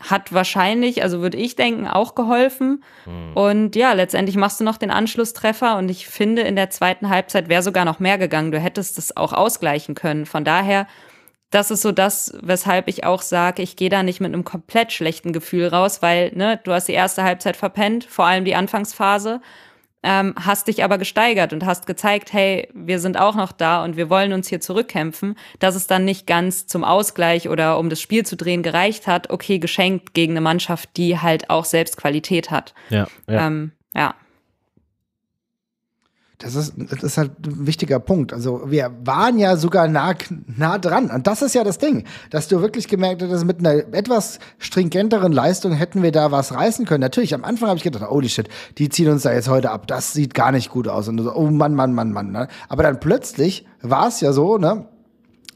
hat 0.01 0.33
wahrscheinlich, 0.33 1.03
also 1.03 1.21
würde 1.21 1.37
ich 1.37 1.55
denken, 1.55 1.87
auch 1.87 2.15
geholfen. 2.15 2.83
Mhm. 3.05 3.33
Und 3.33 3.75
ja, 3.75 3.93
letztendlich 3.93 4.35
machst 4.35 4.59
du 4.59 4.63
noch 4.63 4.77
den 4.77 4.91
Anschlusstreffer 4.91 5.77
und 5.77 5.89
ich 5.89 6.07
finde, 6.07 6.41
in 6.41 6.55
der 6.55 6.69
zweiten 6.69 7.09
Halbzeit 7.09 7.49
wäre 7.49 7.63
sogar 7.63 7.85
noch 7.85 7.99
mehr 7.99 8.17
gegangen. 8.17 8.51
Du 8.51 8.59
hättest 8.59 8.97
es 8.97 9.15
auch 9.15 9.33
ausgleichen 9.33 9.95
können. 9.95 10.25
Von 10.25 10.43
daher, 10.43 10.87
das 11.53 11.71
ist 11.71 11.81
so 11.81 11.91
das, 11.91 12.33
weshalb 12.41 12.87
ich 12.87 13.03
auch 13.03 13.21
sage, 13.21 13.61
ich 13.61 13.75
gehe 13.75 13.89
da 13.89 14.03
nicht 14.03 14.19
mit 14.19 14.33
einem 14.33 14.43
komplett 14.43 14.91
schlechten 14.91 15.33
Gefühl 15.33 15.67
raus, 15.67 16.01
weil 16.01 16.31
ne, 16.33 16.59
du 16.63 16.71
hast 16.71 16.87
die 16.87 16.93
erste 16.93 17.23
Halbzeit 17.23 17.55
verpennt, 17.57 18.05
vor 18.05 18.25
allem 18.25 18.45
die 18.45 18.55
Anfangsphase 18.55 19.41
ähm, 20.03 20.35
hast 20.37 20.67
dich 20.67 20.83
aber 20.83 20.97
gesteigert 20.97 21.53
und 21.53 21.65
hast 21.65 21.87
gezeigt, 21.87 22.33
hey, 22.33 22.67
wir 22.73 22.99
sind 22.99 23.17
auch 23.17 23.35
noch 23.35 23.53
da 23.53 23.83
und 23.83 23.95
wir 23.95 24.09
wollen 24.09 24.33
uns 24.33 24.49
hier 24.49 24.59
zurückkämpfen, 24.59 25.35
dass 25.59 25.75
es 25.75 25.87
dann 25.87 26.03
nicht 26.03 26.27
ganz 26.27 26.67
zum 26.67 26.83
Ausgleich 26.83 27.47
oder 27.47 27.79
um 27.79 27.89
das 27.89 28.01
Spiel 28.01 28.25
zu 28.25 28.35
drehen 28.35 28.63
gereicht 28.63 29.07
hat, 29.07 29.29
okay, 29.29 29.59
geschenkt 29.59 30.13
gegen 30.13 30.33
eine 30.33 30.41
Mannschaft, 30.41 30.89
die 30.97 31.19
halt 31.19 31.49
auch 31.49 31.65
selbst 31.65 31.97
Qualität 31.97 32.51
hat. 32.51 32.73
Ja. 32.89 33.07
ja. 33.29 33.47
Ähm, 33.47 33.71
ja. 33.95 34.13
Das 36.43 36.55
ist, 36.55 36.73
das 36.77 37.03
ist 37.03 37.17
halt 37.17 37.31
ein 37.45 37.65
wichtiger 37.65 37.99
Punkt. 37.99 38.33
Also 38.33 38.63
wir 38.69 38.91
waren 39.05 39.39
ja 39.39 39.55
sogar 39.55 39.87
nah, 39.87 40.13
nah 40.57 40.77
dran. 40.77 41.09
Und 41.09 41.25
das 41.25 41.41
ist 41.41 41.55
ja 41.55 41.63
das 41.63 41.77
Ding, 41.77 42.03
dass 42.31 42.49
du 42.49 42.59
wirklich 42.61 42.89
gemerkt 42.89 43.23
hast, 43.23 43.45
mit 43.45 43.59
einer 43.59 43.93
etwas 43.93 44.39
stringenteren 44.57 45.31
Leistung 45.31 45.71
hätten 45.71 46.03
wir 46.03 46.11
da 46.11 46.31
was 46.31 46.53
reißen 46.53 46.85
können. 46.85 47.01
Natürlich, 47.01 47.33
am 47.33 47.45
Anfang 47.45 47.69
habe 47.69 47.77
ich 47.77 47.83
gedacht, 47.83 48.09
holy 48.09 48.27
shit, 48.27 48.49
die 48.77 48.89
ziehen 48.89 49.09
uns 49.09 49.23
da 49.23 49.31
jetzt 49.31 49.47
heute 49.47 49.71
ab. 49.71 49.87
Das 49.87 50.11
sieht 50.11 50.33
gar 50.33 50.51
nicht 50.51 50.69
gut 50.69 50.87
aus. 50.87 51.07
Und 51.07 51.17
so, 51.19 51.33
oh 51.33 51.49
Mann, 51.49 51.75
Mann, 51.75 51.93
Mann, 51.93 52.11
Mann. 52.11 52.31
Ne? 52.31 52.49
Aber 52.67 52.83
dann 52.83 52.99
plötzlich 52.99 53.65
war 53.81 54.09
es 54.09 54.19
ja 54.19 54.33
so, 54.33 54.57
ne? 54.57 54.87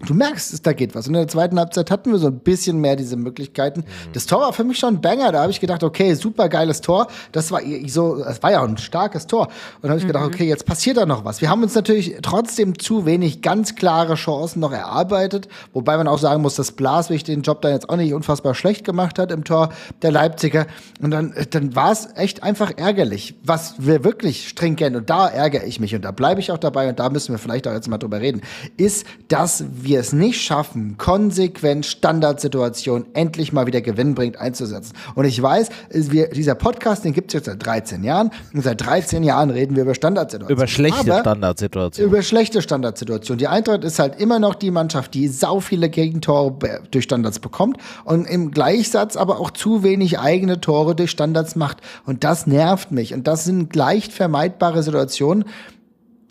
Du 0.05 0.13
merkst, 0.13 0.65
da 0.65 0.73
geht 0.73 0.95
was. 0.95 1.07
Und 1.07 1.15
in 1.15 1.21
der 1.21 1.27
zweiten 1.27 1.57
Halbzeit 1.57 1.89
hatten 1.91 2.11
wir 2.11 2.19
so 2.19 2.27
ein 2.27 2.39
bisschen 2.39 2.79
mehr 2.79 2.95
diese 2.95 3.17
Möglichkeiten. 3.17 3.81
Mhm. 3.81 4.13
Das 4.13 4.25
Tor 4.25 4.41
war 4.41 4.53
für 4.53 4.63
mich 4.63 4.77
schon 4.77 4.95
ein 4.95 5.01
Banger. 5.01 5.31
Da 5.31 5.41
habe 5.41 5.51
ich 5.51 5.59
gedacht, 5.59 5.83
okay, 5.83 6.13
super 6.13 6.49
geiles 6.49 6.81
Tor. 6.81 7.07
Das 7.31 7.51
war 7.51 7.61
so, 7.87 8.17
das 8.17 8.43
war 8.43 8.51
ja 8.51 8.61
auch 8.61 8.67
ein 8.67 8.77
starkes 8.77 9.27
Tor. 9.27 9.47
Und 9.47 9.83
da 9.83 9.89
habe 9.89 9.97
ich 9.97 10.03
mhm. 10.03 10.07
gedacht, 10.07 10.25
okay, 10.25 10.47
jetzt 10.47 10.65
passiert 10.65 10.97
da 10.97 11.05
noch 11.05 11.25
was. 11.25 11.41
Wir 11.41 11.49
haben 11.49 11.63
uns 11.63 11.73
natürlich 11.73 12.17
trotzdem 12.21 12.77
zu 12.77 13.05
wenig 13.05 13.41
ganz 13.41 13.75
klare 13.75 14.15
Chancen 14.15 14.59
noch 14.59 14.71
erarbeitet. 14.71 15.47
Wobei 15.73 15.97
man 15.97 16.07
auch 16.07 16.19
sagen 16.19 16.41
muss, 16.41 16.55
dass 16.55 16.71
Blaswig 16.71 17.23
den 17.23 17.41
Job 17.41 17.61
dann 17.61 17.71
jetzt 17.71 17.89
auch 17.89 17.97
nicht 17.97 18.13
unfassbar 18.13 18.53
schlecht 18.55 18.85
gemacht 18.85 19.19
hat 19.19 19.31
im 19.31 19.43
Tor 19.43 19.69
der 20.01 20.11
Leipziger. 20.11 20.67
Und 21.01 21.11
dann, 21.11 21.33
dann 21.49 21.75
war 21.75 21.91
es 21.91 22.09
echt 22.15 22.43
einfach 22.43 22.71
ärgerlich. 22.77 23.35
Was 23.43 23.75
wir 23.77 24.03
wirklich 24.03 24.47
stringent, 24.47 24.95
und 24.95 25.09
da 25.09 25.27
ärgere 25.27 25.65
ich 25.65 25.79
mich, 25.79 25.95
und 25.95 26.05
da 26.05 26.11
bleibe 26.11 26.39
ich 26.39 26.51
auch 26.51 26.57
dabei, 26.57 26.89
und 26.89 26.99
da 26.99 27.09
müssen 27.09 27.33
wir 27.33 27.39
vielleicht 27.39 27.67
auch 27.67 27.73
jetzt 27.73 27.87
mal 27.87 27.97
drüber 27.97 28.19
reden, 28.19 28.41
ist, 28.77 29.05
dass 29.27 29.63
wir 29.71 29.86
wir 29.87 29.99
es 29.99 30.13
nicht 30.13 30.41
schaffen, 30.41 30.97
konsequent 30.97 31.85
Standardsituationen 31.85 33.07
endlich 33.13 33.53
mal 33.53 33.65
wieder 33.65 33.81
gewinnbringend 33.81 34.37
einzusetzen. 34.37 34.93
Und 35.15 35.25
ich 35.25 35.41
weiß, 35.41 35.69
wir, 35.89 36.29
dieser 36.29 36.55
Podcast, 36.55 37.05
den 37.05 37.13
gibt 37.13 37.29
es 37.29 37.33
jetzt 37.33 37.45
seit 37.45 37.65
13 37.65 38.03
Jahren. 38.03 38.31
Und 38.53 38.63
seit 38.63 38.85
13 38.85 39.23
Jahren 39.23 39.49
reden 39.49 39.75
wir 39.75 39.83
über 39.83 39.95
Standardsituationen. 39.95 40.57
Über 40.57 40.67
schlechte 40.67 41.11
Aber 41.11 41.21
Standardsituationen. 41.21 42.11
Über 42.11 42.21
schlechte 42.21 42.61
Standardsituationen. 42.61 43.39
Die 43.39 43.47
Eintracht 43.47 43.83
ist 43.83 43.99
halt 43.99 44.19
immer 44.19 44.39
noch 44.39 44.55
die 44.55 44.71
Mannschaft, 44.71 45.13
die 45.13 45.27
sau 45.27 45.59
viele 45.59 45.89
Gegentore 45.89 46.81
durch 46.91 47.05
Standards 47.05 47.39
bekommt 47.39 47.77
und 48.05 48.25
im 48.25 48.51
Gleichsatz 48.51 49.15
aber 49.15 49.39
auch 49.39 49.51
zu 49.51 49.83
wenig 49.83 50.19
eigene 50.19 50.59
Tore 50.59 50.95
durch 50.95 51.11
Standards 51.11 51.55
macht. 51.55 51.77
Und 52.05 52.23
das 52.23 52.47
nervt 52.47 52.91
mich. 52.91 53.13
Und 53.13 53.27
das 53.27 53.45
sind 53.45 53.75
leicht 53.75 54.11
vermeidbare 54.11 54.83
Situationen, 54.83 55.45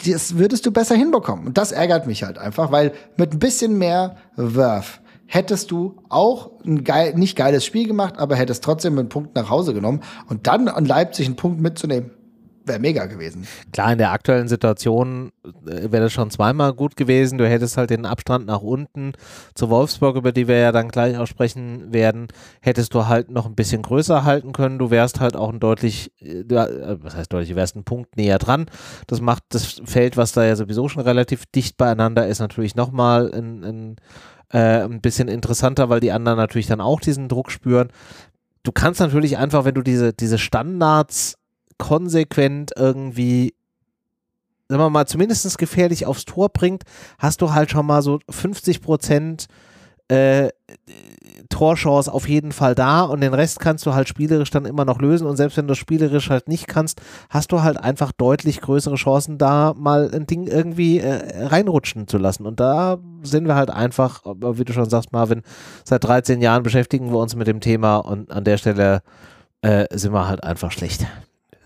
das 0.05 0.37
würdest 0.37 0.67
du 0.67 0.73
besser 0.73 0.95
hinbekommen. 0.95 1.47
Und 1.47 1.59
das 1.59 1.73
ärgert 1.73 2.07
mich 2.07 2.23
halt 2.23 2.39
einfach, 2.39 2.71
weil 2.73 2.93
mit 3.17 3.33
ein 3.33 3.39
bisschen 3.39 3.79
mehr 3.79 4.17
Werf 4.37 5.01
hättest 5.27 5.71
du 5.71 5.97
auch 6.09 6.51
ein 6.65 6.85
geil, 6.85 7.15
nicht 7.17 7.37
geiles 7.37 7.65
Spiel 7.65 7.87
gemacht, 7.87 8.19
aber 8.19 8.37
hättest 8.37 8.63
trotzdem 8.63 8.99
einen 8.99 9.09
Punkt 9.09 9.35
nach 9.35 9.51
Hause 9.51 9.75
genommen 9.75 10.03
und 10.29 10.47
dann 10.47 10.69
an 10.69 10.85
Leipzig 10.85 11.27
einen 11.27 11.37
Punkt 11.37 11.61
mitzunehmen 11.61 12.11
wäre 12.67 12.79
mega 12.79 13.07
gewesen. 13.07 13.47
Klar, 13.73 13.93
in 13.93 13.99
der 13.99 14.13
aktuellen 14.13 14.49
Situation 14.49 15.33
äh, 15.45 15.91
wäre 15.91 16.05
das 16.05 16.13
schon 16.13 16.31
zweimal 16.31 16.73
gut 16.73 16.97
gewesen. 16.97 17.39
Du 17.39 17.49
hättest 17.49 17.77
halt 17.77 17.91
den 17.91 18.07
Abstand 18.07 18.47
nach 18.47 18.63
unten 18.63 19.13
zu 19.55 19.71
Wolfsburg, 19.71 20.17
über 20.17 20.33
die 20.33 20.49
wir 20.49 20.59
ja 20.59 20.73
dann 20.73 20.89
gleich 20.89 21.17
auch 21.19 21.27
sprechen 21.27 21.93
werden, 21.93 22.29
hättest 22.61 22.95
du 22.95 23.07
halt 23.07 23.31
noch 23.31 23.47
ein 23.47 23.55
bisschen 23.55 23.83
größer 23.83 24.25
halten 24.25 24.53
können. 24.53 24.79
Du 24.79 24.91
wärst 24.91 25.21
halt 25.21 25.37
auch 25.37 25.53
ein 25.53 25.61
deutlich, 25.61 26.13
äh, 26.21 26.41
äh, 26.41 26.99
was 27.01 27.17
heißt 27.17 27.33
deutlich, 27.33 27.51
du 27.51 27.57
wärst 27.57 27.77
ein 27.77 27.85
Punkt 27.85 28.17
näher 28.17 28.39
dran. 28.39 28.67
Das 29.07 29.21
macht 29.21 29.45
das 29.51 29.81
Feld, 29.85 30.17
was 30.17 30.33
da 30.33 30.45
ja 30.45 30.57
sowieso 30.57 30.89
schon 30.89 31.03
relativ 31.03 31.47
dicht 31.47 31.77
beieinander 31.77 32.27
ist, 32.27 32.41
natürlich 32.41 32.75
nochmal 32.75 33.33
ein, 33.33 33.65
ein, 33.65 33.97
äh, 34.51 34.85
ein 34.85 35.01
bisschen 35.01 35.29
interessanter, 35.29 35.89
weil 35.89 36.01
die 36.01 36.13
anderen 36.13 36.39
natürlich 36.39 36.67
dann 36.67 36.81
auch 36.81 37.01
diesen 37.01 37.29
Druck 37.29 37.51
spüren. 37.51 37.89
Du 38.63 38.73
kannst 38.73 39.01
natürlich 39.01 39.39
einfach, 39.39 39.65
wenn 39.65 39.75
du 39.75 39.83
diese, 39.83 40.13
diese 40.13 40.39
Standards 40.39 41.37
konsequent 41.79 42.73
irgendwie, 42.77 43.55
sagen 44.69 44.83
wir 44.83 44.91
mal, 44.91 45.07
zumindest 45.07 45.59
gefährlich 45.59 46.07
aufs 46.07 46.25
Tor 46.25 46.49
bringt, 46.49 46.85
hast 47.19 47.43
du 47.43 47.53
halt 47.53 47.71
schon 47.71 47.87
mal 47.87 48.03
so 48.03 48.21
50 48.29 48.83
Prozent 48.83 49.47
äh, 50.09 50.51
Torchance 51.49 52.13
auf 52.13 52.29
jeden 52.29 52.53
Fall 52.53 52.75
da 52.75 53.03
und 53.03 53.21
den 53.21 53.35
Rest 53.35 53.61
kannst 53.61 53.87
du 53.87 53.95
halt 53.95 54.09
spielerisch 54.09 54.51
dann 54.51 54.65
immer 54.65 54.85
noch 54.85 55.01
lösen 55.01 55.27
und 55.27 55.37
selbst 55.37 55.57
wenn 55.57 55.67
du 55.67 55.75
spielerisch 55.75 56.31
halt 56.31 56.49
nicht 56.49 56.67
kannst, 56.67 57.01
hast 57.29 57.53
du 57.53 57.63
halt 57.63 57.77
einfach 57.77 58.13
deutlich 58.13 58.61
größere 58.61 58.97
Chancen, 58.97 59.39
da 59.39 59.75
mal 59.77 60.11
ein 60.13 60.27
Ding 60.27 60.47
irgendwie 60.47 60.99
äh, 60.99 61.47
reinrutschen 61.47 62.09
zu 62.09 62.19
lassen 62.19 62.47
und 62.47 62.61
da 62.61 62.99
sind 63.23 63.47
wir 63.47 63.55
halt 63.55 63.71
einfach, 63.71 64.23
wie 64.25 64.65
du 64.65 64.73
schon 64.73 64.89
sagst, 64.89 65.13
Marvin, 65.13 65.43
seit 65.85 66.05
13 66.05 66.41
Jahren 66.41 66.63
beschäftigen 66.63 67.11
wir 67.11 67.19
uns 67.19 67.35
mit 67.37 67.47
dem 67.47 67.61
Thema 67.61 67.97
und 67.97 68.31
an 68.31 68.45
der 68.45 68.59
Stelle 68.59 69.03
äh, 69.63 69.87
sind 69.93 70.13
wir 70.13 70.29
halt 70.29 70.45
einfach 70.45 70.71
schlecht. 70.71 71.07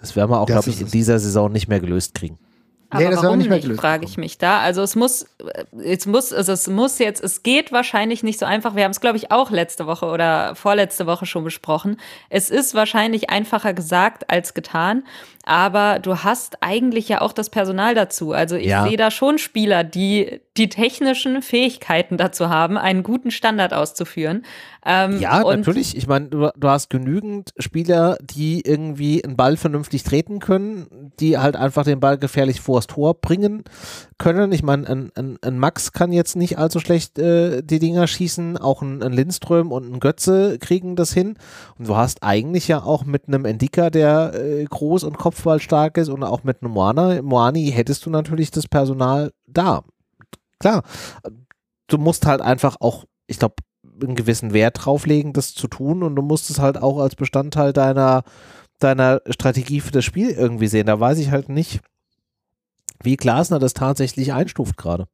Das 0.00 0.16
werden 0.16 0.30
wir 0.30 0.40
auch, 0.40 0.46
glaube 0.46 0.70
ich, 0.70 0.80
in 0.80 0.88
dieser 0.88 1.18
Saison 1.18 1.52
nicht 1.52 1.68
mehr 1.68 1.80
gelöst 1.80 2.14
kriegen. 2.14 2.38
Aber 2.90 3.04
nee, 3.04 3.10
das 3.10 3.22
warum 3.22 3.38
nicht, 3.38 3.48
mehr 3.48 3.58
nicht 3.58 3.80
frage 3.80 4.04
ich 4.04 4.16
mich 4.16 4.36
da. 4.38 4.58
Also 4.58 4.82
es 4.82 4.96
muss, 4.96 5.24
es 5.80 6.06
muss, 6.06 6.32
also 6.32 6.50
es 6.52 6.66
muss 6.66 6.98
jetzt, 6.98 7.22
es 7.22 7.44
geht 7.44 7.70
wahrscheinlich 7.70 8.24
nicht 8.24 8.40
so 8.40 8.46
einfach. 8.46 8.74
Wir 8.74 8.82
haben 8.82 8.90
es, 8.90 9.00
glaube 9.00 9.16
ich, 9.16 9.30
auch 9.30 9.52
letzte 9.52 9.86
Woche 9.86 10.06
oder 10.06 10.56
vorletzte 10.56 11.06
Woche 11.06 11.24
schon 11.24 11.44
besprochen. 11.44 11.98
Es 12.30 12.50
ist 12.50 12.74
wahrscheinlich 12.74 13.30
einfacher 13.30 13.74
gesagt 13.74 14.28
als 14.28 14.54
getan 14.54 15.04
aber 15.44 15.98
du 15.98 16.18
hast 16.18 16.62
eigentlich 16.62 17.08
ja 17.08 17.20
auch 17.20 17.32
das 17.32 17.50
Personal 17.50 17.94
dazu. 17.94 18.32
Also 18.32 18.56
ich 18.56 18.66
ja. 18.66 18.86
sehe 18.86 18.96
da 18.96 19.10
schon 19.10 19.38
Spieler, 19.38 19.84
die 19.84 20.40
die 20.56 20.68
technischen 20.68 21.42
Fähigkeiten 21.42 22.16
dazu 22.18 22.50
haben, 22.50 22.76
einen 22.76 23.02
guten 23.02 23.30
Standard 23.30 23.72
auszuführen. 23.72 24.44
Ähm, 24.84 25.20
ja, 25.20 25.42
natürlich. 25.42 25.96
Ich 25.96 26.06
meine, 26.06 26.28
du, 26.28 26.50
du, 26.56 26.68
hast 26.68 26.90
genügend 26.90 27.52
Spieler, 27.58 28.16
die 28.20 28.62
irgendwie 28.62 29.22
einen 29.22 29.36
Ball 29.36 29.56
vernünftig 29.56 30.02
treten 30.02 30.38
können, 30.38 31.12
die 31.20 31.38
halt 31.38 31.54
einfach 31.54 31.84
den 31.84 32.00
Ball 32.00 32.18
gefährlich 32.18 32.60
vors 32.60 32.86
Tor 32.86 33.14
bringen 33.14 33.64
können. 34.18 34.52
Ich 34.52 34.62
meine, 34.62 34.88
ein, 34.88 35.10
ein, 35.14 35.38
ein, 35.42 35.58
Max 35.58 35.92
kann 35.92 36.12
jetzt 36.12 36.34
nicht 36.34 36.58
allzu 36.58 36.80
schlecht 36.80 37.18
äh, 37.18 37.62
die 37.62 37.78
Dinger 37.78 38.06
schießen. 38.06 38.56
Auch 38.56 38.80
ein, 38.80 39.02
ein, 39.02 39.12
Lindström 39.12 39.70
und 39.70 39.92
ein 39.92 40.00
Götze 40.00 40.58
kriegen 40.58 40.96
das 40.96 41.12
hin. 41.12 41.36
Und 41.78 41.88
du 41.88 41.96
hast 41.96 42.22
eigentlich 42.22 42.66
ja 42.66 42.82
auch 42.82 43.04
mit 43.04 43.28
einem 43.28 43.44
Endika, 43.44 43.90
der 43.90 44.32
äh, 44.34 44.64
groß 44.64 45.04
und 45.04 45.18
Kopf 45.18 45.39
Kopfball 45.40 45.60
stark 45.60 45.96
ist 45.96 46.08
und 46.08 46.22
auch 46.22 46.44
mit 46.44 46.60
Moana, 46.62 47.22
Moani 47.22 47.70
hättest 47.72 48.04
du 48.04 48.10
natürlich 48.10 48.50
das 48.50 48.68
Personal 48.68 49.32
da. 49.46 49.82
Klar, 50.58 50.82
du 51.86 51.98
musst 51.98 52.26
halt 52.26 52.42
einfach 52.42 52.76
auch, 52.80 53.04
ich 53.26 53.38
glaube, 53.38 53.56
einen 54.02 54.14
gewissen 54.14 54.52
Wert 54.52 54.84
drauflegen, 54.84 55.32
das 55.32 55.54
zu 55.54 55.66
tun 55.66 56.02
und 56.02 56.14
du 56.14 56.22
musst 56.22 56.50
es 56.50 56.58
halt 56.58 56.76
auch 56.76 56.98
als 56.98 57.16
Bestandteil 57.16 57.72
deiner, 57.72 58.22
deiner 58.78 59.22
Strategie 59.30 59.80
für 59.80 59.92
das 59.92 60.04
Spiel 60.04 60.30
irgendwie 60.30 60.68
sehen. 60.68 60.86
Da 60.86 61.00
weiß 61.00 61.18
ich 61.18 61.30
halt 61.30 61.48
nicht, 61.48 61.80
wie 63.02 63.16
Glasner 63.16 63.58
das 63.58 63.72
tatsächlich 63.72 64.34
einstuft 64.34 64.76
gerade. 64.76 65.06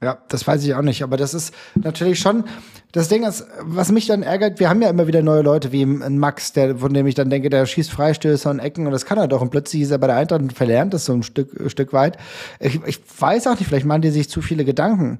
Ja, 0.00 0.22
das 0.28 0.46
weiß 0.46 0.64
ich 0.64 0.74
auch 0.74 0.82
nicht, 0.82 1.02
aber 1.02 1.16
das 1.16 1.34
ist 1.34 1.52
natürlich 1.74 2.20
schon 2.20 2.44
das 2.92 3.08
Ding 3.08 3.22
ist, 3.24 3.46
was 3.60 3.92
mich 3.92 4.06
dann 4.06 4.22
ärgert, 4.22 4.60
wir 4.60 4.70
haben 4.70 4.80
ja 4.80 4.88
immer 4.88 5.06
wieder 5.06 5.22
neue 5.22 5.42
Leute 5.42 5.72
wie 5.72 5.84
Max, 5.84 6.52
der, 6.52 6.76
von 6.78 6.94
dem 6.94 7.06
ich 7.06 7.14
dann 7.14 7.28
denke, 7.28 7.50
der 7.50 7.66
schießt 7.66 7.90
Freistöße 7.90 8.48
und 8.48 8.60
Ecken 8.60 8.86
und 8.86 8.92
das 8.92 9.04
kann 9.04 9.18
er 9.18 9.28
doch 9.28 9.42
und 9.42 9.50
plötzlich 9.50 9.82
ist 9.82 9.90
er 9.90 9.98
bei 9.98 10.06
der 10.06 10.16
Eintracht 10.16 10.40
und 10.40 10.52
verlernt 10.54 10.94
das 10.94 11.04
so 11.04 11.12
ein 11.12 11.22
Stück, 11.22 11.50
Stück 11.70 11.92
weit. 11.92 12.16
Ich, 12.60 12.80
ich 12.86 13.00
weiß 13.18 13.46
auch 13.46 13.58
nicht, 13.58 13.68
vielleicht 13.68 13.86
machen 13.86 14.02
die 14.02 14.10
sich 14.10 14.30
zu 14.30 14.40
viele 14.40 14.64
Gedanken. 14.64 15.18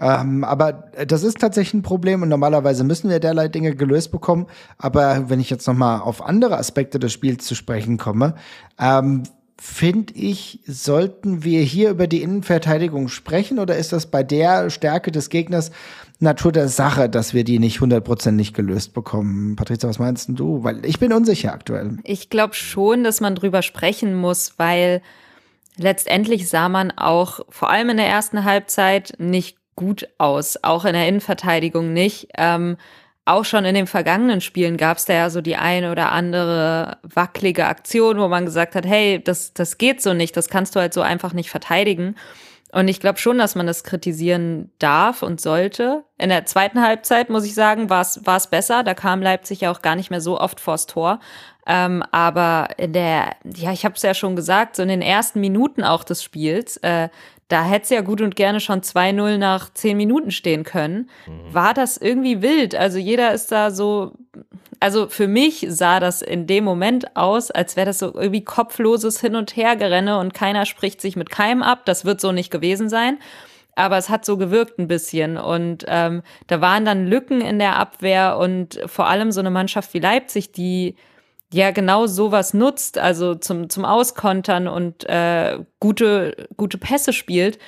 Ähm, 0.00 0.44
aber 0.44 0.90
das 1.06 1.22
ist 1.22 1.38
tatsächlich 1.38 1.74
ein 1.74 1.82
Problem 1.82 2.22
und 2.22 2.30
normalerweise 2.30 2.84
müssen 2.84 3.10
wir 3.10 3.20
derlei 3.20 3.48
Dinge 3.48 3.74
gelöst 3.76 4.10
bekommen. 4.10 4.46
Aber 4.78 5.28
wenn 5.28 5.40
ich 5.40 5.50
jetzt 5.50 5.66
nochmal 5.66 6.00
auf 6.00 6.24
andere 6.24 6.56
Aspekte 6.56 6.98
des 6.98 7.12
Spiels 7.12 7.44
zu 7.44 7.54
sprechen 7.54 7.98
komme, 7.98 8.34
ähm, 8.78 9.24
finde 9.60 10.14
ich, 10.14 10.60
sollten 10.66 11.44
wir 11.44 11.60
hier 11.60 11.90
über 11.90 12.06
die 12.06 12.22
Innenverteidigung 12.22 13.08
sprechen 13.08 13.58
oder 13.58 13.76
ist 13.76 13.92
das 13.92 14.06
bei 14.06 14.22
der 14.22 14.70
Stärke 14.70 15.12
des 15.12 15.28
Gegners 15.28 15.70
Natur 16.20 16.52
der 16.52 16.68
Sache, 16.68 17.08
dass 17.08 17.34
wir 17.34 17.44
die 17.44 17.58
nicht 17.58 17.80
hundertprozentig 17.80 18.52
gelöst 18.52 18.94
bekommen? 18.94 19.56
Patricia, 19.56 19.88
was 19.88 19.98
meinst 19.98 20.28
du? 20.30 20.62
Weil 20.62 20.84
ich 20.84 20.98
bin 20.98 21.12
unsicher 21.12 21.52
aktuell. 21.52 21.98
Ich 22.04 22.30
glaube 22.30 22.54
schon, 22.54 23.04
dass 23.04 23.20
man 23.20 23.34
drüber 23.34 23.62
sprechen 23.62 24.14
muss, 24.14 24.54
weil 24.58 25.02
letztendlich 25.76 26.48
sah 26.48 26.68
man 26.68 26.90
auch 26.90 27.40
vor 27.48 27.70
allem 27.70 27.90
in 27.90 27.96
der 27.96 28.06
ersten 28.06 28.44
Halbzeit 28.44 29.14
nicht 29.18 29.56
gut 29.76 30.08
aus, 30.18 30.58
auch 30.62 30.84
in 30.84 30.92
der 30.92 31.08
Innenverteidigung 31.08 31.92
nicht. 31.94 32.28
Ähm, 32.36 32.76
auch 33.24 33.44
schon 33.44 33.64
in 33.64 33.74
den 33.74 33.86
vergangenen 33.86 34.40
Spielen 34.40 34.76
gab 34.76 34.98
es 34.98 35.04
da 35.04 35.14
ja 35.14 35.30
so 35.30 35.40
die 35.40 35.56
eine 35.56 35.92
oder 35.92 36.12
andere 36.12 36.98
wackelige 37.02 37.66
Aktion, 37.66 38.18
wo 38.18 38.28
man 38.28 38.44
gesagt 38.44 38.74
hat, 38.74 38.84
hey, 38.84 39.22
das, 39.22 39.54
das 39.54 39.78
geht 39.78 40.02
so 40.02 40.14
nicht, 40.14 40.36
das 40.36 40.48
kannst 40.48 40.74
du 40.74 40.80
halt 40.80 40.92
so 40.92 41.00
einfach 41.00 41.32
nicht 41.32 41.50
verteidigen. 41.50 42.16
Und 42.72 42.88
ich 42.88 43.00
glaube 43.00 43.18
schon, 43.18 43.38
dass 43.38 43.54
man 43.54 43.66
das 43.66 43.84
kritisieren 43.84 44.70
darf 44.78 45.22
und 45.22 45.40
sollte. 45.40 46.04
In 46.18 46.28
der 46.28 46.46
zweiten 46.46 46.82
Halbzeit, 46.82 47.28
muss 47.28 47.44
ich 47.44 47.54
sagen, 47.54 47.90
war 47.90 48.02
es 48.02 48.46
besser. 48.46 48.84
Da 48.84 48.94
kam 48.94 49.22
Leipzig 49.22 49.62
ja 49.62 49.70
auch 49.72 49.82
gar 49.82 49.96
nicht 49.96 50.10
mehr 50.10 50.20
so 50.20 50.38
oft 50.38 50.60
vors 50.60 50.86
Tor. 50.86 51.18
Ähm, 51.66 52.02
aber 52.10 52.68
in 52.78 52.92
der, 52.92 53.36
ja, 53.44 53.72
ich 53.72 53.84
habe 53.84 53.94
es 53.94 54.02
ja 54.02 54.14
schon 54.14 54.36
gesagt, 54.36 54.76
so 54.76 54.82
in 54.82 54.88
den 54.88 55.02
ersten 55.02 55.40
Minuten 55.40 55.82
auch 55.82 56.04
des 56.04 56.22
Spiels, 56.22 56.76
äh, 56.78 57.08
da 57.50 57.64
hätte 57.64 57.82
es 57.82 57.90
ja 57.90 58.00
gut 58.00 58.20
und 58.20 58.36
gerne 58.36 58.60
schon 58.60 58.80
2-0 58.80 59.36
nach 59.36 59.74
10 59.74 59.96
Minuten 59.96 60.30
stehen 60.30 60.62
können. 60.62 61.10
Mhm. 61.26 61.52
War 61.52 61.74
das 61.74 61.96
irgendwie 61.96 62.42
wild? 62.42 62.76
Also 62.76 62.98
jeder 62.98 63.34
ist 63.34 63.50
da 63.50 63.72
so, 63.72 64.12
also 64.78 65.08
für 65.08 65.26
mich 65.26 65.66
sah 65.68 65.98
das 65.98 66.22
in 66.22 66.46
dem 66.46 66.62
Moment 66.62 67.16
aus, 67.16 67.50
als 67.50 67.74
wäre 67.74 67.86
das 67.86 67.98
so 67.98 68.14
irgendwie 68.14 68.44
kopfloses 68.44 69.20
Hin- 69.20 69.34
und 69.34 69.56
Hergerenne 69.56 70.18
und 70.20 70.32
keiner 70.32 70.64
spricht 70.64 71.00
sich 71.00 71.16
mit 71.16 71.30
keinem 71.30 71.62
ab. 71.62 71.84
Das 71.86 72.04
wird 72.04 72.20
so 72.20 72.30
nicht 72.30 72.52
gewesen 72.52 72.88
sein. 72.88 73.18
Aber 73.74 73.98
es 73.98 74.10
hat 74.10 74.24
so 74.24 74.36
gewirkt 74.36 74.78
ein 74.78 74.86
bisschen. 74.86 75.36
Und 75.36 75.84
ähm, 75.88 76.22
da 76.46 76.60
waren 76.60 76.84
dann 76.84 77.06
Lücken 77.06 77.40
in 77.40 77.58
der 77.58 77.76
Abwehr 77.76 78.38
und 78.38 78.80
vor 78.86 79.08
allem 79.08 79.32
so 79.32 79.40
eine 79.40 79.50
Mannschaft 79.50 79.92
wie 79.92 80.00
Leipzig, 80.00 80.52
die 80.52 80.94
ja 81.52 81.70
genau 81.70 82.06
sowas 82.06 82.54
nutzt, 82.54 82.98
also 82.98 83.34
zum, 83.34 83.68
zum 83.70 83.84
Auskontern 83.84 84.68
und 84.68 85.08
äh, 85.08 85.58
gute, 85.80 86.48
gute 86.56 86.78
Pässe 86.78 87.12
spielt, 87.12 87.58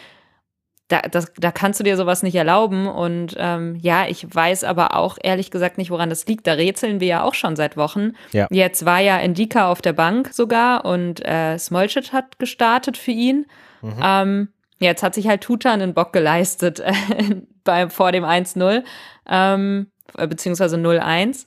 da, 0.93 1.01
das, 1.01 1.33
da 1.39 1.51
kannst 1.51 1.81
du 1.81 1.85
dir 1.85 1.97
sowas 1.97 2.23
nicht 2.23 2.35
erlauben. 2.35 2.87
Und 2.87 3.35
ähm, 3.39 3.77
ja, 3.77 4.07
ich 4.09 4.27
weiß 4.33 4.65
aber 4.65 4.95
auch 4.95 5.17
ehrlich 5.23 5.51
gesagt 5.51 5.79
nicht, 5.79 5.91
woran 5.91 6.11
das 6.11 6.27
liegt. 6.27 6.47
Da 6.47 6.53
rätseln 6.53 7.01
wir 7.01 7.07
ja 7.07 7.23
auch 7.23 7.33
schon 7.35 7.57
seit 7.57 7.79
Wochen. 7.79 8.13
Ja. 8.33 8.47
Jetzt 8.51 8.85
war 8.85 9.01
ja 9.01 9.19
Indika 9.19 9.71
auf 9.71 9.81
der 9.81 9.95
Bank 9.95 10.31
sogar 10.33 10.85
und 10.85 11.25
äh, 11.25 11.59
Smolcic 11.59 12.13
hat 12.13 12.39
gestartet 12.39 12.99
für 12.99 13.11
ihn. 13.11 13.47
Mhm. 13.81 14.01
Ähm, 14.03 14.49
jetzt 14.81 15.03
hat 15.03 15.15
sich 15.15 15.29
halt 15.29 15.41
Tuta 15.41 15.73
einen 15.73 15.95
Bock 15.95 16.13
geleistet 16.13 16.81
äh, 16.81 16.93
bei, 17.65 17.89
vor 17.89 18.13
dem 18.13 18.25
1-0, 18.25 18.85
ähm, 19.31 19.87
beziehungsweise 20.15 20.77
0-1. 20.77 21.47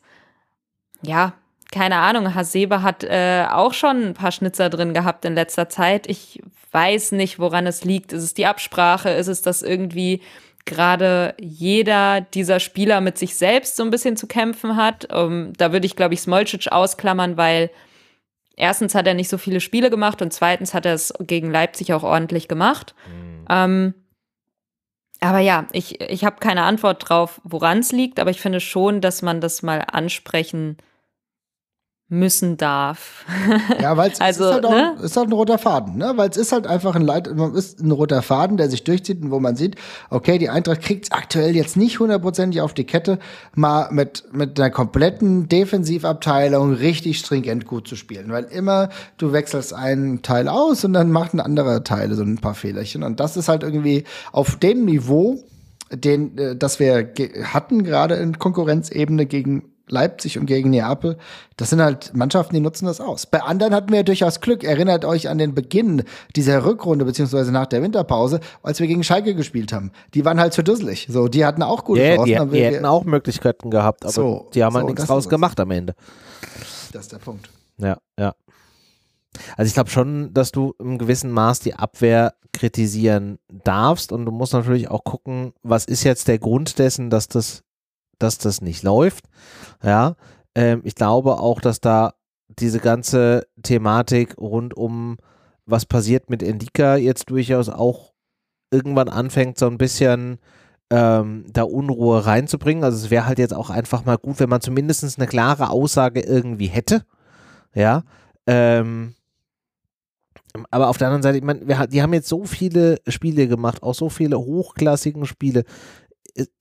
Ja, 1.03 1.33
keine 1.75 1.97
Ahnung, 1.97 2.33
Hasebe 2.33 2.83
hat 2.83 3.03
äh, 3.03 3.45
auch 3.51 3.73
schon 3.73 4.01
ein 4.05 4.13
paar 4.13 4.31
Schnitzer 4.31 4.69
drin 4.69 4.93
gehabt 4.93 5.25
in 5.25 5.35
letzter 5.35 5.67
Zeit. 5.67 6.07
Ich 6.07 6.41
weiß 6.71 7.11
nicht, 7.11 7.37
woran 7.37 7.67
es 7.67 7.83
liegt. 7.83 8.13
Ist 8.13 8.23
es 8.23 8.33
die 8.33 8.45
Absprache? 8.45 9.09
Ist 9.09 9.27
es, 9.27 9.41
dass 9.41 9.61
irgendwie 9.61 10.21
gerade 10.63 11.35
jeder 11.37 12.21
dieser 12.21 12.61
Spieler 12.61 13.01
mit 13.01 13.17
sich 13.17 13.35
selbst 13.35 13.75
so 13.75 13.83
ein 13.83 13.89
bisschen 13.89 14.15
zu 14.15 14.25
kämpfen 14.25 14.77
hat? 14.77 15.13
Um, 15.13 15.31
ähm, 15.31 15.53
da 15.57 15.73
würde 15.73 15.85
ich, 15.85 15.97
glaube 15.97 16.13
ich, 16.13 16.21
Smolcic 16.21 16.71
ausklammern, 16.71 17.35
weil 17.35 17.69
erstens 18.55 18.95
hat 18.95 19.05
er 19.05 19.13
nicht 19.13 19.29
so 19.29 19.37
viele 19.37 19.59
Spiele 19.59 19.89
gemacht 19.89 20.21
und 20.21 20.31
zweitens 20.31 20.73
hat 20.73 20.85
er 20.85 20.93
es 20.93 21.13
gegen 21.19 21.51
Leipzig 21.51 21.91
auch 21.91 22.03
ordentlich 22.03 22.47
gemacht. 22.47 22.95
Mhm. 23.05 23.45
Ähm, 23.49 23.93
aber 25.19 25.39
ja, 25.39 25.67
ich, 25.73 25.99
ich 25.99 26.23
habe 26.23 26.37
keine 26.39 26.63
Antwort 26.63 27.09
drauf, 27.09 27.41
woran 27.43 27.79
es 27.79 27.91
liegt, 27.91 28.17
aber 28.21 28.29
ich 28.29 28.39
finde 28.39 28.61
schon, 28.61 29.01
dass 29.01 29.21
man 29.21 29.41
das 29.41 29.61
mal 29.61 29.83
ansprechen 29.91 30.77
müssen 32.19 32.57
darf. 32.57 33.25
Ja, 33.81 33.97
weil 33.97 34.11
es 34.11 34.21
also, 34.21 34.45
ist, 34.45 34.53
halt 34.53 34.65
auch, 34.65 34.71
ne? 34.71 34.95
ist 35.03 35.17
halt 35.17 35.29
ein 35.29 35.33
roter 35.33 35.57
Faden, 35.57 35.97
ne? 35.97 36.13
Weil 36.15 36.29
es 36.29 36.37
ist 36.37 36.51
halt 36.51 36.67
einfach 36.67 36.95
ein 36.95 37.01
Leit 37.01 37.27
ist 37.27 37.81
ein 37.81 37.91
roter 37.91 38.21
Faden, 38.21 38.57
der 38.57 38.69
sich 38.69 38.83
durchzieht 38.83 39.21
und 39.21 39.31
wo 39.31 39.39
man 39.39 39.55
sieht, 39.55 39.75
okay, 40.09 40.37
die 40.37 40.49
Eintracht 40.49 40.81
kriegt 40.81 41.05
es 41.05 41.11
aktuell 41.11 41.55
jetzt 41.55 41.77
nicht 41.77 41.99
hundertprozentig 41.99 42.61
auf 42.61 42.73
die 42.73 42.85
Kette, 42.85 43.19
mal 43.53 43.89
mit, 43.91 44.23
mit 44.31 44.59
einer 44.59 44.69
kompletten 44.69 45.47
Defensivabteilung 45.49 46.73
richtig 46.73 47.19
stringent 47.19 47.65
gut 47.65 47.87
zu 47.87 47.95
spielen. 47.95 48.31
Weil 48.31 48.45
immer 48.45 48.89
du 49.17 49.31
wechselst 49.31 49.73
einen 49.73 50.21
Teil 50.21 50.47
aus 50.47 50.83
und 50.85 50.93
dann 50.93 51.11
macht 51.11 51.33
ein 51.33 51.39
anderer 51.39 51.83
Teil 51.83 52.13
so 52.13 52.23
ein 52.23 52.37
paar 52.37 52.55
Fehlerchen. 52.55 53.03
Und 53.03 53.19
das 53.19 53.37
ist 53.37 53.47
halt 53.47 53.63
irgendwie 53.63 54.05
auf 54.31 54.57
dem 54.57 54.85
Niveau, 54.85 55.43
den, 55.91 56.37
äh, 56.37 56.55
das 56.55 56.79
wir 56.79 57.13
hatten, 57.43 57.83
gerade 57.83 58.15
in 58.15 58.39
Konkurrenzebene 58.39 59.25
gegen 59.25 59.74
Leipzig 59.87 60.39
und 60.39 60.47
gegen 60.47 60.71
Neapel, 60.71 61.17
das 61.57 61.69
sind 61.69 61.81
halt 61.81 62.15
Mannschaften, 62.15 62.55
die 62.55 62.59
nutzen 62.59 62.85
das 62.85 62.99
aus. 62.99 63.25
Bei 63.25 63.41
anderen 63.41 63.73
hatten 63.73 63.89
wir 63.89 63.97
ja 63.97 64.03
durchaus 64.03 64.41
Glück. 64.41 64.63
Erinnert 64.63 65.05
euch 65.05 65.29
an 65.29 65.37
den 65.37 65.53
Beginn 65.53 66.03
dieser 66.35 66.65
Rückrunde, 66.65 67.05
beziehungsweise 67.05 67.51
nach 67.51 67.67
der 67.67 67.83
Winterpause, 67.83 68.39
als 68.63 68.79
wir 68.79 68.87
gegen 68.87 69.03
Schalke 69.03 69.35
gespielt 69.35 69.71
haben. 69.73 69.91
Die 70.13 70.25
waren 70.25 70.39
halt 70.39 70.53
zu 70.53 70.63
dusselig. 70.63 71.07
So, 71.09 71.27
die 71.27 71.45
hatten 71.45 71.61
auch 71.61 71.83
gute 71.83 72.01
yeah, 72.01 72.15
Chancen. 72.15 72.49
Die, 72.51 72.57
die 72.57 72.63
hätten 72.63 72.85
auch 72.85 73.03
Möglichkeiten 73.03 73.69
gehabt, 73.69 74.03
aber 74.03 74.11
so, 74.11 74.49
die 74.53 74.63
haben 74.63 74.73
halt 74.73 74.83
so, 74.83 74.87
nichts 74.87 75.05
draus 75.05 75.29
gemacht 75.29 75.59
am 75.59 75.71
Ende. 75.71 75.93
Das 76.91 77.03
ist 77.03 77.11
der 77.11 77.19
Punkt. 77.19 77.49
Ja, 77.77 77.97
ja. 78.19 78.33
Also 79.57 79.67
ich 79.67 79.73
glaube 79.73 79.89
schon, 79.89 80.33
dass 80.33 80.51
du 80.51 80.73
im 80.79 80.97
gewissen 80.97 81.29
Maß 81.29 81.59
die 81.59 81.75
Abwehr 81.75 82.35
kritisieren 82.53 83.37
darfst 83.49 84.13
und 84.13 84.25
du 84.25 84.31
musst 84.31 84.53
natürlich 84.53 84.89
auch 84.89 85.03
gucken, 85.03 85.53
was 85.61 85.85
ist 85.85 86.03
jetzt 86.03 86.29
der 86.29 86.39
Grund 86.39 86.79
dessen, 86.79 87.09
dass 87.09 87.27
das 87.27 87.65
dass 88.19 88.37
das 88.37 88.61
nicht 88.61 88.83
läuft. 88.83 89.25
Ja, 89.83 90.15
ähm, 90.55 90.81
ich 90.83 90.95
glaube 90.95 91.39
auch, 91.39 91.61
dass 91.61 91.79
da 91.79 92.13
diese 92.47 92.79
ganze 92.79 93.47
Thematik 93.63 94.37
rund 94.37 94.75
um 94.75 95.17
was 95.65 95.85
passiert 95.85 96.29
mit 96.29 96.43
Indika 96.43 96.95
jetzt 96.95 97.29
durchaus 97.29 97.69
auch 97.69 98.13
irgendwann 98.71 99.09
anfängt, 99.09 99.57
so 99.57 99.67
ein 99.67 99.77
bisschen 99.77 100.37
ähm, 100.91 101.45
da 101.51 101.63
Unruhe 101.63 102.25
reinzubringen. 102.25 102.83
Also 102.83 102.97
es 102.97 103.09
wäre 103.09 103.25
halt 103.25 103.39
jetzt 103.39 103.53
auch 103.53 103.69
einfach 103.69 104.05
mal 104.05 104.17
gut, 104.17 104.39
wenn 104.39 104.49
man 104.49 104.61
zumindest 104.61 105.17
eine 105.17 105.27
klare 105.27 105.69
Aussage 105.69 106.21
irgendwie 106.21 106.67
hätte. 106.67 107.03
Ja. 107.73 108.03
Ähm, 108.47 109.15
aber 110.71 110.89
auf 110.89 110.97
der 110.97 111.07
anderen 111.07 111.23
Seite, 111.23 111.37
ich 111.37 111.43
meine, 111.43 111.87
die 111.87 112.01
haben 112.01 112.13
jetzt 112.13 112.29
so 112.29 112.45
viele 112.45 112.99
Spiele 113.07 113.47
gemacht, 113.47 113.83
auch 113.83 113.95
so 113.95 114.09
viele 114.09 114.37
hochklassigen 114.37 115.25
Spiele 115.25 115.63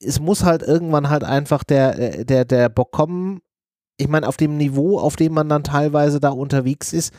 es, 0.00 0.20
muss 0.20 0.44
halt 0.44 0.62
irgendwann 0.62 1.10
halt 1.10 1.24
einfach 1.24 1.64
der, 1.64 1.98
äh, 1.98 2.24
der, 2.24 2.44
der 2.44 2.68
Bock 2.68 2.92
kommen. 2.92 3.40
Ich 3.96 4.08
meine, 4.08 4.28
auf 4.28 4.36
dem 4.36 4.56
Niveau, 4.56 4.98
auf 4.98 5.16
dem 5.16 5.34
man 5.34 5.48
dann 5.48 5.64
teilweise 5.64 6.20
da 6.20 6.30
unterwegs 6.30 6.92
ist, 6.92 7.12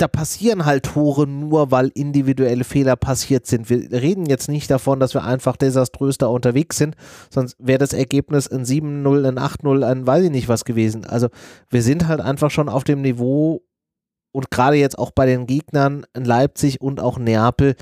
da 0.00 0.08
passieren 0.08 0.64
halt 0.64 0.84
Tore 0.86 1.26
nur, 1.26 1.70
weil 1.70 1.88
individuelle 1.94 2.64
Fehler 2.64 2.96
passiert 2.96 3.46
sind. 3.46 3.68
Wir 3.68 3.90
reden 3.92 4.26
jetzt 4.26 4.48
nicht 4.48 4.70
davon, 4.70 4.98
dass 4.98 5.12
wir 5.12 5.24
einfach 5.24 5.56
desaströs 5.56 6.16
da 6.16 6.26
unterwegs 6.26 6.78
sind, 6.78 6.96
sonst 7.28 7.56
wäre 7.58 7.78
das 7.78 7.92
Ergebnis 7.92 8.48
ein 8.48 8.64
7-0, 8.64 9.28
ein 9.28 9.38
8-0, 9.38 9.84
ein 9.84 10.06
weiß 10.06 10.24
ich 10.24 10.30
nicht 10.30 10.48
was 10.48 10.64
gewesen. 10.64 11.04
Also 11.04 11.28
wir 11.68 11.82
sind 11.82 12.08
halt 12.08 12.20
einfach 12.20 12.50
schon 12.50 12.70
auf 12.70 12.84
dem 12.84 13.02
Niveau 13.02 13.62
und 14.32 14.50
gerade 14.50 14.76
jetzt 14.76 14.98
auch 14.98 15.10
bei 15.10 15.26
den 15.26 15.46
Gegnern 15.46 16.06
in 16.14 16.24
Leipzig 16.24 16.80
und 16.80 17.00
auch 17.00 17.18
Neapel, 17.18 17.74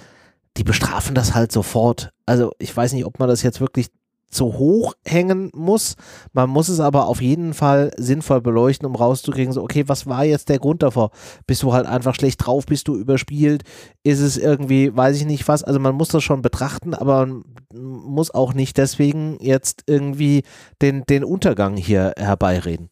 die 0.56 0.64
bestrafen 0.64 1.14
das 1.14 1.34
halt 1.34 1.52
sofort. 1.52 2.10
Also 2.26 2.52
ich 2.58 2.76
weiß 2.76 2.92
nicht, 2.92 3.04
ob 3.04 3.18
man 3.18 3.28
das 3.28 3.42
jetzt 3.42 3.60
wirklich 3.60 3.88
zu 4.30 4.58
hoch 4.58 4.94
hängen 5.06 5.50
muss. 5.54 5.96
Man 6.32 6.50
muss 6.50 6.68
es 6.68 6.80
aber 6.80 7.06
auf 7.06 7.22
jeden 7.22 7.54
Fall 7.54 7.90
sinnvoll 7.96 8.40
beleuchten, 8.40 8.86
um 8.86 8.94
rauszukriegen, 8.94 9.52
so, 9.52 9.62
okay, 9.62 9.84
was 9.86 10.06
war 10.06 10.24
jetzt 10.24 10.48
der 10.48 10.58
Grund 10.58 10.82
davor? 10.82 11.10
Bist 11.46 11.62
du 11.62 11.72
halt 11.72 11.86
einfach 11.86 12.14
schlecht 12.14 12.44
drauf? 12.44 12.66
Bist 12.66 12.88
du 12.88 12.96
überspielt? 12.96 13.62
Ist 14.02 14.20
es 14.20 14.36
irgendwie, 14.36 14.94
weiß 14.94 15.16
ich 15.16 15.24
nicht 15.24 15.48
was? 15.48 15.64
Also 15.64 15.80
man 15.80 15.94
muss 15.94 16.08
das 16.08 16.22
schon 16.22 16.42
betrachten, 16.42 16.94
aber 16.94 17.26
man 17.26 17.44
muss 17.72 18.32
auch 18.32 18.54
nicht 18.54 18.76
deswegen 18.76 19.38
jetzt 19.40 19.84
irgendwie 19.86 20.42
den, 20.82 21.04
den 21.04 21.24
Untergang 21.24 21.76
hier 21.76 22.12
herbeireden. 22.16 22.90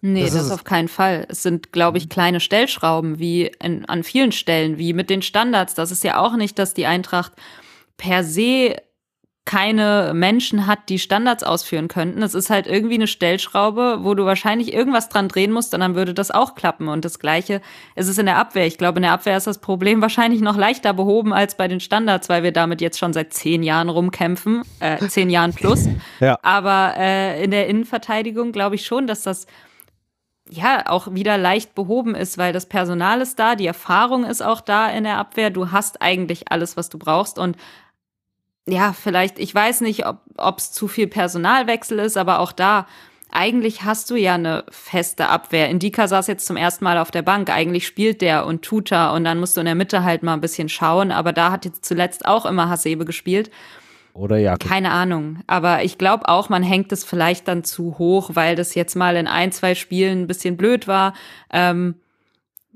Nee, 0.00 0.24
das, 0.24 0.34
das 0.34 0.50
auf 0.50 0.64
keinen 0.64 0.88
Fall. 0.88 1.26
Es 1.28 1.42
sind, 1.42 1.72
glaube 1.72 1.98
ich, 1.98 2.04
mhm. 2.04 2.10
kleine 2.10 2.40
Stellschrauben, 2.40 3.18
wie 3.18 3.50
in, 3.62 3.84
an 3.86 4.04
vielen 4.04 4.32
Stellen, 4.32 4.78
wie 4.78 4.92
mit 4.92 5.10
den 5.10 5.22
Standards. 5.22 5.74
Das 5.74 5.90
ist 5.90 6.04
ja 6.04 6.18
auch 6.18 6.36
nicht, 6.36 6.58
dass 6.58 6.74
die 6.74 6.86
Eintracht 6.86 7.32
per 7.96 8.22
se 8.22 8.76
keine 9.48 10.12
Menschen 10.14 10.66
hat, 10.66 10.90
die 10.90 10.98
Standards 10.98 11.42
ausführen 11.42 11.88
könnten. 11.88 12.22
Es 12.22 12.34
ist 12.34 12.50
halt 12.50 12.66
irgendwie 12.66 12.96
eine 12.96 13.06
Stellschraube, 13.06 14.00
wo 14.02 14.12
du 14.14 14.26
wahrscheinlich 14.26 14.74
irgendwas 14.74 15.08
dran 15.08 15.28
drehen 15.28 15.52
musst 15.52 15.72
und 15.72 15.80
dann 15.80 15.94
würde 15.94 16.12
das 16.12 16.30
auch 16.30 16.54
klappen. 16.54 16.86
Und 16.88 17.02
das 17.06 17.18
Gleiche 17.18 17.62
ist 17.96 18.08
es 18.08 18.18
in 18.18 18.26
der 18.26 18.36
Abwehr. 18.36 18.66
Ich 18.66 18.76
glaube, 18.76 18.98
in 18.98 19.04
der 19.04 19.12
Abwehr 19.12 19.38
ist 19.38 19.46
das 19.46 19.58
Problem 19.58 20.02
wahrscheinlich 20.02 20.42
noch 20.42 20.58
leichter 20.58 20.92
behoben 20.92 21.32
als 21.32 21.56
bei 21.56 21.66
den 21.66 21.80
Standards, 21.80 22.28
weil 22.28 22.42
wir 22.42 22.52
damit 22.52 22.82
jetzt 22.82 22.98
schon 22.98 23.14
seit 23.14 23.32
zehn 23.32 23.62
Jahren 23.62 23.88
rumkämpfen, 23.88 24.64
äh, 24.80 24.98
zehn 25.08 25.30
Jahren 25.30 25.54
plus. 25.54 25.88
Ja. 26.20 26.38
Aber 26.42 26.92
äh, 26.98 27.42
in 27.42 27.50
der 27.50 27.68
Innenverteidigung 27.68 28.52
glaube 28.52 28.74
ich 28.74 28.84
schon, 28.84 29.06
dass 29.06 29.22
das 29.22 29.46
ja 30.50 30.88
auch 30.88 31.12
wieder 31.14 31.38
leicht 31.38 31.74
behoben 31.74 32.14
ist, 32.14 32.38
weil 32.38 32.52
das 32.52 32.66
Personal 32.66 33.20
ist 33.20 33.38
da, 33.38 33.54
die 33.54 33.66
Erfahrung 33.66 34.24
ist 34.24 34.42
auch 34.42 34.60
da 34.60 34.88
in 34.88 35.04
der 35.04 35.18
Abwehr. 35.18 35.50
Du 35.50 35.70
hast 35.72 36.02
eigentlich 36.02 36.50
alles, 36.50 36.76
was 36.76 36.88
du 36.88 36.98
brauchst 36.98 37.38
und 37.38 37.56
ja, 38.66 38.92
vielleicht, 38.92 39.38
ich 39.38 39.54
weiß 39.54 39.80
nicht, 39.80 40.04
ob 40.36 40.58
es 40.58 40.72
zu 40.72 40.88
viel 40.88 41.06
Personalwechsel 41.06 41.98
ist, 42.00 42.18
aber 42.18 42.40
auch 42.40 42.52
da, 42.52 42.86
eigentlich 43.30 43.82
hast 43.82 44.10
du 44.10 44.16
ja 44.16 44.34
eine 44.34 44.64
feste 44.70 45.28
Abwehr. 45.28 45.68
Indika 45.68 46.08
saß 46.08 46.26
jetzt 46.28 46.46
zum 46.46 46.56
ersten 46.56 46.84
Mal 46.84 46.98
auf 46.98 47.10
der 47.10 47.22
Bank. 47.22 47.50
Eigentlich 47.50 47.86
spielt 47.86 48.22
der 48.22 48.46
und 48.46 48.62
Tuta 48.62 49.14
und 49.14 49.24
dann 49.24 49.38
musst 49.38 49.56
du 49.56 49.60
in 49.60 49.66
der 49.66 49.74
Mitte 49.74 50.02
halt 50.02 50.22
mal 50.22 50.32
ein 50.34 50.40
bisschen 50.40 50.68
schauen. 50.68 51.12
Aber 51.12 51.32
da 51.32 51.50
hat 51.50 51.64
jetzt 51.64 51.84
zuletzt 51.84 52.24
auch 52.24 52.46
immer 52.46 52.70
Hasebe 52.70 53.04
gespielt. 53.04 53.50
Oder 54.18 54.36
Jakob. 54.38 54.68
Keine 54.68 54.90
Ahnung. 54.90 55.38
Aber 55.46 55.84
ich 55.84 55.96
glaube 55.96 56.28
auch, 56.28 56.48
man 56.48 56.64
hängt 56.64 56.90
es 56.90 57.04
vielleicht 57.04 57.46
dann 57.46 57.62
zu 57.62 57.98
hoch, 57.98 58.30
weil 58.34 58.56
das 58.56 58.74
jetzt 58.74 58.96
mal 58.96 59.16
in 59.16 59.28
ein, 59.28 59.52
zwei 59.52 59.76
Spielen 59.76 60.22
ein 60.22 60.26
bisschen 60.26 60.56
blöd 60.56 60.88
war. 60.88 61.14
Ähm, 61.52 61.94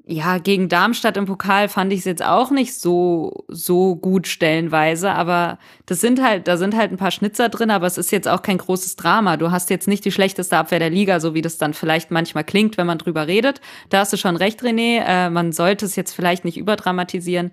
ja, 0.06 0.38
gegen 0.38 0.68
Darmstadt 0.68 1.16
im 1.16 1.26
Pokal 1.26 1.68
fand 1.68 1.92
ich 1.92 2.00
es 2.00 2.04
jetzt 2.04 2.24
auch 2.24 2.50
nicht 2.50 2.74
so, 2.74 3.44
so 3.48 3.94
gut 3.94 4.26
stellenweise, 4.26 5.10
aber 5.12 5.58
das 5.86 6.00
sind 6.00 6.20
halt, 6.20 6.48
da 6.48 6.56
sind 6.56 6.76
halt 6.76 6.90
ein 6.90 6.96
paar 6.96 7.12
Schnitzer 7.12 7.48
drin, 7.48 7.70
aber 7.70 7.86
es 7.86 7.98
ist 7.98 8.10
jetzt 8.10 8.26
auch 8.26 8.42
kein 8.42 8.58
großes 8.58 8.96
Drama. 8.96 9.36
Du 9.36 9.52
hast 9.52 9.70
jetzt 9.70 9.86
nicht 9.86 10.04
die 10.04 10.10
schlechteste 10.10 10.56
Abwehr 10.56 10.80
der 10.80 10.90
Liga, 10.90 11.20
so 11.20 11.34
wie 11.34 11.42
das 11.42 11.56
dann 11.58 11.72
vielleicht 11.72 12.10
manchmal 12.10 12.44
klingt, 12.44 12.78
wenn 12.78 12.86
man 12.86 12.98
drüber 12.98 13.26
redet. 13.26 13.60
Da 13.90 14.00
hast 14.00 14.12
du 14.12 14.16
schon 14.16 14.36
recht, 14.36 14.62
René. 14.62 15.02
Äh, 15.04 15.30
man 15.30 15.52
sollte 15.52 15.86
es 15.86 15.96
jetzt 15.96 16.14
vielleicht 16.14 16.44
nicht 16.44 16.56
überdramatisieren. 16.56 17.52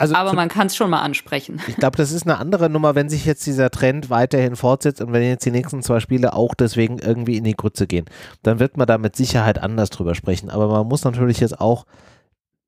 Also 0.00 0.14
aber 0.14 0.32
man 0.32 0.48
kann 0.48 0.68
es 0.68 0.76
schon 0.76 0.90
mal 0.90 1.00
ansprechen. 1.00 1.60
Ich 1.66 1.76
glaube, 1.76 1.96
das 1.96 2.12
ist 2.12 2.22
eine 2.22 2.38
andere 2.38 2.70
Nummer, 2.70 2.94
wenn 2.94 3.08
sich 3.08 3.24
jetzt 3.24 3.44
dieser 3.46 3.68
Trend 3.70 4.10
weiterhin 4.10 4.54
fortsetzt 4.54 5.00
und 5.00 5.12
wenn 5.12 5.24
jetzt 5.24 5.44
die 5.44 5.50
nächsten 5.50 5.82
zwei 5.82 5.98
Spiele 5.98 6.34
auch 6.34 6.54
deswegen 6.54 7.00
irgendwie 7.00 7.36
in 7.36 7.42
die 7.42 7.56
Grütze 7.56 7.88
gehen, 7.88 8.06
dann 8.44 8.60
wird 8.60 8.76
man 8.76 8.86
da 8.86 8.96
mit 8.96 9.16
Sicherheit 9.16 9.60
anders 9.60 9.90
drüber 9.90 10.14
sprechen. 10.14 10.50
Aber 10.50 10.68
man 10.68 10.86
muss 10.86 11.02
natürlich 11.02 11.40
jetzt 11.40 11.60
auch 11.60 11.84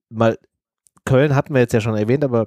mal, 0.09 0.39
Köln 1.05 1.37
hatten 1.37 1.55
wir 1.55 1.61
jetzt 1.61 1.72
ja 1.72 1.81
schon 1.81 1.95
erwähnt, 1.95 2.24
aber 2.24 2.47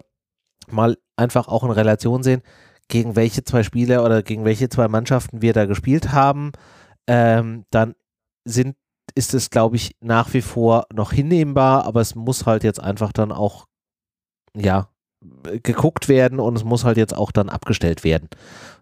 mal 0.70 0.98
einfach 1.16 1.48
auch 1.48 1.64
in 1.64 1.72
Relation 1.72 2.22
sehen, 2.22 2.42
gegen 2.90 3.16
welche 3.16 3.46
zwei 3.46 3.64
Spiele 3.64 4.04
oder 4.04 4.22
gegen 4.22 4.44
welche 4.44 4.68
zwei 4.68 4.90
Mannschaften 4.90 5.42
wir 5.42 5.54
da 5.54 5.66
gespielt 5.66 6.12
haben. 6.12 6.52
Ähm, 7.08 7.64
dann 7.72 7.96
sind, 8.44 8.76
ist 9.16 9.34
es, 9.34 9.50
glaube 9.50 9.78
ich, 9.78 9.96
nach 10.02 10.34
wie 10.34 10.42
vor 10.42 10.88
noch 10.94 11.14
hinnehmbar, 11.14 11.86
aber 11.86 12.02
es 12.02 12.16
muss 12.16 12.46
halt 12.46 12.66
jetzt 12.66 12.82
einfach 12.82 13.14
dann 13.14 13.32
auch 13.32 13.68
ja, 14.56 14.90
geguckt 15.64 16.10
werden 16.10 16.40
und 16.40 16.56
es 16.56 16.64
muss 16.64 16.84
halt 16.84 16.98
jetzt 16.98 17.16
auch 17.16 17.32
dann 17.32 17.50
abgestellt 17.50 18.04
werden. 18.04 18.30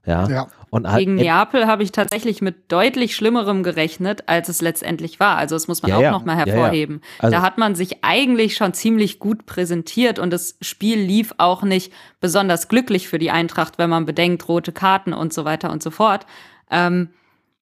Ja. 0.06 0.28
ja. 0.28 0.48
Und 0.72 0.90
halt 0.90 1.00
Gegen 1.00 1.16
Neapel 1.16 1.68
habe 1.68 1.84
ich 1.84 1.92
tatsächlich 1.92 2.42
mit 2.42 2.72
deutlich 2.72 3.16
Schlimmerem 3.16 3.62
gerechnet, 3.62 4.24
als 4.28 4.50
es 4.50 4.62
letztendlich 4.62 5.20
war. 5.20 5.38
Also 5.38 5.56
das 5.56 5.68
muss 5.68 5.84
man 5.84 5.92
ja, 5.92 5.98
auch 5.98 6.02
ja. 6.02 6.12
nochmal 6.12 6.38
hervorheben. 6.38 7.02
Ja, 7.04 7.24
also 7.24 7.36
da 7.36 7.42
hat 7.44 7.58
man 7.58 7.76
sich 7.76 8.04
eigentlich 8.04 8.56
schon 8.56 8.74
ziemlich 8.74 9.20
gut 9.20 9.46
präsentiert 9.46 10.18
und 10.18 10.32
das 10.32 10.58
Spiel 10.62 10.98
lief 10.98 11.36
auch 11.38 11.64
nicht 11.64 11.94
besonders 12.20 12.70
glücklich 12.70 13.08
für 13.08 13.20
die 13.20 13.32
Eintracht, 13.32 13.78
wenn 13.78 13.90
man 13.90 14.06
bedenkt, 14.06 14.48
rote 14.48 14.72
Karten 14.72 15.14
und 15.14 15.34
so 15.34 15.46
weiter 15.46 15.72
und 15.72 15.84
so 15.84 15.92
fort. 15.92 16.26
Ähm, 16.72 17.10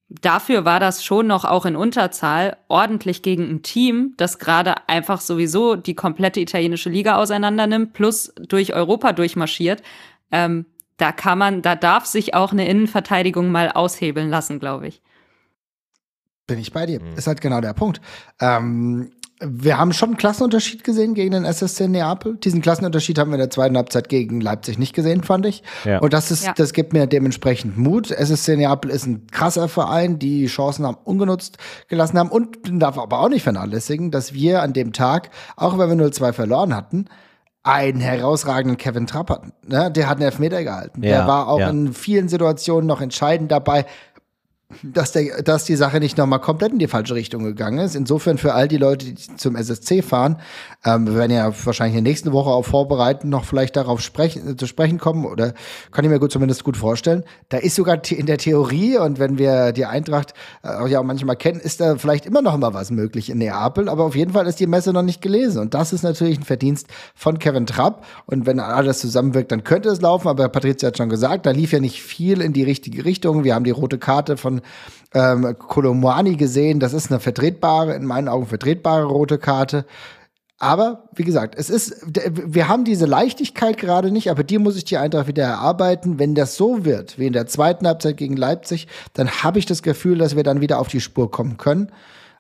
dafür 0.10 0.66
war 0.66 0.80
das 0.80 1.04
schon 1.04 1.28
noch 1.28 1.46
auch 1.46 1.66
in 1.66 1.76
Unterzahl 1.76 2.58
ordentlich 2.68 3.22
gegen 3.22 3.50
ein 3.50 3.62
Team, 3.62 4.14
das 4.18 4.40
gerade 4.40 4.88
einfach 4.88 5.22
sowieso 5.22 5.76
die 5.76 5.96
komplette 5.96 6.40
italienische 6.40 6.90
Liga 6.90 7.16
auseinandernimmt, 7.16 7.94
plus 7.94 8.34
durch 8.36 8.74
Europa 8.74 9.14
durchmarschiert. 9.14 9.84
Ähm, 10.32 10.66
da 10.98 11.12
kann 11.12 11.38
man, 11.38 11.62
da 11.62 11.76
darf 11.76 12.06
sich 12.06 12.34
auch 12.34 12.52
eine 12.52 12.68
Innenverteidigung 12.68 13.52
mal 13.52 13.72
aushebeln 13.72 14.30
lassen, 14.30 14.60
glaube 14.60 14.88
ich. 14.88 15.02
Bin 16.48 16.60
ich 16.60 16.74
bei 16.74 16.86
dir. 16.86 17.00
Mhm. 17.00 17.14
Ist 17.14 17.28
halt 17.28 17.42
genau 17.42 17.62
der 17.62 17.74
Punkt. 17.74 18.02
Ähm, 18.42 19.12
wir 19.42 19.78
haben 19.78 19.94
schon 19.94 20.10
einen 20.10 20.18
Klassenunterschied 20.18 20.84
gesehen 20.84 21.14
gegen 21.14 21.32
den 21.32 21.46
SSC 21.46 21.88
Neapel. 21.88 22.36
Diesen 22.38 22.62
Klassenunterschied 22.62 23.18
haben 23.18 23.32
wir 23.32 23.36
in 23.36 23.42
der 23.42 23.50
zweiten 23.50 23.78
Halbzeit 23.78 24.10
gegen 24.10 24.42
Leipzig 24.42 24.78
nicht 24.78 24.94
gesehen, 24.94 25.24
fand 25.24 25.46
ich. 25.46 25.64
Ja. 25.86 26.00
Und 26.00 26.12
das 26.12 26.30
ist, 26.30 26.46
ja. 26.46 26.54
das 26.54 26.74
gibt 26.74 26.92
mir 26.92 27.08
dementsprechend 27.08 27.78
Mut. 27.78 28.12
SSC 28.12 28.58
Neapel 28.58 28.92
ist 28.92 29.06
ein 29.06 29.28
krasser 29.28 29.70
Verein, 29.70 30.20
die 30.20 30.48
Chancen 30.48 30.86
haben 30.86 30.98
ungenutzt 31.04 31.58
gelassen 31.88 32.20
haben 32.20 32.30
und 32.30 32.58
darf 32.70 32.98
aber 32.98 33.20
auch 33.20 33.30
nicht 33.30 33.44
vernachlässigen, 33.44 34.12
dass 34.12 34.34
wir 34.34 34.62
an 34.62 34.74
dem 34.74 34.92
Tag, 34.92 35.30
auch 35.56 35.78
wenn 35.78 35.98
wir 35.98 36.08
0-2 36.08 36.34
verloren 36.34 36.76
hatten, 36.76 37.06
einen 37.64 38.00
herausragenden 38.00 38.78
Kevin 38.78 39.06
Trapp 39.06 39.30
hatten. 39.30 39.52
Ne? 39.68 39.92
Der 39.92 40.08
hat 40.08 40.18
einen 40.18 40.26
Elfmeter 40.26 40.64
gehalten. 40.64 41.04
Ja, 41.04 41.10
der 41.10 41.28
war 41.28 41.48
auch 41.50 41.60
in 41.60 41.94
vielen 41.94 42.30
Situationen 42.30 42.88
noch 42.88 43.02
entscheidend 43.02 43.52
dabei 43.52 43.86
dass, 44.84 45.12
der, 45.12 45.42
dass 45.42 45.66
die 45.66 45.76
Sache 45.76 46.00
nicht 46.00 46.18
nochmal 46.18 46.40
komplett 46.40 46.72
in 46.72 46.80
die 46.80 46.88
falsche 46.88 47.16
Richtung 47.16 47.44
gegangen 47.44 47.80
ist. 47.80 47.96
Insofern 47.96 48.38
für 48.38 48.54
all 48.54 48.68
die 48.68 48.78
Leute, 48.78 49.06
die 49.06 49.16
zum 49.16 49.56
SSC 49.56 50.04
fahren, 50.04 50.38
ähm, 50.86 51.08
wir 51.08 51.16
werden 51.16 51.32
ja 51.32 51.52
wahrscheinlich 51.66 51.98
in 51.98 52.04
der 52.04 52.12
nächsten 52.12 52.32
Woche 52.34 52.52
auch 52.52 52.66
vorbereiten, 52.66 53.30
noch 53.30 53.46
vielleicht 53.46 53.76
darauf 53.76 54.00
sprechen, 54.02 54.58
zu 54.58 54.68
sprechen 54.68 55.00
kommen, 55.00 55.26
oder 55.26 55.54
kann 55.92 56.06
ich 56.06 56.12
mir 56.12 56.20
gut 56.20 56.32
zumindest 56.32 56.64
gut 56.64 56.78
vorstellen. 56.78 57.24
Da 57.50 57.58
ist 57.58 57.76
sogar 57.76 58.00
in 58.10 58.28
der 58.28 58.38
Theorie, 58.38 58.98
und 59.00 59.18
wenn 59.18 59.40
wir 59.40 59.72
die 59.72 59.86
Eintracht 59.86 60.34
äh, 60.64 60.68
auch 60.70 60.88
ja 60.88 61.02
manchmal 61.02 61.36
kennen, 61.36 61.60
ist 61.60 61.82
da 61.82 61.98
vielleicht 61.98 62.28
immer 62.28 62.44
noch 62.44 62.56
mal 62.58 62.74
was 62.74 62.92
möglich 62.92 63.32
in 63.32 63.40
Neapel, 63.40 63.90
aber 63.90 64.04
auf 64.04 64.16
jeden 64.16 64.34
Fall 64.34 64.46
ist 64.46 64.60
die 64.60 64.68
Messe 64.68 64.94
noch 64.94 65.02
nicht 65.02 65.22
gelesen. 65.22 65.62
Und 65.62 65.74
das 65.74 65.94
ist 65.94 66.04
natürlich 66.04 66.38
ein 66.38 66.44
Verdienst 66.44 66.88
von 67.16 67.40
Kevin 67.40 67.66
Trapp. 67.66 68.06
Und 68.28 68.46
wenn 68.46 68.60
alles 68.60 69.00
zusammenwirkt, 69.00 69.52
dann 69.52 69.64
könnte 69.64 69.90
es 69.90 70.00
laufen, 70.00 70.28
aber 70.28 70.48
Patricia 70.50 70.88
hat 70.88 70.98
schon 70.98 71.10
gesagt, 71.10 71.48
da 71.48 71.52
lief 71.52 71.72
ja 71.72 71.80
nicht 71.80 72.04
viel 72.04 72.42
in 72.42 72.54
die 72.54 72.64
richtige 72.64 73.04
Richtung. 73.04 73.44
Wir 73.44 73.56
haben 73.56 73.64
die 73.64 73.72
rote 73.72 73.98
Karte 73.98 74.38
von 74.38 74.59
ähm, 75.14 75.56
Kolomwani 75.58 76.36
gesehen. 76.36 76.80
Das 76.80 76.94
ist 76.94 77.12
eine 77.12 77.20
vertretbare, 77.20 77.96
in 77.96 78.06
meinen 78.06 78.28
Augen 78.28 78.46
vertretbare 78.46 79.06
rote 79.06 79.38
Karte. 79.38 79.86
Aber 80.62 81.08
wie 81.16 81.24
gesagt, 81.24 81.56
es 81.58 81.70
ist, 81.70 82.06
wir 82.06 82.68
haben 82.68 82.84
diese 82.84 83.06
Leichtigkeit 83.06 83.78
gerade 83.78 84.12
nicht, 84.12 84.30
aber 84.30 84.44
die 84.44 84.58
muss 84.58 84.76
ich 84.76 84.84
die 84.84 84.98
Eintracht 84.98 85.28
wieder 85.28 85.46
erarbeiten. 85.46 86.20
Wenn 86.20 86.36
das 86.36 86.58
so 86.58 86.84
wird, 86.84 87.18
wie 87.18 87.28
in 87.28 87.34
der 87.34 87.48
zweiten 87.48 87.88
Halbzeit 87.88 88.18
gegen 88.18 88.36
Leipzig, 88.36 88.88
dann 89.14 89.30
habe 89.30 89.58
ich 89.60 89.66
das 89.66 89.84
Gefühl, 89.84 90.18
dass 90.18 90.36
wir 90.36 90.44
dann 90.44 90.60
wieder 90.60 90.80
auf 90.80 90.90
die 90.90 91.00
Spur 91.00 91.32
kommen 91.32 91.56
können. 91.56 91.92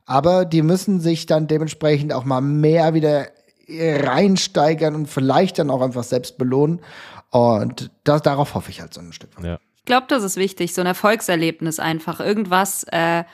Aber 0.05 0.43
die 0.43 0.63
müssen 0.63 0.99
sich 0.99 1.28
dann 1.28 1.47
dementsprechend 1.47 2.11
auch 2.11 2.26
mal 2.26 2.41
mehr 2.41 2.93
wieder 2.93 3.28
reinsteigern 3.70 4.95
und 4.95 5.07
vielleicht 5.07 5.57
dann 5.57 5.70
auch 5.70 5.82
einfach 5.82 6.03
selbst 6.03 6.38
belohnen. 6.38 6.82
Und 7.30 7.89
das, 8.03 8.22
darauf 8.22 8.53
hoffe 8.53 8.70
ich 8.70 8.82
halt 8.82 8.93
so 8.93 8.99
ein 8.99 9.13
Stück 9.13 9.38
weit. 9.38 9.45
Ja 9.45 9.59
glaube, 9.89 10.05
das 10.07 10.23
ist 10.23 10.37
wichtig, 10.37 10.73
so 10.73 10.79
ein 10.79 10.87
Erfolgserlebnis 10.87 11.79
einfach. 11.79 12.21
Irgendwas, 12.21 12.85
äh, 12.91 13.25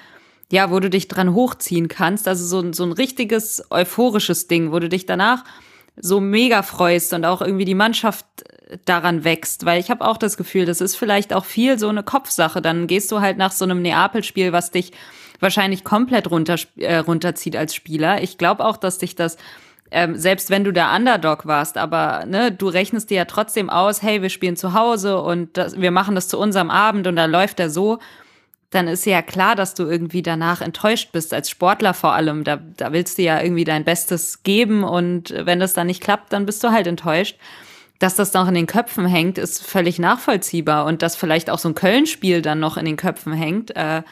ja, 0.52 0.72
wo 0.72 0.80
du 0.80 0.90
dich 0.90 1.08
dran 1.08 1.34
hochziehen 1.34 1.88
kannst. 1.88 2.28
Also 2.28 2.46
so, 2.46 2.74
so 2.74 2.84
ein 2.84 2.94
richtiges 2.94 3.64
euphorisches 3.70 4.48
Ding, 4.48 4.72
wo 4.72 4.80
du 4.80 4.90
dich 4.90 5.06
danach 5.06 5.44
so 5.98 6.20
mega 6.20 6.64
freust 6.64 7.14
und 7.14 7.26
auch 7.26 7.42
irgendwie 7.42 7.66
die 7.66 7.76
Mannschaft 7.76 8.26
daran 8.86 9.24
wächst. 9.24 9.66
Weil 9.66 9.80
ich 9.80 9.92
habe 9.92 10.06
auch 10.06 10.18
das 10.18 10.38
Gefühl, 10.38 10.66
das 10.66 10.82
ist 10.82 10.96
vielleicht 10.96 11.34
auch 11.34 11.46
viel 11.46 11.78
so 11.78 11.90
eine 11.90 12.04
Kopfsache. 12.04 12.62
Dann 12.62 12.88
gehst 12.88 13.12
du 13.12 13.20
halt 13.22 13.38
nach 13.38 13.52
so 13.52 13.66
einem 13.66 13.82
Neapel-Spiel, 13.82 14.52
was 14.52 14.72
dich 14.72 14.94
wahrscheinlich 15.42 15.84
komplett 15.84 16.32
runter, 16.32 16.56
äh, 16.78 16.98
runterzieht 16.98 17.58
als 17.58 17.76
Spieler. 17.76 18.24
Ich 18.24 18.38
glaube 18.38 18.66
auch, 18.66 18.78
dass 18.78 18.98
dich 18.98 19.16
das 19.16 19.38
ähm, 19.96 20.18
selbst 20.18 20.50
wenn 20.50 20.66
du 20.66 20.74
der 20.74 20.94
Underdog 20.94 21.46
warst, 21.46 21.78
aber 21.78 22.26
ne, 22.26 22.52
du 22.52 22.68
rechnest 22.68 23.10
dir 23.10 23.16
ja 23.16 23.26
trotzdem 23.26 23.70
aus, 23.70 24.02
hey, 24.02 24.22
wir 24.22 24.30
spielen 24.30 24.58
zu 24.58 24.74
Hause 24.74 25.22
und 25.22 25.56
das, 25.56 25.80
wir 25.80 25.92
machen 25.92 26.16
das 26.16 26.28
zu 26.28 26.38
unserem 26.38 26.70
Abend 26.70 27.08
und 27.08 27.16
da 27.16 27.24
läuft 27.26 27.62
er 27.62 27.70
so, 27.70 28.00
dann 28.72 28.90
ist 28.90 29.06
ja 29.06 29.22
klar, 29.22 29.56
dass 29.56 29.74
du 29.74 29.84
irgendwie 29.84 30.22
danach 30.22 30.60
enttäuscht 30.60 31.14
bist, 31.14 31.34
als 31.34 31.50
Sportler 31.50 31.94
vor 31.94 32.12
allem. 32.12 32.44
Da, 32.44 32.58
da 32.76 32.92
willst 32.92 33.18
du 33.18 33.22
ja 33.22 33.42
irgendwie 33.42 33.64
dein 33.64 33.86
Bestes 33.86 34.44
geben 34.44 34.84
und 34.84 35.34
wenn 35.34 35.62
das 35.62 35.74
dann 35.74 35.88
nicht 35.88 36.04
klappt, 36.04 36.34
dann 36.34 36.46
bist 36.46 36.62
du 36.62 36.72
halt 36.72 36.88
enttäuscht. 36.88 37.38
Dass 38.00 38.16
das 38.16 38.34
noch 38.34 38.50
in 38.50 38.54
den 38.54 38.68
Köpfen 38.68 39.06
hängt, 39.06 39.38
ist 39.38 39.66
völlig 39.66 39.98
nachvollziehbar 39.98 40.84
und 40.84 41.04
dass 41.04 41.16
vielleicht 41.16 41.50
auch 41.50 41.60
so 41.60 41.70
ein 41.70 41.76
Köln-Spiel 41.76 42.42
dann 42.42 42.60
noch 42.60 42.76
in 42.76 42.84
den 42.84 42.98
Köpfen 42.98 43.32
hängt. 43.32 43.74
Äh, 43.78 44.04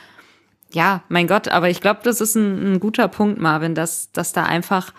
ja, 0.71 1.03
mein 1.09 1.27
Gott, 1.27 1.49
aber 1.49 1.69
ich 1.69 1.81
glaube, 1.81 1.99
das 2.03 2.21
ist 2.21 2.35
ein, 2.35 2.75
ein 2.75 2.79
guter 2.79 3.09
Punkt, 3.09 3.41
Marvin, 3.41 3.75
dass, 3.75 4.13
dass 4.13 4.31
da 4.31 4.45
einfach 4.45 4.93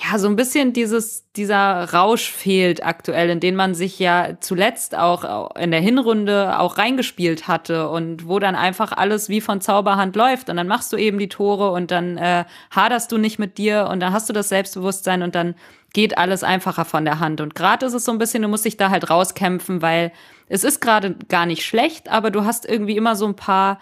ja, 0.00 0.18
so 0.18 0.28
ein 0.28 0.36
bisschen 0.36 0.72
dieses, 0.72 1.24
dieser 1.32 1.92
Rausch 1.92 2.30
fehlt 2.30 2.84
aktuell, 2.84 3.30
in 3.30 3.40
den 3.40 3.56
man 3.56 3.74
sich 3.74 3.98
ja 3.98 4.38
zuletzt 4.40 4.96
auch 4.96 5.56
in 5.56 5.72
der 5.72 5.80
Hinrunde 5.80 6.58
auch 6.58 6.78
reingespielt 6.78 7.48
hatte 7.48 7.88
und 7.88 8.28
wo 8.28 8.38
dann 8.38 8.54
einfach 8.54 8.92
alles 8.92 9.28
wie 9.28 9.40
von 9.40 9.60
Zauberhand 9.60 10.14
läuft 10.14 10.50
und 10.50 10.56
dann 10.56 10.68
machst 10.68 10.92
du 10.92 10.96
eben 10.96 11.18
die 11.18 11.28
Tore 11.28 11.72
und 11.72 11.90
dann 11.90 12.16
äh, 12.16 12.44
haderst 12.70 13.10
du 13.10 13.18
nicht 13.18 13.40
mit 13.40 13.58
dir 13.58 13.88
und 13.90 13.98
dann 14.00 14.12
hast 14.12 14.28
du 14.28 14.32
das 14.32 14.48
Selbstbewusstsein 14.48 15.22
und 15.22 15.34
dann 15.34 15.56
geht 15.92 16.16
alles 16.16 16.44
einfacher 16.44 16.84
von 16.84 17.04
der 17.04 17.18
Hand. 17.18 17.40
Und 17.40 17.54
gerade 17.54 17.86
ist 17.86 17.94
es 17.94 18.04
so 18.04 18.12
ein 18.12 18.18
bisschen, 18.18 18.42
du 18.42 18.48
musst 18.48 18.64
dich 18.64 18.76
da 18.76 18.90
halt 18.90 19.10
rauskämpfen, 19.10 19.82
weil 19.82 20.12
es 20.48 20.62
ist 20.62 20.80
gerade 20.80 21.16
gar 21.28 21.46
nicht 21.46 21.64
schlecht, 21.64 22.08
aber 22.08 22.30
du 22.30 22.44
hast 22.44 22.66
irgendwie 22.66 22.96
immer 22.96 23.16
so 23.16 23.26
ein 23.26 23.36
paar 23.36 23.80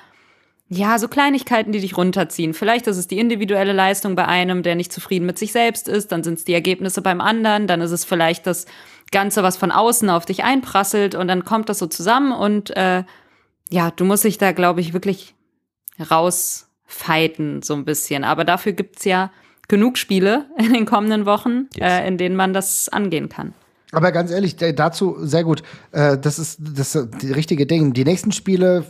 ja, 0.69 0.99
so 0.99 1.07
Kleinigkeiten, 1.07 1.71
die 1.71 1.81
dich 1.81 1.97
runterziehen. 1.97 2.53
Vielleicht 2.53 2.89
ist 2.89 2.97
es 2.97 3.07
die 3.07 3.19
individuelle 3.19 3.73
Leistung 3.73 4.17
bei 4.17 4.27
einem, 4.27 4.63
der 4.63 4.75
nicht 4.75 4.93
zufrieden 4.93 5.27
mit 5.27 5.39
sich 5.39 5.53
selbst 5.53 5.89
ist, 5.89 6.11
dann 6.11 6.25
sind 6.25 6.39
es 6.39 6.45
die 6.45 6.55
Ergebnisse 6.55 7.03
beim 7.03 7.21
anderen, 7.21 7.67
dann 7.69 7.81
ist 7.81 7.93
es 7.93 8.05
vielleicht 8.05 8.47
das 8.47 8.67
Ganze, 9.13 9.45
was 9.45 9.57
von 9.57 9.71
außen 9.71 10.11
auf 10.11 10.27
dich 10.27 10.43
einprasselt 10.43 11.15
und 11.15 11.29
dann 11.29 11.45
kommt 11.45 11.69
das 11.69 11.79
so 11.79 11.87
zusammen 11.87 12.33
und 12.33 12.77
äh, 12.77 13.05
ja, 13.71 13.91
du 13.91 14.05
musst 14.05 14.25
dich 14.25 14.39
da, 14.39 14.53
glaube 14.53 14.81
ich, 14.81 14.93
wirklich 14.93 15.35
rausfighten, 16.11 17.63
so 17.63 17.75
ein 17.75 17.85
bisschen. 17.85 18.25
Aber 18.25 18.45
dafür 18.45 18.73
gibt's 18.73 19.05
ja 19.05 19.31
genug 19.69 19.99
Spiele 19.99 20.47
in 20.59 20.73
den 20.73 20.87
kommenden 20.87 21.27
Wochen, 21.27 21.69
yes. 21.75 21.93
äh, 21.93 22.09
in 22.09 22.19
denen 22.19 22.37
man 22.37 22.53
das 22.53 22.89
angehen 22.89 23.29
kann. 23.29 23.55
Aber 23.93 24.11
ganz 24.11 24.31
ehrlich, 24.33 24.57
dazu 24.57 25.17
sehr 25.21 25.45
gut. 25.45 25.63
Äh, 25.93 26.19
das 26.19 26.39
ist 26.39 26.59
das 26.61 26.97
richtige 27.23 27.67
Ding. 27.67 27.93
Die 27.93 28.05
nächsten 28.05 28.33
Spiele 28.33 28.85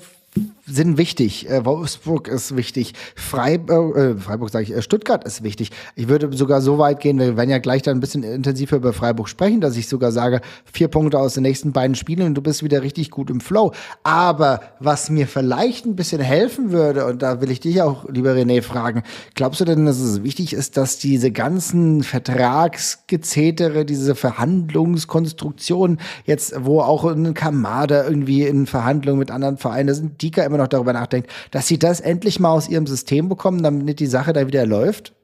sind 0.67 0.99
wichtig. 0.99 1.49
Äh, 1.49 1.65
Wolfsburg 1.65 2.27
ist 2.29 2.57
wichtig. 2.57 2.95
Freiburg, 3.15 3.97
äh, 3.97 4.17
Freiburg 4.17 4.51
sage 4.51 4.65
ich, 4.65 4.75
äh, 4.75 4.83
Stuttgart 4.83 5.25
ist 5.25 5.45
wichtig. 5.45 5.71
Ich 5.95 6.09
würde 6.09 6.37
sogar 6.37 6.61
so 6.61 6.79
weit 6.79 7.01
gehen, 7.01 7.19
wir 7.19 7.37
werden 7.37 7.51
ja 7.51 7.59
gleich 7.59 7.83
dann 7.83 7.97
ein 7.97 8.01
bisschen 8.01 8.25
intensiver 8.25 8.77
über 8.77 8.93
Freiburg 8.93 9.29
sprechen, 9.29 9.61
dass 9.61 9.77
ich 9.77 9.89
sogar 9.89 10.11
sage, 10.11 10.41
vier 10.65 10.89
Punkte 10.89 11.19
aus 11.19 11.35
den 11.35 11.45
nächsten 11.45 11.73
beiden 11.73 11.95
Spielen 11.95 12.27
und 12.27 12.35
du 12.35 12.43
bist 12.43 12.65
wieder 12.65 12.83
richtig 12.83 13.11
gut 13.11 13.31
im 13.31 13.41
Flow. 13.41 13.73
Aber 14.03 14.61
was 14.81 15.09
mir 15.09 15.29
vielleicht 15.29 15.87
ein 15.87 15.95
bisschen 15.95 16.21
helfen 16.21 16.73
würde, 16.73 17.07
und 17.07 17.23
da 17.23 17.41
will 17.41 17.51
ich 17.51 17.61
dich 17.61 17.81
auch, 17.81 18.09
lieber 18.09 18.33
René, 18.33 18.61
fragen, 18.61 19.05
glaubst 19.35 19.61
du 19.61 19.65
denn, 19.65 19.87
dass 19.87 20.01
es 20.01 20.25
wichtig 20.25 20.53
ist, 20.53 20.77
dass 20.77 20.99
diese 20.99 21.31
ganzen 21.31 22.03
Vertragsgezetere, 22.03 23.85
diese 23.85 24.17
Verhandlungskonstruktionen 24.17 26.01
jetzt, 26.25 26.55
wo 26.65 26.81
auch 26.81 27.05
ein 27.05 27.35
Kamada 27.35 28.05
irgendwie 28.05 28.43
in 28.43 28.67
Verhandlungen 28.67 29.21
mit 29.21 29.31
anderen 29.31 29.59
Vereinen, 29.59 29.87
da 29.87 29.95
sind 29.95 30.21
Dika 30.21 30.43
immer 30.43 30.56
immer 30.57 30.65
noch 30.65 30.69
darüber 30.69 30.93
nachdenkt, 30.93 31.31
dass 31.51 31.67
sie 31.67 31.79
das 31.79 32.01
endlich 32.01 32.41
mal 32.41 32.51
aus 32.51 32.69
ihrem 32.69 32.87
System 32.87 33.29
bekommen, 33.29 33.63
damit 33.63 34.01
die 34.01 34.07
Sache 34.07 34.33
da 34.33 34.47
wieder 34.47 34.67
läuft? 34.67 35.15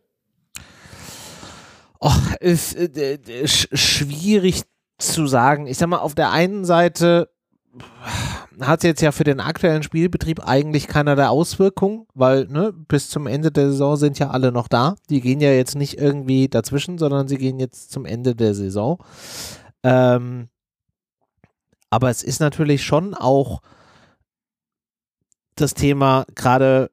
Och, 2.01 2.17
ist 2.41 2.77
äh, 2.77 3.19
schwierig 3.47 4.63
zu 4.99 5.27
sagen. 5.27 5.67
Ich 5.67 5.79
sag 5.79 5.89
mal, 5.89 5.99
auf 5.99 6.15
der 6.15 6.31
einen 6.31 6.65
Seite 6.65 7.29
hat 8.61 8.81
es 8.81 8.85
jetzt 8.85 9.01
ja 9.01 9.13
für 9.13 9.25
den 9.25 9.41
aktuellen 9.41 9.83
Spielbetrieb 9.83 10.47
eigentlich 10.47 10.87
keinerlei 10.87 11.29
Auswirkungen, 11.29 12.07
weil 12.15 12.47
ne, 12.47 12.73
bis 12.73 13.09
zum 13.09 13.27
Ende 13.27 13.51
der 13.51 13.71
Saison 13.71 13.97
sind 13.97 14.19
ja 14.19 14.31
alle 14.31 14.53
noch 14.53 14.69
da. 14.69 14.97
Die 15.09 15.21
gehen 15.21 15.41
ja 15.41 15.53
jetzt 15.53 15.75
nicht 15.75 15.99
irgendwie 15.99 16.49
dazwischen, 16.49 16.99
sondern 16.99 17.29
sie 17.29 17.39
gehen 17.39 17.59
jetzt 17.59 17.91
zum 17.91 18.05
Ende 18.05 18.35
der 18.35 18.55
Saison. 18.55 18.99
Ähm, 19.83 20.49
aber 21.89 22.11
es 22.11 22.23
ist 22.23 22.41
natürlich 22.41 22.85
schon 22.85 23.15
auch 23.15 23.63
das 25.55 25.75
Thema 25.75 26.25
gerade 26.35 26.91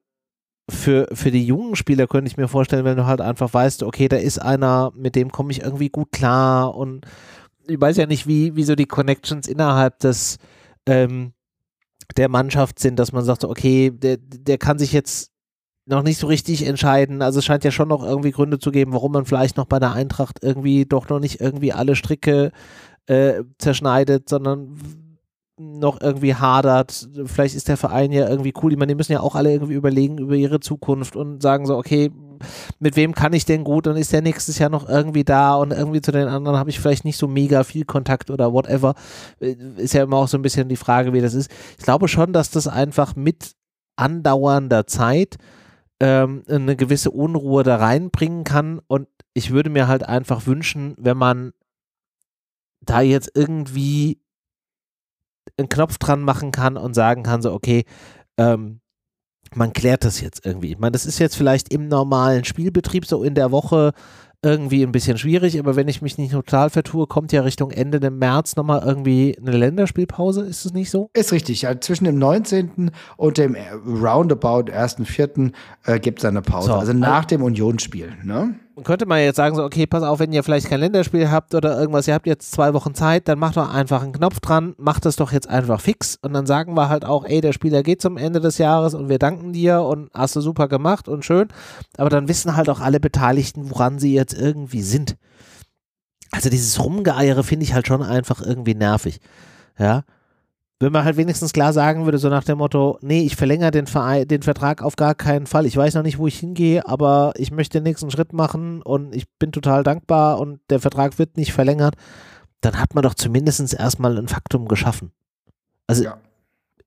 für, 0.69 1.07
für 1.13 1.31
die 1.31 1.45
jungen 1.45 1.75
Spieler 1.75 2.07
könnte 2.07 2.29
ich 2.29 2.37
mir 2.37 2.47
vorstellen, 2.47 2.85
wenn 2.85 2.97
du 2.97 3.05
halt 3.05 3.21
einfach 3.21 3.53
weißt, 3.53 3.83
okay, 3.83 4.07
da 4.07 4.17
ist 4.17 4.39
einer, 4.39 4.91
mit 4.95 5.15
dem 5.15 5.31
komme 5.31 5.51
ich 5.51 5.61
irgendwie 5.61 5.89
gut 5.89 6.11
klar 6.11 6.75
und 6.75 7.05
ich 7.67 7.79
weiß 7.79 7.97
ja 7.97 8.05
nicht, 8.05 8.27
wie, 8.27 8.55
wie 8.55 8.63
so 8.63 8.75
die 8.75 8.85
Connections 8.85 9.47
innerhalb 9.47 9.99
des 9.99 10.37
ähm, 10.87 11.33
der 12.17 12.29
Mannschaft 12.29 12.79
sind, 12.79 12.97
dass 12.97 13.11
man 13.11 13.23
sagt, 13.23 13.43
okay, 13.43 13.91
der, 13.91 14.17
der 14.17 14.57
kann 14.57 14.79
sich 14.79 14.93
jetzt 14.93 15.31
noch 15.85 16.03
nicht 16.03 16.19
so 16.19 16.27
richtig 16.27 16.65
entscheiden. 16.65 17.21
Also 17.21 17.39
es 17.39 17.45
scheint 17.45 17.63
ja 17.63 17.71
schon 17.71 17.87
noch 17.87 18.03
irgendwie 18.03 18.31
Gründe 18.31 18.59
zu 18.59 18.71
geben, 18.71 18.93
warum 18.93 19.11
man 19.11 19.25
vielleicht 19.25 19.57
noch 19.57 19.65
bei 19.65 19.79
der 19.79 19.93
Eintracht 19.93 20.39
irgendwie 20.41 20.85
doch 20.85 21.09
noch 21.09 21.19
nicht 21.19 21.41
irgendwie 21.41 21.73
alle 21.73 21.95
Stricke 21.95 22.51
äh, 23.07 23.43
zerschneidet, 23.57 24.29
sondern 24.29 24.75
noch 25.59 25.99
irgendwie 26.01 26.35
hadert. 26.35 27.09
Vielleicht 27.25 27.55
ist 27.55 27.67
der 27.67 27.77
Verein 27.77 28.11
ja 28.11 28.29
irgendwie 28.29 28.53
cool. 28.61 28.71
Ich 28.71 28.77
meine, 28.77 28.91
die 28.91 28.95
müssen 28.95 29.11
ja 29.11 29.19
auch 29.19 29.35
alle 29.35 29.51
irgendwie 29.51 29.73
überlegen 29.73 30.17
über 30.17 30.35
ihre 30.35 30.59
Zukunft 30.59 31.15
und 31.15 31.41
sagen 31.41 31.65
so, 31.65 31.77
okay, 31.77 32.11
mit 32.79 32.95
wem 32.95 33.13
kann 33.13 33.33
ich 33.33 33.43
denn 33.43 33.65
gut 33.65 33.85
und 33.85 33.97
ist 33.97 34.13
der 34.13 34.21
nächstes 34.21 34.57
Jahr 34.57 34.69
noch 34.69 34.87
irgendwie 34.87 35.25
da 35.25 35.55
und 35.55 35.71
irgendwie 35.71 36.01
zu 36.01 36.11
den 36.11 36.29
anderen 36.29 36.57
habe 36.57 36.69
ich 36.69 36.79
vielleicht 36.79 37.03
nicht 37.03 37.17
so 37.17 37.27
mega 37.27 37.63
viel 37.63 37.83
Kontakt 37.83 38.31
oder 38.31 38.53
whatever. 38.53 38.95
Äh, 39.41 39.55
ist 39.77 39.93
ja 39.93 40.03
immer 40.03 40.17
auch 40.17 40.29
so 40.29 40.37
ein 40.37 40.41
bisschen 40.41 40.69
die 40.69 40.77
Frage, 40.77 41.11
wie 41.11 41.21
das 41.21 41.33
ist. 41.33 41.51
Ich 41.77 41.83
glaube 41.83 42.07
schon, 42.07 42.31
dass 42.31 42.51
das 42.51 42.67
einfach 42.67 43.15
mit 43.17 43.51
andauernder 43.97 44.87
Zeit 44.87 45.35
ähm, 45.99 46.43
eine 46.47 46.77
gewisse 46.77 47.11
Unruhe 47.11 47.63
da 47.63 47.75
reinbringen 47.75 48.45
kann 48.45 48.79
und 48.87 49.07
ich 49.33 49.51
würde 49.51 49.69
mir 49.69 49.87
halt 49.87 50.03
einfach 50.03 50.47
wünschen, 50.47 50.95
wenn 50.97 51.17
man 51.17 51.51
da 52.81 53.01
jetzt 53.01 53.31
irgendwie 53.35 54.21
einen 55.59 55.69
Knopf 55.69 55.97
dran 55.97 56.21
machen 56.21 56.51
kann 56.51 56.77
und 56.77 56.93
sagen 56.93 57.23
kann, 57.23 57.41
so, 57.41 57.53
okay, 57.53 57.85
ähm, 58.37 58.79
man 59.55 59.73
klärt 59.73 60.05
das 60.05 60.21
jetzt 60.21 60.45
irgendwie. 60.45 60.71
Ich 60.71 60.79
meine, 60.79 60.91
das 60.91 61.05
ist 61.05 61.19
jetzt 61.19 61.35
vielleicht 61.35 61.73
im 61.73 61.87
normalen 61.87 62.43
Spielbetrieb 62.43 63.05
so 63.05 63.23
in 63.23 63.35
der 63.35 63.51
Woche 63.51 63.93
irgendwie 64.41 64.83
ein 64.83 64.93
bisschen 64.93 65.17
schwierig, 65.17 65.59
aber 65.59 65.75
wenn 65.75 65.89
ich 65.89 66.01
mich 66.01 66.17
nicht 66.17 66.31
total 66.31 66.69
vertue, 66.69 67.07
kommt 67.07 67.33
ja 67.33 67.41
Richtung 67.41 67.71
Ende 67.71 67.99
des 67.99 68.11
März 68.11 68.55
nochmal 68.55 68.81
irgendwie 68.85 69.37
eine 69.37 69.57
Länderspielpause, 69.57 70.43
ist 70.43 70.65
es 70.65 70.73
nicht 70.73 70.89
so? 70.89 71.09
Ist 71.13 71.33
richtig, 71.33 71.63
ja, 71.63 71.79
zwischen 71.81 72.05
dem 72.05 72.17
19. 72.19 72.91
und 73.17 73.37
dem 73.37 73.57
Roundabout 73.85 74.71
1.4. 74.71 75.51
Äh, 75.85 75.99
gibt 75.99 76.19
es 76.19 76.25
eine 76.25 76.41
Pause, 76.41 76.67
so, 76.67 76.73
also 76.75 76.93
nach 76.93 77.25
dem 77.25 77.43
Unionsspiel, 77.43 78.13
ne? 78.23 78.55
Könnte 78.83 79.05
man 79.05 79.19
jetzt 79.19 79.37
sagen, 79.37 79.55
so, 79.55 79.63
okay, 79.63 79.87
pass 79.87 80.03
auf, 80.03 80.19
wenn 80.19 80.31
ihr 80.31 80.43
vielleicht 80.43 80.67
kein 80.67 80.79
Länderspiel 80.79 81.31
habt 81.31 81.55
oder 81.55 81.79
irgendwas, 81.79 82.07
ihr 82.07 82.13
habt 82.13 82.27
jetzt 82.27 82.51
zwei 82.51 82.73
Wochen 82.73 82.93
Zeit, 82.93 83.27
dann 83.27 83.39
macht 83.39 83.57
doch 83.57 83.73
einfach 83.73 84.03
einen 84.03 84.13
Knopf 84.13 84.39
dran, 84.39 84.75
macht 84.77 85.05
das 85.05 85.15
doch 85.15 85.31
jetzt 85.31 85.49
einfach 85.49 85.81
fix 85.81 86.17
und 86.21 86.33
dann 86.33 86.45
sagen 86.45 86.73
wir 86.75 86.89
halt 86.89 87.05
auch, 87.05 87.25
ey, 87.25 87.41
der 87.41 87.53
Spieler 87.53 87.83
geht 87.83 88.01
zum 88.01 88.17
Ende 88.17 88.39
des 88.39 88.57
Jahres 88.57 88.93
und 88.93 89.09
wir 89.09 89.19
danken 89.19 89.53
dir 89.53 89.81
und 89.81 90.09
hast 90.13 90.35
du 90.35 90.41
super 90.41 90.67
gemacht 90.67 91.07
und 91.07 91.25
schön, 91.25 91.47
aber 91.97 92.09
dann 92.09 92.27
wissen 92.27 92.55
halt 92.55 92.69
auch 92.69 92.79
alle 92.79 92.99
Beteiligten, 92.99 93.69
woran 93.69 93.99
sie 93.99 94.13
jetzt 94.13 94.33
irgendwie 94.33 94.81
sind. 94.81 95.15
Also 96.31 96.49
dieses 96.49 96.83
Rumgeeiere 96.83 97.43
finde 97.43 97.63
ich 97.63 97.73
halt 97.73 97.87
schon 97.87 98.03
einfach 98.03 98.41
irgendwie 98.41 98.75
nervig. 98.75 99.19
Ja, 99.77 100.03
wenn 100.79 100.93
man 100.93 101.03
halt 101.03 101.17
wenigstens 101.17 101.51
klar 101.51 101.73
sagen 101.73 102.05
würde, 102.05 102.17
so 102.17 102.29
nach 102.29 102.45
dem 102.45 102.57
Motto, 102.57 102.97
nee, 103.01 103.21
ich 103.21 103.35
verlängere 103.35 103.71
den, 103.71 103.85
Verein, 103.85 104.27
den 104.27 104.41
Vertrag 104.41 104.81
auf 104.81 104.95
gar 104.95 105.13
keinen 105.13 105.45
Fall. 105.45 105.65
Ich 105.65 105.75
weiß 105.75 105.95
noch 105.95 106.03
nicht, 106.03 106.17
wo 106.17 106.27
ich 106.27 106.39
hingehe, 106.39 106.87
aber 106.87 107.33
ich 107.35 107.51
möchte 107.51 107.79
den 107.79 107.83
nächsten 107.83 108.09
Schritt 108.09 108.31
machen 108.31 108.81
und 108.81 109.13
ich 109.13 109.29
bin 109.39 109.51
total 109.51 109.83
dankbar 109.83 110.39
und 110.39 110.61
der 110.69 110.79
Vertrag 110.79 111.19
wird 111.19 111.35
nicht 111.35 111.51
verlängert, 111.51 111.95
dann 112.61 112.79
hat 112.79 112.95
man 112.95 113.03
doch 113.03 113.13
zumindest 113.13 113.73
erstmal 113.73 114.17
ein 114.17 114.29
Faktum 114.29 114.67
geschaffen. 114.67 115.11
Also 115.85 116.03
ja. 116.03 116.17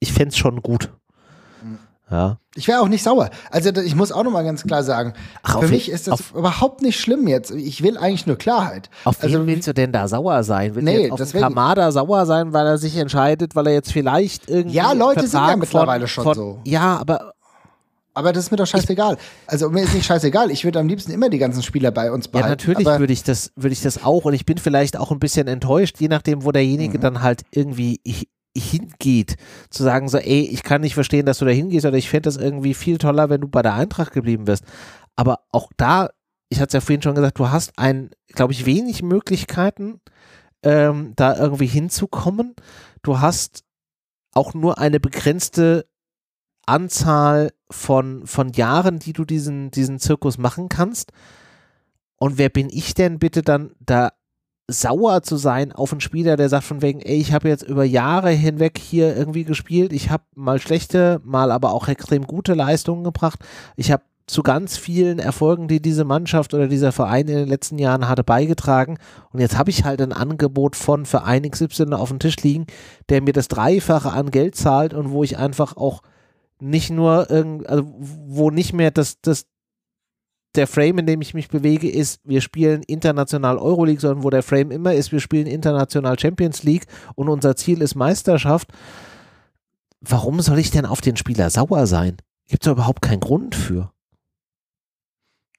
ich 0.01 0.13
fände 0.13 0.31
es 0.31 0.39
schon 0.39 0.63
gut. 0.63 0.91
Ja. 2.13 2.39
Ich 2.55 2.69
wäre 2.69 2.81
auch 2.81 2.89
nicht 2.89 3.03
sauer. 3.03 3.31
Also 3.51 3.71
ich 3.71 3.97
muss 3.97 4.13
auch 4.13 4.23
nochmal 4.23 4.45
ganz 4.45 4.63
klar 4.63 4.83
sagen, 4.83 5.15
Ach, 5.43 5.61
für 5.61 5.69
mich 5.69 5.91
ist 5.91 6.07
das 6.07 6.33
überhaupt 6.33 6.83
nicht 6.83 7.01
schlimm 7.01 7.27
jetzt. 7.27 7.51
Ich 7.51 7.83
will 7.83 7.97
eigentlich 7.97 8.27
nur 8.27 8.37
Klarheit. 8.37 8.91
Auf 9.05 9.23
also, 9.23 9.41
wen 9.41 9.47
willst 9.47 9.67
du 9.67 9.73
denn 9.73 9.91
da 9.91 10.07
sauer 10.07 10.45
sein? 10.45 10.75
Willst 10.75 10.85
nee, 10.85 11.09
du 11.09 11.15
auf 11.15 11.33
Kamada 11.33 11.91
sauer 11.91 12.27
sein, 12.27 12.53
weil 12.53 12.67
er 12.67 12.77
sich 12.77 12.97
entscheidet, 12.99 13.57
weil 13.57 13.69
er 13.69 13.73
jetzt 13.73 13.91
vielleicht 13.91 14.51
irgendwie 14.51 14.77
Ja, 14.77 14.93
Leute 14.93 15.27
sind 15.27 15.41
ja 15.41 15.57
mittlerweile 15.57 16.07
von, 16.07 16.09
schon 16.09 16.25
von, 16.25 16.35
so. 16.35 16.61
Ja, 16.65 16.99
aber 16.99 17.33
aber 18.15 18.33
das 18.35 18.45
ist 18.45 18.51
mir 18.51 18.59
doch 18.59 18.67
scheißegal. 18.67 19.17
Also 19.47 19.71
mir 19.71 19.85
ist 19.85 19.95
nicht 19.95 20.05
scheißegal. 20.05 20.51
Ich 20.51 20.65
würde 20.65 20.79
am 20.79 20.89
liebsten 20.89 21.13
immer 21.13 21.31
die 21.31 21.39
ganzen 21.39 21.63
Spieler 21.63 21.91
bei 21.91 22.13
uns 22.13 22.29
behalten. 22.29 22.47
Ja, 22.47 22.51
natürlich 22.51 22.87
würde 22.87 23.13
ich 23.13 23.23
das, 23.23 23.53
würde 23.57 23.73
ich 23.73 23.81
das 23.81 24.05
auch. 24.05 24.27
Und 24.27 24.35
ich 24.35 24.45
bin 24.45 24.59
vielleicht 24.59 24.99
auch 24.99 25.11
ein 25.11 25.19
bisschen 25.19 25.49
enttäuscht, 25.49 25.97
je 25.99 26.09
nachdem, 26.09 26.45
wo 26.45 26.53
derjenige 26.53 26.99
mhm. 26.99 27.03
dann 27.03 27.23
halt 27.23 27.43
irgendwie 27.53 28.01
hingeht, 28.57 29.37
zu 29.71 29.83
sagen 29.83 30.09
so, 30.09 30.19
ey, 30.19 30.43
ich 30.43 30.63
kann 30.63 30.83
nicht 30.83 30.95
verstehen, 30.95 31.27
dass 31.27 31.39
du 31.39 31.45
da 31.45 31.51
hingehst 31.51 31.87
oder 31.87 31.97
ich 31.97 32.11
fände 32.11 32.23
das 32.23 32.37
irgendwie 32.37 32.75
viel 32.75 32.99
toller, 32.99 33.31
wenn 33.31 33.41
du 33.41 33.49
bei 33.49 33.63
der 33.63 33.75
Eintracht 33.75 34.13
geblieben 34.13 34.47
wirst. 34.47 34.65
Aber 35.17 35.41
auch 35.51 35.71
da, 35.77 36.11
ich 36.49 36.59
hatte 36.59 36.69
es 36.69 36.75
ja 36.75 36.81
vorhin 36.81 37.03
schon 37.03 37.15
gesagt, 37.15 37.39
du 37.39 37.51
hast 37.51 37.79
ein, 37.79 38.11
glaube 38.29 38.53
ich, 38.53 38.67
wenig 38.67 39.03
Möglichkeiten, 39.03 40.01
ähm, 40.63 41.13
da 41.17 41.37
irgendwie 41.37 41.67
hinzukommen. 41.67 42.55
Du 43.03 43.21
hast 43.21 43.65
auch 44.35 44.55
nur 44.55 44.79
eine 44.79 45.01
begrenzte 45.01 45.87
Anzahl 46.67 47.51
von, 47.71 48.27
von 48.27 48.53
Jahren, 48.53 48.99
die 48.99 49.13
du 49.13 49.25
diesen, 49.25 49.71
diesen 49.71 49.99
Zirkus 49.99 50.39
machen 50.39 50.69
kannst. 50.69 51.13
Und 52.17 52.39
wer 52.39 52.49
bin 52.49 52.69
ich 52.71 52.95
denn 52.95 53.19
bitte 53.19 53.43
dann 53.43 53.73
da 53.81 54.13
sauer 54.69 55.23
zu 55.23 55.37
sein 55.37 55.73
auf 55.73 55.93
einen 55.93 56.01
Spieler, 56.01 56.37
der 56.37 56.49
sagt 56.49 56.65
von 56.65 56.83
wegen, 56.83 57.01
ey, 57.01 57.17
ich 57.17 57.33
habe 57.33 57.49
jetzt 57.49 57.63
über 57.63 57.85
Jahre 57.85 58.31
hinweg 58.31 58.79
hier 58.79 59.17
irgendwie 59.17 59.45
gespielt, 59.45 59.93
ich 59.93 60.11
habe 60.11 60.25
mal 60.35 60.61
schlechte, 60.61 61.21
mal 61.25 61.51
aber 61.51 61.73
auch 61.73 61.89
extrem 61.89 62.27
gute 62.27 62.55
Leistungen 62.55 63.05
gebracht, 63.05 63.41
ich 63.77 63.91
habe 63.93 64.05
zu 64.27 64.43
ganz 64.43 64.77
vielen 64.77 65.19
Erfolgen, 65.19 65.69
die 65.69 65.83
diese 65.83 66.05
Mannschaft 66.05 66.55
oder 66.55 66.69
dieser 66.69 66.93
Verein 66.93 67.29
in 67.29 67.37
den 67.37 67.49
letzten 67.49 67.79
Jahren 67.79 68.09
hatte, 68.09 68.23
beigetragen. 68.23 68.99
Und 69.33 69.41
jetzt 69.41 69.59
habe 69.59 69.71
ich 69.71 69.85
halt 69.85 70.01
ein 70.01 70.13
Angebot 70.13 70.77
von 70.77 71.07
Verein 71.07 71.43
XY 71.43 71.95
auf 71.95 72.09
dem 72.09 72.21
Tisch 72.21 72.37
liegen, 72.37 72.67
der 73.09 73.21
mir 73.21 73.33
das 73.33 73.49
Dreifache 73.49 74.13
an 74.13 74.31
Geld 74.31 74.55
zahlt 74.55 74.95
und 74.95 75.11
wo 75.11 75.25
ich 75.25 75.39
einfach 75.39 75.77
auch 75.77 76.03
nicht 76.61 76.91
nur 76.91 77.29
also 77.31 77.93
wo 77.99 78.51
nicht 78.51 78.73
mehr 78.73 78.93
das, 78.93 79.21
das, 79.21 79.47
der 80.55 80.67
Frame, 80.67 80.99
in 80.99 81.07
dem 81.07 81.21
ich 81.21 81.35
mich 81.35 81.49
bewege, 81.49 81.91
ist, 81.91 82.21
wir 82.25 82.41
spielen 82.41 82.83
international 82.83 83.59
Euroleague, 83.59 84.01
sondern 84.01 84.23
wo 84.23 84.31
der 84.31 84.43
Frame 84.43 84.71
immer 84.71 84.95
ist, 84.95 85.13
wir 85.13 85.21
spielen 85.21 85.47
international 85.47 86.19
Champions 86.19 86.63
League 86.63 86.87
und 87.15 87.29
unser 87.29 87.57
Ziel 87.57 87.81
ist 87.83 87.95
Meisterschaft. 87.95 88.69
Warum 90.01 90.41
soll 90.41 90.59
ich 90.59 90.71
denn 90.71 90.85
auf 90.87 91.01
den 91.01 91.17
Spieler 91.17 91.49
sauer 91.49 91.87
sein? 91.87 92.17
Gibt 92.49 92.67
es 92.67 92.73
überhaupt 92.73 93.03
keinen 93.03 93.21
Grund 93.21 93.55
für. 93.55 93.93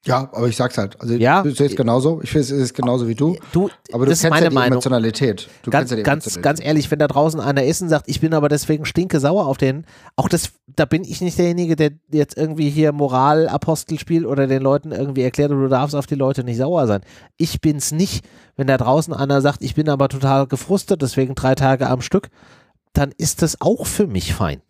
Ja, 0.06 0.30
aber 0.34 0.49
ich 0.49 0.58
sag's 0.58 0.78
halt. 0.78 0.99
Also 0.99 1.14
ja, 1.14 1.43
du 1.43 1.49
siehst 1.49 1.62
es 1.62 1.76
genauso. 1.78 2.20
Ich 2.22 2.32
sehe 2.32 2.41
es 2.41 2.74
genauso 2.74 3.08
wie 3.08 3.16
du. 3.16 3.38
Du, 3.54 3.70
aber 3.93 4.06
du 4.06 4.12
das 4.12 4.20
kennst 4.20 4.32
meine 4.32 4.45
ja 4.45 4.49
die 4.49 4.56
Meinung. 4.56 4.74
Emotionalität. 4.74 5.47
Du 5.62 5.72
ganz, 5.72 5.91
ja 5.91 5.95
die 5.95 6.04
ganz, 6.04 6.26
Emotionalität. 6.26 6.43
ganz 6.43 6.66
ehrlich, 6.66 6.91
wenn 6.91 6.99
da 6.99 7.08
draußen 7.08 7.39
einer 7.39 7.64
ist 7.64 7.82
und 7.82 7.88
sagt, 7.88 8.10
ich 8.10 8.20
bin 8.20 8.34
aber 8.34 8.49
deswegen 8.49 8.84
stinke 8.84 9.22
sauer 9.22 9.47
auf 9.47 9.58
den, 9.58 9.86
auch 10.18 10.28
das, 10.28 10.51
da 10.68 10.84
bin 10.84 11.06
ich 11.06 11.22
nicht 11.22 11.38
derjenige, 11.38 11.78
der 11.78 11.91
jetzt 12.12 12.38
irgendwie 12.38 12.70
hier 12.70 12.91
Moralapostel 12.91 13.97
spielt 13.97 14.26
oder 14.26 14.45
den 14.45 14.62
Leuten 14.62 14.91
irgendwie 14.91 15.22
erklärt, 15.22 15.51
du 15.51 15.68
darfst 15.70 15.95
auf 15.95 16.06
die 16.06 16.16
Leute 16.16 16.43
nicht 16.43 16.58
sauer 16.58 16.86
sein. 16.86 17.01
Ich 17.38 17.62
bin's 17.62 17.93
nicht. 17.93 18.26
Wenn 18.58 18.68
da 18.68 18.78
draußen 18.78 19.14
einer 19.14 19.39
sagt, 19.39 19.64
ich 19.64 19.74
bin 19.74 19.88
aber 19.88 20.10
total 20.10 20.47
gefrustet, 20.47 21.01
deswegen 21.01 21.34
drei 21.34 21.56
Tage 21.56 21.89
am 21.89 22.01
Stück, 22.01 22.30
dann 22.91 23.14
ist 23.18 23.41
das 23.41 23.62
auch 23.62 23.88
für 23.88 24.06
mich 24.06 24.34
fein. 24.34 24.62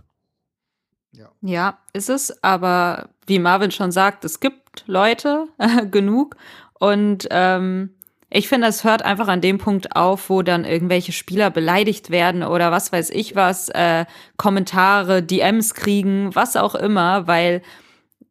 Ja. 1.11 1.29
ja, 1.41 1.77
ist 1.93 2.09
es, 2.09 2.43
aber 2.43 3.09
wie 3.27 3.39
Marvin 3.39 3.71
schon 3.71 3.91
sagt, 3.91 4.25
es 4.25 4.39
gibt 4.39 4.62
Leute 4.85 5.47
äh, 5.57 5.85
genug 5.91 6.35
und 6.79 7.27
ähm, 7.31 7.95
ich 8.35 8.49
finde, 8.49 8.65
es 8.65 8.83
hört 8.83 9.05
einfach 9.05 9.27
an 9.27 9.41
dem 9.41 9.59
Punkt 9.59 9.95
auf, 9.95 10.31
wo 10.31 10.41
dann 10.41 10.65
irgendwelche 10.65 11.11
Spieler 11.11 11.51
beleidigt 11.51 12.09
werden 12.09 12.41
oder 12.41 12.71
was 12.71 12.91
weiß 12.91 13.11
ich 13.11 13.35
was, 13.35 13.69
äh, 13.69 14.05
Kommentare, 14.37 15.21
DMs 15.21 15.75
kriegen, 15.75 16.33
was 16.33 16.55
auch 16.55 16.73
immer, 16.73 17.27
weil 17.27 17.61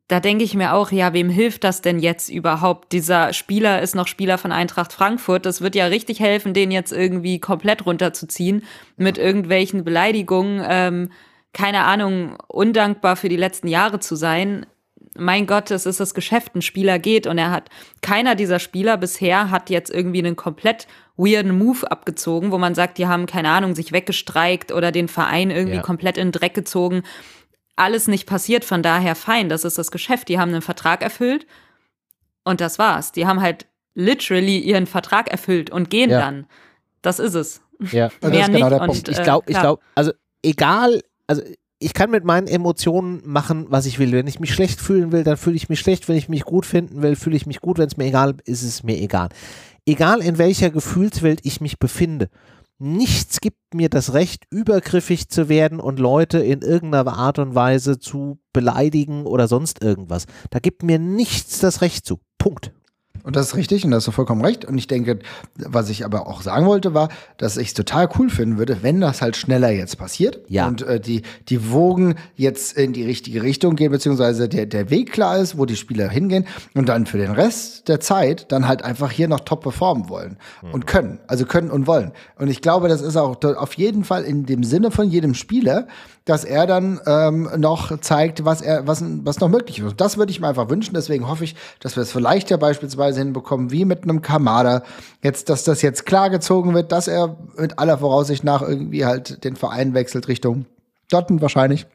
da 0.08 0.20
denke 0.20 0.44
ich 0.44 0.54
mir 0.54 0.74
auch, 0.74 0.92
ja, 0.92 1.14
wem 1.14 1.30
hilft 1.30 1.64
das 1.64 1.80
denn 1.80 1.98
jetzt 1.98 2.28
überhaupt? 2.28 2.92
Dieser 2.92 3.32
Spieler 3.32 3.80
ist 3.80 3.94
noch 3.94 4.06
Spieler 4.06 4.36
von 4.36 4.52
Eintracht 4.52 4.92
Frankfurt. 4.92 5.46
Das 5.46 5.62
wird 5.62 5.74
ja 5.74 5.86
richtig 5.86 6.20
helfen, 6.20 6.52
den 6.52 6.70
jetzt 6.70 6.92
irgendwie 6.92 7.38
komplett 7.38 7.86
runterzuziehen 7.86 8.64
mit 8.98 9.16
irgendwelchen 9.16 9.84
Beleidigungen. 9.84 10.62
Ähm, 10.68 11.12
keine 11.54 11.84
Ahnung, 11.84 12.36
undankbar 12.48 13.16
für 13.16 13.30
die 13.30 13.36
letzten 13.36 13.68
Jahre 13.68 14.00
zu 14.00 14.16
sein. 14.16 14.66
Mein 15.16 15.46
Gott, 15.46 15.70
es 15.70 15.84
ist 15.84 16.00
das 16.00 16.14
Geschäft, 16.14 16.54
ein 16.54 16.62
Spieler 16.62 16.98
geht 16.98 17.26
und 17.26 17.36
er 17.36 17.50
hat, 17.50 17.68
keiner 18.00 18.34
dieser 18.34 18.58
Spieler 18.58 18.96
bisher 18.96 19.50
hat 19.50 19.68
jetzt 19.68 19.90
irgendwie 19.90 20.20
einen 20.20 20.36
komplett 20.36 20.86
weirden 21.16 21.56
Move 21.56 21.90
abgezogen, 21.90 22.50
wo 22.50 22.58
man 22.58 22.74
sagt, 22.74 22.98
die 22.98 23.06
haben, 23.06 23.26
keine 23.26 23.50
Ahnung, 23.50 23.74
sich 23.74 23.92
weggestreikt 23.92 24.72
oder 24.72 24.90
den 24.90 25.08
Verein 25.08 25.50
irgendwie 25.50 25.76
ja. 25.76 25.82
komplett 25.82 26.16
in 26.16 26.28
den 26.28 26.32
Dreck 26.32 26.54
gezogen. 26.54 27.02
Alles 27.76 28.08
nicht 28.08 28.26
passiert, 28.26 28.64
von 28.64 28.82
daher 28.82 29.14
fein, 29.14 29.48
das 29.48 29.64
ist 29.64 29.78
das 29.78 29.90
Geschäft. 29.90 30.28
Die 30.28 30.38
haben 30.38 30.50
einen 30.50 30.62
Vertrag 30.62 31.02
erfüllt 31.02 31.46
und 32.44 32.60
das 32.60 32.78
war's. 32.78 33.12
Die 33.12 33.26
haben 33.26 33.42
halt 33.42 33.66
literally 33.94 34.58
ihren 34.58 34.86
Vertrag 34.86 35.30
erfüllt 35.30 35.70
und 35.70 35.90
gehen 35.90 36.10
ja. 36.10 36.20
dann. 36.20 36.46
Das 37.02 37.18
ist 37.18 37.34
es. 37.34 37.60
Ja, 37.90 38.10
das 38.20 38.32
ist 38.32 38.46
genau 38.52 38.70
der 38.70 38.78
Punkt. 38.78 39.08
Und, 39.08 39.08
ich 39.08 39.22
glaube, 39.22 39.50
ich 39.50 39.58
glaube, 39.58 39.82
also 39.94 40.12
egal 40.42 41.02
also 41.26 41.42
ich 41.82 41.94
kann 41.94 42.10
mit 42.10 42.24
meinen 42.24 42.46
Emotionen 42.46 43.22
machen, 43.24 43.66
was 43.68 43.86
ich 43.86 43.98
will. 43.98 44.12
Wenn 44.12 44.26
ich 44.26 44.40
mich 44.40 44.54
schlecht 44.54 44.80
fühlen 44.80 45.12
will, 45.12 45.24
dann 45.24 45.36
fühle 45.36 45.56
ich 45.56 45.68
mich 45.68 45.80
schlecht. 45.80 46.08
Wenn 46.08 46.16
ich 46.16 46.28
mich 46.28 46.44
gut 46.44 46.66
finden 46.66 47.02
will, 47.02 47.16
fühle 47.16 47.36
ich 47.36 47.46
mich 47.46 47.60
gut. 47.60 47.78
Wenn 47.78 47.86
es 47.86 47.96
mir 47.96 48.06
egal 48.06 48.36
ist, 48.44 48.62
ist 48.62 48.68
es 48.68 48.82
mir 48.82 48.98
egal. 48.98 49.28
egal 49.86 50.20
in 50.20 50.38
welcher 50.38 50.70
Gefühlswelt 50.70 51.40
ich 51.44 51.60
mich 51.60 51.78
befinde, 51.78 52.28
nichts 52.78 53.40
gibt 53.40 53.74
mir 53.74 53.88
das 53.88 54.12
Recht, 54.12 54.44
übergriffig 54.50 55.28
zu 55.28 55.48
werden 55.48 55.80
und 55.80 55.98
Leute 55.98 56.38
in 56.38 56.62
irgendeiner 56.62 57.16
Art 57.16 57.38
und 57.38 57.54
Weise 57.54 57.98
zu 57.98 58.38
beleidigen 58.52 59.24
oder 59.26 59.48
sonst 59.48 59.82
irgendwas. 59.82 60.26
Da 60.50 60.58
gibt 60.58 60.82
mir 60.82 60.98
nichts 60.98 61.60
das 61.60 61.80
Recht 61.80 62.06
zu. 62.06 62.20
Punkt. 62.38 62.72
Und 63.22 63.36
das 63.36 63.48
ist 63.48 63.56
richtig 63.56 63.84
und 63.84 63.92
da 63.92 63.98
hast 63.98 64.06
du 64.06 64.10
vollkommen 64.10 64.44
recht. 64.44 64.64
Und 64.64 64.76
ich 64.78 64.86
denke, 64.86 65.20
was 65.56 65.90
ich 65.90 66.04
aber 66.04 66.26
auch 66.26 66.42
sagen 66.42 66.66
wollte, 66.66 66.94
war, 66.94 67.08
dass 67.36 67.56
ich 67.56 67.68
es 67.68 67.74
total 67.74 68.08
cool 68.18 68.30
finden 68.30 68.58
würde, 68.58 68.78
wenn 68.82 69.00
das 69.00 69.22
halt 69.22 69.36
schneller 69.36 69.70
jetzt 69.70 69.96
passiert 69.96 70.40
ja. 70.48 70.66
und 70.66 70.82
äh, 70.82 70.98
die, 70.98 71.22
die 71.48 71.70
Wogen 71.70 72.16
jetzt 72.34 72.76
in 72.76 72.92
die 72.92 73.04
richtige 73.04 73.42
Richtung 73.42 73.76
gehen, 73.76 73.92
beziehungsweise 73.92 74.48
der, 74.48 74.66
der 74.66 74.90
Weg 74.90 75.12
klar 75.12 75.38
ist, 75.38 75.56
wo 75.56 75.66
die 75.66 75.76
Spieler 75.76 76.08
hingehen 76.08 76.46
und 76.74 76.88
dann 76.88 77.06
für 77.06 77.18
den 77.18 77.32
Rest 77.32 77.88
der 77.88 78.00
Zeit 78.00 78.50
dann 78.50 78.66
halt 78.66 78.82
einfach 78.82 79.10
hier 79.10 79.28
noch 79.28 79.40
top 79.40 79.62
performen 79.62 80.08
wollen 80.08 80.38
mhm. 80.62 80.70
und 80.72 80.86
können. 80.86 81.20
Also 81.26 81.44
können 81.46 81.70
und 81.70 81.86
wollen. 81.86 82.12
Und 82.36 82.48
ich 82.48 82.60
glaube, 82.60 82.88
das 82.88 83.02
ist 83.02 83.16
auch 83.16 83.36
auf 83.42 83.74
jeden 83.74 84.04
Fall 84.04 84.24
in 84.24 84.46
dem 84.46 84.64
Sinne 84.64 84.90
von 84.90 85.08
jedem 85.08 85.34
Spieler, 85.34 85.86
dass 86.24 86.44
er 86.44 86.66
dann 86.66 87.00
ähm, 87.06 87.48
noch 87.56 87.98
zeigt, 88.00 88.44
was 88.44 88.62
er, 88.62 88.86
was, 88.86 89.02
was 89.24 89.40
noch 89.40 89.48
möglich 89.48 89.80
ist. 89.80 89.84
Und 89.84 90.00
das 90.00 90.16
würde 90.16 90.30
ich 90.30 90.40
mir 90.40 90.48
einfach 90.48 90.68
wünschen. 90.68 90.94
Deswegen 90.94 91.28
hoffe 91.28 91.44
ich, 91.44 91.56
dass 91.80 91.96
wir 91.96 92.02
es 92.04 92.12
vielleicht 92.12 92.50
ja 92.50 92.56
beispielsweise 92.56 93.11
hinbekommen, 93.20 93.70
wie 93.70 93.84
mit 93.84 94.04
einem 94.04 94.22
Kamada. 94.22 94.82
Jetzt, 95.22 95.48
dass 95.48 95.64
das 95.64 95.82
jetzt 95.82 96.06
klar 96.06 96.30
gezogen 96.30 96.74
wird, 96.74 96.92
dass 96.92 97.08
er 97.08 97.36
mit 97.56 97.78
aller 97.78 97.98
Voraussicht 97.98 98.44
nach 98.44 98.62
irgendwie 98.62 99.04
halt 99.04 99.44
den 99.44 99.56
Verein 99.56 99.94
wechselt 99.94 100.28
Richtung 100.28 100.66
Dortmund 101.12 101.42
wahrscheinlich. 101.42 101.86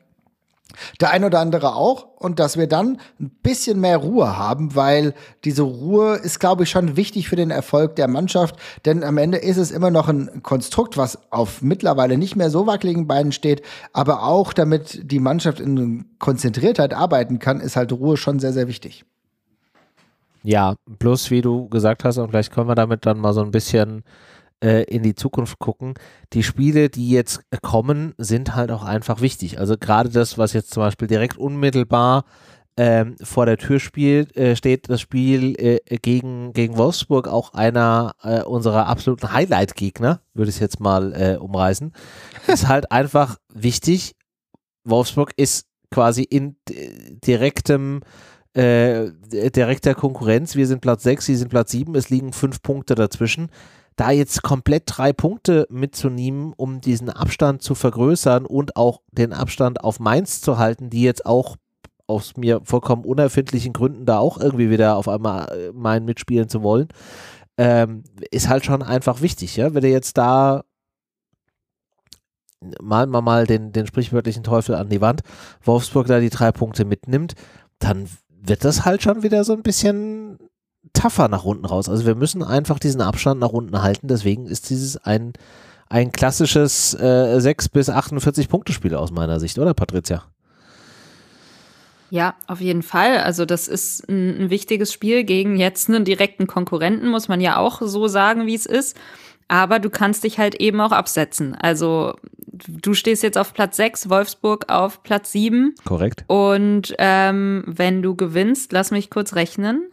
Der 1.00 1.12
ein 1.12 1.24
oder 1.24 1.40
andere 1.40 1.76
auch 1.76 2.08
und 2.18 2.40
dass 2.40 2.58
wir 2.58 2.68
dann 2.68 3.00
ein 3.20 3.30
bisschen 3.42 3.80
mehr 3.80 3.98
Ruhe 3.98 4.38
haben, 4.38 4.76
weil 4.76 5.14
diese 5.46 5.62
Ruhe 5.64 6.16
ist, 6.18 6.40
glaube 6.40 6.64
ich, 6.64 6.70
schon 6.70 6.98
wichtig 6.98 7.30
für 7.30 7.38
den 7.38 7.52
Erfolg 7.52 7.96
der 7.96 8.10
Mannschaft, 8.10 8.56
denn 8.86 9.04
am 9.04 9.18
Ende 9.18 9.38
ist 9.38 9.58
es 9.58 9.72
immer 9.72 9.92
noch 9.92 10.10
ein 10.10 10.44
Konstrukt, 10.44 10.98
was 10.98 11.20
auf 11.32 11.62
mittlerweile 11.62 12.18
nicht 12.18 12.36
mehr 12.36 12.50
so 12.50 12.68
wackeligen 12.68 13.08
Beinen 13.08 13.32
steht, 13.32 13.62
aber 13.94 14.24
auch 14.24 14.52
damit 14.52 15.10
die 15.10 15.20
Mannschaft 15.20 15.62
in 15.62 16.06
Konzentriertheit 16.20 16.94
arbeiten 16.94 17.40
kann, 17.40 17.62
ist 17.62 17.78
halt 17.78 17.94
Ruhe 17.94 18.18
schon 18.18 18.40
sehr, 18.40 18.54
sehr 18.54 18.68
wichtig. 18.68 19.06
Ja, 20.44 20.76
plus 21.00 21.32
wie 21.32 21.42
du 21.42 21.68
gesagt 21.70 22.04
hast, 22.04 22.18
und 22.18 22.30
vielleicht 22.30 22.52
können 22.52 22.70
wir 22.70 22.76
damit 22.76 23.06
dann 23.06 23.20
mal 23.20 23.34
so 23.34 23.42
ein 23.42 23.52
bisschen 23.52 24.04
äh, 24.64 24.84
in 24.84 25.04
die 25.04 25.16
Zukunft 25.16 25.60
gucken. 25.60 25.94
Die 26.34 26.44
Spiele, 26.44 26.90
die 26.90 27.10
jetzt 27.10 27.42
kommen, 27.62 28.14
sind 28.18 28.56
halt 28.56 28.72
auch 28.72 28.84
einfach 28.84 29.22
wichtig. 29.22 29.60
Also 29.60 29.78
gerade 29.78 30.10
das, 30.10 30.38
was 30.38 30.54
jetzt 30.54 30.72
zum 30.72 30.84
Beispiel 30.84 31.08
direkt 31.08 31.38
unmittelbar 31.38 32.26
ähm, 32.78 33.16
vor 33.22 33.46
der 33.46 33.58
Tür 33.58 33.80
spielt, 33.80 34.38
äh, 34.38 34.56
steht 34.56 34.90
das 34.90 35.02
Spiel 35.02 35.56
äh, 35.60 35.80
gegen, 35.98 36.54
gegen 36.54 36.78
Wolfsburg, 36.78 37.28
auch 37.28 37.54
einer 37.54 38.14
äh, 38.22 38.44
unserer 38.44 38.88
absoluten 38.88 39.32
Highlight-Gegner, 39.32 40.22
würde 40.34 40.50
ich 40.50 40.60
jetzt 40.60 40.80
mal 40.80 41.14
äh, 41.14 41.38
umreißen, 41.38 41.92
ist 42.48 42.68
halt 42.68 42.92
einfach 42.92 43.38
wichtig. 43.54 44.16
Wolfsburg 44.84 45.34
ist 45.38 45.68
quasi 45.90 46.24
in 46.24 46.56
direktem 47.26 48.02
äh, 48.58 49.12
direkter 49.52 49.96
Konkurrenz. 49.96 50.56
Wir 50.56 50.68
sind 50.68 50.82
Platz 50.82 51.04
6, 51.04 51.26
sie 51.26 51.36
sind 51.36 51.50
Platz 51.50 51.72
7, 51.72 51.96
es 51.96 52.10
liegen 52.10 52.34
fünf 52.34 52.62
Punkte 52.62 52.96
dazwischen 52.96 53.50
da 53.98 54.12
jetzt 54.12 54.44
komplett 54.44 54.84
drei 54.86 55.12
Punkte 55.12 55.68
mitzunehmen, 55.70 56.54
um 56.56 56.82
diesen 56.82 57.10
Abstand 57.10 57.64
zu 57.64 57.74
vergrößern 57.74 58.46
und 58.46 58.78
auch 58.78 59.02
den 59.12 59.34
Abstand 59.34 59.84
auf 59.84 60.00
Mainz 60.00 60.40
zu 60.40 60.60
halten, 60.60 60.92
die 60.92 61.02
jetzt 61.02 61.26
auch 61.26 61.58
aus 62.06 62.38
mir 62.38 62.62
vollkommen 62.64 63.04
unerfindlichen 63.04 63.74
Gründen 63.74 64.06
da 64.06 64.20
auch 64.20 64.40
irgendwie 64.40 64.70
wieder 64.70 64.96
auf 64.96 65.10
einmal 65.10 65.52
äh, 65.52 65.72
meinen 65.74 66.06
mitspielen 66.06 66.48
zu 66.48 66.62
wollen, 66.62 66.88
ähm, 67.58 68.04
ist 68.32 68.48
halt 68.48 68.66
schon 68.66 68.84
einfach 68.84 69.22
wichtig, 69.22 69.58
ja. 69.58 69.74
Wenn 69.74 69.82
du 69.82 69.90
jetzt 69.90 70.18
da 70.18 70.64
malen 72.82 73.12
wir 73.12 73.22
mal 73.22 73.46
den, 73.46 73.72
den 73.72 73.86
sprichwörtlichen 73.86 74.44
Teufel 74.44 74.76
an 74.76 74.90
die 74.90 75.02
Wand, 75.02 75.22
Wolfsburg 75.62 76.08
da 76.08 76.20
die 76.20 76.30
drei 76.30 76.52
Punkte 76.52 76.86
mitnimmt, 76.86 77.34
dann 77.80 78.08
wird 78.48 78.64
das 78.66 78.86
halt 78.86 79.02
schon 79.04 79.24
wieder 79.24 79.44
so 79.44 79.54
ein 79.54 79.64
bisschen 79.64 80.38
tougher 80.94 81.28
nach 81.28 81.44
unten 81.44 81.66
raus. 81.66 81.90
Also 81.90 82.06
wir 82.06 82.16
müssen 82.16 82.44
einfach 82.44 82.80
diesen 82.80 83.02
Abstand 83.02 83.40
nach 83.40 83.50
unten 83.50 83.82
halten. 83.82 84.08
Deswegen 84.08 84.48
ist 84.48 84.70
dieses 84.70 84.98
ein, 84.98 85.34
ein 85.90 86.12
klassisches 86.12 86.94
äh, 87.00 87.40
6 87.40 87.70
bis 87.70 87.90
48 87.90 88.50
Punkte 88.50 88.74
Spiel 88.74 88.96
aus 88.96 89.12
meiner 89.12 89.40
Sicht, 89.40 89.58
oder 89.60 89.74
Patricia? 89.74 90.24
Ja, 92.10 92.36
auf 92.48 92.62
jeden 92.62 92.84
Fall. 92.84 93.18
Also 93.18 93.46
das 93.46 93.68
ist 93.68 94.08
ein, 94.08 94.44
ein 94.44 94.50
wichtiges 94.50 94.94
Spiel 94.94 95.24
gegen 95.24 95.58
jetzt 95.58 95.90
einen 95.90 96.06
direkten 96.06 96.48
Konkurrenten, 96.48 97.10
muss 97.10 97.28
man 97.28 97.42
ja 97.42 97.58
auch 97.58 97.82
so 97.82 98.08
sagen, 98.08 98.46
wie 98.46 98.56
es 98.56 98.66
ist. 98.66 98.98
Aber 99.50 99.80
du 99.80 99.90
kannst 99.90 100.24
dich 100.24 100.40
halt 100.40 100.56
eben 100.56 100.80
auch 100.82 100.92
absetzen. 100.92 101.56
Also 101.56 102.16
du 102.68 102.94
stehst 102.94 103.24
jetzt 103.24 103.38
auf 103.38 103.54
Platz 103.54 103.78
6, 103.78 104.10
Wolfsburg 104.10 104.70
auf 104.70 105.04
Platz 105.04 105.32
7. 105.32 105.76
Korrekt. 105.86 106.24
Und 106.28 106.96
ähm, 106.98 107.64
wenn 107.66 108.02
du 108.02 108.16
gewinnst, 108.16 108.72
lass 108.72 108.92
mich 108.92 109.10
kurz 109.10 109.36
rechnen 109.36 109.90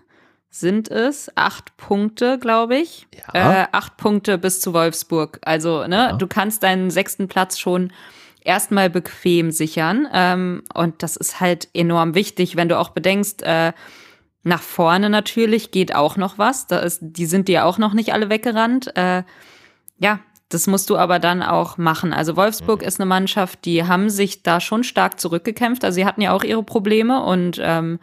sind 0.55 0.89
es 0.89 1.33
acht 1.35 1.77
Punkte, 1.77 2.39
glaube 2.39 2.77
ich. 2.77 3.09
Ja. 3.35 3.63
Äh, 3.63 3.67
acht 3.73 3.97
Punkte 3.97 4.39
bis 4.39 4.61
zu 4.61 4.73
Wolfsburg. 4.73 5.41
Also, 5.43 5.85
ne, 5.89 5.97
ja. 5.97 6.13
du 6.13 6.29
kannst 6.29 6.63
deinen 6.63 6.93
sechsten 6.93 7.27
Platz 7.27 7.59
schon 7.59 7.93
erstmal 8.41 8.89
bequem 8.89 9.51
sichern. 9.51 10.07
Ähm, 10.13 10.63
und 10.73 11.03
das 11.03 11.17
ist 11.17 11.41
halt 11.41 11.69
enorm 11.75 12.15
wichtig, 12.15 12.55
wenn 12.55 12.69
du 12.69 12.79
auch 12.79 12.91
bedenkst, 12.91 13.43
äh, 13.43 13.73
nach 14.45 14.63
vorne 14.63 15.11
natürlich 15.11 15.73
geht 15.73 15.93
auch 15.95 16.17
noch 16.17 16.39
was. 16.39 16.69
Da 16.69 16.79
ist, 16.79 17.01
die 17.03 17.27
sind 17.27 17.49
dir 17.49 17.65
auch 17.65 17.79
noch 17.79 17.93
nicht 17.93 18.13
alle 18.13 18.29
weggerannt. 18.29 18.97
Äh, 18.97 19.25
ja, 19.99 20.21
das 20.55 20.69
musst 20.69 20.89
du 20.89 20.97
aber 20.97 21.19
dann 21.19 21.43
auch 21.43 21.77
machen. 21.79 22.13
Also 22.13 22.37
Wolfsburg 22.37 22.81
mhm. 22.83 22.89
ist 22.89 23.01
eine 23.01 23.07
Mannschaft, 23.07 23.65
die 23.65 23.85
haben 23.85 24.09
sich 24.09 24.43
da 24.43 24.61
schon 24.61 24.85
stark 24.85 25.19
zurückgekämpft. 25.19 25.85
Also 25.85 25.97
sie 25.97 26.07
hatten 26.07 26.21
ja 26.21 26.33
auch 26.33 26.45
ihre 26.45 26.63
Probleme 26.63 27.23
und 27.23 27.61
ähm, 27.61 27.99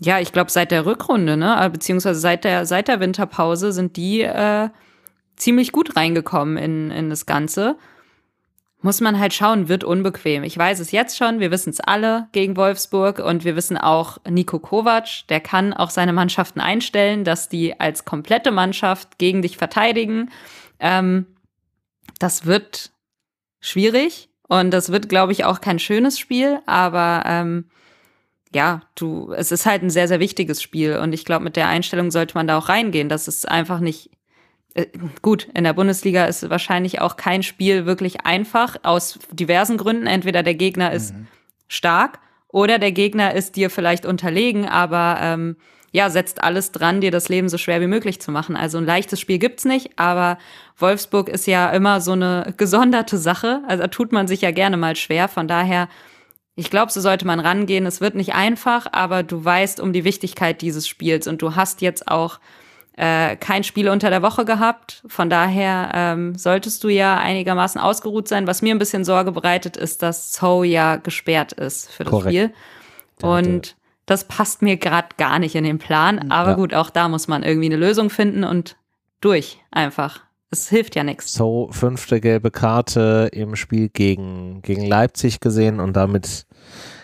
ja, 0.00 0.20
ich 0.20 0.32
glaube, 0.32 0.50
seit 0.50 0.70
der 0.70 0.86
Rückrunde, 0.86 1.36
ne, 1.36 1.56
äh, 1.60 1.70
beziehungsweise 1.70 2.20
seit 2.20 2.44
der, 2.44 2.66
seit 2.66 2.88
der 2.88 3.00
Winterpause 3.00 3.72
sind 3.72 3.96
die 3.96 4.22
äh, 4.22 4.68
ziemlich 5.36 5.72
gut 5.72 5.96
reingekommen 5.96 6.56
in, 6.56 6.90
in 6.90 7.10
das 7.10 7.26
Ganze. 7.26 7.76
Muss 8.82 9.00
man 9.00 9.18
halt 9.18 9.32
schauen, 9.32 9.68
wird 9.68 9.82
unbequem. 9.82 10.42
Ich 10.42 10.58
weiß 10.58 10.78
es 10.80 10.92
jetzt 10.92 11.16
schon, 11.16 11.40
wir 11.40 11.50
wissen 11.50 11.70
es 11.70 11.80
alle 11.80 12.28
gegen 12.32 12.56
Wolfsburg 12.56 13.18
und 13.18 13.44
wir 13.44 13.56
wissen 13.56 13.78
auch, 13.78 14.18
Nico 14.28 14.58
Kovac, 14.58 15.26
der 15.30 15.40
kann 15.40 15.72
auch 15.72 15.88
seine 15.88 16.12
Mannschaften 16.12 16.60
einstellen, 16.60 17.24
dass 17.24 17.48
die 17.48 17.80
als 17.80 18.04
komplette 18.04 18.50
Mannschaft 18.50 19.16
gegen 19.18 19.40
dich 19.40 19.56
verteidigen. 19.56 20.30
Ähm, 20.80 21.24
das 22.24 22.46
wird 22.46 22.90
schwierig 23.60 24.30
und 24.48 24.70
das 24.70 24.90
wird, 24.90 25.10
glaube 25.10 25.32
ich, 25.32 25.44
auch 25.44 25.60
kein 25.60 25.78
schönes 25.78 26.18
Spiel, 26.18 26.58
aber 26.64 27.22
ähm, 27.26 27.66
ja, 28.54 28.80
du, 28.94 29.34
es 29.34 29.52
ist 29.52 29.66
halt 29.66 29.82
ein 29.82 29.90
sehr, 29.90 30.08
sehr 30.08 30.20
wichtiges 30.20 30.62
Spiel 30.62 30.96
und 30.96 31.12
ich 31.12 31.26
glaube, 31.26 31.44
mit 31.44 31.56
der 31.56 31.68
Einstellung 31.68 32.10
sollte 32.10 32.34
man 32.34 32.46
da 32.46 32.56
auch 32.56 32.70
reingehen. 32.70 33.10
Das 33.10 33.28
ist 33.28 33.46
einfach 33.46 33.78
nicht 33.78 34.10
äh, 34.72 34.86
gut. 35.20 35.48
In 35.54 35.64
der 35.64 35.74
Bundesliga 35.74 36.24
ist 36.24 36.48
wahrscheinlich 36.48 37.02
auch 37.02 37.16
kein 37.16 37.42
Spiel 37.42 37.84
wirklich 37.84 38.24
einfach 38.24 38.76
aus 38.84 39.18
diversen 39.30 39.76
Gründen. 39.76 40.06
Entweder 40.06 40.42
der 40.42 40.54
Gegner 40.54 40.92
ist 40.92 41.14
mhm. 41.14 41.26
stark 41.68 42.20
oder 42.48 42.78
der 42.78 42.92
Gegner 42.92 43.34
ist 43.34 43.56
dir 43.56 43.68
vielleicht 43.68 44.06
unterlegen, 44.06 44.66
aber 44.66 45.18
ähm, 45.20 45.56
ja, 45.94 46.10
setzt 46.10 46.42
alles 46.42 46.72
dran, 46.72 47.00
dir 47.00 47.12
das 47.12 47.28
Leben 47.28 47.48
so 47.48 47.56
schwer 47.56 47.80
wie 47.80 47.86
möglich 47.86 48.20
zu 48.20 48.32
machen. 48.32 48.56
Also 48.56 48.78
ein 48.78 48.84
leichtes 48.84 49.20
Spiel 49.20 49.38
gibt's 49.38 49.64
nicht, 49.64 49.92
aber 49.96 50.38
Wolfsburg 50.76 51.28
ist 51.28 51.46
ja 51.46 51.70
immer 51.70 52.00
so 52.00 52.12
eine 52.12 52.52
gesonderte 52.56 53.16
Sache. 53.16 53.62
Also 53.68 53.84
da 53.84 53.86
tut 53.86 54.10
man 54.10 54.26
sich 54.26 54.40
ja 54.40 54.50
gerne 54.50 54.76
mal 54.76 54.96
schwer. 54.96 55.28
Von 55.28 55.46
daher 55.46 55.88
ich 56.56 56.68
glaube, 56.68 56.90
so 56.90 57.00
sollte 57.00 57.26
man 57.28 57.38
rangehen. 57.38 57.86
Es 57.86 58.00
wird 58.00 58.16
nicht 58.16 58.34
einfach, 58.34 58.86
aber 58.90 59.22
du 59.22 59.44
weißt 59.44 59.78
um 59.78 59.92
die 59.92 60.02
Wichtigkeit 60.02 60.62
dieses 60.62 60.88
Spiels 60.88 61.28
und 61.28 61.42
du 61.42 61.54
hast 61.54 61.80
jetzt 61.80 62.08
auch 62.08 62.40
äh, 62.96 63.36
kein 63.36 63.62
Spiel 63.62 63.88
unter 63.88 64.10
der 64.10 64.22
Woche 64.22 64.44
gehabt. 64.44 65.04
Von 65.06 65.30
daher 65.30 65.90
ähm, 65.94 66.36
solltest 66.36 66.82
du 66.82 66.88
ja 66.88 67.18
einigermaßen 67.18 67.80
ausgeruht 67.80 68.26
sein. 68.26 68.48
Was 68.48 68.62
mir 68.62 68.74
ein 68.74 68.78
bisschen 68.78 69.04
Sorge 69.04 69.30
bereitet, 69.30 69.76
ist, 69.76 70.02
dass 70.02 70.32
So 70.32 70.64
ja 70.64 70.96
gesperrt 70.96 71.52
ist 71.52 71.90
für 71.90 72.02
das 72.02 72.10
Korrekt. 72.10 72.28
Spiel. 72.28 72.54
Und 73.22 73.76
das 74.06 74.28
passt 74.28 74.62
mir 74.62 74.76
gerade 74.76 75.08
gar 75.16 75.38
nicht 75.38 75.54
in 75.54 75.64
den 75.64 75.78
Plan. 75.78 76.30
Aber 76.30 76.50
ja. 76.50 76.56
gut, 76.56 76.74
auch 76.74 76.90
da 76.90 77.08
muss 77.08 77.28
man 77.28 77.42
irgendwie 77.42 77.66
eine 77.66 77.76
Lösung 77.76 78.10
finden 78.10 78.44
und 78.44 78.76
durch 79.20 79.58
einfach. 79.70 80.20
Es 80.50 80.68
hilft 80.68 80.94
ja 80.94 81.02
nichts. 81.02 81.32
So, 81.32 81.68
fünfte 81.72 82.20
gelbe 82.20 82.50
Karte 82.50 83.28
im 83.32 83.56
Spiel 83.56 83.88
gegen, 83.88 84.62
gegen 84.62 84.86
Leipzig 84.86 85.40
gesehen 85.40 85.80
und 85.80 85.94
damit 85.94 86.46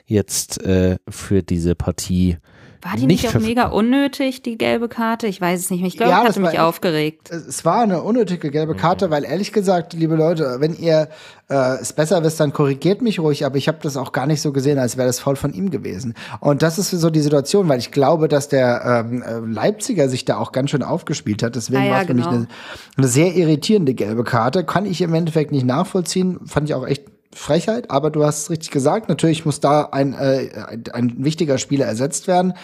jetzt 0.05 0.63
äh, 0.63 0.99
für 1.09 1.43
diese 1.43 1.75
Partie 1.75 2.39
War 2.83 2.97
die 2.97 3.07
nicht 3.07 3.25
nicht 3.25 3.37
auch 3.37 3.41
mega 3.41 3.67
unnötig, 3.67 4.43
die 4.43 4.57
gelbe 4.57 4.89
Karte? 4.89 5.27
Ich 5.27 5.39
weiß 5.41 5.61
es 5.61 5.71
nicht 5.71 5.81
mehr. 5.81 5.89
Ich 5.89 5.97
glaube, 5.99 6.13
Ja, 6.13 6.19
ja, 6.19 6.25
das 6.25 6.31
hatte 6.37 6.43
war 6.43 6.51
mich 6.51 6.59
echt- 6.59 6.67
aufgeregt. 6.67 7.31
Es 7.31 7.65
war 7.65 7.83
eine 7.83 8.03
unnötige 8.03 8.51
gelbe 8.51 8.75
Karte, 8.75 9.11
weil 9.11 9.25
ehrlich 9.25 9.53
gesagt, 9.53 9.93
liebe 9.93 10.17
Leute, 10.17 10.57
wenn 10.61 10.75
ihr 10.75 11.09
äh, 11.51 11.79
es 11.81 11.93
besser 11.93 12.23
wisst, 12.25 12.41
dann 12.41 12.53
korrigiert 12.53 13.03
mich 13.03 13.19
ruhig, 13.19 13.45
aber 13.45 13.57
ich 13.57 13.69
habe 13.69 13.79
das 13.83 13.97
auch 13.97 14.13
gar 14.13 14.27
nicht 14.27 14.41
so 14.41 14.53
gesehen, 14.53 14.79
als 14.79 14.97
wäre 14.97 15.07
das 15.09 15.21
Foul 15.21 15.37
von 15.37 15.53
ihm 15.53 15.71
gewesen. 15.71 16.15
Und 16.41 16.63
das 16.63 16.79
ist 16.79 16.91
so 16.91 17.11
die 17.11 17.21
Situation, 17.21 17.69
weil 17.69 17.79
ich 17.81 17.91
glaube, 17.91 18.29
dass 18.29 18.49
der 18.49 19.05
ähm, 19.11 19.23
äh, 19.23 19.39
Leipziger 19.53 20.09
sich 20.09 20.25
da 20.25 20.39
auch 20.39 20.53
ganz 20.53 20.71
schön 20.71 20.83
aufgespielt 20.83 21.43
hat. 21.43 21.57
Deswegen 21.57 21.83
Ah 21.83 21.85
ja, 21.85 21.93
war 21.93 22.01
es 22.03 22.07
für 22.07 22.15
mich 22.15 22.25
genau. 22.25 22.37
eine, 22.37 22.49
eine 22.97 23.07
sehr 23.09 23.35
irritierende 23.35 23.95
gelbe 23.95 24.25
Karte. 24.25 24.65
Kann 24.65 24.87
ich 24.87 25.03
im 25.03 25.13
Endeffekt 25.13 25.53
nicht 25.53 25.67
nachvollziehen. 25.67 26.41
Fand 26.47 26.69
ich 26.69 26.75
auch 26.75 26.87
echt 26.87 27.03
Frechheit, 27.33 27.91
aber 27.91 28.11
du 28.11 28.25
hast 28.25 28.43
es 28.43 28.51
richtig 28.51 28.71
gesagt. 28.71 29.09
Natürlich 29.09 29.45
muss 29.45 29.61
da 29.61 29.83
ein, 29.93 30.15
äh, 30.15 30.51
ein, 30.67 30.85
ein 30.93 31.25
wichtiger 31.25 31.59
Spieler 31.59 31.87
ersetzt 31.87 32.27
werden. 32.27 32.55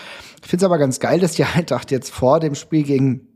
Ich 0.42 0.48
finde 0.48 0.64
es 0.64 0.66
aber 0.66 0.78
ganz 0.78 0.98
geil, 1.00 1.20
dass 1.20 1.32
die 1.32 1.44
Eintracht 1.54 1.90
jetzt 1.90 2.10
vor 2.10 2.40
dem 2.40 2.54
Spiel 2.54 2.82
gegen 2.82 3.28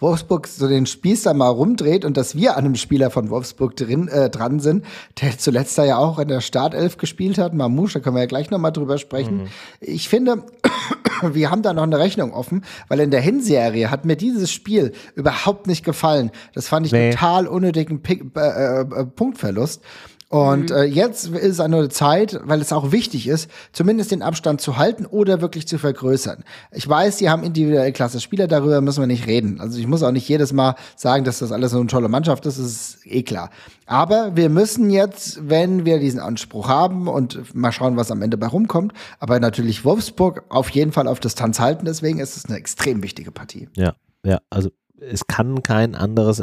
Wolfsburg 0.00 0.46
so 0.46 0.68
den 0.68 0.86
Spieß 0.86 1.22
da 1.22 1.34
mal 1.34 1.48
rumdreht 1.48 2.04
und 2.04 2.16
dass 2.16 2.34
wir 2.34 2.56
an 2.56 2.64
einem 2.64 2.74
Spieler 2.74 3.10
von 3.10 3.30
Wolfsburg 3.30 3.76
drin, 3.76 4.08
äh, 4.08 4.28
dran 4.28 4.60
sind, 4.60 4.84
der 5.20 5.38
zuletzt 5.38 5.78
da 5.78 5.84
ja 5.84 5.96
auch 5.96 6.18
in 6.18 6.28
der 6.28 6.40
Startelf 6.40 6.96
gespielt 6.98 7.38
hat, 7.38 7.54
Mamouche, 7.54 7.94
da 7.94 8.00
können 8.00 8.16
wir 8.16 8.20
ja 8.20 8.26
gleich 8.26 8.50
noch 8.50 8.58
mal 8.58 8.72
drüber 8.72 8.98
sprechen. 8.98 9.48
Ich 9.80 10.08
finde, 10.08 10.44
wir 11.22 11.50
haben 11.50 11.62
da 11.62 11.72
noch 11.72 11.84
eine 11.84 11.98
Rechnung 11.98 12.32
offen, 12.32 12.64
weil 12.88 13.00
in 13.00 13.10
der 13.10 13.20
Hinserie 13.20 13.90
hat 13.90 14.04
mir 14.04 14.16
dieses 14.16 14.50
Spiel 14.50 14.92
überhaupt 15.14 15.66
nicht 15.66 15.84
gefallen. 15.84 16.30
Das 16.54 16.68
fand 16.68 16.86
ich 16.86 16.92
Nee. 16.92 17.10
total 17.10 17.46
unnötigen 17.46 18.02
Pick, 18.02 18.36
äh, 18.36 18.80
äh, 18.80 18.84
Punktverlust. 19.06 19.82
Und 20.30 20.70
äh, 20.70 20.84
jetzt 20.84 21.26
ist 21.26 21.42
es 21.42 21.58
eine 21.58 21.88
Zeit, 21.88 22.38
weil 22.44 22.60
es 22.60 22.72
auch 22.72 22.92
wichtig 22.92 23.26
ist, 23.26 23.50
zumindest 23.72 24.12
den 24.12 24.22
Abstand 24.22 24.60
zu 24.60 24.76
halten 24.76 25.04
oder 25.04 25.40
wirklich 25.40 25.66
zu 25.66 25.76
vergrößern. 25.76 26.44
Ich 26.70 26.88
weiß, 26.88 27.18
sie 27.18 27.28
haben 27.28 27.42
individuell 27.42 27.90
klasse 27.90 28.20
Spieler, 28.20 28.46
darüber 28.46 28.80
müssen 28.80 29.02
wir 29.02 29.08
nicht 29.08 29.26
reden. 29.26 29.60
Also 29.60 29.80
ich 29.80 29.88
muss 29.88 30.04
auch 30.04 30.12
nicht 30.12 30.28
jedes 30.28 30.52
Mal 30.52 30.76
sagen, 30.94 31.24
dass 31.24 31.40
das 31.40 31.50
alles 31.50 31.72
so 31.72 31.78
eine 31.78 31.88
tolle 31.88 32.08
Mannschaft 32.08 32.46
ist, 32.46 32.60
das 32.60 32.66
ist 32.66 33.06
eh 33.06 33.24
klar. 33.24 33.50
Aber 33.86 34.36
wir 34.36 34.50
müssen 34.50 34.88
jetzt, 34.90 35.48
wenn 35.50 35.84
wir 35.84 35.98
diesen 35.98 36.20
Anspruch 36.20 36.68
haben 36.68 37.08
und 37.08 37.52
mal 37.52 37.72
schauen, 37.72 37.96
was 37.96 38.12
am 38.12 38.22
Ende 38.22 38.38
bei 38.38 38.46
rumkommt, 38.46 38.92
aber 39.18 39.40
natürlich 39.40 39.84
Wolfsburg 39.84 40.44
auf 40.48 40.70
jeden 40.70 40.92
Fall 40.92 41.08
auf 41.08 41.18
Distanz 41.18 41.58
halten, 41.58 41.86
deswegen 41.86 42.20
ist 42.20 42.36
es 42.36 42.44
eine 42.44 42.56
extrem 42.56 43.02
wichtige 43.02 43.32
Partie. 43.32 43.68
Ja, 43.74 43.94
ja, 44.24 44.38
also 44.48 44.70
es 45.00 45.26
kann 45.26 45.64
kein 45.64 45.96
anderes, 45.96 46.40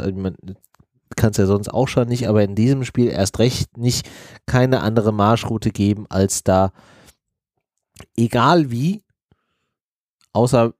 man 1.08 1.16
kann 1.16 1.30
es 1.30 1.36
ja 1.38 1.46
sonst 1.46 1.68
auch 1.68 1.88
schon 1.88 2.08
nicht, 2.08 2.28
aber 2.28 2.42
in 2.42 2.54
diesem 2.54 2.84
Spiel 2.84 3.08
erst 3.08 3.38
recht 3.38 3.76
nicht 3.76 4.08
keine 4.46 4.80
andere 4.80 5.12
Marschroute 5.12 5.70
geben, 5.70 6.06
als 6.08 6.44
da, 6.44 6.72
egal 8.16 8.70
wie, 8.70 9.02
außer 10.32 10.74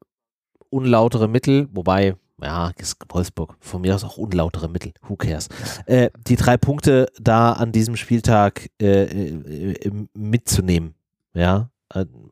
unlautere 0.71 1.29
Mittel, 1.29 1.69
wobei, 1.73 2.17
ja, 2.43 2.73
Wolfsburg, 3.09 3.57
von 3.61 3.81
mir 3.81 3.95
aus 3.95 4.05
auch 4.05 4.19
unlautere 4.19 4.69
Mittel, 4.69 4.93
who 5.03 5.17
cares, 5.17 5.49
äh, 5.87 6.11
die 6.27 6.37
drei 6.37 6.57
Punkte 6.57 7.11
da 7.19 7.53
an 7.53 7.73
diesem 7.73 7.97
Spieltag 7.97 8.69
äh, 8.81 9.05
äh, 9.05 9.91
mitzunehmen, 10.15 10.95
ja. 11.35 11.71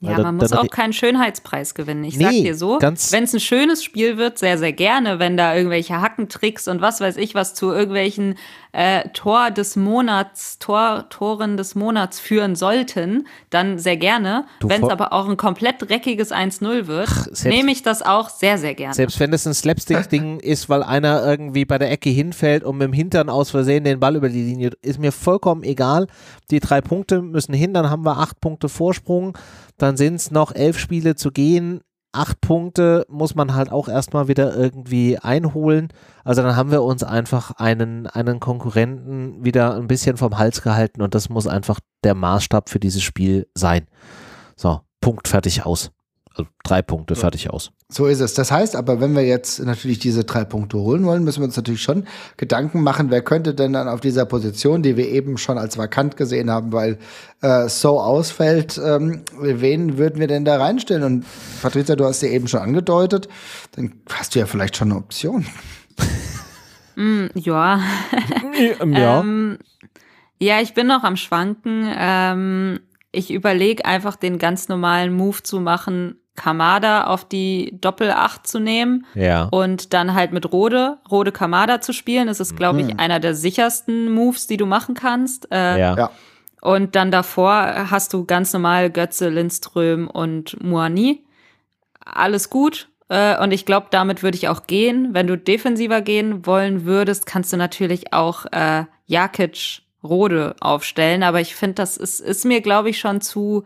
Weil 0.06 0.12
Ja, 0.12 0.16
da- 0.18 0.22
man 0.22 0.36
muss 0.36 0.50
dann- 0.50 0.58
auch 0.60 0.70
keinen 0.70 0.92
Schönheitspreis 0.92 1.74
gewinnen. 1.74 2.04
Ich 2.04 2.18
sag 2.18 2.30
Nee, 2.32 2.42
dir 2.42 2.54
so, 2.54 2.78
wenn 2.80 2.94
es 2.94 3.34
ein 3.34 3.40
schönes 3.40 3.82
Spiel 3.84 4.16
wird, 4.16 4.38
sehr, 4.38 4.58
sehr 4.58 4.72
gerne, 4.72 5.18
wenn 5.18 5.36
da 5.36 5.54
irgendwelche 5.54 6.00
Hackentricks 6.00 6.68
und 6.68 6.80
was 6.80 7.00
weiß 7.00 7.16
ich 7.16 7.34
was 7.34 7.54
zu 7.54 7.72
irgendwelchen 7.72 8.36
äh, 8.72 9.08
Tor 9.14 9.50
des 9.50 9.74
Monats, 9.76 10.58
Tor, 10.58 11.06
Toren 11.08 11.56
des 11.56 11.74
Monats 11.74 12.20
führen 12.20 12.54
sollten, 12.56 13.26
dann 13.48 13.78
sehr 13.78 13.96
gerne. 13.96 14.44
Wenn 14.60 14.84
es 14.84 14.90
aber 14.90 15.14
auch 15.14 15.26
ein 15.30 15.38
komplett 15.38 15.76
dreckiges 15.80 16.30
1-0 16.30 16.86
wird, 16.86 17.08
nehme 17.44 17.72
ich 17.72 17.82
das 17.82 18.02
auch 18.02 18.28
sehr, 18.28 18.58
sehr 18.58 18.74
gerne. 18.74 18.92
Selbst 18.92 19.18
wenn 19.18 19.32
es 19.32 19.46
ein 19.46 19.54
Slapstick-Ding 19.54 20.40
ist, 20.40 20.68
weil 20.68 20.82
einer 20.82 21.24
irgendwie 21.24 21.64
bei 21.64 21.78
der 21.78 21.90
Ecke 21.90 22.10
hinfällt 22.10 22.64
und 22.64 22.76
mit 22.76 22.86
dem 22.88 22.92
Hintern 22.92 23.30
aus 23.30 23.50
Versehen 23.50 23.84
den 23.84 23.98
Ball 23.98 24.14
über 24.14 24.28
die 24.28 24.42
Linie, 24.42 24.72
ist 24.82 24.98
mir 24.98 25.10
vollkommen 25.12 25.62
egal. 25.62 26.06
Die 26.50 26.60
drei 26.60 26.82
Punkte 26.82 27.22
müssen 27.22 27.54
hin, 27.54 27.72
dann 27.72 27.88
haben 27.88 28.04
wir 28.04 28.18
acht 28.18 28.40
Punkte 28.42 28.68
Vorsprung, 28.68 29.38
dann 29.78 29.96
sind 29.96 30.16
es 30.16 30.30
noch 30.30 30.54
elf 30.54 30.78
Spiele 30.78 31.16
zu 31.16 31.30
gehen. 31.30 31.80
Acht 32.12 32.40
Punkte 32.40 33.04
muss 33.08 33.34
man 33.34 33.54
halt 33.54 33.70
auch 33.70 33.88
erstmal 33.88 34.26
wieder 34.28 34.56
irgendwie 34.56 35.18
einholen. 35.18 35.88
Also 36.24 36.42
dann 36.42 36.56
haben 36.56 36.70
wir 36.70 36.82
uns 36.82 37.02
einfach 37.02 37.50
einen, 37.52 38.06
einen 38.06 38.40
Konkurrenten 38.40 39.44
wieder 39.44 39.74
ein 39.74 39.86
bisschen 39.86 40.16
vom 40.16 40.38
Hals 40.38 40.62
gehalten 40.62 41.02
und 41.02 41.14
das 41.14 41.28
muss 41.28 41.46
einfach 41.46 41.78
der 42.04 42.14
Maßstab 42.14 42.70
für 42.70 42.80
dieses 42.80 43.02
Spiel 43.02 43.46
sein. 43.54 43.86
So, 44.56 44.80
Punkt, 45.00 45.28
fertig, 45.28 45.66
aus. 45.66 45.90
Also 46.36 46.50
drei 46.64 46.82
Punkte, 46.82 47.16
fertig, 47.16 47.48
aus. 47.48 47.72
So 47.88 48.04
ist 48.06 48.20
es. 48.20 48.34
Das 48.34 48.52
heißt 48.52 48.76
aber, 48.76 49.00
wenn 49.00 49.14
wir 49.16 49.24
jetzt 49.24 49.58
natürlich 49.64 50.00
diese 50.00 50.24
drei 50.24 50.44
Punkte 50.44 50.76
holen 50.76 51.06
wollen, 51.06 51.24
müssen 51.24 51.40
wir 51.40 51.46
uns 51.46 51.56
natürlich 51.56 51.82
schon 51.82 52.06
Gedanken 52.36 52.82
machen, 52.82 53.10
wer 53.10 53.22
könnte 53.22 53.54
denn 53.54 53.72
dann 53.72 53.88
auf 53.88 54.00
dieser 54.00 54.26
Position, 54.26 54.82
die 54.82 54.98
wir 54.98 55.08
eben 55.08 55.38
schon 55.38 55.56
als 55.56 55.78
vakant 55.78 56.18
gesehen 56.18 56.50
haben, 56.50 56.72
weil 56.72 56.98
äh, 57.40 57.70
so 57.70 57.98
ausfällt, 58.00 58.78
ähm, 58.84 59.22
wen 59.40 59.96
würden 59.96 60.20
wir 60.20 60.26
denn 60.26 60.44
da 60.44 60.58
reinstellen? 60.58 61.04
Und 61.04 61.24
Patricia, 61.62 61.96
du 61.96 62.04
hast 62.04 62.20
ja 62.20 62.28
eben 62.28 62.48
schon 62.48 62.60
angedeutet, 62.60 63.28
dann 63.72 63.94
hast 64.12 64.34
du 64.34 64.38
ja 64.38 64.44
vielleicht 64.44 64.76
schon 64.76 64.90
eine 64.90 65.00
Option. 65.00 65.46
ja. 67.34 67.80
Ja. 68.80 69.20
Ähm, 69.20 69.58
ja, 70.38 70.60
ich 70.60 70.74
bin 70.74 70.86
noch 70.86 71.02
am 71.02 71.16
Schwanken. 71.16 71.90
Ähm, 71.94 72.80
ich 73.16 73.30
überlege 73.30 73.84
einfach 73.86 74.16
den 74.16 74.38
ganz 74.38 74.68
normalen 74.68 75.14
Move 75.14 75.42
zu 75.42 75.60
machen, 75.60 76.20
Kamada 76.36 77.04
auf 77.06 77.24
die 77.24 77.76
Doppel-8 77.80 78.44
zu 78.44 78.58
nehmen 78.60 79.06
ja. 79.14 79.44
und 79.44 79.92
dann 79.94 80.14
halt 80.14 80.32
mit 80.32 80.52
Rode, 80.52 80.98
Rode 81.10 81.32
Kamada 81.32 81.80
zu 81.80 81.92
spielen. 81.92 82.28
Das 82.28 82.40
ist, 82.40 82.56
glaube 82.56 82.80
ich, 82.82 82.98
einer 83.00 83.20
der 83.20 83.34
sichersten 83.34 84.12
Moves, 84.12 84.46
die 84.46 84.56
du 84.56 84.66
machen 84.66 84.94
kannst. 84.94 85.50
Äh, 85.50 85.78
ja. 85.78 85.96
Ja. 85.96 86.10
Und 86.60 86.96
dann 86.96 87.10
davor 87.10 87.90
hast 87.90 88.12
du 88.12 88.24
ganz 88.24 88.52
normal 88.52 88.90
Götze, 88.90 89.28
Lindström 89.28 90.08
und 90.08 90.62
Muani. 90.62 91.24
Alles 92.04 92.50
gut. 92.50 92.88
Äh, 93.08 93.40
Und 93.40 93.52
ich 93.52 93.64
glaube, 93.66 93.86
damit 93.90 94.22
würde 94.22 94.36
ich 94.36 94.48
auch 94.48 94.66
gehen. 94.66 95.10
Wenn 95.12 95.26
du 95.26 95.36
defensiver 95.36 96.00
gehen 96.00 96.46
wollen 96.46 96.84
würdest, 96.84 97.26
kannst 97.26 97.52
du 97.52 97.56
natürlich 97.56 98.12
auch 98.12 98.46
äh, 98.52 98.84
Jakic 99.06 99.82
Rode 100.02 100.56
aufstellen. 100.60 101.22
Aber 101.22 101.40
ich 101.40 101.54
finde, 101.54 101.74
das 101.74 101.96
ist, 101.96 102.20
ist 102.20 102.44
mir, 102.44 102.60
glaube 102.60 102.90
ich, 102.90 102.98
schon 102.98 103.20
zu, 103.20 103.64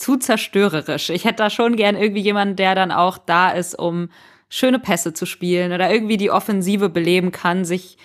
zu 0.00 0.16
zerstörerisch. 0.16 1.10
Ich 1.10 1.24
hätte 1.24 1.36
da 1.36 1.50
schon 1.50 1.76
gern 1.76 1.96
irgendwie 1.96 2.22
jemanden, 2.22 2.56
der 2.56 2.74
dann 2.74 2.92
auch 2.92 3.18
da 3.18 3.50
ist, 3.50 3.78
um 3.78 4.08
schöne 4.48 4.78
Pässe 4.78 5.12
zu 5.12 5.26
spielen 5.26 5.72
oder 5.72 5.90
irgendwie 5.92 6.16
die 6.16 6.30
Offensive 6.30 6.88
beleben 6.88 7.30
kann, 7.30 7.64
sich 7.64 7.98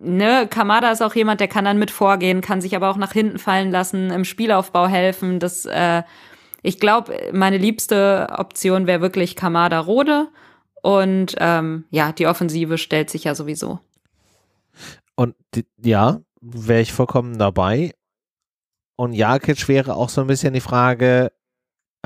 ne, 0.00 0.46
Kamada 0.48 0.90
ist 0.90 1.02
auch 1.02 1.14
jemand, 1.14 1.40
der 1.40 1.48
kann 1.48 1.64
dann 1.64 1.78
mit 1.78 1.90
vorgehen, 1.90 2.40
kann 2.40 2.60
sich 2.60 2.76
aber 2.76 2.90
auch 2.90 2.96
nach 2.96 3.12
hinten 3.12 3.38
fallen 3.38 3.70
lassen, 3.70 4.10
im 4.10 4.24
Spielaufbau 4.24 4.86
helfen. 4.86 5.38
Das, 5.38 5.64
äh, 5.64 6.02
ich 6.62 6.78
glaube, 6.78 7.30
meine 7.32 7.58
liebste 7.58 8.28
Option 8.36 8.86
wäre 8.86 9.00
wirklich 9.00 9.36
Kamada 9.36 9.80
Rode. 9.80 10.28
Und 10.82 11.34
ähm, 11.38 11.84
ja, 11.90 12.12
die 12.12 12.26
Offensive 12.26 12.78
stellt 12.78 13.08
sich 13.08 13.24
ja 13.24 13.34
sowieso. 13.34 13.80
Und 15.16 15.34
ja, 15.82 16.20
wäre 16.40 16.80
ich 16.80 16.92
vollkommen 16.92 17.38
dabei. 17.38 17.92
Und 18.96 19.12
Jakic 19.12 19.66
wäre 19.68 19.94
auch 19.96 20.08
so 20.08 20.20
ein 20.20 20.26
bisschen 20.28 20.54
die 20.54 20.60
Frage, 20.60 21.32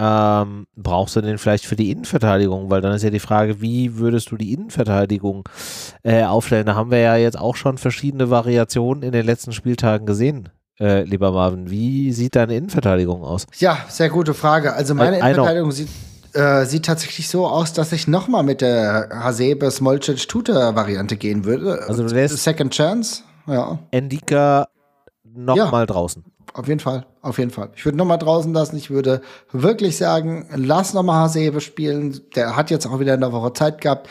ähm, 0.00 0.66
brauchst 0.76 1.16
du 1.16 1.20
den 1.20 1.38
vielleicht 1.38 1.66
für 1.66 1.76
die 1.76 1.90
Innenverteidigung? 1.90 2.70
Weil 2.70 2.80
dann 2.80 2.92
ist 2.94 3.02
ja 3.02 3.10
die 3.10 3.18
Frage, 3.18 3.60
wie 3.60 3.96
würdest 3.98 4.30
du 4.30 4.36
die 4.36 4.52
Innenverteidigung 4.52 5.48
äh, 6.04 6.22
aufstellen? 6.24 6.66
Da 6.66 6.74
haben 6.76 6.90
wir 6.90 6.98
ja 6.98 7.16
jetzt 7.16 7.38
auch 7.38 7.56
schon 7.56 7.78
verschiedene 7.78 8.30
Variationen 8.30 9.02
in 9.02 9.12
den 9.12 9.26
letzten 9.26 9.52
Spieltagen 9.52 10.06
gesehen, 10.06 10.48
äh, 10.80 11.02
lieber 11.02 11.32
Marvin. 11.32 11.68
Wie 11.68 12.12
sieht 12.12 12.36
deine 12.36 12.54
Innenverteidigung 12.56 13.22
aus? 13.24 13.46
Ja, 13.58 13.78
sehr 13.88 14.08
gute 14.08 14.34
Frage. 14.34 14.72
Also 14.72 14.94
meine 14.94 15.16
I- 15.16 15.20
I. 15.20 15.22
Innenverteidigung 15.24 15.72
sieht, 15.72 15.88
äh, 16.34 16.64
sieht 16.64 16.86
tatsächlich 16.86 17.28
so 17.28 17.48
aus, 17.48 17.72
dass 17.72 17.90
ich 17.92 18.06
noch 18.06 18.28
mal 18.28 18.44
mit 18.44 18.60
der 18.60 19.08
Hasebe 19.12 19.70
Smolcic 19.70 20.28
Tuta 20.28 20.76
Variante 20.76 21.16
gehen 21.16 21.44
würde. 21.44 21.82
Also 21.88 22.06
du 22.06 22.14
lässt- 22.14 22.38
Second 22.38 22.72
Chance, 22.72 23.22
ja. 23.48 23.78
Endika 23.90 24.68
nochmal 25.44 25.82
Ja. 25.82 25.86
draußen. 25.86 26.24
Auf 26.54 26.66
jeden 26.66 26.80
Fall, 26.80 27.06
auf 27.20 27.38
jeden 27.38 27.50
Fall. 27.50 27.70
Ich 27.76 27.84
würde 27.84 27.98
noch 27.98 28.06
mal 28.06 28.16
draußen 28.16 28.52
lassen. 28.54 28.76
Ich 28.76 28.88
würde 28.90 29.20
wirklich 29.52 29.96
sagen, 29.98 30.48
lass 30.56 30.94
noch 30.94 31.02
mal 31.02 31.20
Hasebe 31.20 31.60
spielen. 31.60 32.20
Der 32.34 32.56
hat 32.56 32.70
jetzt 32.70 32.86
auch 32.86 32.98
wieder 33.00 33.12
eine 33.12 33.30
Woche 33.32 33.52
Zeit 33.52 33.80
gehabt. 33.82 34.08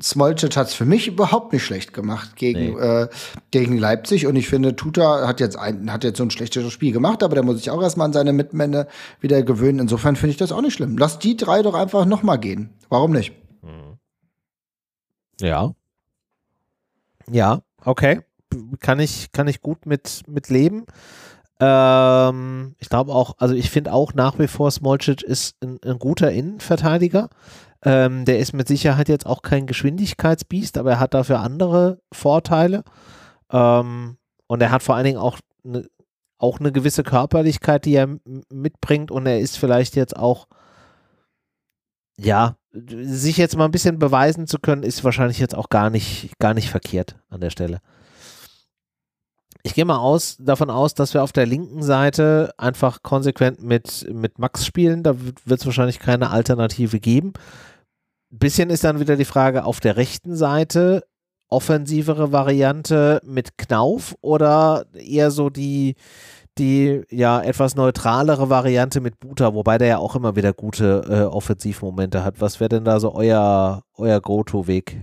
Smolcic 0.00 0.56
hat 0.56 0.68
es 0.68 0.74
für 0.74 0.84
mich 0.84 1.08
überhaupt 1.08 1.52
nicht 1.52 1.64
schlecht 1.64 1.92
gemacht 1.92 2.36
gegen, 2.36 2.74
Nee. 2.76 2.80
äh, 2.80 3.08
gegen 3.50 3.76
Leipzig. 3.76 4.26
Und 4.28 4.36
ich 4.36 4.48
finde, 4.48 4.76
Tuta 4.76 5.26
hat 5.26 5.40
jetzt 5.40 5.56
ein, 5.58 5.92
hat 5.92 6.04
jetzt 6.04 6.18
so 6.18 6.22
ein 6.24 6.30
schlechtes 6.30 6.72
Spiel 6.72 6.92
gemacht, 6.92 7.22
aber 7.24 7.34
der 7.34 7.44
muss 7.44 7.56
sich 7.58 7.70
auch 7.70 7.82
erstmal 7.82 8.06
an 8.06 8.12
seine 8.12 8.32
Mitmänner 8.32 8.86
wieder 9.20 9.42
gewöhnen. 9.42 9.80
Insofern 9.80 10.14
finde 10.16 10.30
ich 10.30 10.36
das 10.38 10.52
auch 10.52 10.62
nicht 10.62 10.74
schlimm. 10.74 10.96
Lass 10.96 11.18
die 11.18 11.36
drei 11.36 11.62
doch 11.62 11.74
einfach 11.74 12.06
noch 12.06 12.22
mal 12.22 12.36
gehen. 12.36 12.70
Warum 12.88 13.10
nicht? 13.10 13.32
Ja. 15.40 15.72
Ja, 17.30 17.60
okay. 17.84 18.20
Kann 18.80 19.00
ich, 19.00 19.32
kann 19.32 19.48
ich 19.48 19.60
gut 19.60 19.86
mit, 19.86 20.22
mit 20.26 20.48
leben. 20.48 20.86
Ähm, 21.60 22.74
ich 22.78 22.88
glaube 22.88 23.12
auch, 23.12 23.36
also 23.38 23.54
ich 23.54 23.70
finde 23.70 23.92
auch 23.92 24.14
nach 24.14 24.38
wie 24.38 24.48
vor 24.48 24.70
Smolcic 24.70 25.22
ist 25.22 25.56
ein, 25.62 25.78
ein 25.84 25.98
guter 25.98 26.30
Innenverteidiger. 26.32 27.28
Ähm, 27.82 28.24
der 28.24 28.38
ist 28.38 28.52
mit 28.52 28.68
Sicherheit 28.68 29.08
jetzt 29.08 29.26
auch 29.26 29.42
kein 29.42 29.66
Geschwindigkeitsbiest, 29.66 30.78
aber 30.78 30.92
er 30.92 31.00
hat 31.00 31.14
dafür 31.14 31.40
andere 31.40 32.00
Vorteile. 32.12 32.82
Ähm, 33.52 34.16
und 34.46 34.62
er 34.62 34.70
hat 34.70 34.82
vor 34.82 34.94
allen 34.94 35.04
Dingen 35.04 35.18
auch 35.18 35.38
eine 35.64 35.86
auch 36.44 36.60
eine 36.60 36.72
gewisse 36.72 37.02
Körperlichkeit, 37.02 37.84
die 37.84 37.94
er 37.94 38.18
mitbringt 38.50 39.10
und 39.10 39.26
er 39.26 39.40
ist 39.40 39.56
vielleicht 39.56 39.96
jetzt 39.96 40.16
auch, 40.16 40.46
ja, 42.18 42.56
sich 42.72 43.36
jetzt 43.36 43.56
mal 43.56 43.64
ein 43.64 43.70
bisschen 43.70 43.98
beweisen 43.98 44.46
zu 44.46 44.58
können, 44.58 44.82
ist 44.82 45.04
wahrscheinlich 45.04 45.38
jetzt 45.38 45.54
auch 45.54 45.70
gar 45.70 45.90
nicht, 45.90 46.38
gar 46.38 46.52
nicht 46.54 46.70
verkehrt 46.70 47.16
an 47.30 47.40
der 47.40 47.50
Stelle. 47.50 47.80
Ich 49.66 49.72
gehe 49.72 49.86
mal 49.86 49.96
aus, 49.96 50.36
davon 50.38 50.68
aus, 50.68 50.92
dass 50.92 51.14
wir 51.14 51.22
auf 51.22 51.32
der 51.32 51.46
linken 51.46 51.82
Seite 51.82 52.52
einfach 52.58 53.02
konsequent 53.02 53.62
mit, 53.62 54.06
mit 54.12 54.38
Max 54.38 54.66
spielen. 54.66 55.02
Da 55.02 55.16
wird 55.18 55.60
es 55.60 55.64
wahrscheinlich 55.64 55.98
keine 55.98 56.30
Alternative 56.30 57.00
geben. 57.00 57.32
Bisschen 58.28 58.68
ist 58.68 58.84
dann 58.84 59.00
wieder 59.00 59.16
die 59.16 59.24
Frage 59.24 59.64
auf 59.64 59.80
der 59.80 59.96
rechten 59.96 60.36
Seite, 60.36 61.04
offensivere 61.48 62.30
Variante 62.30 63.22
mit 63.24 63.56
Knauf 63.56 64.14
oder 64.20 64.84
eher 64.92 65.30
so 65.30 65.48
die, 65.48 65.94
die 66.58 67.02
ja 67.10 67.40
etwas 67.40 67.74
neutralere 67.74 68.50
Variante 68.50 69.00
mit 69.00 69.18
Buta, 69.18 69.54
wobei 69.54 69.78
der 69.78 69.88
ja 69.88 69.98
auch 69.98 70.14
immer 70.14 70.36
wieder 70.36 70.52
gute 70.52 71.04
äh, 71.08 71.22
Offensivmomente 71.22 72.22
hat. 72.22 72.34
Was 72.38 72.60
wäre 72.60 72.68
denn 72.68 72.84
da 72.84 73.00
so 73.00 73.14
euer, 73.14 73.82
euer 73.96 74.20
Go-To-Weg? 74.20 75.00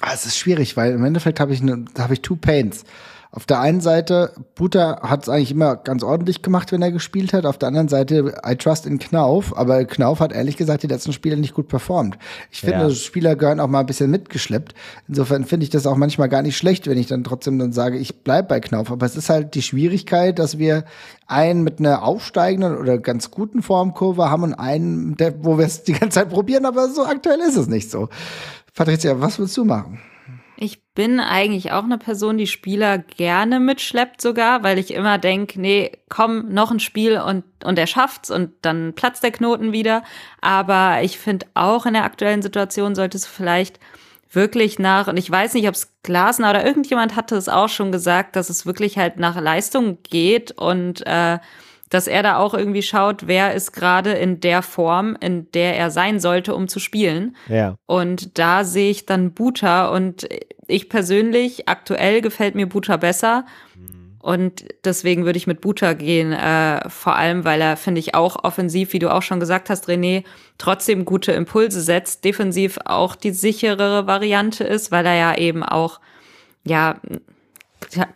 Ah, 0.00 0.12
es 0.12 0.26
ist 0.26 0.36
schwierig, 0.36 0.76
weil 0.76 0.92
im 0.92 1.04
Endeffekt 1.04 1.40
habe 1.40 1.54
ich, 1.54 1.62
ne, 1.62 1.86
hab 1.98 2.10
ich 2.10 2.20
Two 2.20 2.36
Pains. 2.36 2.84
Auf 3.32 3.46
der 3.46 3.60
einen 3.60 3.80
Seite, 3.80 4.32
Buta 4.56 5.02
hat 5.08 5.22
es 5.22 5.28
eigentlich 5.28 5.52
immer 5.52 5.76
ganz 5.76 6.02
ordentlich 6.02 6.42
gemacht, 6.42 6.72
wenn 6.72 6.82
er 6.82 6.90
gespielt 6.90 7.32
hat. 7.32 7.46
Auf 7.46 7.58
der 7.58 7.68
anderen 7.68 7.86
Seite, 7.86 8.34
I 8.44 8.56
trust 8.56 8.86
in 8.86 8.98
Knauf. 8.98 9.56
Aber 9.56 9.84
Knauf 9.84 10.18
hat 10.18 10.32
ehrlich 10.32 10.56
gesagt 10.56 10.82
die 10.82 10.88
letzten 10.88 11.12
Spiele 11.12 11.36
nicht 11.36 11.54
gut 11.54 11.68
performt. 11.68 12.18
Ich 12.50 12.60
finde, 12.60 12.88
ja. 12.88 12.90
Spieler 12.90 13.36
gehören 13.36 13.60
auch 13.60 13.68
mal 13.68 13.80
ein 13.80 13.86
bisschen 13.86 14.10
mitgeschleppt. 14.10 14.74
Insofern 15.06 15.44
finde 15.44 15.62
ich 15.62 15.70
das 15.70 15.86
auch 15.86 15.96
manchmal 15.96 16.28
gar 16.28 16.42
nicht 16.42 16.56
schlecht, 16.56 16.88
wenn 16.88 16.98
ich 16.98 17.06
dann 17.06 17.22
trotzdem 17.22 17.56
dann 17.60 17.72
sage, 17.72 17.98
ich 17.98 18.24
bleib 18.24 18.48
bei 18.48 18.58
Knauf. 18.58 18.90
Aber 18.90 19.06
es 19.06 19.14
ist 19.14 19.30
halt 19.30 19.54
die 19.54 19.62
Schwierigkeit, 19.62 20.40
dass 20.40 20.58
wir 20.58 20.84
einen 21.28 21.62
mit 21.62 21.78
einer 21.78 22.02
aufsteigenden 22.02 22.76
oder 22.76 22.98
ganz 22.98 23.30
guten 23.30 23.62
Formkurve 23.62 24.28
haben 24.28 24.42
und 24.42 24.54
einen, 24.54 25.16
der, 25.16 25.44
wo 25.44 25.56
wir 25.56 25.66
es 25.66 25.84
die 25.84 25.92
ganze 25.92 26.18
Zeit 26.18 26.30
probieren, 26.30 26.66
aber 26.66 26.88
so 26.88 27.04
aktuell 27.04 27.38
ist 27.38 27.56
es 27.56 27.68
nicht 27.68 27.92
so. 27.92 28.08
Patricia, 28.74 29.20
was 29.20 29.38
willst 29.38 29.56
du 29.56 29.64
machen? 29.64 30.00
Bin 31.00 31.18
eigentlich 31.18 31.72
auch 31.72 31.84
eine 31.84 31.96
Person, 31.96 32.36
die 32.36 32.46
Spieler 32.46 32.98
gerne 32.98 33.58
mitschleppt 33.58 34.20
sogar, 34.20 34.62
weil 34.62 34.78
ich 34.78 34.92
immer 34.92 35.16
denke, 35.16 35.58
nee, 35.58 35.92
komm, 36.10 36.52
noch 36.52 36.70
ein 36.70 36.78
Spiel 36.78 37.18
und, 37.18 37.42
und 37.64 37.78
er 37.78 37.86
schafft's 37.86 38.30
und 38.30 38.52
dann 38.60 38.92
platzt 38.92 39.22
der 39.22 39.30
Knoten 39.30 39.72
wieder. 39.72 40.02
Aber 40.42 40.98
ich 41.00 41.18
finde 41.18 41.46
auch 41.54 41.86
in 41.86 41.94
der 41.94 42.04
aktuellen 42.04 42.42
Situation 42.42 42.94
sollte 42.94 43.16
es 43.16 43.24
vielleicht 43.24 43.80
wirklich 44.30 44.78
nach, 44.78 45.08
und 45.08 45.16
ich 45.16 45.30
weiß 45.30 45.54
nicht, 45.54 45.68
ob 45.68 45.74
es 45.74 45.90
Glasner 46.02 46.50
oder 46.50 46.66
irgendjemand 46.66 47.16
hatte 47.16 47.34
es 47.34 47.48
auch 47.48 47.70
schon 47.70 47.92
gesagt, 47.92 48.36
dass 48.36 48.50
es 48.50 48.66
wirklich 48.66 48.98
halt 48.98 49.16
nach 49.18 49.40
Leistung 49.40 49.96
geht 50.02 50.52
und 50.52 51.00
äh, 51.06 51.38
dass 51.90 52.06
er 52.06 52.22
da 52.22 52.38
auch 52.38 52.54
irgendwie 52.54 52.82
schaut, 52.82 53.26
wer 53.26 53.52
ist 53.54 53.72
gerade 53.72 54.12
in 54.12 54.40
der 54.40 54.62
Form, 54.62 55.16
in 55.20 55.50
der 55.52 55.76
er 55.76 55.90
sein 55.90 56.20
sollte, 56.20 56.54
um 56.54 56.68
zu 56.68 56.78
spielen. 56.78 57.36
Ja. 57.48 57.76
Und 57.86 58.38
da 58.38 58.64
sehe 58.64 58.90
ich 58.90 59.06
dann 59.06 59.32
Buta 59.32 59.88
und 59.88 60.28
ich 60.68 60.88
persönlich, 60.88 61.68
aktuell 61.68 62.20
gefällt 62.22 62.54
mir 62.54 62.68
Buta 62.68 62.96
besser. 62.96 63.44
Und 64.22 64.66
deswegen 64.84 65.24
würde 65.24 65.38
ich 65.38 65.46
mit 65.46 65.62
Buta 65.62 65.94
gehen, 65.94 66.32
äh, 66.32 66.88
vor 66.88 67.16
allem, 67.16 67.44
weil 67.44 67.60
er, 67.60 67.76
finde 67.76 68.00
ich, 68.00 68.14
auch 68.14 68.44
offensiv, 68.44 68.92
wie 68.92 68.98
du 68.98 69.12
auch 69.12 69.22
schon 69.22 69.40
gesagt 69.40 69.70
hast, 69.70 69.88
René, 69.88 70.24
trotzdem 70.58 71.06
gute 71.06 71.32
Impulse 71.32 71.80
setzt, 71.80 72.24
defensiv 72.24 72.78
auch 72.84 73.16
die 73.16 73.30
sicherere 73.32 74.06
Variante 74.06 74.62
ist, 74.62 74.92
weil 74.92 75.06
er 75.06 75.14
ja 75.14 75.38
eben 75.38 75.62
auch, 75.62 76.00
ja, 76.64 77.00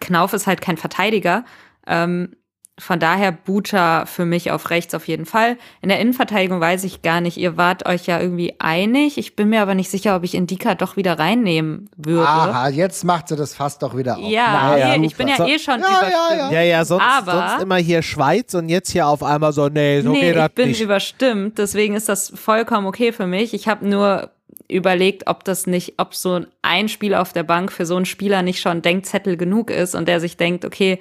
Knauf 0.01 0.35
ist 0.35 0.47
halt 0.47 0.61
kein 0.61 0.77
Verteidiger. 0.77 1.45
Ähm, 1.87 2.37
von 2.77 2.99
daher 2.99 3.31
Buta 3.31 4.05
für 4.05 4.25
mich 4.25 4.51
auf 4.51 4.71
rechts 4.71 4.95
auf 4.95 5.07
jeden 5.07 5.27
Fall. 5.27 5.57
In 5.81 5.91
der 5.91 6.01
Innenverteidigung 6.01 6.61
weiß 6.61 6.83
ich 6.83 7.03
gar 7.03 7.21
nicht. 7.21 7.37
Ihr 7.37 7.57
wart 7.57 7.87
euch 7.87 8.07
ja 8.07 8.21
irgendwie 8.21 8.55
einig. 8.59 9.17
Ich 9.17 9.37
bin 9.37 9.49
mir 9.49 9.63
aber 9.63 9.77
nicht 9.77 9.91
sicher, 9.91 10.17
ob 10.17 10.25
ich 10.25 10.35
Indika 10.35 10.75
doch 10.75 10.97
wieder 10.97 11.17
reinnehmen 11.17 11.89
würde. 11.97 12.27
Aha, 12.27 12.69
jetzt 12.71 13.05
macht 13.05 13.29
sie 13.29 13.37
das 13.37 13.55
fast 13.55 13.83
doch 13.83 13.97
wieder 13.97 14.19
auf. 14.19 14.29
Ja, 14.29 14.71
naja, 14.71 14.99
nee, 14.99 15.07
ich 15.07 15.15
bin 15.15 15.29
ja 15.29 15.47
eh 15.47 15.59
schon 15.61 15.81
ja, 15.81 15.87
überstimmt. 15.87 16.13
Ja, 16.13 16.37
ja, 16.37 16.53
ja. 16.53 16.63
ja 16.63 16.85
sonst, 16.85 17.05
aber, 17.05 17.33
sonst 17.33 17.63
immer 17.63 17.77
hier 17.77 18.03
Schweiz 18.03 18.55
und 18.55 18.69
jetzt 18.69 18.91
hier 18.91 19.07
auf 19.07 19.23
einmal 19.23 19.53
so, 19.53 19.69
nee, 19.69 20.01
so 20.01 20.11
nee, 20.11 20.21
geht 20.21 20.37
das 20.37 20.51
nicht. 20.57 20.67
ich 20.67 20.79
bin 20.79 20.85
überstimmt. 20.85 21.59
Deswegen 21.59 21.95
ist 21.95 22.09
das 22.09 22.33
vollkommen 22.35 22.89
okay 22.89 23.13
für 23.13 23.29
mich. 23.29 23.55
Ich 23.55 23.69
habe 23.69 23.87
nur 23.87 24.31
überlegt, 24.69 25.29
ob 25.29 25.45
das 25.45 25.69
nicht, 25.69 25.95
ob 25.99 26.17
so 26.17 26.41
ein 26.63 26.89
Spiel 26.89 27.15
auf 27.15 27.33
der 27.33 27.45
Bank 27.45 27.71
für 27.71 27.87
so 27.87 27.95
einen 27.95 28.07
Spieler 28.07 28.43
nicht 28.43 28.61
schon 28.61 28.83
Denkzettel 28.83 29.37
genug 29.37 29.71
ist 29.71 29.95
und 29.95 30.09
der 30.09 30.19
sich 30.19 30.37
denkt, 30.37 30.65
okay, 30.65 30.99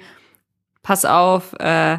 pass 0.84 1.04
auf, 1.04 1.54
äh, 1.58 1.98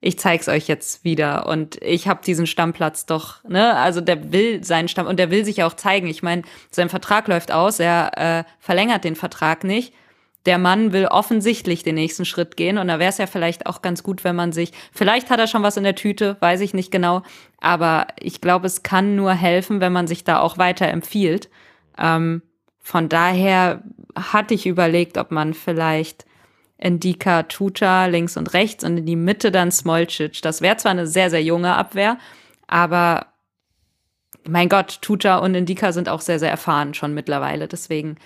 ich 0.00 0.18
zeig's 0.18 0.48
euch 0.48 0.66
jetzt 0.66 1.04
wieder 1.04 1.46
und 1.46 1.76
ich 1.82 2.08
habe 2.08 2.24
diesen 2.24 2.46
Stammplatz 2.46 3.04
doch, 3.04 3.44
ne? 3.44 3.76
Also 3.76 4.00
der 4.00 4.32
will 4.32 4.64
seinen 4.64 4.88
Stamm 4.88 5.06
und 5.06 5.18
der 5.18 5.30
will 5.30 5.44
sich 5.44 5.62
auch 5.62 5.74
zeigen. 5.74 6.06
Ich 6.06 6.22
meine, 6.22 6.42
sein 6.70 6.88
Vertrag 6.88 7.28
läuft 7.28 7.52
aus, 7.52 7.78
er 7.80 8.16
äh, 8.16 8.44
verlängert 8.58 9.04
den 9.04 9.14
Vertrag 9.14 9.62
nicht. 9.62 9.92
Der 10.46 10.56
Mann 10.56 10.94
will 10.94 11.04
offensichtlich 11.04 11.82
den 11.82 11.96
nächsten 11.96 12.24
Schritt 12.24 12.56
gehen 12.56 12.78
und 12.78 12.88
da 12.88 12.98
wäre 12.98 13.10
es 13.10 13.18
ja 13.18 13.26
vielleicht 13.26 13.66
auch 13.66 13.82
ganz 13.82 14.02
gut, 14.02 14.24
wenn 14.24 14.36
man 14.36 14.52
sich, 14.52 14.72
vielleicht 14.90 15.28
hat 15.28 15.38
er 15.38 15.46
schon 15.46 15.62
was 15.62 15.76
in 15.76 15.84
der 15.84 15.96
Tüte, 15.96 16.38
weiß 16.40 16.62
ich 16.62 16.72
nicht 16.72 16.90
genau, 16.90 17.22
aber 17.60 18.06
ich 18.18 18.40
glaube, 18.40 18.66
es 18.66 18.82
kann 18.82 19.16
nur 19.16 19.34
helfen, 19.34 19.82
wenn 19.82 19.92
man 19.92 20.06
sich 20.06 20.24
da 20.24 20.40
auch 20.40 20.56
weiter 20.56 20.88
empfiehlt. 20.88 21.50
Ähm, 21.98 22.40
von 22.78 23.10
daher 23.10 23.82
hatte 24.16 24.54
ich 24.54 24.66
überlegt, 24.66 25.18
ob 25.18 25.30
man 25.30 25.52
vielleicht 25.52 26.24
Endika, 26.80 27.42
Tuta 27.44 28.06
links 28.06 28.36
und 28.36 28.54
rechts 28.54 28.84
und 28.84 28.96
in 28.96 29.06
die 29.06 29.16
Mitte 29.16 29.52
dann 29.52 29.70
Smolcic. 29.70 30.40
Das 30.42 30.62
wäre 30.62 30.78
zwar 30.78 30.92
eine 30.92 31.06
sehr, 31.06 31.28
sehr 31.30 31.42
junge 31.42 31.74
Abwehr, 31.74 32.16
aber 32.66 33.26
mein 34.48 34.70
Gott, 34.70 34.98
Tuta 35.02 35.36
und 35.38 35.54
Indika 35.54 35.92
sind 35.92 36.08
auch 36.08 36.22
sehr, 36.22 36.38
sehr 36.38 36.50
erfahren 36.50 36.94
schon 36.94 37.12
mittlerweile. 37.12 37.68
Deswegen, 37.68 38.16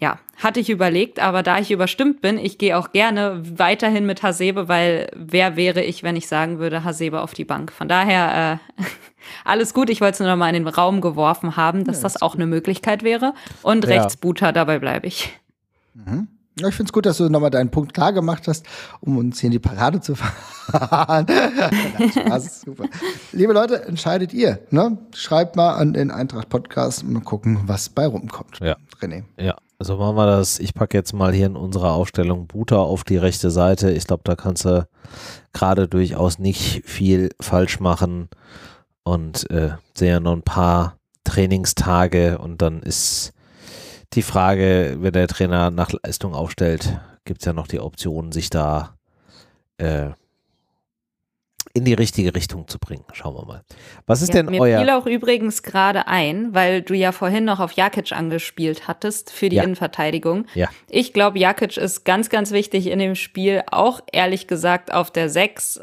ja, 0.00 0.18
hatte 0.42 0.60
ich 0.60 0.70
überlegt, 0.70 1.20
aber 1.20 1.42
da 1.42 1.58
ich 1.58 1.70
überstimmt 1.70 2.22
bin, 2.22 2.38
ich 2.38 2.56
gehe 2.56 2.78
auch 2.78 2.92
gerne 2.92 3.42
weiterhin 3.44 4.06
mit 4.06 4.22
Hasebe, 4.22 4.68
weil 4.68 5.10
wer 5.14 5.56
wäre 5.56 5.82
ich, 5.82 6.02
wenn 6.02 6.16
ich 6.16 6.28
sagen 6.28 6.58
würde, 6.58 6.84
Hasebe 6.84 7.20
auf 7.20 7.34
die 7.34 7.44
Bank. 7.44 7.72
Von 7.72 7.88
daher, 7.88 8.58
äh, 8.78 8.82
alles 9.44 9.74
gut. 9.74 9.90
Ich 9.90 10.00
wollte 10.00 10.14
es 10.14 10.20
nur 10.20 10.30
noch 10.30 10.36
mal 10.36 10.48
in 10.48 10.64
den 10.64 10.68
Raum 10.68 11.02
geworfen 11.02 11.56
haben, 11.56 11.84
dass 11.84 11.98
ja, 11.98 12.04
das 12.04 12.22
auch 12.22 12.34
eine 12.34 12.46
Möglichkeit 12.46 13.02
wäre. 13.02 13.34
Und 13.60 13.84
ja. 13.84 13.90
rechts 13.90 14.16
Buta, 14.16 14.52
dabei 14.52 14.78
bleibe 14.78 15.06
ich. 15.06 15.38
Mhm. 15.92 16.28
Ja, 16.60 16.68
ich 16.68 16.74
finde 16.74 16.90
es 16.90 16.92
gut, 16.92 17.06
dass 17.06 17.16
du 17.16 17.30
nochmal 17.30 17.48
deinen 17.50 17.70
Punkt 17.70 17.94
klar 17.94 18.12
gemacht 18.12 18.46
hast, 18.46 18.66
um 19.00 19.16
uns 19.16 19.40
hier 19.40 19.46
in 19.48 19.52
die 19.52 19.58
Parade 19.58 20.00
zu 20.02 20.14
fahren. 20.70 21.26
Spaß, 22.10 22.60
super. 22.60 22.84
Liebe 23.32 23.54
Leute, 23.54 23.82
entscheidet 23.86 24.34
ihr. 24.34 24.58
Ne? 24.70 24.98
Schreibt 25.14 25.56
mal 25.56 25.72
an 25.76 25.94
den 25.94 26.10
Eintracht 26.10 26.50
Podcast 26.50 27.02
und 27.02 27.24
gucken, 27.24 27.60
was 27.64 27.88
bei 27.88 28.06
rumkommt. 28.06 28.58
Ja. 28.60 28.76
René. 29.00 29.22
Ja, 29.38 29.56
also 29.78 29.96
machen 29.96 30.16
wir 30.16 30.26
das. 30.26 30.58
Ich 30.58 30.74
packe 30.74 30.98
jetzt 30.98 31.14
mal 31.14 31.32
hier 31.32 31.46
in 31.46 31.56
unserer 31.56 31.92
Aufstellung 31.92 32.46
Buta 32.46 32.76
auf 32.76 33.04
die 33.04 33.16
rechte 33.16 33.50
Seite. 33.50 33.90
Ich 33.92 34.06
glaube, 34.06 34.24
da 34.24 34.36
kannst 34.36 34.66
du 34.66 34.86
gerade 35.54 35.88
durchaus 35.88 36.38
nicht 36.38 36.82
viel 36.84 37.30
falsch 37.40 37.80
machen 37.80 38.28
und 39.02 39.50
äh, 39.50 39.70
sehe 39.94 40.20
noch 40.20 40.32
ein 40.32 40.42
paar 40.42 40.98
Trainingstage 41.24 42.36
und 42.36 42.60
dann 42.60 42.82
ist 42.82 43.32
die 44.14 44.22
Frage, 44.22 44.96
wenn 45.00 45.12
der 45.12 45.28
Trainer 45.28 45.70
nach 45.70 45.90
Leistung 45.92 46.34
aufstellt, 46.34 46.98
gibt 47.24 47.42
es 47.42 47.46
ja 47.46 47.52
noch 47.52 47.66
die 47.66 47.80
Option, 47.80 48.32
sich 48.32 48.50
da 48.50 48.96
äh, 49.78 50.10
in 51.72 51.84
die 51.84 51.94
richtige 51.94 52.34
Richtung 52.34 52.66
zu 52.66 52.78
bringen. 52.78 53.04
Schauen 53.12 53.34
wir 53.34 53.44
mal. 53.46 53.62
Was 54.06 54.22
ist 54.22 54.34
ja, 54.34 54.42
denn 54.42 54.46
mir 54.46 54.60
euer. 54.60 54.78
Mir 54.78 54.84
fiel 54.84 54.94
auch 54.94 55.06
übrigens 55.06 55.62
gerade 55.62 56.08
ein, 56.08 56.52
weil 56.52 56.82
du 56.82 56.94
ja 56.94 57.12
vorhin 57.12 57.44
noch 57.44 57.60
auf 57.60 57.72
Jakic 57.72 58.12
angespielt 58.12 58.88
hattest 58.88 59.30
für 59.30 59.48
die 59.48 59.56
ja. 59.56 59.62
Innenverteidigung. 59.62 60.46
Ja. 60.54 60.68
Ich 60.88 61.12
glaube, 61.12 61.38
Jakic 61.38 61.76
ist 61.76 62.04
ganz, 62.04 62.28
ganz 62.28 62.50
wichtig 62.50 62.88
in 62.88 62.98
dem 62.98 63.14
Spiel, 63.14 63.62
auch 63.70 64.00
ehrlich 64.12 64.48
gesagt 64.48 64.92
auf 64.92 65.12
der 65.12 65.28
6, 65.28 65.80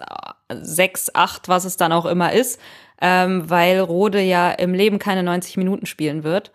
6, 0.49 1.15
8, 1.15 1.47
was 1.47 1.63
es 1.63 1.77
dann 1.77 1.93
auch 1.93 2.05
immer 2.05 2.33
ist, 2.33 2.59
ähm, 3.01 3.49
weil 3.49 3.79
Rode 3.79 4.21
ja 4.21 4.51
im 4.51 4.73
Leben 4.73 4.99
keine 4.99 5.23
90 5.23 5.55
Minuten 5.55 5.85
spielen 5.85 6.23
wird. 6.25 6.51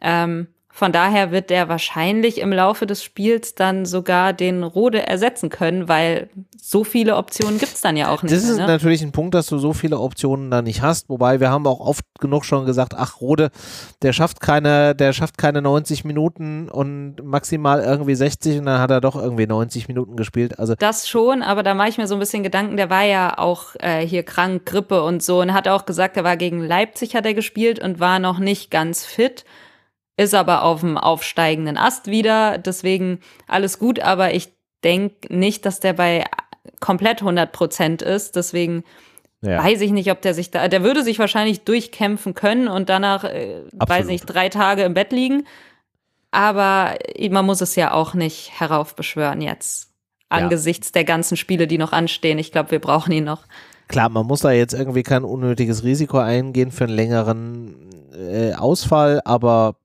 Ähm, 0.00 0.48
Von 0.80 0.92
daher 0.92 1.30
wird 1.30 1.50
der 1.50 1.68
wahrscheinlich 1.68 2.40
im 2.40 2.54
Laufe 2.54 2.86
des 2.86 3.04
Spiels 3.04 3.54
dann 3.54 3.84
sogar 3.84 4.32
den 4.32 4.62
Rode 4.62 5.06
ersetzen 5.06 5.50
können, 5.50 5.90
weil 5.90 6.30
so 6.58 6.84
viele 6.84 7.16
Optionen 7.16 7.58
gibt's 7.58 7.82
dann 7.82 7.98
ja 7.98 8.08
auch 8.08 8.22
nicht. 8.22 8.34
Das 8.34 8.44
ist 8.44 8.56
ne? 8.56 8.66
natürlich 8.66 9.02
ein 9.02 9.12
Punkt, 9.12 9.34
dass 9.34 9.46
du 9.48 9.58
so 9.58 9.74
viele 9.74 9.98
Optionen 9.98 10.50
da 10.50 10.62
nicht 10.62 10.80
hast. 10.80 11.10
Wobei 11.10 11.38
wir 11.38 11.50
haben 11.50 11.66
auch 11.66 11.80
oft 11.80 12.06
genug 12.18 12.46
schon 12.46 12.64
gesagt, 12.64 12.94
ach 12.96 13.20
Rode, 13.20 13.50
der 14.00 14.14
schafft 14.14 14.40
keine, 14.40 14.94
der 14.94 15.12
schafft 15.12 15.36
keine 15.36 15.60
90 15.60 16.06
Minuten 16.06 16.70
und 16.70 17.22
maximal 17.22 17.82
irgendwie 17.82 18.14
60 18.14 18.60
und 18.60 18.64
dann 18.64 18.80
hat 18.80 18.90
er 18.90 19.02
doch 19.02 19.16
irgendwie 19.16 19.46
90 19.46 19.86
Minuten 19.86 20.16
gespielt. 20.16 20.58
Also 20.58 20.76
das 20.76 21.10
schon, 21.10 21.42
aber 21.42 21.62
da 21.62 21.74
mache 21.74 21.90
ich 21.90 21.98
mir 21.98 22.06
so 22.06 22.14
ein 22.14 22.20
bisschen 22.20 22.42
Gedanken. 22.42 22.78
Der 22.78 22.88
war 22.88 23.04
ja 23.04 23.36
auch 23.36 23.74
äh, 23.80 24.06
hier 24.06 24.22
krank, 24.22 24.64
Grippe 24.64 25.02
und 25.02 25.22
so 25.22 25.42
und 25.42 25.52
hat 25.52 25.68
auch 25.68 25.84
gesagt, 25.84 26.16
er 26.16 26.24
war 26.24 26.38
gegen 26.38 26.64
Leipzig 26.64 27.14
hat 27.14 27.26
er 27.26 27.34
gespielt 27.34 27.80
und 27.80 28.00
war 28.00 28.18
noch 28.18 28.38
nicht 28.38 28.70
ganz 28.70 29.04
fit 29.04 29.44
ist 30.20 30.34
aber 30.34 30.64
auf 30.64 30.80
dem 30.80 30.98
aufsteigenden 30.98 31.78
Ast 31.78 32.08
wieder. 32.08 32.58
Deswegen 32.58 33.20
alles 33.46 33.78
gut, 33.78 34.00
aber 34.00 34.34
ich 34.34 34.52
denke 34.84 35.34
nicht, 35.34 35.64
dass 35.64 35.80
der 35.80 35.94
bei 35.94 36.26
komplett 36.78 37.22
100 37.22 37.50
Prozent 37.50 38.02
ist. 38.02 38.36
Deswegen 38.36 38.84
ja. 39.40 39.64
weiß 39.64 39.80
ich 39.80 39.92
nicht, 39.92 40.10
ob 40.10 40.20
der 40.20 40.34
sich 40.34 40.50
da, 40.50 40.68
der 40.68 40.82
würde 40.82 41.02
sich 41.04 41.18
wahrscheinlich 41.18 41.62
durchkämpfen 41.62 42.34
können 42.34 42.68
und 42.68 42.90
danach, 42.90 43.24
äh, 43.24 43.62
weiß 43.72 44.08
nicht, 44.08 44.26
drei 44.26 44.50
Tage 44.50 44.82
im 44.82 44.92
Bett 44.92 45.10
liegen. 45.10 45.46
Aber 46.32 46.96
man 47.30 47.46
muss 47.46 47.62
es 47.62 47.74
ja 47.74 47.92
auch 47.92 48.12
nicht 48.12 48.60
heraufbeschwören 48.60 49.40
jetzt. 49.40 49.88
Angesichts 50.28 50.88
ja. 50.88 50.92
der 50.92 51.04
ganzen 51.04 51.38
Spiele, 51.38 51.66
die 51.66 51.78
noch 51.78 51.92
anstehen. 51.92 52.38
Ich 52.38 52.52
glaube, 52.52 52.72
wir 52.72 52.78
brauchen 52.78 53.10
ihn 53.10 53.24
noch. 53.24 53.46
Klar, 53.88 54.10
man 54.10 54.26
muss 54.26 54.40
da 54.40 54.52
jetzt 54.52 54.74
irgendwie 54.74 55.02
kein 55.02 55.24
unnötiges 55.24 55.82
Risiko 55.82 56.18
eingehen 56.18 56.70
für 56.72 56.84
einen 56.84 56.92
längeren 56.92 57.74
äh, 58.14 58.52
Ausfall, 58.52 59.22
aber 59.24 59.76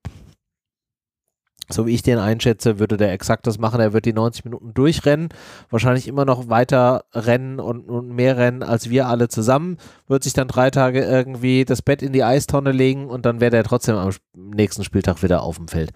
so 1.70 1.88
wie 1.88 1.94
ich 1.94 2.04
den 2.04 2.20
einschätze, 2.20 2.80
würde 2.80 2.98
der 2.98 3.12
exakt 3.12 3.48
das 3.48 3.58
machen. 3.58 3.80
Er 3.80 3.94
wird 3.94 4.06
die 4.06 4.14
90 4.14 4.46
Minuten 4.46 4.74
durchrennen, 4.74 5.30
wahrscheinlich 5.70 6.08
immer 6.08 6.26
noch 6.26 6.50
weiter 6.50 7.06
rennen 7.14 7.60
und, 7.60 7.90
und, 7.90 8.10
mehr 8.10 8.38
rennen 8.38 8.64
als 8.64 8.90
wir 8.90 9.08
alle 9.08 9.28
zusammen, 9.28 9.78
wird 10.08 10.24
sich 10.24 10.34
dann 10.34 10.48
drei 10.48 10.70
Tage 10.70 11.04
irgendwie 11.04 11.66
das 11.66 11.82
Bett 11.82 12.02
in 12.02 12.14
die 12.14 12.24
Eistonne 12.24 12.72
legen 12.72 13.08
und 13.08 13.26
dann 13.26 13.40
wäre 13.40 13.52
der 13.52 13.64
trotzdem 13.64 13.96
am 13.96 14.12
nächsten 14.36 14.84
Spieltag 14.84 15.24
wieder 15.24 15.42
auf 15.42 15.58
dem 15.58 15.68
Feld. 15.68 15.92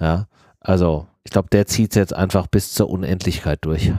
Ja, 0.00 0.26
also 0.60 1.06
ich 1.24 1.30
glaube, 1.30 1.48
der 1.50 1.66
zieht 1.66 1.92
es 1.92 1.96
jetzt 1.96 2.14
einfach 2.14 2.46
bis 2.46 2.72
zur 2.72 2.90
Unendlichkeit 2.90 3.58
durch. 3.62 3.92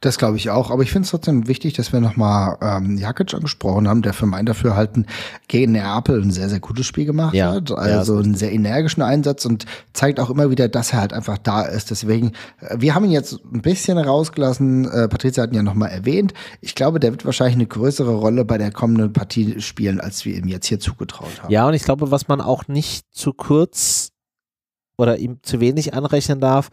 Das 0.00 0.18
glaube 0.18 0.36
ich 0.36 0.50
auch, 0.50 0.70
aber 0.70 0.82
ich 0.82 0.92
finde 0.92 1.06
es 1.06 1.10
trotzdem 1.10 1.48
wichtig, 1.48 1.72
dass 1.72 1.92
wir 1.92 2.00
nochmal 2.00 2.58
ähm, 2.60 2.98
Jakic 2.98 3.32
angesprochen 3.32 3.88
haben, 3.88 4.02
der 4.02 4.12
für 4.12 4.26
mein 4.26 4.44
Dafürhalten 4.44 5.06
gegen 5.48 5.72
Neapel 5.72 6.20
ein 6.20 6.30
sehr, 6.30 6.50
sehr 6.50 6.60
gutes 6.60 6.86
Spiel 6.86 7.06
gemacht 7.06 7.34
ja, 7.34 7.54
hat. 7.54 7.70
Also 7.72 8.14
ja, 8.16 8.22
einen 8.22 8.34
sehr 8.34 8.52
energischen 8.52 9.02
Einsatz 9.02 9.46
und 9.46 9.64
zeigt 9.94 10.20
auch 10.20 10.28
immer 10.28 10.50
wieder, 10.50 10.68
dass 10.68 10.92
er 10.92 11.00
halt 11.00 11.14
einfach 11.14 11.38
da 11.38 11.62
ist. 11.62 11.90
Deswegen, 11.90 12.32
äh, 12.60 12.76
wir 12.78 12.94
haben 12.94 13.04
ihn 13.06 13.10
jetzt 13.10 13.40
ein 13.52 13.62
bisschen 13.62 13.96
rausgelassen. 13.96 14.90
Äh, 14.90 15.08
Patricia 15.08 15.42
hat 15.42 15.50
ihn 15.52 15.56
ja 15.56 15.62
nochmal 15.62 15.90
erwähnt. 15.90 16.34
Ich 16.60 16.74
glaube, 16.74 17.00
der 17.00 17.12
wird 17.12 17.24
wahrscheinlich 17.24 17.56
eine 17.56 17.66
größere 17.66 18.14
Rolle 18.14 18.44
bei 18.44 18.58
der 18.58 18.70
kommenden 18.70 19.12
Partie 19.12 19.60
spielen, 19.62 20.00
als 20.00 20.26
wir 20.26 20.36
ihm 20.36 20.46
jetzt 20.46 20.66
hier 20.66 20.80
zugetraut 20.80 21.42
haben. 21.42 21.50
Ja, 21.50 21.66
und 21.66 21.74
ich 21.74 21.84
glaube, 21.84 22.10
was 22.10 22.28
man 22.28 22.42
auch 22.42 22.68
nicht 22.68 23.06
zu 23.12 23.32
kurz 23.32 24.10
oder 24.98 25.16
ihm 25.16 25.38
zu 25.42 25.60
wenig 25.60 25.94
anrechnen 25.94 26.40
darf, 26.40 26.70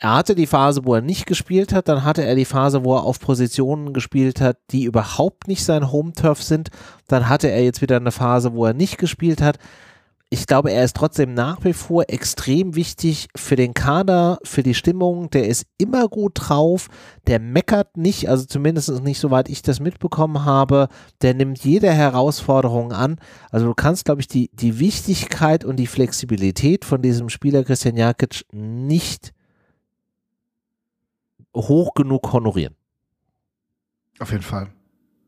er 0.00 0.14
hatte 0.14 0.36
die 0.36 0.46
Phase, 0.46 0.84
wo 0.84 0.94
er 0.94 1.00
nicht 1.00 1.26
gespielt 1.26 1.72
hat, 1.72 1.88
dann 1.88 2.04
hatte 2.04 2.24
er 2.24 2.36
die 2.36 2.44
Phase, 2.44 2.84
wo 2.84 2.94
er 2.94 3.02
auf 3.02 3.18
Positionen 3.18 3.92
gespielt 3.92 4.40
hat, 4.40 4.58
die 4.70 4.84
überhaupt 4.84 5.48
nicht 5.48 5.64
sein 5.64 5.90
Home-Turf 5.90 6.40
sind. 6.40 6.68
Dann 7.08 7.28
hatte 7.28 7.50
er 7.50 7.64
jetzt 7.64 7.82
wieder 7.82 7.96
eine 7.96 8.12
Phase, 8.12 8.54
wo 8.54 8.64
er 8.64 8.74
nicht 8.74 8.98
gespielt 8.98 9.42
hat. 9.42 9.58
Ich 10.30 10.46
glaube, 10.46 10.70
er 10.70 10.84
ist 10.84 10.94
trotzdem 10.94 11.34
nach 11.34 11.64
wie 11.64 11.72
vor 11.72 12.04
extrem 12.08 12.76
wichtig 12.76 13.28
für 13.34 13.56
den 13.56 13.74
Kader, 13.74 14.38
für 14.44 14.62
die 14.62 14.74
Stimmung. 14.74 15.30
Der 15.30 15.48
ist 15.48 15.66
immer 15.78 16.06
gut 16.06 16.32
drauf. 16.36 16.88
Der 17.26 17.40
meckert 17.40 17.96
nicht, 17.96 18.28
also 18.28 18.44
zumindest 18.44 19.02
nicht, 19.02 19.18
soweit 19.18 19.48
ich 19.48 19.62
das 19.62 19.80
mitbekommen 19.80 20.44
habe. 20.44 20.90
Der 21.22 21.34
nimmt 21.34 21.64
jede 21.64 21.90
Herausforderung 21.90 22.92
an. 22.92 23.16
Also 23.50 23.66
du 23.66 23.74
kannst, 23.74 24.04
glaube 24.04 24.20
ich, 24.20 24.28
die, 24.28 24.48
die 24.52 24.78
Wichtigkeit 24.78 25.64
und 25.64 25.76
die 25.76 25.88
Flexibilität 25.88 26.84
von 26.84 27.02
diesem 27.02 27.30
Spieler 27.30 27.64
Christian 27.64 27.96
Jakic 27.96 28.44
nicht 28.52 29.32
hoch 31.54 31.94
genug 31.94 32.32
honorieren. 32.32 32.76
Auf 34.18 34.30
jeden 34.32 34.42
Fall. 34.42 34.70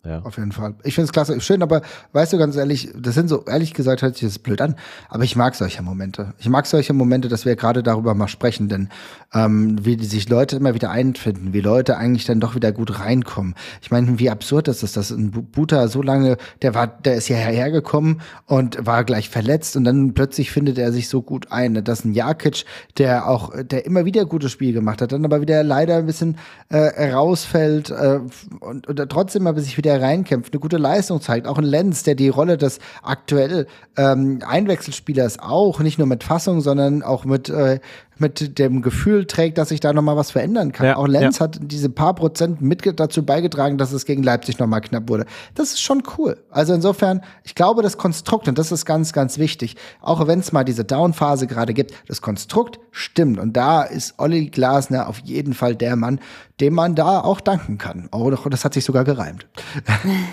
Ja. 0.05 0.21
Auf 0.21 0.39
jeden 0.39 0.53
Fall. 0.53 0.75
Ich 0.83 0.95
finde 0.95 1.07
es 1.07 1.13
klasse. 1.13 1.39
Schön, 1.43 1.63
aber 1.63 1.83
weißt 2.13 2.33
du 2.33 2.39
ganz 2.39 2.57
ehrlich, 2.57 2.89
das 2.97 3.15
sind 3.15 3.29
so, 3.29 3.45
ehrlich 3.45 3.75
gesagt, 3.75 4.01
hört 4.01 4.17
sich 4.17 4.27
das 4.27 4.39
blöd 4.39 4.63
an, 4.63 4.77
aber 5.11 5.25
ich 5.25 5.37
mag 5.37 5.55
solche 5.55 5.83
Momente. 5.83 6.33
Ich 6.39 6.49
mag 6.49 6.67
solche 6.67 6.95
Momente, 6.95 7.29
dass 7.29 7.45
wir 7.45 7.55
gerade 7.55 7.83
darüber 7.83 8.15
mal 8.15 8.29
sprechen, 8.29 8.71
denn 8.71 8.89
ähm, 9.35 9.85
wie 9.85 10.03
sich 10.03 10.29
Leute 10.31 10.57
immer 10.57 10.75
wieder 10.75 10.91
einfinden, 10.91 11.53
wie 11.53 11.61
Leute 11.61 11.99
eigentlich 11.99 12.25
dann 12.25 12.41
doch 12.41 12.55
wieder 12.55 12.73
gut 12.73 12.99
reinkommen. 12.99 13.55
Ich 13.83 13.91
meine, 13.91 14.19
wie 14.19 14.31
absurd 14.31 14.69
ist 14.69 14.83
es, 14.83 14.93
dass 14.93 15.11
ein 15.11 15.33
Buta 15.33 15.89
so 15.89 16.01
lange, 16.01 16.39
der 16.63 16.75
war, 16.75 16.87
der 16.87 17.17
ist 17.17 17.29
ja 17.29 17.37
hergekommen 17.37 18.23
und 18.47 18.87
war 18.87 19.05
gleich 19.05 19.29
verletzt 19.29 19.77
und 19.77 19.85
dann 19.85 20.15
plötzlich 20.15 20.51
findet 20.51 20.79
er 20.79 20.93
sich 20.93 21.09
so 21.09 21.21
gut 21.21 21.53
ein. 21.53 21.85
Das 21.85 22.01
ist 22.01 22.05
ein 22.07 22.15
Jakic, 22.15 22.65
der 22.97 23.29
auch, 23.29 23.53
der 23.63 23.85
immer 23.85 24.07
wieder 24.07 24.25
gutes 24.25 24.51
Spiel 24.51 24.73
gemacht 24.73 25.03
hat, 25.03 25.13
dann 25.13 25.27
aber 25.27 25.43
wieder 25.43 25.63
leider 25.63 25.97
ein 25.97 26.07
bisschen 26.07 26.39
äh, 26.71 27.13
rausfällt 27.13 27.91
äh, 27.91 28.21
und, 28.61 28.89
und 28.89 29.11
trotzdem 29.11 29.47
aber 29.47 29.61
sich 29.61 29.77
wieder 29.77 29.90
der 29.91 30.03
reinkämpft, 30.03 30.53
eine 30.53 30.61
gute 30.61 30.77
Leistung 30.77 31.21
zeigt. 31.21 31.47
Auch 31.47 31.59
ein 31.59 31.65
Lenz, 31.65 32.03
der 32.03 32.15
die 32.15 32.29
Rolle 32.29 32.57
des 32.57 32.79
aktuell 33.03 33.67
ähm, 33.97 34.41
Einwechselspielers 34.47 35.39
auch, 35.41 35.81
nicht 35.81 35.99
nur 35.99 36.07
mit 36.07 36.25
Fassung, 36.25 36.61
sondern 36.61 37.03
auch 37.03 37.25
mit 37.25 37.49
äh, 37.49 37.81
mit 38.21 38.59
dem 38.59 38.83
Gefühl 38.83 39.27
trägt, 39.27 39.59
dass 39.59 39.71
sich 39.71 39.81
da 39.81 39.93
nochmal 39.93 40.17
was 40.17 40.31
verändern 40.31 40.73
kann. 40.73 40.87
Ja, 40.87 40.97
auch 40.97 41.09
Lenz 41.09 41.39
ja. 41.39 41.45
hat 41.45 41.59
diese 41.63 41.89
paar 41.89 42.15
Prozent 42.15 42.61
mit 42.61 42.81
dazu 42.99 43.25
beigetragen, 43.25 43.79
dass 43.79 43.93
es 43.93 44.05
gegen 44.05 44.23
Leipzig 44.23 44.59
nochmal 44.59 44.81
knapp 44.81 45.09
wurde. 45.09 45.27
Das 45.55 45.71
ist 45.71 45.81
schon 45.81 46.03
cool. 46.19 46.37
Also 46.51 46.75
insofern, 46.75 47.23
ich 47.45 47.55
glaube, 47.55 47.83
das 47.83 47.99
Konstrukt, 47.99 48.49
und 48.49 48.59
das 48.59 48.73
ist 48.73 48.85
ganz, 48.85 49.13
ganz 49.13 49.39
wichtig, 49.39 49.77
auch 50.01 50.27
wenn 50.27 50.41
es 50.41 50.53
mal 50.53 50.65
diese 50.65 50.85
Down-Phase 50.85 51.47
gerade 51.47 51.75
gibt, 51.75 51.95
das 52.09 52.21
Konstrukt 52.23 52.79
stimmt. 52.91 53.39
Und 53.39 53.57
da 53.57 53.83
ist 53.83 54.15
Olli 54.19 54.47
Glasner 54.49 55.09
auf 55.09 55.19
jeden 55.21 55.55
Fall 55.55 55.75
der 55.75 55.97
Mann, 55.97 56.21
dem 56.61 56.75
man 56.75 56.95
da 56.95 57.21
auch 57.21 57.41
danken 57.41 57.79
kann. 57.79 58.09
Oh, 58.13 58.31
das 58.31 58.65
hat 58.65 58.75
sich 58.75 58.85
sogar 58.85 59.05
gereimt. 59.05 59.47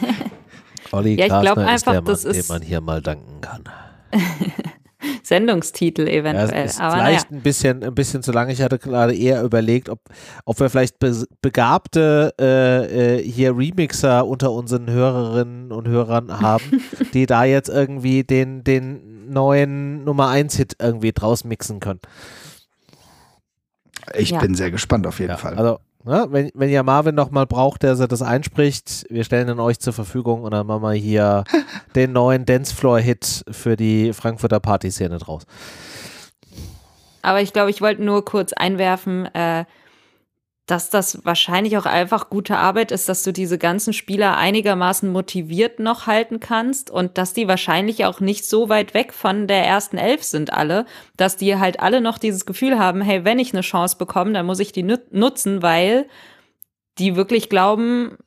Olli 0.91 1.19
ja, 1.19 1.27
Glasner 1.27 1.75
ist 1.75 1.85
der 1.85 2.01
Mann, 2.01 2.17
dem 2.23 2.45
man 2.47 2.61
hier 2.61 2.81
mal 2.81 3.01
danken 3.01 3.41
kann. 3.41 3.63
Sendungstitel 5.23 6.07
eventuell. 6.07 6.59
Ja, 6.59 6.63
ist 6.63 6.79
Aber 6.79 6.95
vielleicht 6.95 7.31
naja. 7.31 7.39
ein 7.39 7.43
bisschen, 7.43 7.83
ein 7.83 7.95
bisschen 7.95 8.23
zu 8.23 8.31
lang. 8.31 8.49
Ich 8.49 8.61
hatte 8.61 8.79
gerade 8.79 9.15
eher 9.15 9.43
überlegt, 9.43 9.89
ob, 9.89 9.99
ob 10.45 10.59
wir 10.59 10.69
vielleicht 10.69 10.97
begabte 11.41 12.33
äh, 12.39 13.17
äh, 13.17 13.23
hier 13.23 13.55
Remixer 13.55 14.25
unter 14.25 14.51
unseren 14.51 14.89
Hörerinnen 14.89 15.71
und 15.71 15.87
Hörern 15.87 16.39
haben, 16.39 16.81
die 17.13 17.25
da 17.25 17.43
jetzt 17.43 17.69
irgendwie 17.69 18.23
den, 18.23 18.63
den 18.63 19.31
neuen 19.31 20.03
Nummer 20.03 20.29
1 20.29 20.55
Hit 20.55 20.75
irgendwie 20.79 21.11
draus 21.11 21.43
mixen 21.43 21.79
können. 21.79 21.99
Ich 24.15 24.29
ja. 24.31 24.39
bin 24.39 24.55
sehr 24.55 24.71
gespannt 24.71 25.05
auf 25.05 25.19
jeden 25.19 25.31
ja, 25.31 25.37
Fall. 25.37 25.55
Also 25.55 25.79
Ne? 26.07 26.27
Wenn, 26.29 26.51
wenn 26.53 26.69
ihr 26.69 26.81
Marvin 26.83 27.15
noch 27.15 27.31
mal 27.31 27.45
braucht, 27.45 27.83
der 27.83 27.95
das 27.95 28.21
einspricht, 28.21 29.05
wir 29.09 29.25
stellen 29.25 29.49
ihn 29.49 29.59
euch 29.59 29.79
zur 29.79 29.91
Verfügung 29.91 30.43
und 30.43 30.51
dann 30.51 30.65
machen 30.65 30.81
wir 30.81 30.93
hier 30.93 31.43
den 31.95 32.13
neuen 32.13 32.45
Dancefloor-Hit 32.45 33.43
für 33.51 33.75
die 33.75 34.13
Frankfurter 34.13 34.61
Partyszene 34.61 35.17
draus. 35.17 35.43
Aber 37.21 37.41
ich 37.41 37.51
glaube, 37.51 37.71
ich 37.71 37.81
wollte 37.81 38.03
nur 38.03 38.23
kurz 38.23 38.53
einwerfen, 38.53 39.25
äh, 39.35 39.65
dass 40.67 40.89
das 40.89 41.25
wahrscheinlich 41.25 41.77
auch 41.77 41.85
einfach 41.85 42.29
gute 42.29 42.57
Arbeit 42.57 42.91
ist, 42.91 43.07
dass 43.07 43.23
du 43.23 43.31
diese 43.31 43.57
ganzen 43.57 43.93
Spieler 43.93 44.37
einigermaßen 44.37 45.09
motiviert 45.09 45.79
noch 45.79 46.07
halten 46.07 46.41
kannst 46.41 46.91
und 46.91 47.17
dass 47.17 47.31
die 47.31 47.47
wahrscheinlich 47.47 48.03
auch 48.03 48.19
nicht 48.19 48.45
so 48.45 48.67
weit 48.67 48.93
weg 48.93 49.13
von 49.13 49.47
der 49.47 49.65
ersten 49.65 49.97
Elf 49.97 50.23
sind 50.23 50.51
alle, 50.51 50.85
dass 51.15 51.37
die 51.37 51.55
halt 51.55 51.79
alle 51.79 52.01
noch 52.01 52.17
dieses 52.17 52.45
Gefühl 52.45 52.77
haben, 52.77 53.01
hey, 53.01 53.23
wenn 53.23 53.39
ich 53.39 53.53
eine 53.53 53.61
Chance 53.61 53.95
bekomme, 53.97 54.33
dann 54.33 54.45
muss 54.45 54.59
ich 54.59 54.73
die 54.73 54.83
nutzen, 54.83 55.61
weil 55.61 56.05
die 56.99 57.15
wirklich 57.15 57.47
glauben, 57.47 58.17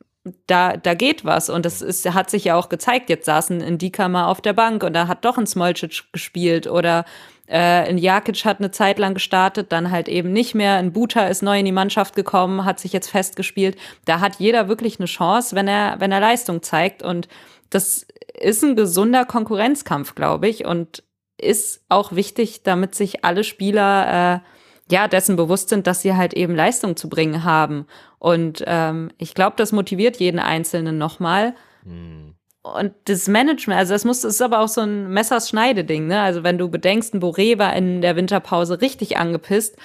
da, 0.46 0.76
da 0.76 0.94
geht 0.94 1.24
was. 1.24 1.50
Und 1.50 1.66
das 1.66 1.82
ist, 1.82 2.10
hat 2.14 2.30
sich 2.30 2.44
ja 2.44 2.54
auch 2.54 2.68
gezeigt. 2.68 3.10
Jetzt 3.10 3.26
saßen 3.26 3.60
in 3.60 3.78
Dika 3.78 4.08
mal 4.08 4.26
auf 4.26 4.40
der 4.40 4.52
Bank 4.52 4.82
und 4.82 4.94
da 4.94 5.08
hat 5.08 5.24
doch 5.24 5.38
ein 5.38 5.46
Smolcic 5.46 6.04
gespielt 6.12 6.66
oder 6.66 7.04
äh, 7.51 7.89
ein 7.89 7.98
Jakic 7.98 8.44
hat 8.44 8.60
eine 8.60 8.70
Zeit 8.70 9.01
lang 9.01 9.14
gestartet, 9.14 9.72
dann 9.72 9.90
halt 9.90 10.09
eben 10.09 10.32
nicht 10.32 10.55
mehr. 10.55 10.77
Ein 10.77 10.93
Buta 10.93 11.27
ist 11.27 11.43
neu 11.43 11.59
in 11.59 11.64
die 11.64 11.72
Mannschaft 11.72 12.14
gekommen, 12.14 12.64
hat 12.64 12.78
sich 12.78 12.93
jetzt 12.93 13.10
festgespielt. 13.10 13.77
Da 14.05 14.20
hat 14.20 14.36
jeder 14.36 14.68
wirklich 14.68 15.01
eine 15.01 15.06
Chance, 15.06 15.56
wenn 15.56 15.66
er, 15.66 15.98
wenn 15.98 16.12
er 16.12 16.20
Leistung 16.20 16.62
zeigt. 16.62 17.02
Und 17.02 17.27
das 17.68 18.06
ist 18.39 18.62
ein 18.62 18.77
gesunder 18.77 19.24
Konkurrenzkampf, 19.24 20.14
glaube 20.14 20.48
ich. 20.48 20.64
Und 20.64 21.02
ist 21.39 21.82
auch 21.89 22.12
wichtig, 22.12 22.62
damit 22.62 22.94
sich 22.94 23.24
alle 23.24 23.43
Spieler 23.43 24.43
äh, 24.89 24.93
ja 24.93 25.09
dessen 25.09 25.35
bewusst 25.35 25.70
sind, 25.70 25.89
dass 25.89 26.02
sie 26.02 26.14
halt 26.14 26.35
eben 26.35 26.55
Leistung 26.55 26.97
zu 26.97 27.09
bringen 27.09 27.43
haben. 27.43 27.86
Und 28.20 28.62
ähm, 28.66 29.10
ich 29.18 29.35
glaube, 29.35 29.56
das 29.56 29.72
motiviert 29.72 30.18
jeden 30.18 30.39
Einzelnen 30.39 30.98
nochmal. 30.98 31.56
Mhm. 31.85 32.35
Und 32.62 32.92
das 33.06 33.26
Management, 33.26 33.78
also 33.78 33.94
das 33.94 34.04
muss, 34.04 34.20
das 34.20 34.34
ist 34.34 34.42
aber 34.42 34.60
auch 34.60 34.68
so 34.68 34.82
ein 34.82 35.10
Messers-Schneide-Ding, 35.10 36.06
ne? 36.06 36.20
Also 36.20 36.42
wenn 36.44 36.58
du 36.58 36.68
bedenkst, 36.68 37.14
ein 37.14 37.22
Boré 37.22 37.58
war 37.58 37.74
in 37.74 38.02
der 38.02 38.16
Winterpause 38.16 38.80
richtig 38.80 39.16
angepisst, 39.16 39.76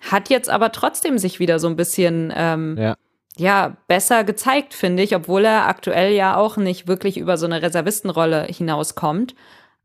hat 0.00 0.30
jetzt 0.30 0.48
aber 0.48 0.72
trotzdem 0.72 1.18
sich 1.18 1.40
wieder 1.40 1.58
so 1.58 1.68
ein 1.68 1.76
bisschen 1.76 2.32
ähm, 2.34 2.76
ja. 2.78 2.96
ja 3.36 3.76
besser 3.86 4.24
gezeigt, 4.24 4.72
finde 4.72 5.02
ich, 5.02 5.14
obwohl 5.14 5.44
er 5.44 5.68
aktuell 5.68 6.12
ja 6.12 6.36
auch 6.36 6.56
nicht 6.56 6.88
wirklich 6.88 7.18
über 7.18 7.36
so 7.36 7.46
eine 7.46 7.60
Reservistenrolle 7.60 8.44
hinauskommt. 8.44 9.34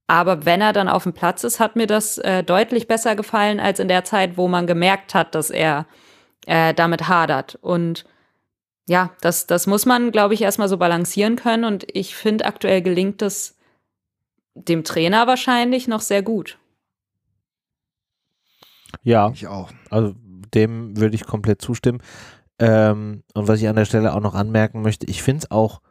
Aber 0.08 0.46
wenn 0.46 0.62
er 0.62 0.72
dann 0.72 0.88
auf 0.88 1.04
dem 1.04 1.12
Platz 1.12 1.44
ist, 1.44 1.60
hat 1.60 1.76
mir 1.76 1.86
das 1.86 2.18
äh, 2.18 2.42
deutlich 2.42 2.88
besser 2.88 3.18
gefallen 3.18 3.60
als 3.60 3.82
in 3.82 3.90
der 3.90 4.06
Zeit, 4.06 4.38
wo 4.38 4.48
man 4.48 4.66
gemerkt 4.66 5.14
hat, 5.14 5.36
dass 5.36 5.50
er 5.50 5.86
äh, 6.46 6.74
damit 6.74 7.10
hadert. 7.10 7.60
Und 7.62 8.06
ja, 8.88 9.12
das, 9.22 9.48
das 9.48 9.68
muss 9.68 9.86
man, 9.86 10.12
glaube 10.12 10.34
ich, 10.34 10.42
erstmal 10.42 10.70
so 10.70 10.78
balancieren 10.78 11.36
können. 11.36 11.66
Und 11.66 11.86
ich 11.94 12.16
finde, 12.16 12.46
aktuell 12.46 12.82
gelingt 12.82 13.22
es 13.22 13.58
dem 14.56 14.84
Trainer 14.84 15.28
wahrscheinlich 15.28 15.88
noch 15.88 16.02
sehr 16.02 16.24
gut. 16.24 16.58
Ja, 19.04 19.30
ich 19.32 19.48
auch. 19.48 19.72
Also 19.90 20.16
dem 20.54 20.98
würde 20.98 21.16
ich 21.16 21.26
komplett 21.26 21.62
zustimmen. 21.62 22.02
Ähm, 22.60 23.24
und 23.34 23.48
was 23.48 23.62
ich 23.62 23.68
an 23.68 23.76
der 23.76 23.86
Stelle 23.86 24.14
auch 24.14 24.22
noch 24.22 24.34
anmerken 24.36 24.82
möchte, 24.82 25.06
ich 25.08 25.22
finde 25.22 25.44
es 25.44 25.52
auch 25.52 25.82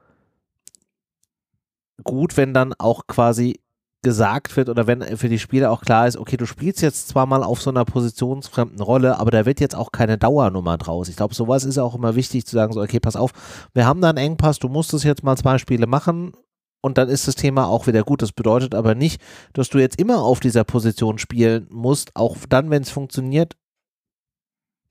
gut, 2.02 2.36
wenn 2.36 2.54
dann 2.54 2.72
auch 2.72 3.06
quasi 3.06 3.60
gesagt 4.06 4.56
wird 4.56 4.68
oder 4.68 4.86
wenn 4.86 5.02
für 5.16 5.28
die 5.28 5.40
Spieler 5.40 5.72
auch 5.72 5.80
klar 5.80 6.06
ist, 6.06 6.16
okay, 6.16 6.36
du 6.36 6.46
spielst 6.46 6.80
jetzt 6.80 7.08
zwar 7.08 7.26
mal 7.26 7.42
auf 7.42 7.60
so 7.60 7.70
einer 7.70 7.84
positionsfremden 7.84 8.80
Rolle, 8.80 9.18
aber 9.18 9.32
da 9.32 9.44
wird 9.46 9.58
jetzt 9.58 9.74
auch 9.74 9.90
keine 9.90 10.16
Dauernummer 10.16 10.78
draus. 10.78 11.08
Ich 11.08 11.16
glaube, 11.16 11.34
sowas 11.34 11.64
ist 11.64 11.76
auch 11.76 11.96
immer 11.96 12.14
wichtig 12.14 12.46
zu 12.46 12.54
sagen, 12.54 12.72
so, 12.72 12.80
okay, 12.80 13.00
pass 13.00 13.16
auf, 13.16 13.32
wir 13.74 13.84
haben 13.84 14.00
da 14.00 14.10
einen 14.10 14.18
Engpass, 14.18 14.60
du 14.60 14.68
musst 14.68 14.94
es 14.94 15.02
jetzt 15.02 15.24
mal 15.24 15.36
zwei 15.36 15.58
Spiele 15.58 15.88
machen 15.88 16.34
und 16.82 16.98
dann 16.98 17.08
ist 17.08 17.26
das 17.26 17.34
Thema 17.34 17.66
auch 17.66 17.88
wieder 17.88 18.04
gut. 18.04 18.22
Das 18.22 18.30
bedeutet 18.30 18.76
aber 18.76 18.94
nicht, 18.94 19.20
dass 19.54 19.70
du 19.70 19.78
jetzt 19.78 19.98
immer 19.98 20.22
auf 20.22 20.38
dieser 20.38 20.62
Position 20.62 21.18
spielen 21.18 21.66
musst, 21.68 22.14
auch 22.14 22.36
dann, 22.48 22.70
wenn 22.70 22.82
es 22.82 22.90
funktioniert, 22.90 23.56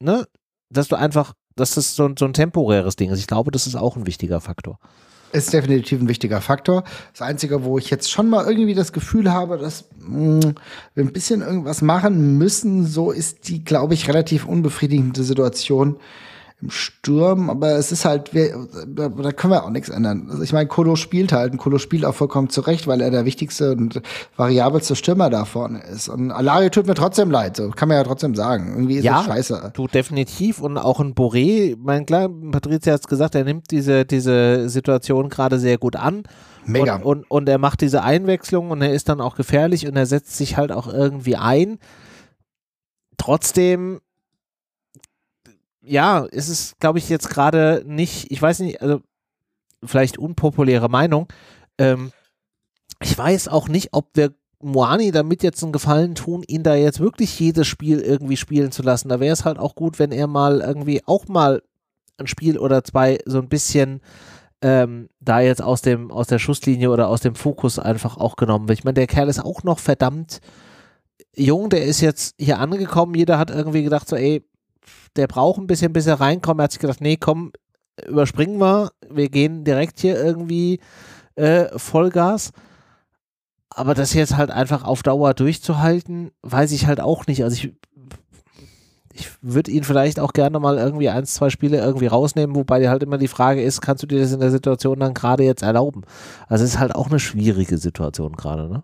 ne, 0.01 0.27
dass 0.69 0.89
du 0.89 0.97
einfach, 0.97 1.35
dass 1.55 1.75
das 1.75 1.95
so, 1.95 2.09
so 2.19 2.25
ein 2.25 2.33
temporäres 2.33 2.97
Ding 2.97 3.11
ist. 3.11 3.19
Ich 3.19 3.27
glaube, 3.27 3.51
das 3.51 3.65
ist 3.65 3.77
auch 3.77 3.95
ein 3.95 4.07
wichtiger 4.07 4.41
Faktor 4.41 4.77
ist 5.31 5.53
definitiv 5.53 6.01
ein 6.01 6.07
wichtiger 6.07 6.41
Faktor. 6.41 6.83
Das 7.11 7.21
Einzige, 7.21 7.63
wo 7.63 7.77
ich 7.77 7.89
jetzt 7.89 8.11
schon 8.11 8.29
mal 8.29 8.45
irgendwie 8.47 8.73
das 8.73 8.93
Gefühl 8.93 9.31
habe, 9.31 9.57
dass 9.57 9.85
mh, 9.99 10.47
mm, 10.47 10.55
wir 10.95 11.03
ein 11.03 11.13
bisschen 11.13 11.41
irgendwas 11.41 11.81
machen 11.81 12.37
müssen, 12.37 12.85
so 12.85 13.11
ist 13.11 13.47
die, 13.47 13.63
glaube 13.63 13.93
ich, 13.93 14.07
relativ 14.07 14.45
unbefriedigende 14.45 15.23
Situation 15.23 15.97
im 16.61 16.69
Sturm, 16.69 17.49
aber 17.49 17.71
es 17.73 17.91
ist 17.91 18.05
halt, 18.05 18.31
da 18.33 19.09
können 19.33 19.51
wir 19.53 19.65
auch 19.65 19.69
nichts 19.69 19.89
ändern. 19.89 20.27
Also 20.29 20.41
ich 20.41 20.53
meine, 20.53 20.67
Kolo 20.67 20.95
spielt 20.95 21.33
halt 21.33 21.51
und 21.51 21.57
Kolo 21.57 21.79
spielt 21.79 22.05
auch 22.05 22.15
vollkommen 22.15 22.49
zurecht, 22.49 22.87
weil 22.87 23.01
er 23.01 23.11
der 23.11 23.25
wichtigste 23.25 23.73
und 23.73 24.01
variabelste 24.37 24.95
Stürmer 24.95 25.29
da 25.29 25.43
vorne 25.43 25.83
ist. 25.83 26.07
Und 26.07 26.31
Alario 26.31 26.69
tut 26.69 26.87
mir 26.87 26.93
trotzdem 26.93 27.29
leid, 27.29 27.57
so 27.57 27.69
kann 27.71 27.89
man 27.89 27.97
ja 27.97 28.03
trotzdem 28.03 28.35
sagen. 28.35 28.69
Irgendwie 28.69 28.95
ist 28.95 29.03
ja, 29.03 29.17
das 29.17 29.25
scheiße. 29.25 29.71
Du 29.73 29.87
definitiv 29.87 30.61
und 30.61 30.77
auch 30.77 31.01
ein 31.01 31.13
Boré, 31.13 31.75
mein 31.77 32.05
klar, 32.05 32.29
Patricia 32.29 32.93
hat 32.93 33.01
es 33.01 33.07
gesagt, 33.07 33.35
er 33.35 33.43
nimmt 33.43 33.71
diese, 33.71 34.05
diese 34.05 34.69
Situation 34.69 35.27
gerade 35.27 35.59
sehr 35.59 35.77
gut 35.77 35.97
an. 35.97 36.23
Mega. 36.65 36.95
Und, 36.95 37.03
und, 37.03 37.31
und 37.31 37.49
er 37.49 37.57
macht 37.57 37.81
diese 37.81 38.01
Einwechslung 38.01 38.71
und 38.71 38.81
er 38.81 38.93
ist 38.93 39.09
dann 39.09 39.19
auch 39.19 39.35
gefährlich 39.35 39.87
und 39.87 39.97
er 39.97 40.05
setzt 40.05 40.37
sich 40.37 40.55
halt 40.55 40.71
auch 40.71 40.87
irgendwie 40.87 41.35
ein. 41.35 41.79
Trotzdem 43.17 43.99
ja, 45.85 46.25
ist 46.25 46.49
es, 46.49 46.75
glaube 46.79 46.99
ich, 46.99 47.09
jetzt 47.09 47.29
gerade 47.29 47.83
nicht, 47.85 48.31
ich 48.31 48.41
weiß 48.41 48.59
nicht, 48.59 48.81
also 48.81 49.01
vielleicht 49.83 50.17
unpopuläre 50.17 50.89
Meinung. 50.89 51.27
Ähm, 51.77 52.11
ich 53.01 53.17
weiß 53.17 53.47
auch 53.47 53.67
nicht, 53.67 53.89
ob 53.91 54.09
wir 54.15 54.33
Moani 54.61 55.11
damit 55.11 55.43
jetzt 55.43 55.61
einen 55.63 55.73
Gefallen 55.73 56.15
tun, 56.15 56.43
ihn 56.47 56.63
da 56.63 56.75
jetzt 56.75 56.99
wirklich 56.99 57.39
jedes 57.39 57.67
Spiel 57.67 57.99
irgendwie 57.99 58.37
spielen 58.37 58.71
zu 58.71 58.81
lassen. 58.81 59.09
Da 59.09 59.19
wäre 59.19 59.33
es 59.33 59.45
halt 59.45 59.59
auch 59.59 59.75
gut, 59.75 59.99
wenn 59.99 60.11
er 60.11 60.27
mal 60.27 60.61
irgendwie 60.61 61.01
auch 61.05 61.27
mal 61.27 61.61
ein 62.17 62.27
Spiel 62.27 62.57
oder 62.57 62.83
zwei 62.83 63.19
so 63.25 63.39
ein 63.39 63.49
bisschen 63.49 64.01
ähm, 64.61 65.09
da 65.19 65.41
jetzt 65.41 65.61
aus 65.61 65.81
dem 65.81 66.11
aus 66.11 66.27
der 66.27 66.39
Schusslinie 66.39 66.89
oder 66.89 67.09
aus 67.09 67.21
dem 67.21 67.35
Fokus 67.35 67.77
einfach 67.77 68.17
auch 68.17 68.37
genommen 68.37 68.67
wird. 68.67 68.79
Ich 68.79 68.85
meine, 68.85 68.95
der 68.95 69.07
Kerl 69.07 69.27
ist 69.27 69.43
auch 69.43 69.63
noch 69.63 69.79
verdammt 69.79 70.39
jung, 71.35 71.69
der 71.69 71.83
ist 71.83 72.01
jetzt 72.01 72.35
hier 72.39 72.59
angekommen. 72.59 73.13
Jeder 73.13 73.37
hat 73.37 73.51
irgendwie 73.51 73.83
gedacht 73.83 74.07
so, 74.07 74.15
ey, 74.15 74.43
der 75.15 75.27
braucht 75.27 75.59
ein 75.59 75.67
bisschen, 75.67 75.93
bis 75.93 76.07
er 76.07 76.19
reinkommt. 76.19 76.59
Er 76.59 76.65
hat 76.65 76.71
sich 76.71 76.81
gedacht, 76.81 77.01
nee, 77.01 77.17
komm, 77.17 77.51
überspringen 78.07 78.59
wir. 78.59 78.91
Wir 79.09 79.29
gehen 79.29 79.63
direkt 79.63 79.99
hier 79.99 80.21
irgendwie 80.21 80.79
äh, 81.35 81.67
Vollgas. 81.77 82.51
Aber 83.69 83.93
das 83.93 84.13
jetzt 84.13 84.37
halt 84.37 84.51
einfach 84.51 84.83
auf 84.83 85.03
Dauer 85.03 85.33
durchzuhalten, 85.33 86.31
weiß 86.43 86.71
ich 86.71 86.87
halt 86.87 87.01
auch 87.01 87.27
nicht. 87.27 87.43
Also 87.43 87.55
ich, 87.55 87.73
ich 89.13 89.29
würde 89.41 89.71
ihn 89.71 89.83
vielleicht 89.83 90.19
auch 90.19 90.31
gerne 90.31 90.59
mal 90.59 90.77
irgendwie 90.77 91.09
ein, 91.09 91.25
zwei 91.25 91.49
Spiele 91.49 91.77
irgendwie 91.77 92.07
rausnehmen, 92.07 92.55
wobei 92.55 92.87
halt 92.87 93.03
immer 93.03 93.17
die 93.17 93.27
Frage 93.27 93.61
ist, 93.61 93.81
kannst 93.81 94.03
du 94.03 94.07
dir 94.07 94.21
das 94.21 94.31
in 94.31 94.39
der 94.39 94.51
Situation 94.51 94.99
dann 94.99 95.13
gerade 95.13 95.43
jetzt 95.43 95.61
erlauben? 95.61 96.03
Also 96.47 96.63
es 96.63 96.71
ist 96.71 96.79
halt 96.79 96.95
auch 96.95 97.07
eine 97.07 97.19
schwierige 97.19 97.77
Situation 97.77 98.33
gerade, 98.33 98.69
ne? 98.69 98.83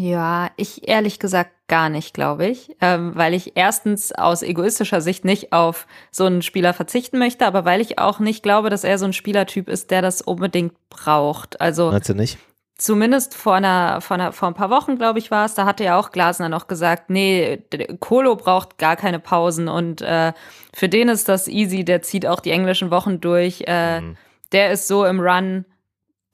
Ja, 0.00 0.52
ich 0.54 0.86
ehrlich 0.86 1.18
gesagt 1.18 1.50
gar 1.66 1.88
nicht, 1.88 2.14
glaube 2.14 2.46
ich, 2.46 2.70
ähm, 2.80 3.16
weil 3.16 3.34
ich 3.34 3.56
erstens 3.56 4.12
aus 4.12 4.44
egoistischer 4.44 5.00
Sicht 5.00 5.24
nicht 5.24 5.52
auf 5.52 5.88
so 6.12 6.24
einen 6.24 6.42
Spieler 6.42 6.72
verzichten 6.72 7.18
möchte, 7.18 7.44
aber 7.44 7.64
weil 7.64 7.80
ich 7.80 7.98
auch 7.98 8.20
nicht 8.20 8.44
glaube, 8.44 8.70
dass 8.70 8.84
er 8.84 8.96
so 8.98 9.06
ein 9.06 9.12
Spielertyp 9.12 9.68
ist, 9.68 9.90
der 9.90 10.00
das 10.00 10.22
unbedingt 10.22 10.72
braucht. 10.88 11.60
Also 11.60 11.90
Meinst 11.90 12.08
du 12.08 12.14
nicht? 12.14 12.38
Zumindest 12.76 13.34
vor 13.34 13.54
einer, 13.56 14.00
vor 14.00 14.14
einer, 14.14 14.30
vor 14.30 14.46
ein 14.46 14.54
paar 14.54 14.70
Wochen, 14.70 14.98
glaube 14.98 15.18
ich, 15.18 15.32
war 15.32 15.46
es, 15.46 15.54
da 15.54 15.66
hatte 15.66 15.82
ja 15.82 15.98
auch 15.98 16.12
Glasner 16.12 16.48
noch 16.48 16.68
gesagt, 16.68 17.10
nee, 17.10 17.64
Kolo 17.98 18.36
braucht 18.36 18.78
gar 18.78 18.94
keine 18.94 19.18
Pausen 19.18 19.66
und 19.66 20.00
äh, 20.00 20.32
für 20.72 20.88
den 20.88 21.08
ist 21.08 21.28
das 21.28 21.48
easy, 21.48 21.84
der 21.84 22.02
zieht 22.02 22.24
auch 22.24 22.38
die 22.38 22.52
englischen 22.52 22.92
Wochen 22.92 23.20
durch, 23.20 23.64
äh, 23.66 24.00
mhm. 24.00 24.16
der 24.52 24.70
ist 24.70 24.86
so 24.86 25.04
im 25.04 25.18
Run, 25.18 25.64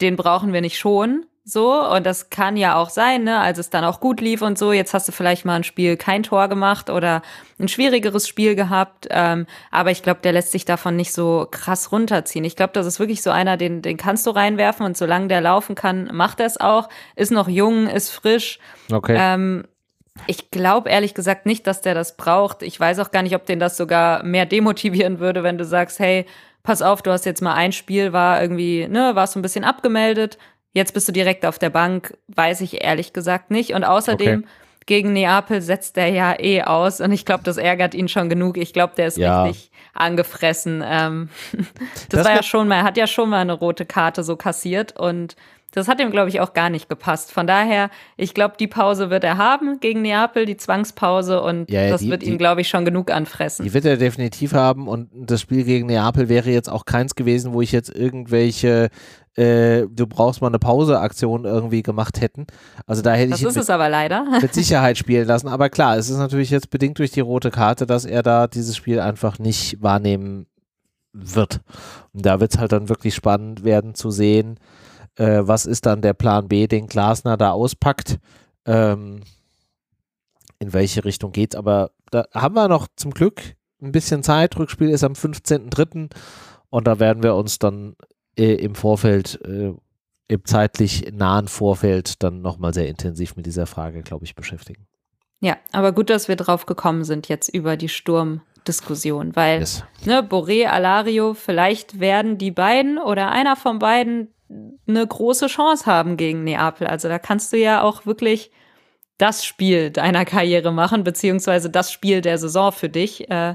den 0.03 0.17
brauchen 0.17 0.53
wir 0.53 0.61
nicht 0.61 0.77
schon. 0.79 1.25
So, 1.47 1.87
und 1.91 2.07
das 2.07 2.31
kann 2.31 2.57
ja 2.57 2.77
auch 2.77 2.89
sein, 2.89 3.25
ne, 3.25 3.39
als 3.39 3.59
es 3.59 3.69
dann 3.69 3.85
auch 3.85 4.01
gut 4.01 4.23
lief 4.23 4.41
und 4.41 4.57
so. 4.57 4.73
Jetzt 4.73 4.95
hast 4.95 5.07
du 5.07 5.13
vielleicht 5.13 5.45
mal 5.45 5.57
ein 5.57 5.65
Spiel 5.65 5.99
kein 5.99 6.23
Tor 6.23 6.49
gemacht 6.49 6.89
oder 6.89 7.21
ein 7.61 7.69
schwierigeres 7.69 8.27
Spiel 8.27 8.55
gehabt. 8.55 9.09
Ähm, 9.11 9.47
aber 9.71 9.91
ich 9.91 10.03
glaube, 10.03 10.21
der 10.25 10.33
lässt 10.33 10.53
sich 10.53 10.65
davon 10.65 10.97
nicht 10.97 11.13
so 11.13 11.47
krass 11.51 11.93
runterziehen. 11.93 12.47
Ich 12.47 12.57
glaube, 12.57 12.73
das 12.73 12.87
ist 12.87 12.99
wirklich 12.99 13.21
so 13.21 13.31
einer, 13.31 13.59
den, 13.59 13.83
den 13.83 13.99
kannst 13.99 14.27
du 14.27 14.31
reinwerfen 14.31 14.87
und 14.87 14.97
solange 14.97 15.29
der 15.29 15.43
laufen 15.43 15.75
kann, 15.75 16.09
macht 16.15 16.41
er 16.41 16.47
es 16.47 16.59
auch. 16.59 16.89
Ist 17.15 17.31
noch 17.31 17.49
jung, 17.49 17.89
ist 17.89 18.09
frisch. 18.09 18.59
Okay. 18.91 19.17
Ähm, 19.19 19.65
ich 20.27 20.51
glaube 20.51 20.89
ehrlich 20.89 21.13
gesagt 21.13 21.45
nicht, 21.45 21.67
dass 21.67 21.83
der 21.83 21.93
das 21.93 22.17
braucht. 22.17 22.63
Ich 22.63 22.81
weiß 22.81 23.01
auch 23.01 23.11
gar 23.11 23.23
nicht, 23.23 23.35
ob 23.35 23.45
den 23.45 23.59
das 23.59 23.77
sogar 23.77 24.23
mehr 24.23 24.47
demotivieren 24.47 25.19
würde, 25.19 25.43
wenn 25.43 25.59
du 25.59 25.67
sagst, 25.67 25.99
hey, 25.99 26.25
pass 26.63 26.81
auf, 26.81 27.03
du 27.03 27.11
hast 27.11 27.27
jetzt 27.27 27.43
mal 27.43 27.55
ein 27.55 27.73
Spiel, 27.73 28.13
war 28.13 28.41
irgendwie, 28.41 28.89
ne, 28.89 29.15
warst 29.15 29.35
so 29.35 29.39
ein 29.39 29.43
bisschen 29.43 29.65
abgemeldet, 29.65 30.39
Jetzt 30.75 30.93
bist 30.93 31.09
du 31.09 31.13
direkt 31.13 31.47
auf 31.47 31.59
der 31.59 31.71
Bank, 31.71 32.19
weiß 32.29 32.61
ich 32.61 32.83
ehrlich 32.85 33.13
gesagt 33.13 33.51
nicht. 33.51 33.75
Und 33.75 33.85
außerdem 33.85 34.41
okay. 34.41 34.49
gegen 34.87 35.13
Neapel 35.13 35.63
setzt 35.63 35.97
er 35.97 36.09
ja 36.09 36.39
eh 36.39 36.63
aus 36.63 37.01
und 37.01 37.13
ich 37.13 37.25
glaube, 37.25 37.45
das 37.45 37.57
ärgert 37.57 37.95
ihn 37.95 38.09
schon 38.09 38.29
genug. 38.29 38.59
Ich 38.59 38.73
glaube, 38.73 38.95
der 38.97 39.07
ist 39.07 39.17
ja. 39.17 39.45
richtig 39.45 39.71
angefressen. 39.95 40.83
Ähm, 40.85 41.29
das, 41.53 42.09
das, 42.09 42.25
war 42.27 42.35
ja 42.35 42.43
schon 42.43 42.67
mal, 42.67 42.79
er 42.79 42.83
hat 42.83 42.97
ja 42.97 43.07
schon 43.07 43.31
mal 43.31 43.39
eine 43.39 43.53
rote 43.53 43.87
Karte 43.87 44.25
so 44.25 44.35
kassiert 44.35 44.99
und 44.99 45.37
das 45.75 45.89
hat 45.89 46.01
ihm, 46.01 46.11
glaube 46.11 46.29
ich, 46.29 46.41
auch 46.41 46.53
gar 46.53 46.71
nicht 46.71 46.89
gepasst. 46.89 47.33
Von 47.33 47.47
daher, 47.47 47.91
ich 48.17 48.33
glaube, 48.33 48.55
die 48.59 48.69
Pause 48.69 49.11
wird 49.11 49.25
er 49.25 49.39
haben 49.39 49.81
gegen 49.81 50.03
Neapel, 50.03 50.47
die 50.47 50.57
Zwangspause, 50.57 51.43
und 51.43 51.71
ja, 51.71 51.83
ja, 51.83 51.91
das 51.91 52.01
die, 52.01 52.11
wird 52.11 52.23
ihn, 52.23 52.39
glaube 52.39 52.61
ich, 52.61 52.69
schon 52.69 52.85
genug 52.85 53.11
anfressen. 53.11 53.65
Die 53.65 53.75
wird 53.75 53.85
er 53.85 53.97
definitiv 53.97 54.55
haben 54.55 54.87
und 54.87 55.11
das 55.13 55.41
Spiel 55.41 55.65
gegen 55.65 55.87
Neapel 55.87 56.29
wäre 56.29 56.51
jetzt 56.51 56.71
auch 56.71 56.85
keins 56.85 57.17
gewesen, 57.17 57.53
wo 57.53 57.61
ich 57.61 57.73
jetzt 57.73 57.95
irgendwelche 57.95 58.89
äh, 59.37 59.89
du 59.91 60.07
brauchst 60.07 60.41
mal 60.41 60.47
eine 60.47 60.61
Pause-Aktion 60.61 61.45
irgendwie 61.45 61.83
gemacht 61.83 62.21
hätten. 62.21 62.47
Also 62.87 63.03
da 63.03 63.15
hätte 63.15 63.31
das 63.31 63.41
ich 63.41 63.47
ist 63.47 63.57
es 63.57 63.69
aber 63.69 63.89
leider. 63.89 64.25
mit 64.41 64.55
Sicherheit 64.55 64.97
spielen 64.97 65.27
lassen. 65.27 65.49
Aber 65.49 65.71
klar, 65.71 65.97
es 65.97 66.09
ist 66.09 66.19
natürlich 66.19 66.51
jetzt 66.51 66.71
bedingt 66.71 67.01
durch 67.01 67.11
die 67.11 67.21
rote 67.21 67.51
Karte, 67.51 67.85
dass 67.85 68.05
er 68.05 68.23
da 68.23 68.47
dieses 68.47 68.77
Spiel 68.77 69.01
einfach 69.01 69.41
nicht 69.41 69.83
wahrnehmen 69.83 70.47
wird. 71.13 71.61
Und 72.13 72.25
da 72.25 72.39
wird 72.39 72.55
es 72.55 72.61
halt 72.61 72.71
dann 72.71 72.89
wirklich 72.89 73.15
spannend 73.15 73.65
werden 73.65 73.97
zu 73.97 74.13
sehen, 74.13 74.59
äh, 75.17 75.41
was 75.43 75.67
ist 75.67 75.87
dann 75.87 76.03
der 76.03 76.15
Plan 76.15 76.49
B, 76.49 76.67
den 76.67 76.87
Glasner 76.87 77.37
da 77.37 77.53
auspackt. 77.53 78.19
Ähm, 78.67 79.23
in 80.59 80.73
welche 80.73 81.05
Richtung 81.05 81.33
geht's? 81.33 81.57
Aber 81.57 81.91
da 82.11 82.27
haben 82.33 82.55
wir 82.55 82.69
noch 82.69 82.89
zum 82.97 83.13
Glück 83.13 83.43
ein 83.83 83.93
bisschen 83.93 84.23
Zeit. 84.23 84.57
Rückspiel 84.57 84.89
ist 84.91 85.05
am 85.05 85.13
15.03. 85.13 86.11
Und 86.71 86.87
da 86.87 86.99
werden 86.99 87.23
wir 87.23 87.35
uns 87.35 87.59
dann 87.59 87.97
äh, 88.37 88.55
im 88.55 88.75
Vorfeld, 88.75 89.41
äh, 89.45 89.75
im 90.29 90.45
zeitlich 90.45 91.13
nahen 91.13 91.49
Vorfeld 91.49 92.23
dann 92.23 92.41
nochmal 92.41 92.75
sehr 92.75 92.89
intensiv 92.89 93.37
mit 93.37 93.47
dieser 93.47 93.67
Frage, 93.67 94.03
glaube 94.03 94.25
ich, 94.25 94.35
beschäftigen. 94.35 94.87
Ja, 95.41 95.59
aber 95.73 95.93
gut, 95.93 96.09
dass 96.09 96.29
wir 96.29 96.37
drauf 96.37 96.65
gekommen 96.65 97.05
sind 97.05 97.29
jetzt 97.29 97.49
über 97.49 97.77
die 97.77 97.91
Sturmdiskussion, 97.91 99.37
weil 99.37 99.61
yes. 99.61 99.85
ne, 100.07 100.23
Boré, 100.23 100.67
Alario, 100.67 101.35
vielleicht 101.35 102.01
werden 102.01 102.39
die 102.39 102.51
beiden 102.51 102.99
oder 102.99 103.31
einer 103.31 103.55
von 103.55 103.79
beiden 103.79 104.33
eine 104.87 105.07
große 105.07 105.47
Chance 105.47 105.87
haben 105.87 106.17
gegen 106.17 106.45
Neapel. 106.45 106.87
Also 106.87 107.09
da 107.09 107.19
kannst 107.19 107.53
du 107.53 107.59
ja 107.59 107.83
auch 107.83 108.07
wirklich 108.07 108.51
das 109.19 109.45
Spiel 109.45 109.91
deiner 109.91 110.25
Karriere 110.25 110.73
machen, 110.73 111.05
beziehungsweise 111.05 111.71
das 111.71 111.93
Spiel 111.93 112.21
der 112.21 112.39
Saison 112.39 112.73
für 112.73 112.89
dich. 112.89 113.31
Äh, 113.31 113.55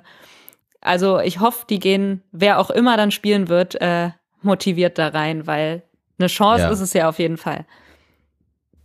also 0.81 1.19
ich 1.19 1.39
hoffe, 1.39 1.65
die 1.69 1.79
gehen, 1.79 2.23
wer 2.31 2.59
auch 2.59 2.69
immer 2.69 2.97
dann 2.97 3.11
spielen 3.11 3.49
wird, 3.49 3.75
äh, 3.81 4.11
motiviert 4.41 4.97
da 4.97 5.09
rein, 5.09 5.47
weil 5.47 5.83
eine 6.17 6.27
Chance 6.27 6.63
ja. 6.63 6.69
ist 6.69 6.79
es 6.79 6.93
ja 6.93 7.09
auf 7.09 7.19
jeden 7.19 7.37
Fall. 7.37 7.65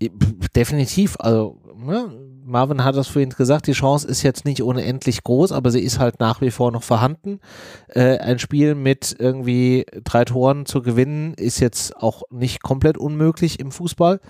Definitiv. 0.01 1.17
Also 1.21 1.61
ne, 1.77 2.11
Marvin 2.45 2.85
hat 2.85 2.97
das 2.97 3.09
vorhin 3.09 3.31
gesagt, 3.31 3.67
die 3.67 3.73
Chance 3.73 4.07
ist 4.07 4.23
jetzt 4.23 4.45
nicht 4.45 4.63
unendlich 4.63 5.25
groß, 5.25 5.53
aber 5.53 5.71
sie 5.71 5.81
ist 5.81 5.99
halt 5.99 6.21
nach 6.21 6.41
wie 6.41 6.51
vor 6.51 6.71
noch 6.71 6.83
vorhanden. 6.83 7.41
Äh, 7.89 8.19
ein 8.19 8.39
Spiel 8.39 8.75
mit 8.75 9.17
irgendwie 9.19 9.87
drei 10.05 10.25
Toren 10.25 10.67
zu 10.67 10.83
gewinnen, 10.83 11.35
ist 11.35 11.61
jetzt 11.61 11.97
auch 11.97 12.23
nicht 12.31 12.63
komplett 12.63 12.99
unmöglich 12.99 13.61
im 13.61 13.73
Fußball 13.73 14.21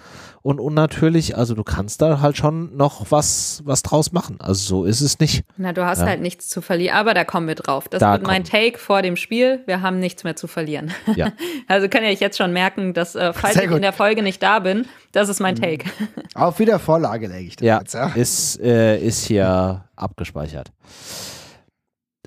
und 0.43 0.61
unnatürlich. 0.61 1.36
Also 1.36 1.55
du 1.55 1.65
kannst 1.65 2.03
da 2.03 2.20
halt 2.20 2.36
schon 2.36 2.77
noch 2.77 3.11
was, 3.11 3.62
was 3.65 3.82
draus 3.82 4.12
machen. 4.12 4.36
Also 4.41 4.65
so 4.65 4.85
ist 4.85 5.01
es 5.01 5.19
nicht. 5.19 5.45
Na, 5.57 5.73
du 5.73 5.85
hast 5.85 6.01
ja. 6.01 6.07
halt 6.07 6.20
nichts 6.20 6.49
zu 6.49 6.61
verlieren, 6.61 6.97
aber 6.97 7.15
da 7.15 7.24
kommen 7.24 7.49
wir 7.49 7.57
drauf. 7.57 7.89
Das 7.89 8.01
da 8.01 8.12
wird 8.12 8.27
mein 8.27 8.45
Take 8.45 8.78
vor 8.78 9.03
dem 9.03 9.16
Spiel. 9.16 9.62
Wir 9.66 9.82
haben 9.82 9.99
nichts 9.99 10.23
mehr 10.23 10.36
zu 10.36 10.47
verlieren. 10.47 10.93
Ja. 11.16 11.32
also 11.69 11.89
kann 11.89 12.05
ja 12.05 12.11
ich 12.11 12.20
jetzt 12.20 12.39
schon 12.39 12.53
merken, 12.53 12.95
dass 12.95 13.15
äh, 13.15 13.32
falls 13.32 13.57
ich 13.57 13.70
in 13.70 13.82
der 13.82 13.93
Folge 13.93 14.23
nicht 14.23 14.43
da 14.43 14.61
bin, 14.61 14.86
das 15.15 15.28
ist 15.28 15.41
mein 15.41 15.55
mhm. 15.55 15.62
Take. 15.62 15.91
Auf 16.35 16.59
wieder 16.59 16.78
Vorlage 16.78 17.27
lege 17.28 17.49
ich 17.49 17.57
das 17.57 17.66
ja, 17.66 17.78
jetzt, 17.78 17.95
ja. 17.95 18.07
Ist, 18.09 18.61
äh, 18.61 18.99
ist 18.99 19.24
hier 19.24 19.85
abgespeichert. 19.97 20.73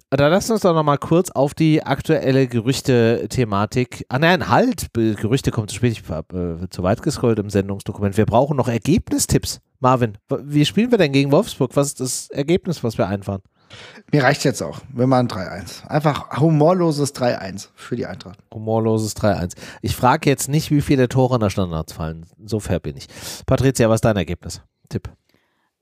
Dann 0.09 0.31
lass 0.31 0.49
uns 0.49 0.61
doch 0.61 0.73
noch 0.73 0.83
mal 0.83 0.97
kurz 0.97 1.31
auf 1.31 1.53
die 1.53 1.83
aktuelle 1.83 2.47
Gerüchte-Thematik. 2.47 4.05
Ah 4.07 4.19
nein, 4.19 4.47
halt, 4.47 4.87
Gerüchte 4.93 5.51
kommen 5.51 5.67
zu 5.67 5.75
spät, 5.75 5.91
ich 5.91 6.09
habe 6.09 6.59
äh, 6.63 6.69
zu 6.69 6.81
weit 6.81 7.01
gescrollt 7.01 7.39
im 7.39 7.49
Sendungsdokument. 7.49 8.15
Wir 8.15 8.25
brauchen 8.25 8.55
noch 8.55 8.69
Ergebnistipps. 8.69 9.59
Marvin, 9.79 10.17
wie 10.43 10.65
spielen 10.65 10.91
wir 10.91 10.97
denn 10.97 11.11
gegen 11.11 11.31
Wolfsburg? 11.31 11.75
Was 11.75 11.87
ist 11.87 11.99
das 11.99 12.29
Ergebnis, 12.29 12.83
was 12.85 12.97
wir 12.97 13.07
einfahren? 13.07 13.41
Mir 14.11 14.23
reicht 14.23 14.43
jetzt 14.43 14.61
auch. 14.61 14.79
Wir 14.93 15.07
machen 15.07 15.27
3-1. 15.27 15.87
Einfach 15.87 16.39
humorloses 16.39 17.13
3-1 17.13 17.69
für 17.75 17.95
die 17.95 18.05
Eintracht. 18.05 18.39
Humorloses 18.53 19.15
3-1. 19.15 19.55
Ich 19.81 19.95
frage 19.95 20.29
jetzt 20.29 20.47
nicht, 20.47 20.71
wie 20.71 20.81
viele 20.81 21.09
Tore 21.09 21.35
in 21.35 21.41
der 21.41 21.49
Standards 21.49 21.93
fallen. 21.93 22.25
So 22.45 22.59
fair 22.59 22.79
bin 22.79 22.95
ich. 22.95 23.07
Patricia, 23.45 23.89
was 23.89 23.97
ist 23.97 24.05
dein 24.05 24.17
Ergebnis? 24.17 24.61
Tipp. 24.89 25.09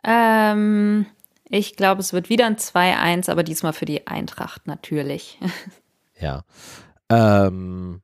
Ähm, 0.03 1.06
ich 1.49 1.76
glaube, 1.76 2.02
es 2.02 2.14
wird 2.14 2.30
wieder 2.30 2.45
ein 2.48 2.57
2-1, 2.57 3.30
aber 3.30 3.44
diesmal 3.44 3.74
für 3.74 3.86
die 3.86 4.07
Eintracht 4.07 4.68
natürlich. 4.68 5.40
ja. 6.20 6.44
Ähm, 7.10 8.02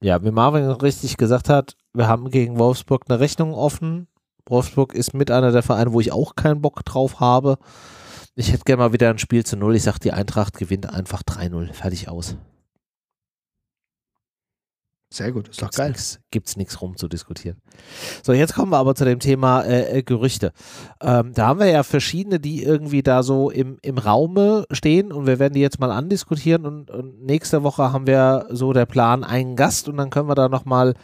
ja, 0.00 0.22
wie 0.22 0.30
Marvin 0.30 0.70
richtig 0.70 1.16
gesagt 1.16 1.48
hat, 1.48 1.76
wir 1.94 2.08
haben 2.08 2.30
gegen 2.30 2.58
Wolfsburg 2.58 3.04
eine 3.08 3.20
Rechnung 3.20 3.54
offen. 3.54 4.08
Wolfsburg 4.46 4.94
ist 4.94 5.14
mit 5.14 5.30
einer 5.30 5.52
der 5.52 5.62
Vereine, 5.62 5.92
wo 5.94 6.00
ich 6.00 6.12
auch 6.12 6.34
keinen 6.34 6.60
Bock 6.60 6.84
drauf 6.84 7.20
habe. 7.20 7.56
Ich 8.36 8.52
hätte 8.52 8.64
gerne 8.64 8.82
mal 8.82 8.92
wieder 8.92 9.10
ein 9.10 9.18
Spiel 9.18 9.44
zu 9.44 9.56
Null. 9.56 9.76
Ich 9.76 9.84
sage, 9.84 10.00
die 10.00 10.12
Eintracht 10.12 10.58
gewinnt 10.58 10.90
einfach 10.90 11.22
3-0. 11.22 11.72
Fertig 11.72 12.08
aus. 12.08 12.36
Sehr 15.14 15.30
gut, 15.30 15.46
ist 15.46 15.62
doch 15.62 15.66
gibt's 15.66 15.76
geil. 15.76 15.88
Nix, 15.90 16.20
gibt's 16.32 16.56
nichts 16.56 16.80
rum 16.80 16.96
zu 16.96 17.06
diskutieren. 17.06 17.62
So, 18.24 18.32
jetzt 18.32 18.54
kommen 18.54 18.72
wir 18.72 18.78
aber 18.78 18.96
zu 18.96 19.04
dem 19.04 19.20
Thema 19.20 19.62
äh, 19.62 19.98
äh, 19.98 20.02
Gerüchte. 20.02 20.52
Ähm, 21.00 21.32
da 21.32 21.46
haben 21.46 21.60
wir 21.60 21.68
ja 21.68 21.84
verschiedene, 21.84 22.40
die 22.40 22.64
irgendwie 22.64 23.04
da 23.04 23.22
so 23.22 23.48
im, 23.48 23.78
im 23.82 23.98
Raume 23.98 24.64
stehen 24.72 25.12
und 25.12 25.28
wir 25.28 25.38
werden 25.38 25.54
die 25.54 25.60
jetzt 25.60 25.78
mal 25.78 25.92
andiskutieren 25.92 26.66
und, 26.66 26.90
und 26.90 27.22
nächste 27.22 27.62
Woche 27.62 27.92
haben 27.92 28.08
wir 28.08 28.48
so 28.50 28.72
der 28.72 28.86
Plan 28.86 29.22
einen 29.22 29.54
Gast 29.54 29.88
und 29.88 29.98
dann 29.98 30.10
können 30.10 30.28
wir 30.28 30.34
da 30.34 30.48
nochmal 30.48 30.94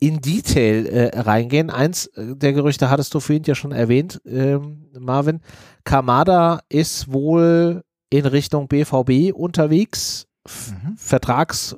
in 0.00 0.20
Detail 0.20 0.86
äh, 0.86 1.20
reingehen. 1.20 1.70
Eins 1.70 2.06
äh, 2.06 2.36
der 2.36 2.52
Gerüchte 2.52 2.90
hattest 2.90 3.14
du 3.14 3.20
vorhin 3.20 3.44
ja 3.44 3.54
schon 3.54 3.72
erwähnt, 3.72 4.20
ähm, 4.26 4.88
Marvin. 4.98 5.40
Kamada 5.84 6.60
ist 6.68 7.12
wohl 7.12 7.82
in 8.10 8.26
Richtung 8.26 8.68
BVB 8.68 9.32
unterwegs. 9.34 10.26
Mhm. 10.46 10.96
Vertrags 10.96 11.76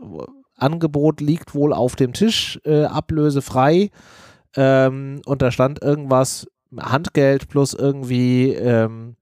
Angebot 0.56 1.20
liegt 1.20 1.54
wohl 1.54 1.72
auf 1.72 1.96
dem 1.96 2.12
Tisch, 2.12 2.58
äh, 2.64 2.84
ablösefrei. 2.84 3.90
Ähm, 4.56 5.20
und 5.26 5.42
da 5.42 5.50
stand 5.50 5.82
irgendwas, 5.82 6.46
Handgeld 6.76 7.48
plus 7.48 7.74
irgendwie, 7.74 8.52
ähm, 8.52 9.16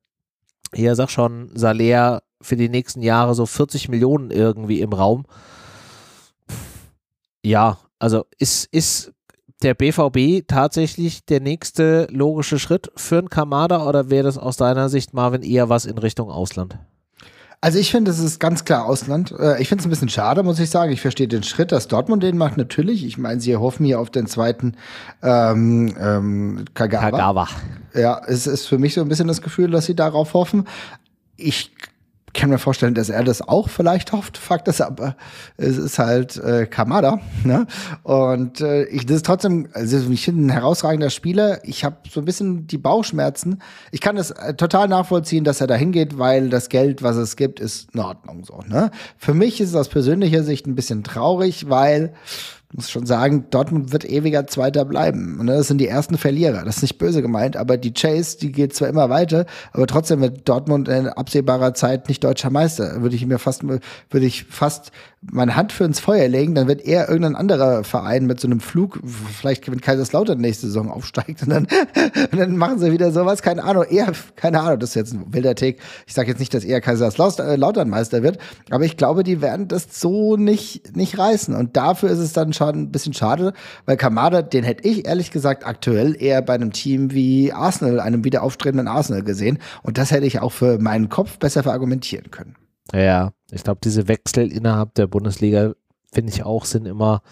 hier 0.73 0.95
sag 0.95 1.11
schon, 1.11 1.51
Salär 1.55 2.23
für 2.41 2.57
die 2.57 2.69
nächsten 2.69 3.03
Jahre 3.03 3.35
so 3.35 3.47
40 3.47 3.89
Millionen 3.89 4.31
irgendwie 4.31 4.81
im 4.81 4.93
Raum. 4.93 5.25
Ja, 7.43 7.79
also 8.05 8.27
ist, 8.39 8.69
ist 8.71 9.13
der 9.63 9.73
BVB 9.73 10.47
tatsächlich 10.47 11.25
der 11.25 11.41
nächste 11.41 12.07
logische 12.11 12.59
Schritt 12.59 12.93
für 12.97 13.17
einen 13.17 13.31
Kamada 13.31 13.89
oder 13.89 14.11
wäre 14.11 14.25
das 14.25 14.37
aus 14.37 14.59
deiner 14.59 14.91
Sicht, 14.91 15.15
Marvin, 15.15 15.43
eher 15.43 15.71
was 15.71 15.87
in 15.87 15.97
Richtung 15.97 16.31
Ausland? 16.31 16.77
Also 17.63 17.79
ich 17.79 17.91
finde, 17.91 18.11
es 18.11 18.19
ist 18.19 18.41
ganz 18.41 18.67
klar 18.67 18.85
Ausland. 18.85 19.33
Äh, 19.33 19.59
ich 19.59 19.69
finde 19.69 19.81
es 19.81 19.87
ein 19.87 19.89
bisschen 19.91 20.11
schade, 20.11 20.43
muss 20.43 20.59
ich 20.59 20.69
sagen. 20.69 20.93
Ich 20.93 21.01
verstehe 21.01 21.29
den 21.29 21.45
Schritt, 21.45 21.73
dass 21.73 21.89
Dortmund 21.89 22.23
den 22.23 22.37
macht, 22.37 22.59
natürlich. 22.59 23.07
Ich 23.07 23.17
meine, 23.17 23.41
sie 23.41 23.57
hoffen 23.57 23.87
hier 23.87 24.01
auf 24.01 24.11
den 24.11 24.27
zweiten 24.27 24.75
ähm, 25.23 25.97
ähm, 25.99 26.67
Kagawa. 26.75 27.11
Kagawa. 27.11 27.49
Ja, 27.95 28.21
es 28.27 28.47
ist 28.47 28.67
für 28.67 28.77
mich 28.77 28.93
so 28.93 29.01
ein 29.01 29.09
bisschen 29.09 29.29
das 29.29 29.41
Gefühl, 29.41 29.71
dass 29.71 29.87
sie 29.87 29.97
darauf 29.97 30.35
hoffen. 30.35 30.69
Ich 31.39 31.71
kann 32.35 32.51
mir 32.51 32.59
vorstellen, 32.59 32.95
dass 32.95 33.09
er 33.09 33.25
das 33.25 33.41
auch 33.41 33.69
vielleicht 33.69 34.13
hofft. 34.13 34.37
Fakt 34.37 34.69
ist 34.69 34.81
aber, 34.81 35.17
es 35.57 35.79
ist 35.79 35.99
halt 35.99 36.37
äh, 36.37 36.67
Kamada. 36.67 37.21
Ne? 37.45 37.67
Und 38.03 38.61
äh, 38.61 38.85
ich, 38.85 39.07
das 39.07 39.17
ist 39.17 39.27
trotzdem, 39.27 39.69
also 39.73 40.11
ich 40.11 40.25
finde 40.25 40.47
ein 40.47 40.51
herausragender 40.51 41.11
Spieler. 41.11 41.61
Ich 41.65 41.85
habe 41.85 41.97
so 42.11 42.21
ein 42.21 42.25
bisschen 42.25 42.67
die 42.67 42.79
Bauchschmerzen. 42.79 43.63
Ich 43.93 44.01
kann 44.01 44.17
das 44.17 44.33
äh, 44.33 44.55
total 44.55 44.89
nachvollziehen, 44.89 45.45
dass 45.45 45.61
er 45.61 45.67
da 45.67 45.75
hingeht, 45.75 46.19
weil 46.19 46.51
das 46.51 46.69
Geld, 46.69 47.03
was 47.03 47.17
es 47.17 47.37
gibt, 47.37 47.61
ist 47.61 47.95
in 47.95 48.01
Ordnung 48.01 48.45
so. 48.45 48.61
Ne? 48.67 48.91
Für 49.17 49.35
mich 49.35 49.61
ist 49.61 49.71
es 49.71 49.75
aus 49.77 49.89
persönlicher 49.89 50.43
Sicht 50.43 50.67
ein 50.67 50.75
bisschen 50.75 51.05
traurig, 51.05 51.69
weil 51.69 52.15
muss 52.75 52.91
schon 52.91 53.07
sagen, 53.07 53.47
Dortmund 53.51 53.93
wird 53.93 54.05
ewiger 54.05 54.47
Zweiter 54.47 54.85
bleiben. 54.85 55.39
Und 55.39 55.47
das 55.47 55.69
sind 55.69 55.79
die 55.79 55.87
ersten 55.87 56.19
Verlierer. 56.19 56.65
Das 56.65 56.77
ist 56.77 56.83
nicht 56.83 56.99
böse 56.99 57.23
gemeint, 57.23 57.57
aber 57.57 57.77
die 57.77 57.95
Chase, 57.95 58.39
die 58.39 58.51
geht 58.51 58.75
zwar 58.75 58.89
immer 58.89 59.09
weiter, 59.11 59.47
aber 59.73 59.87
trotzdem 59.87 60.21
wird 60.21 60.49
Dortmund 60.49 60.89
in 60.89 61.09
absehbarer 61.09 61.75
Zeit 61.75 62.09
nicht 62.09 62.25
deutscher 62.25 62.51
Meister. 62.51 63.01
Würde 63.01 63.15
ich 63.15 63.27
mir 63.27 63.39
fast, 63.39 63.63
würde 63.63 64.27
ich 64.27 64.45
fast 64.45 64.91
meine 65.33 65.57
Hand 65.57 65.73
für 65.73 65.85
ins 65.85 66.01
Feuer 66.01 66.29
legen, 66.29 66.55
dann 66.55 66.69
wird 66.69 66.85
eher 66.85 67.09
irgendein 67.09 67.37
anderer 67.37 67.85
Verein 67.85 68.27
mit 68.27 68.41
so 68.41 68.49
einem 68.49 68.61
Flug, 68.61 69.01
vielleicht 69.05 69.65
gewinnt 69.65 69.83
Kaiserslautern 69.83 70.39
nächste 70.39 70.67
Saison 70.67 70.91
aufsteigt 70.91 71.43
und 71.43 71.51
dann, 71.51 71.67
und 72.33 72.39
dann 72.39 72.57
machen 72.57 72.79
sie 72.79 72.93
wieder 72.93 73.11
sowas, 73.13 73.43
keine 73.43 73.65
Ahnung, 73.65 73.85
eher, 73.85 74.13
keine 74.37 74.61
Ahnung, 74.61 74.79
das 74.79 74.91
ist 74.91 74.95
jetzt 74.97 75.15
ein 75.15 75.33
wilder 75.33 75.55
Take. 75.55 75.79
Ich 76.07 76.15
sage 76.15 76.29
jetzt 76.29 76.39
nicht, 76.39 76.53
dass 76.53 76.65
eher 76.65 76.81
Kaiserslautern 76.81 77.89
Meister 77.89 78.23
wird, 78.23 78.39
aber 78.71 78.85
ich 78.85 78.97
glaube, 78.97 79.23
die 79.23 79.41
werden 79.41 79.69
das 79.69 80.01
so 80.01 80.37
nicht, 80.37 80.97
nicht 80.97 81.19
reißen 81.19 81.55
und 81.55 81.77
dafür 81.77 82.11
ist 82.11 82.19
es 82.19 82.33
dann 82.33 82.53
schon 82.53 82.75
ein 82.75 82.93
bisschen 82.93 83.15
schade, 83.15 83.53
weil 83.87 83.97
Kamada, 83.97 84.43
den 84.43 84.65
hätte 84.65 84.87
ich 84.89 85.07
ehrlich 85.07 85.31
gesagt 85.31 85.67
aktuell 85.67 86.21
eher 86.21 86.43
bei 86.43 86.55
einem 86.55 86.73
Team 86.73 87.13
wie 87.13 87.53
Arsenal, 87.53 88.01
einem 88.01 88.25
wieder 88.25 88.43
aufstrebenden 88.43 88.89
Arsenal 88.89 89.23
gesehen 89.23 89.59
und 89.83 89.99
das 89.99 90.11
hätte 90.11 90.27
ich 90.27 90.41
auch 90.41 90.53
für 90.53 90.79
meinen 90.79 91.09
Kopf 91.09 91.39
besser 91.39 91.63
verargumentieren 91.63 92.31
können. 92.31 92.57
Ja, 92.93 93.33
ich 93.51 93.65
glaube, 93.65 93.81
diese 93.83 94.09
Wechsel 94.09 94.53
innerhalb 94.53 94.95
der 94.95 95.07
Bundesliga, 95.07 95.75
finde 96.13 96.33
ich 96.33 96.45
auch, 96.45 96.65
sind 96.65 96.87
immer 96.87 97.23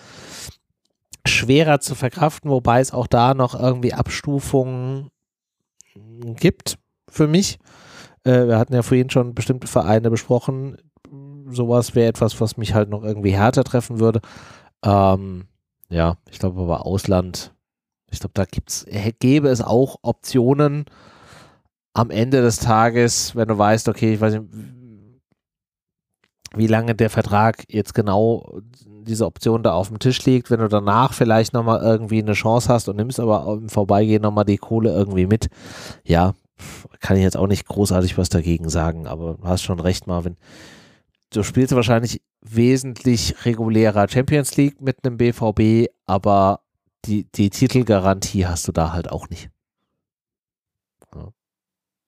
schwerer 1.27 1.81
zu 1.81 1.95
verkraften, 1.95 2.51
wobei 2.51 2.81
es 2.81 2.93
auch 2.93 3.07
da 3.07 3.35
noch 3.35 3.59
irgendwie 3.59 3.95
Abstufungen 3.95 5.11
gibt 5.95 6.79
für 7.09 7.29
mich. 7.29 7.59
Äh, 8.24 8.47
wir 8.47 8.59
hatten 8.59 8.74
ja 8.74 8.83
vorhin 8.83 9.11
schon 9.11 9.35
bestimmte 9.35 9.66
Vereine 9.66 10.11
besprochen. 10.11 10.79
Sowas 11.49 11.95
wäre 11.95 12.09
etwas, 12.09 12.41
was 12.41 12.57
mich 12.57 12.74
halt 12.74 12.89
noch 12.89 13.03
irgendwie 13.03 13.33
härter 13.33 13.65
treffen 13.65 14.01
würde. 14.01 14.20
Ähm, 14.85 15.45
ja, 15.91 16.16
ich 16.31 16.39
glaube 16.39 16.62
aber 16.62 16.87
Ausland, 16.87 17.53
ich 18.11 18.20
glaube, 18.20 18.33
da 18.35 18.45
gibt's, 18.45 18.87
gäbe 19.20 19.49
es 19.49 19.61
auch 19.61 19.97
Optionen 20.03 20.87
am 21.95 22.11
Ende 22.11 22.41
des 22.43 22.59
Tages, 22.59 23.37
wenn 23.37 23.49
du 23.49 23.59
weißt, 23.59 23.89
okay, 23.89 24.15
ich 24.15 24.20
weiß 24.20 24.35
nicht, 24.35 24.45
wie 26.55 26.66
lange 26.66 26.95
der 26.95 27.11
Vertrag 27.11 27.65
jetzt 27.69 27.95
genau 27.95 28.61
diese 28.85 29.27
Option 29.27 29.62
da 29.62 29.73
auf 29.73 29.89
dem 29.89 29.99
Tisch 29.99 30.24
liegt, 30.24 30.51
wenn 30.51 30.61
du 30.61 30.69
danach 30.69 31.12
vielleicht 31.12 31.53
nochmal 31.53 31.81
irgendwie 31.83 32.23
eine 32.23 32.35
Chance 32.35 32.69
hast 32.69 32.89
und 32.89 32.97
nimmst 32.97 33.20
aber 33.20 33.59
im 33.61 33.69
Vorbeigehen 33.69 34.23
nochmal 34.23 34.45
die 34.45 34.59
Kohle 34.59 34.93
irgendwie 34.93 35.27
mit. 35.27 35.49
Ja, 36.05 36.35
kann 37.01 37.16
ich 37.16 37.23
jetzt 37.23 37.37
auch 37.37 37.47
nicht 37.47 37.66
großartig 37.66 38.16
was 38.19 38.29
dagegen 38.29 38.69
sagen, 38.69 39.07
aber 39.07 39.35
du 39.35 39.45
hast 39.45 39.62
schon 39.62 39.81
recht, 39.81 40.07
Marvin. 40.07 40.37
Du 41.31 41.43
spielst 41.43 41.74
wahrscheinlich 41.74 42.20
wesentlich 42.43 43.35
regulärer 43.45 44.09
Champions 44.09 44.57
League 44.57 44.81
mit 44.81 44.99
einem 45.05 45.16
BVB, 45.16 45.91
aber 46.07 46.61
die, 47.07 47.27
die 47.33 47.51
Titelgarantie 47.51 48.47
hast 48.47 48.69
du 48.69 48.73
da 48.73 48.93
halt 48.93 49.11
auch 49.11 49.29
nicht. 49.29 49.51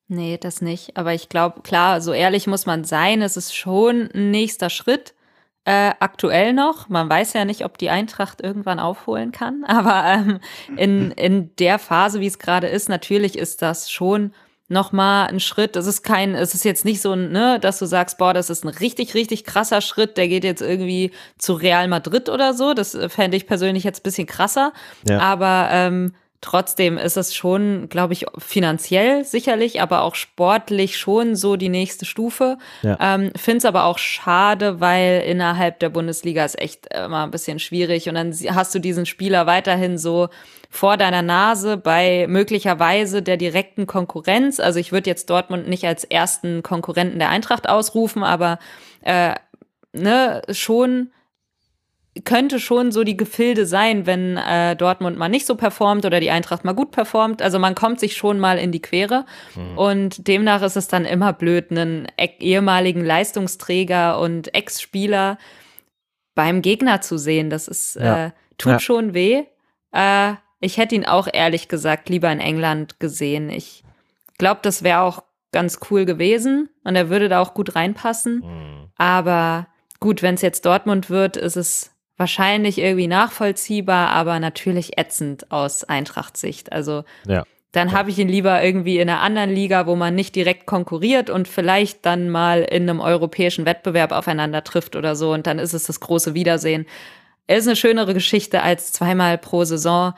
Nee, 0.08 0.38
das 0.38 0.60
nicht. 0.60 0.96
Aber 0.96 1.14
ich 1.14 1.28
glaube, 1.28 1.62
klar, 1.62 2.00
so 2.00 2.12
ehrlich 2.12 2.46
muss 2.46 2.66
man 2.66 2.84
sein, 2.84 3.22
es 3.22 3.36
ist 3.36 3.56
schon 3.56 4.10
ein 4.14 4.30
nächster 4.30 4.70
Schritt. 4.70 5.14
Äh, 5.66 5.92
aktuell 5.98 6.52
noch. 6.52 6.90
Man 6.90 7.08
weiß 7.08 7.32
ja 7.32 7.46
nicht, 7.46 7.64
ob 7.64 7.78
die 7.78 7.88
Eintracht 7.88 8.42
irgendwann 8.42 8.78
aufholen 8.78 9.32
kann. 9.32 9.64
Aber 9.66 10.04
ähm, 10.04 10.40
in, 10.76 11.10
in 11.12 11.56
der 11.56 11.78
Phase, 11.78 12.20
wie 12.20 12.26
es 12.26 12.38
gerade 12.38 12.66
ist, 12.66 12.90
natürlich 12.90 13.38
ist 13.38 13.62
das 13.62 13.90
schon 13.90 14.34
nochmal 14.68 15.28
ein 15.28 15.40
Schritt. 15.40 15.76
Es 15.76 15.86
ist 15.86 16.02
kein, 16.02 16.34
es 16.34 16.54
ist 16.54 16.64
jetzt 16.64 16.84
nicht 16.84 17.00
so, 17.00 17.14
ne, 17.16 17.58
dass 17.60 17.78
du 17.78 17.86
sagst, 17.86 18.18
boah, 18.18 18.34
das 18.34 18.50
ist 18.50 18.64
ein 18.64 18.68
richtig, 18.68 19.14
richtig 19.14 19.44
krasser 19.44 19.80
Schritt, 19.80 20.18
der 20.18 20.28
geht 20.28 20.44
jetzt 20.44 20.62
irgendwie 20.62 21.12
zu 21.38 21.54
Real 21.54 21.88
Madrid 21.88 22.28
oder 22.28 22.52
so. 22.52 22.74
Das 22.74 22.94
äh, 22.94 23.08
fände 23.08 23.38
ich 23.38 23.46
persönlich 23.46 23.84
jetzt 23.84 24.00
ein 24.00 24.02
bisschen 24.02 24.26
krasser. 24.26 24.74
Ja. 25.08 25.20
Aber 25.20 25.68
ähm, 25.70 26.14
trotzdem 26.44 26.98
ist 26.98 27.16
es 27.16 27.34
schon, 27.34 27.88
glaube 27.88 28.12
ich, 28.12 28.26
finanziell 28.36 29.24
sicherlich, 29.24 29.80
aber 29.80 30.02
auch 30.02 30.14
sportlich 30.14 30.98
schon 30.98 31.36
so 31.36 31.56
die 31.56 31.70
nächste 31.70 32.04
Stufe. 32.04 32.58
Ja. 32.82 32.98
Ähm, 33.00 33.32
Finde 33.34 33.58
es 33.58 33.64
aber 33.64 33.84
auch 33.84 33.96
schade, 33.96 34.78
weil 34.78 35.22
innerhalb 35.26 35.80
der 35.80 35.88
Bundesliga 35.88 36.44
ist 36.44 36.60
echt 36.60 36.86
immer 36.94 37.24
ein 37.24 37.30
bisschen 37.30 37.58
schwierig 37.58 38.10
und 38.10 38.16
dann 38.16 38.34
hast 38.54 38.74
du 38.74 38.78
diesen 38.78 39.06
Spieler 39.06 39.46
weiterhin 39.46 39.96
so 39.96 40.28
vor 40.68 40.98
deiner 40.98 41.22
Nase 41.22 41.78
bei 41.78 42.26
möglicherweise 42.28 43.22
der 43.22 43.38
direkten 43.38 43.86
Konkurrenz. 43.86 44.60
Also 44.60 44.78
ich 44.78 44.92
würde 44.92 45.08
jetzt 45.08 45.30
Dortmund 45.30 45.66
nicht 45.66 45.86
als 45.86 46.04
ersten 46.04 46.62
Konkurrenten 46.62 47.20
der 47.20 47.30
Eintracht 47.30 47.70
ausrufen, 47.70 48.22
aber 48.22 48.58
äh, 49.00 49.34
ne, 49.94 50.42
schon 50.50 51.08
könnte 52.22 52.60
schon 52.60 52.92
so 52.92 53.02
die 53.02 53.16
Gefilde 53.16 53.66
sein, 53.66 54.06
wenn 54.06 54.36
äh, 54.36 54.76
Dortmund 54.76 55.18
mal 55.18 55.28
nicht 55.28 55.46
so 55.46 55.56
performt 55.56 56.04
oder 56.04 56.20
die 56.20 56.30
Eintracht 56.30 56.64
mal 56.64 56.74
gut 56.74 56.92
performt. 56.92 57.42
Also 57.42 57.58
man 57.58 57.74
kommt 57.74 57.98
sich 57.98 58.16
schon 58.16 58.38
mal 58.38 58.56
in 58.58 58.70
die 58.70 58.82
Quere. 58.82 59.26
Mhm. 59.56 59.78
Und 59.78 60.28
demnach 60.28 60.62
ist 60.62 60.76
es 60.76 60.86
dann 60.86 61.06
immer 61.06 61.32
blöd, 61.32 61.72
einen 61.72 62.06
e 62.16 62.28
ehemaligen 62.38 63.04
Leistungsträger 63.04 64.20
und 64.20 64.54
Ex-Spieler 64.54 65.38
beim 66.36 66.62
Gegner 66.62 67.00
zu 67.00 67.18
sehen. 67.18 67.50
Das 67.50 67.66
ist, 67.66 67.96
ja. 67.96 68.26
äh, 68.26 68.30
tut 68.58 68.72
ja. 68.72 68.78
schon 68.78 69.12
weh. 69.12 69.44
Äh, 69.90 70.34
ich 70.60 70.78
hätte 70.78 70.94
ihn 70.94 71.04
auch 71.04 71.26
ehrlich 71.32 71.66
gesagt 71.66 72.08
lieber 72.08 72.30
in 72.30 72.40
England 72.40 73.00
gesehen. 73.00 73.50
Ich 73.50 73.82
glaube, 74.38 74.60
das 74.62 74.84
wäre 74.84 75.00
auch 75.00 75.24
ganz 75.50 75.80
cool 75.90 76.04
gewesen 76.04 76.68
und 76.84 76.94
er 76.94 77.10
würde 77.10 77.28
da 77.28 77.40
auch 77.40 77.54
gut 77.54 77.74
reinpassen. 77.74 78.36
Mhm. 78.36 78.88
Aber 78.96 79.66
gut, 79.98 80.22
wenn 80.22 80.36
es 80.36 80.42
jetzt 80.42 80.64
Dortmund 80.64 81.10
wird, 81.10 81.36
ist 81.36 81.56
es 81.56 81.93
wahrscheinlich 82.16 82.78
irgendwie 82.78 83.06
nachvollziehbar, 83.06 84.10
aber 84.10 84.38
natürlich 84.38 84.98
ätzend 84.98 85.50
aus 85.50 85.84
Eintracht-Sicht. 85.84 86.72
Also 86.72 87.04
ja. 87.26 87.44
dann 87.72 87.88
ja. 87.88 87.94
habe 87.94 88.10
ich 88.10 88.18
ihn 88.18 88.28
lieber 88.28 88.62
irgendwie 88.62 88.98
in 88.98 89.08
einer 89.08 89.20
anderen 89.20 89.50
Liga, 89.50 89.86
wo 89.86 89.96
man 89.96 90.14
nicht 90.14 90.36
direkt 90.36 90.66
konkurriert 90.66 91.28
und 91.28 91.48
vielleicht 91.48 92.06
dann 92.06 92.30
mal 92.30 92.62
in 92.62 92.88
einem 92.88 93.00
europäischen 93.00 93.66
Wettbewerb 93.66 94.12
aufeinander 94.12 94.62
trifft 94.62 94.96
oder 94.96 95.16
so 95.16 95.32
und 95.32 95.46
dann 95.46 95.58
ist 95.58 95.74
es 95.74 95.84
das 95.84 96.00
große 96.00 96.34
Wiedersehen. 96.34 96.86
Es 97.46 97.60
ist 97.60 97.68
eine 97.68 97.76
schönere 97.76 98.14
Geschichte, 98.14 98.62
als 98.62 98.92
zweimal 98.92 99.36
pro 99.36 99.64
Saison 99.64 100.14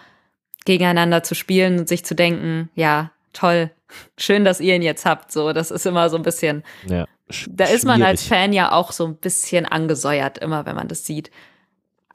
gegeneinander 0.64 1.22
zu 1.22 1.34
spielen 1.34 1.78
und 1.78 1.88
sich 1.88 2.04
zu 2.04 2.14
denken, 2.14 2.68
ja, 2.74 3.10
toll, 3.32 3.70
schön, 4.18 4.44
dass 4.44 4.60
ihr 4.60 4.74
ihn 4.74 4.82
jetzt 4.82 5.06
habt. 5.06 5.32
So, 5.32 5.52
das 5.52 5.70
ist 5.70 5.86
immer 5.86 6.10
so 6.10 6.16
ein 6.16 6.22
bisschen. 6.22 6.62
Ja, 6.86 7.06
da 7.48 7.64
ist 7.64 7.84
man 7.84 8.02
als 8.02 8.22
Fan 8.22 8.52
ja 8.52 8.70
auch 8.70 8.92
so 8.92 9.04
ein 9.04 9.16
bisschen 9.16 9.66
angesäuert, 9.66 10.38
immer 10.38 10.66
wenn 10.66 10.76
man 10.76 10.88
das 10.88 11.06
sieht. 11.06 11.30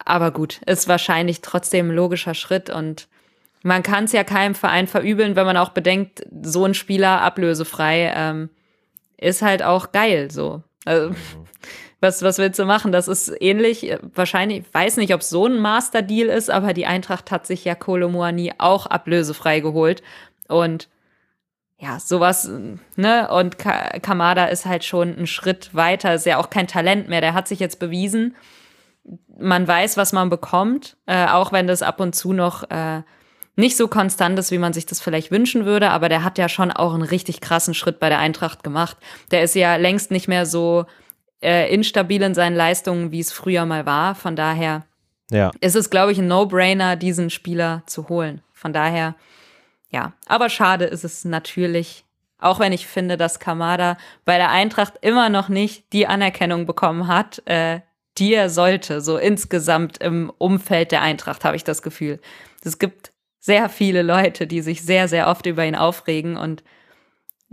Aber 0.05 0.31
gut, 0.31 0.61
ist 0.65 0.87
wahrscheinlich 0.87 1.41
trotzdem 1.41 1.89
ein 1.89 1.95
logischer 1.95 2.33
Schritt 2.33 2.69
und 2.69 3.07
man 3.63 3.83
kann 3.83 4.05
es 4.05 4.11
ja 4.11 4.23
keinem 4.23 4.55
Verein 4.55 4.87
verübeln, 4.87 5.35
wenn 5.35 5.45
man 5.45 5.57
auch 5.57 5.69
bedenkt, 5.69 6.25
so 6.41 6.65
ein 6.65 6.73
Spieler 6.73 7.21
ablösefrei 7.21 8.11
ähm, 8.15 8.49
ist 9.17 9.41
halt 9.41 9.61
auch 9.61 9.91
geil 9.91 10.31
so. 10.31 10.63
Also, 10.85 11.09
mhm. 11.09 11.15
was, 11.99 12.23
was 12.23 12.39
willst 12.39 12.57
du 12.57 12.65
machen? 12.65 12.91
Das 12.91 13.07
ist 13.07 13.31
ähnlich, 13.39 13.95
wahrscheinlich, 14.15 14.59
ich 14.59 14.73
weiß 14.73 14.97
nicht, 14.97 15.13
ob 15.13 15.21
es 15.21 15.29
so 15.29 15.45
ein 15.45 15.59
Master-Deal 15.59 16.27
ist, 16.29 16.49
aber 16.49 16.73
die 16.73 16.87
Eintracht 16.87 17.29
hat 17.29 17.45
sich 17.45 17.63
ja 17.63 17.75
Kolomoani 17.75 18.53
auch 18.57 18.87
ablösefrei 18.87 19.59
geholt. 19.59 20.01
Und 20.47 20.89
ja, 21.77 21.99
sowas, 21.99 22.49
ne? 22.95 23.29
Und 23.31 23.57
Kamada 23.59 24.45
ist 24.45 24.65
halt 24.65 24.83
schon 24.83 25.15
ein 25.17 25.27
Schritt 25.27 25.73
weiter, 25.73 26.15
ist 26.15 26.25
ja 26.25 26.37
auch 26.37 26.49
kein 26.49 26.67
Talent 26.67 27.07
mehr. 27.07 27.21
Der 27.21 27.35
hat 27.35 27.47
sich 27.47 27.59
jetzt 27.59 27.79
bewiesen 27.79 28.35
man 29.37 29.67
weiß, 29.67 29.97
was 29.97 30.13
man 30.13 30.29
bekommt, 30.29 30.97
äh, 31.05 31.27
auch 31.27 31.51
wenn 31.51 31.67
das 31.67 31.81
ab 31.81 31.99
und 31.99 32.15
zu 32.15 32.33
noch 32.33 32.69
äh, 32.69 33.01
nicht 33.55 33.77
so 33.77 33.87
konstant 33.87 34.39
ist, 34.39 34.51
wie 34.51 34.57
man 34.57 34.73
sich 34.73 34.85
das 34.85 35.01
vielleicht 35.01 35.31
wünschen 35.31 35.65
würde, 35.65 35.89
aber 35.89 36.09
der 36.09 36.23
hat 36.23 36.37
ja 36.37 36.49
schon 36.49 36.71
auch 36.71 36.93
einen 36.93 37.03
richtig 37.03 37.41
krassen 37.41 37.73
Schritt 37.73 37.99
bei 37.99 38.09
der 38.09 38.19
Eintracht 38.19 38.63
gemacht. 38.63 38.97
Der 39.31 39.43
ist 39.43 39.55
ja 39.55 39.75
längst 39.75 40.11
nicht 40.11 40.27
mehr 40.27 40.45
so 40.45 40.85
äh, 41.41 41.73
instabil 41.73 42.21
in 42.21 42.33
seinen 42.33 42.55
Leistungen, 42.55 43.11
wie 43.11 43.19
es 43.19 43.31
früher 43.31 43.65
mal 43.65 43.85
war. 43.85 44.15
Von 44.15 44.35
daher 44.35 44.85
ja. 45.29 45.51
ist 45.59 45.75
es, 45.75 45.89
glaube 45.89 46.11
ich, 46.11 46.19
ein 46.19 46.27
No-Brainer, 46.27 46.95
diesen 46.95 47.29
Spieler 47.29 47.83
zu 47.85 48.09
holen. 48.09 48.41
Von 48.53 48.73
daher, 48.73 49.15
ja. 49.89 50.13
Aber 50.27 50.49
schade 50.49 50.85
ist 50.85 51.03
es 51.03 51.25
natürlich, 51.25 52.05
auch 52.39 52.59
wenn 52.59 52.71
ich 52.71 52.87
finde, 52.87 53.17
dass 53.17 53.39
Kamada 53.39 53.97
bei 54.23 54.37
der 54.37 54.49
Eintracht 54.49 54.93
immer 55.01 55.29
noch 55.29 55.49
nicht 55.49 55.91
die 55.93 56.07
Anerkennung 56.07 56.65
bekommen 56.65 57.07
hat, 57.07 57.41
äh, 57.45 57.81
die 58.17 58.33
er 58.33 58.49
sollte, 58.49 59.01
so 59.01 59.17
insgesamt 59.17 59.97
im 59.99 60.31
Umfeld 60.37 60.91
der 60.91 61.01
Eintracht, 61.01 61.43
habe 61.45 61.55
ich 61.55 61.63
das 61.63 61.81
Gefühl. 61.81 62.19
Es 62.63 62.79
gibt 62.79 63.11
sehr 63.39 63.69
viele 63.69 64.01
Leute, 64.01 64.47
die 64.47 64.61
sich 64.61 64.83
sehr, 64.83 65.07
sehr 65.07 65.27
oft 65.27 65.45
über 65.45 65.65
ihn 65.65 65.75
aufregen 65.75 66.37
und 66.37 66.63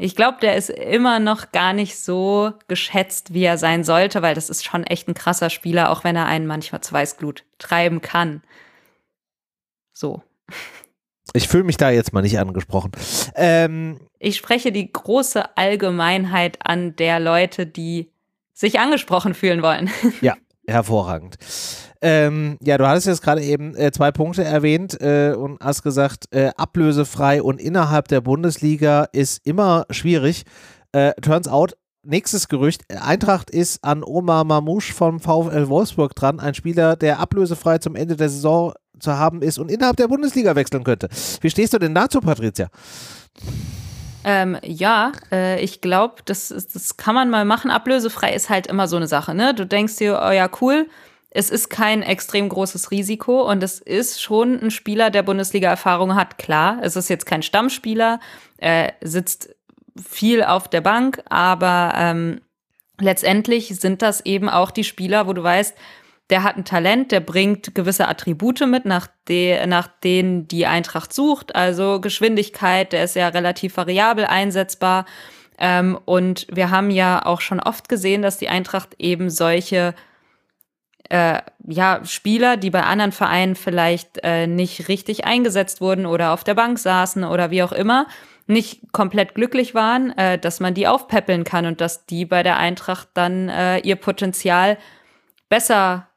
ich 0.01 0.15
glaube, 0.15 0.39
der 0.41 0.55
ist 0.55 0.71
immer 0.71 1.19
noch 1.19 1.51
gar 1.51 1.73
nicht 1.73 1.99
so 1.99 2.53
geschätzt, 2.69 3.35
wie 3.35 3.43
er 3.43 3.59
sein 3.59 3.83
sollte, 3.83 4.23
weil 4.23 4.37
das 4.37 4.49
ist 4.49 4.65
schon 4.65 4.85
echt 4.85 5.09
ein 5.09 5.15
krasser 5.15 5.51
Spieler, 5.51 5.91
auch 5.91 6.05
wenn 6.05 6.15
er 6.15 6.27
einen 6.27 6.47
manchmal 6.47 6.83
zu 6.83 6.93
Weißglut 6.93 7.43
treiben 7.59 8.01
kann. 8.01 8.43
So. 9.93 10.23
Ich 11.33 11.49
fühle 11.49 11.65
mich 11.65 11.77
da 11.77 11.91
jetzt 11.91 12.13
mal 12.13 12.23
nicht 12.23 12.39
angesprochen. 12.39 12.93
Ähm, 13.35 13.99
ich 14.21 14.37
spreche 14.37 14.71
die 14.71 14.91
große 14.91 15.57
Allgemeinheit 15.57 16.59
an 16.65 16.95
der 16.95 17.19
Leute, 17.19 17.67
die 17.67 18.13
sich 18.53 18.79
angesprochen 18.79 19.35
fühlen 19.35 19.63
wollen. 19.63 19.91
Ja, 20.21 20.37
Hervorragend. 20.69 21.37
Ähm, 22.01 22.59
ja, 22.63 22.79
du 22.79 22.87
hattest 22.87 23.07
jetzt 23.07 23.23
gerade 23.23 23.43
eben 23.43 23.75
äh, 23.75 23.91
zwei 23.91 24.13
Punkte 24.13 24.45
erwähnt 24.45 25.01
äh, 25.01 25.33
und 25.33 25.59
hast 25.61 25.83
gesagt, 25.83 26.27
äh, 26.31 26.51
ablösefrei 26.57 27.43
und 27.43 27.61
innerhalb 27.61 28.09
der 28.09 28.21
Bundesliga 28.21 29.09
ist 29.13 29.45
immer 29.45 29.85
schwierig. 29.91 30.45
Äh, 30.93 31.13
turns 31.21 31.49
out, 31.49 31.77
nächstes 32.05 32.49
Gerücht, 32.49 32.83
Eintracht 32.89 33.51
ist 33.51 33.83
an 33.83 34.05
Omar 34.05 34.45
Mamouche 34.45 34.93
vom 34.93 35.21
VfL 35.21 35.69
Wolfsburg 35.69 36.15
dran, 36.15 36.39
ein 36.39 36.55
Spieler, 36.55 36.97
der 36.97 37.19
ablösefrei 37.19 37.79
zum 37.79 37.97
Ende 37.97 38.17
der 38.17 38.29
Saison 38.29 38.75
zu 39.01 39.17
haben 39.17 39.43
ist 39.43 39.59
und 39.59 39.71
innerhalb 39.71 39.97
der 39.97 40.09
Bundesliga 40.09 40.55
wechseln 40.55 40.85
könnte. 40.85 41.09
Wie 41.41 41.51
stehst 41.51 41.73
du 41.73 41.79
denn 41.79 41.95
dazu, 41.95 42.21
Patricia? 42.21 42.69
Ähm, 44.25 44.59
ja, 44.65 45.13
äh, 45.31 45.61
ich 45.63 45.81
glaube, 45.81 46.17
das, 46.25 46.49
das 46.49 46.97
kann 46.97 47.15
man 47.15 47.31
mal 47.31 47.45
machen. 47.45 47.71
Ablösefrei 47.71 48.35
ist 48.35 48.51
halt 48.51 48.67
immer 48.67 48.89
so 48.89 48.97
eine 48.97 49.07
Sache, 49.07 49.35
ne? 49.35 49.55
Du 49.55 49.65
denkst 49.65 49.97
dir, 49.97 50.21
oh 50.27 50.31
ja, 50.31 50.51
cool, 50.61 50.89
es 51.31 51.51
ist 51.51 51.69
kein 51.69 52.03
extrem 52.03 52.49
großes 52.49 52.91
Risiko 52.91 53.49
und 53.49 53.63
es 53.63 53.81
ist 53.81 54.21
schon 54.21 54.61
ein 54.61 54.71
Spieler, 54.71 55.11
der 55.11 55.23
Bundesliga-Erfahrung 55.23 56.15
hat. 56.15 56.39
Klar, 56.39 56.79
es 56.83 56.97
ist 56.97 57.09
jetzt 57.09 57.27
kein 57.27 57.43
Stammspieler, 57.43 58.19
äh, 58.57 58.93
sitzt 59.01 59.55
viel 60.03 60.43
auf 60.43 60.69
der 60.69 60.81
Bank, 60.81 61.23
aber 61.29 61.93
ähm, 61.97 62.41
letztendlich 62.99 63.79
sind 63.79 64.03
das 64.03 64.25
eben 64.25 64.49
auch 64.49 64.71
die 64.71 64.85
Spieler, 64.85 65.27
wo 65.27 65.33
du 65.33 65.43
weißt, 65.43 65.77
der 66.31 66.43
hat 66.43 66.57
ein 66.57 66.65
Talent, 66.65 67.11
der 67.11 67.21
bringt 67.21 67.75
gewisse 67.75 68.07
Attribute 68.07 68.67
mit, 68.67 68.85
nach, 68.85 69.09
de, 69.29 69.67
nach 69.67 69.89
denen 69.89 70.47
die 70.47 70.67
Eintracht 70.67 71.13
sucht. 71.13 71.55
Also 71.55 72.01
Geschwindigkeit, 72.01 72.93
der 72.93 73.05
ist 73.05 73.17
ja 73.17 73.29
relativ 73.29 73.77
variabel 73.77 74.27
einsetzbar. 74.27 75.07
Ähm, 75.59 75.99
und 76.05 76.47
wir 76.53 76.71
haben 76.71 76.91
ja 76.91 77.25
auch 77.25 77.41
schon 77.41 77.61
oft 77.61 77.89
gesehen, 77.89 78.23
dass 78.23 78.39
die 78.39 78.49
Eintracht 78.49 78.95
eben 78.99 79.31
solche 79.31 79.95
äh, 81.09 81.41
ja, 81.67 82.05
Spieler, 82.05 82.59
die 82.59 82.71
bei 82.71 82.83
anderen 82.83 83.13
Vereinen 83.13 83.55
vielleicht 83.55 84.19
äh, 84.23 84.47
nicht 84.47 84.89
richtig 84.89 85.25
eingesetzt 85.25 85.81
wurden 85.81 86.05
oder 86.05 86.33
auf 86.33 86.45
der 86.45 86.55
Bank 86.55 86.79
saßen 86.79 87.25
oder 87.25 87.51
wie 87.51 87.63
auch 87.63 87.73
immer, 87.73 88.07
nicht 88.47 88.93
komplett 88.93 89.35
glücklich 89.35 89.75
waren, 89.75 90.17
äh, 90.19 90.39
dass 90.39 90.61
man 90.61 90.75
die 90.75 90.87
aufpäppeln 90.87 91.45
kann 91.45 91.65
und 91.65 91.81
dass 91.81 92.05
die 92.05 92.27
bei 92.27 92.43
der 92.43 92.59
Eintracht 92.59 93.09
dann 93.15 93.49
äh, 93.49 93.79
ihr 93.79 93.97
Potenzial 93.97 94.77
besser 95.49 96.08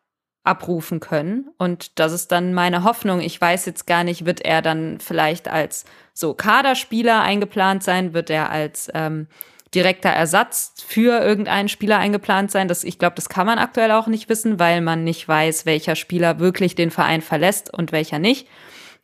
abrufen 0.43 0.99
können. 0.99 1.49
Und 1.57 1.99
das 1.99 2.11
ist 2.13 2.31
dann 2.31 2.53
meine 2.53 2.83
Hoffnung. 2.83 3.21
Ich 3.21 3.39
weiß 3.39 3.65
jetzt 3.65 3.85
gar 3.85 4.03
nicht, 4.03 4.25
wird 4.25 4.41
er 4.41 4.61
dann 4.61 4.99
vielleicht 4.99 5.47
als 5.47 5.85
so 6.13 6.33
Kaderspieler 6.33 7.21
eingeplant 7.21 7.83
sein? 7.83 8.13
Wird 8.13 8.29
er 8.29 8.49
als 8.49 8.89
ähm, 8.93 9.27
direkter 9.75 10.09
Ersatz 10.09 10.73
für 10.85 11.21
irgendeinen 11.21 11.69
Spieler 11.69 11.99
eingeplant 11.99 12.49
sein? 12.49 12.67
Das, 12.67 12.83
ich 12.83 12.97
glaube, 12.97 13.15
das 13.15 13.29
kann 13.29 13.45
man 13.45 13.59
aktuell 13.59 13.91
auch 13.91 14.07
nicht 14.07 14.29
wissen, 14.29 14.59
weil 14.59 14.81
man 14.81 15.03
nicht 15.03 15.27
weiß, 15.27 15.65
welcher 15.65 15.95
Spieler 15.95 16.39
wirklich 16.39 16.73
den 16.73 16.89
Verein 16.89 17.21
verlässt 17.21 17.71
und 17.71 17.91
welcher 17.91 18.17
nicht. 18.17 18.47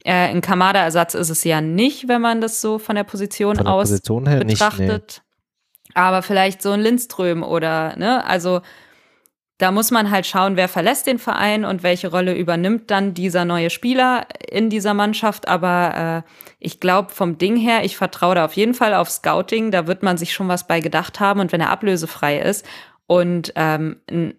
Äh, 0.04 0.30
ein 0.30 0.42
Kamada-Ersatz 0.42 1.14
ist 1.14 1.30
es 1.30 1.44
ja 1.44 1.62
nicht, 1.62 2.08
wenn 2.08 2.22
man 2.22 2.42
das 2.42 2.62
so 2.62 2.80
von 2.80 2.96
der 2.96 3.04
Position 3.04 3.58
von 3.58 3.66
der 3.66 3.74
aus 3.74 3.90
Position 3.90 4.24
betrachtet. 4.24 4.88
Nicht, 4.88 5.22
nee. 5.90 5.92
Aber 5.94 6.22
vielleicht 6.24 6.62
so 6.62 6.72
ein 6.72 6.80
Lindström 6.80 7.44
oder, 7.44 7.96
ne, 7.98 8.26
also 8.26 8.62
da 9.58 9.72
muss 9.72 9.90
man 9.90 10.12
halt 10.12 10.28
schauen, 10.28 10.56
wer 10.56 10.68
verlässt 10.68 11.08
den 11.08 11.18
Verein 11.18 11.66
und 11.66 11.82
welche 11.82 12.10
Rolle 12.10 12.36
übernimmt 12.36 12.92
dann 12.92 13.16
dieser 13.16 13.44
neue 13.44 13.72
Spieler 13.72 14.28
in 14.50 14.70
dieser 14.70 14.94
Mannschaft. 14.94 15.48
Aber 15.48 16.24
äh, 16.28 16.32
ich 16.60 16.80
glaube 16.80 17.12
vom 17.12 17.40
Ding 17.40 17.56
her, 17.56 17.84
ich 17.84 17.98
vertraue 17.98 18.36
da 18.36 18.46
auf 18.46 18.54
jeden 18.54 18.76
Fall 18.76 18.94
auf 18.94 19.10
Scouting. 19.10 19.72
Da 19.72 19.88
wird 19.88 20.04
man 20.04 20.18
sich 20.18 20.34
schon 20.34 20.48
was 20.48 20.68
bei 20.68 20.80
gedacht 20.80 21.20
haben. 21.20 21.40
Und 21.40 21.52
wenn 21.52 21.62
er 21.62 21.72
ablösefrei 21.72 22.40
ist 22.40 22.68
und 23.08 23.52
ähm, 23.56 24.00
ein 24.10 24.36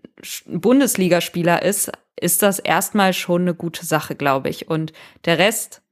Bundesligaspieler 0.47 1.63
ist, 1.63 1.91
ist 2.21 2.43
das 2.43 2.61
erstmal 2.61 3.13
schon 3.13 3.43
eine 3.43 3.55
gute 3.55 3.85
Sache, 3.85 4.15
glaube 4.15 4.51
ich. 4.51 4.69
Und 4.69 4.93
der 5.25 5.39
Rest, 5.39 5.83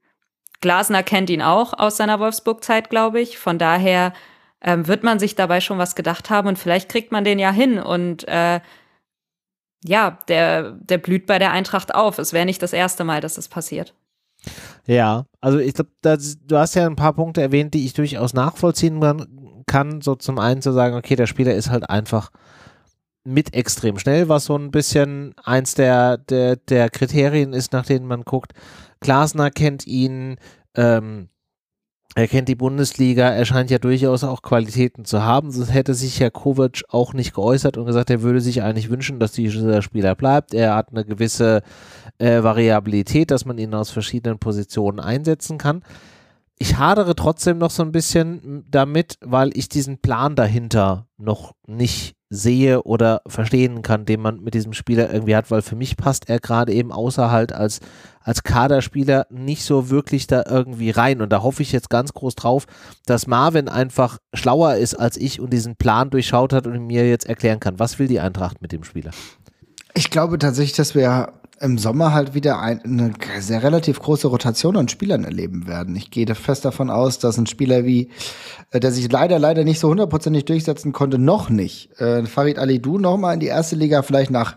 Glasner 0.61 1.03
kennt 1.03 1.31
ihn 1.31 1.43
auch 1.43 1.73
aus 1.77 1.97
seiner 1.97 2.20
Wolfsburg-Zeit, 2.20 2.90
glaube 2.90 3.20
ich. 3.20 3.39
Von 3.39 3.59
daher 3.59 4.12
ähm, 4.61 4.86
wird 4.86 5.03
man 5.03 5.19
sich 5.19 5.35
dabei 5.35 5.61
schon 5.61 5.78
was 5.78 5.97
gedacht 5.97 6.31
haben 6.31 6.47
und 6.47 6.59
vielleicht 6.59 6.89
kriegt 6.89 7.11
man 7.11 7.24
den 7.24 7.40
ja 7.40 7.51
hin 7.51 7.78
und 7.78 8.27
äh, 8.28 8.61
ja, 9.85 10.19
der, 10.28 10.73
der 10.73 10.98
blüht 10.98 11.27
bei 11.27 11.39
der 11.39 11.53
Eintracht 11.53 11.94
auf. 11.94 12.19
Es 12.19 12.32
wäre 12.32 12.47
nicht 12.47 12.62
das 12.62 12.73
erste 12.73 13.05
Mal, 13.05 13.20
dass 13.20 13.35
das 13.35 13.48
passiert. 13.48 13.94
Ja, 14.86 15.27
also 15.40 15.59
ich 15.59 15.74
glaube, 15.74 15.90
du 16.01 16.57
hast 16.57 16.74
ja 16.74 16.86
ein 16.86 16.97
paar 16.97 17.15
Punkte 17.15 17.43
erwähnt, 17.43 17.74
die 17.74 17.85
ich 17.85 17.94
durchaus 17.94 18.35
nachvollziehen 18.35 19.65
kann. 19.66 20.01
So 20.01 20.15
zum 20.15 20.39
einen 20.39 20.62
zu 20.62 20.73
sagen, 20.73 20.97
okay, 20.97 21.16
der 21.16 21.27
Spieler 21.27 21.55
ist 21.55 21.70
halt 21.70 21.90
einfach 21.90 22.31
mit 23.24 23.55
extrem 23.55 23.98
schnell, 23.98 24.28
was 24.28 24.44
so 24.44 24.57
ein 24.57 24.70
bisschen 24.70 25.35
eins 25.43 25.74
der, 25.74 26.16
der, 26.16 26.57
der 26.57 26.89
Kriterien 26.90 27.53
ist, 27.53 27.73
nach 27.73 27.85
denen 27.85 28.07
man 28.07 28.23
guckt. 28.23 28.53
Glasner 29.01 29.51
kennt 29.51 29.86
ihn, 29.86 30.36
ähm, 30.77 31.28
er 32.16 32.28
kennt 32.28 32.48
die 32.48 32.55
Bundesliga, 32.55 33.28
er 33.28 33.44
scheint 33.44 33.70
ja 33.70 33.78
durchaus 33.78 34.24
auch 34.24 34.40
Qualitäten 34.40 35.05
zu 35.05 35.22
haben. 35.22 35.51
Sonst 35.52 35.74
hätte 35.74 35.93
sich 35.93 36.18
Herr 36.18 36.30
Kovac 36.30 36.82
auch 36.88 37.12
nicht 37.12 37.34
geäußert 37.34 37.76
und 37.76 37.84
gesagt, 37.84 38.09
er 38.09 38.22
würde 38.22 38.40
sich 38.40 38.62
eigentlich 38.62 38.88
wünschen, 38.88 39.20
dass 39.20 39.32
dieser 39.32 39.82
Spieler 39.82 40.14
bleibt. 40.14 40.55
Er 40.55 40.74
hat 40.74 40.93
eine 40.93 41.05
gewisse 41.05 41.62
äh, 42.16 42.43
Variabilität, 42.43 43.30
dass 43.30 43.44
man 43.44 43.59
ihn 43.59 43.74
aus 43.74 43.90
verschiedenen 43.90 44.38
Positionen 44.38 44.98
einsetzen 44.98 45.59
kann. 45.59 45.82
Ich 46.59 46.78
hadere 46.78 47.14
trotzdem 47.16 47.59
noch 47.59 47.70
so 47.70 47.82
ein 47.82 47.93
bisschen 47.93 48.64
damit, 48.70 49.18
weil 49.20 49.51
ich 49.52 49.68
diesen 49.68 49.98
Plan 49.98 50.36
dahinter 50.36 51.09
noch 51.18 51.52
nicht 51.66 52.15
sehe 52.28 52.82
oder 52.82 53.23
verstehen 53.27 53.82
kann, 53.82 54.05
den 54.05 54.20
man 54.20 54.40
mit 54.40 54.55
diesem 54.55 54.73
Spieler 54.73 55.12
irgendwie 55.12 55.36
hat, 55.36 55.51
weil 55.51 55.62
für 55.62 55.77
mich 55.77 55.97
passt 55.97 56.28
er 56.28 56.40
gerade 56.40 56.73
eben 56.73 56.90
außer 56.90 57.31
halt 57.31 57.53
als, 57.53 57.81
als 58.20 58.43
Kaderspieler 58.43 59.27
nicht 59.31 59.65
so 59.65 59.90
wirklich 59.90 60.27
da 60.27 60.44
irgendwie 60.48 60.90
rein. 60.90 61.23
Und 61.23 61.31
da 61.31 61.43
hoffe 61.43 61.62
ich 61.62 61.70
jetzt 61.70 61.89
ganz 61.89 62.12
groß 62.12 62.35
drauf, 62.35 62.66
dass 63.07 63.27
Marvin 63.27 63.69
einfach 63.69 64.19
schlauer 64.35 64.74
ist 64.74 64.94
als 64.94 65.16
ich 65.16 65.40
und 65.40 65.53
diesen 65.53 65.77
Plan 65.77 66.11
durchschaut 66.11 66.53
hat 66.53 66.66
und 66.66 66.86
mir 66.86 67.09
jetzt 67.09 67.27
erklären 67.27 67.61
kann, 67.61 67.78
was 67.78 67.98
will 67.98 68.09
die 68.09 68.20
Eintracht 68.20 68.61
mit 68.61 68.73
dem 68.73 68.82
Spieler. 68.82 69.12
Ich 69.94 70.11
glaube 70.11 70.39
tatsächlich, 70.39 70.77
dass 70.77 70.94
wir 70.94 71.32
im 71.61 71.78
Sommer 71.78 72.12
halt 72.12 72.35
wieder 72.35 72.61
ein, 72.61 72.83
eine 72.85 73.12
sehr 73.41 73.62
relativ 73.62 73.99
große 74.01 74.28
Rotation 74.28 74.77
an 74.77 74.89
Spielern 74.89 75.24
erleben 75.24 75.66
werden. 75.66 75.97
Ich 75.97 76.11
gehe 76.11 76.27
fest 76.35 76.65
davon 76.65 76.91
aus, 76.91 77.19
dass 77.19 77.39
ein 77.39 77.47
Spieler 77.47 77.85
wie, 77.85 78.11
äh, 78.70 78.81
der 78.81 78.93
sich 78.93 79.11
leider, 79.11 79.39
leider 79.39 79.65
nicht 79.65 79.81
so 79.81 79.89
hundertprozentig 79.89 80.45
durchsetzen 80.45 80.93
konnte, 80.93 81.19
noch 81.19 81.49
nicht, 81.49 81.99
äh, 81.99 82.27
Farid 82.27 82.59
Alidou 82.59 82.99
noch 82.99 83.16
mal 83.16 83.35
in 83.35 83.41
die 83.41 83.47
erste 83.47 83.77
Liga 83.77 84.03
vielleicht 84.03 84.31
nach 84.31 84.57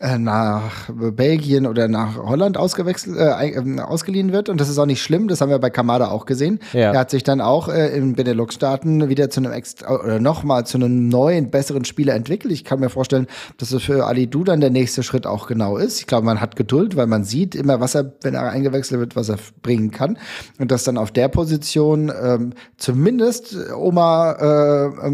nach 0.00 0.88
Belgien 0.90 1.66
oder 1.66 1.86
nach 1.86 2.16
Holland 2.16 2.56
ausgewechselt, 2.56 3.18
äh, 3.18 3.50
ähm, 3.50 3.78
ausgeliehen 3.78 4.32
wird. 4.32 4.48
Und 4.48 4.58
das 4.58 4.70
ist 4.70 4.78
auch 4.78 4.86
nicht 4.86 5.02
schlimm, 5.02 5.28
das 5.28 5.42
haben 5.42 5.50
wir 5.50 5.58
bei 5.58 5.68
Kamada 5.68 6.08
auch 6.08 6.24
gesehen. 6.24 6.58
Ja. 6.72 6.92
Er 6.92 7.00
hat 7.00 7.10
sich 7.10 7.22
dann 7.22 7.42
auch 7.42 7.68
äh, 7.68 7.94
in 7.94 8.14
Benelux-Staaten 8.14 9.10
wieder 9.10 9.28
zu 9.28 9.40
einem 9.40 9.52
extra, 9.52 10.00
oder 10.00 10.18
nochmal 10.18 10.64
zu 10.64 10.78
einem 10.78 11.08
neuen, 11.08 11.50
besseren 11.50 11.84
Spieler 11.84 12.14
entwickelt. 12.14 12.50
Ich 12.52 12.64
kann 12.64 12.80
mir 12.80 12.88
vorstellen, 12.88 13.26
dass 13.58 13.72
es 13.72 13.82
für 13.82 14.06
Ali 14.06 14.26
Du 14.26 14.42
dann 14.42 14.62
der 14.62 14.70
nächste 14.70 15.02
Schritt 15.02 15.26
auch 15.26 15.46
genau 15.46 15.76
ist. 15.76 16.00
Ich 16.00 16.06
glaube, 16.06 16.24
man 16.24 16.40
hat 16.40 16.56
Geduld, 16.56 16.96
weil 16.96 17.06
man 17.06 17.24
sieht 17.24 17.54
immer, 17.54 17.80
was 17.80 17.94
er, 17.94 18.10
wenn 18.22 18.32
er 18.32 18.48
eingewechselt 18.50 19.00
wird, 19.00 19.16
was 19.16 19.28
er 19.28 19.36
bringen 19.60 19.90
kann. 19.90 20.16
Und 20.58 20.70
dass 20.70 20.84
dann 20.84 20.96
auf 20.96 21.10
der 21.10 21.28
Position 21.28 22.10
ähm, 22.22 22.54
zumindest 22.78 23.54
Oma 23.76 24.32
äh, 24.32 25.06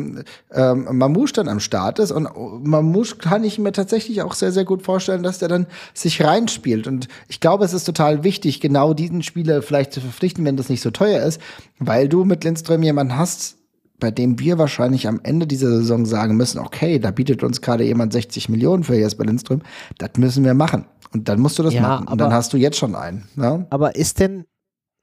ähm, 0.52 0.88
Mamouche 0.92 1.32
dann 1.32 1.48
am 1.48 1.58
Start 1.58 1.98
ist. 1.98 2.12
Und 2.12 2.28
Mamouche 2.64 3.16
kann 3.16 3.42
ich 3.42 3.58
mir 3.58 3.72
tatsächlich 3.72 4.22
auch 4.22 4.34
sehr, 4.34 4.52
sehr 4.52 4.64
gut 4.64 4.75
gut 4.76 4.84
vorstellen, 4.84 5.22
dass 5.22 5.38
der 5.38 5.48
dann 5.48 5.66
sich 5.94 6.22
reinspielt. 6.22 6.86
Und 6.86 7.08
ich 7.28 7.40
glaube, 7.40 7.64
es 7.64 7.72
ist 7.72 7.84
total 7.84 8.24
wichtig, 8.24 8.60
genau 8.60 8.94
diesen 8.94 9.22
Spieler 9.22 9.62
vielleicht 9.62 9.92
zu 9.92 10.00
verpflichten, 10.00 10.44
wenn 10.44 10.56
das 10.56 10.68
nicht 10.68 10.82
so 10.82 10.90
teuer 10.90 11.22
ist, 11.22 11.40
weil 11.78 12.08
du 12.08 12.24
mit 12.24 12.44
Lindström 12.44 12.82
jemanden 12.82 13.16
hast, 13.16 13.56
bei 13.98 14.10
dem 14.10 14.38
wir 14.38 14.58
wahrscheinlich 14.58 15.08
am 15.08 15.20
Ende 15.22 15.46
dieser 15.46 15.70
Saison 15.70 16.04
sagen 16.04 16.36
müssen, 16.36 16.58
okay, 16.58 16.98
da 16.98 17.10
bietet 17.10 17.42
uns 17.42 17.62
gerade 17.62 17.84
jemand 17.84 18.12
60 18.12 18.48
Millionen 18.50 18.84
für 18.84 18.94
Jesper 18.94 19.24
Lindström, 19.24 19.62
das 19.98 20.10
müssen 20.18 20.44
wir 20.44 20.54
machen. 20.54 20.84
Und 21.14 21.28
dann 21.28 21.40
musst 21.40 21.58
du 21.58 21.62
das 21.62 21.72
ja, 21.72 21.80
machen. 21.80 22.08
Und 22.08 22.20
dann 22.20 22.32
hast 22.32 22.52
du 22.52 22.58
jetzt 22.58 22.76
schon 22.76 22.94
einen. 22.94 23.26
Ne? 23.36 23.66
Aber 23.70 23.96
ist 23.96 24.20
denn 24.20 24.44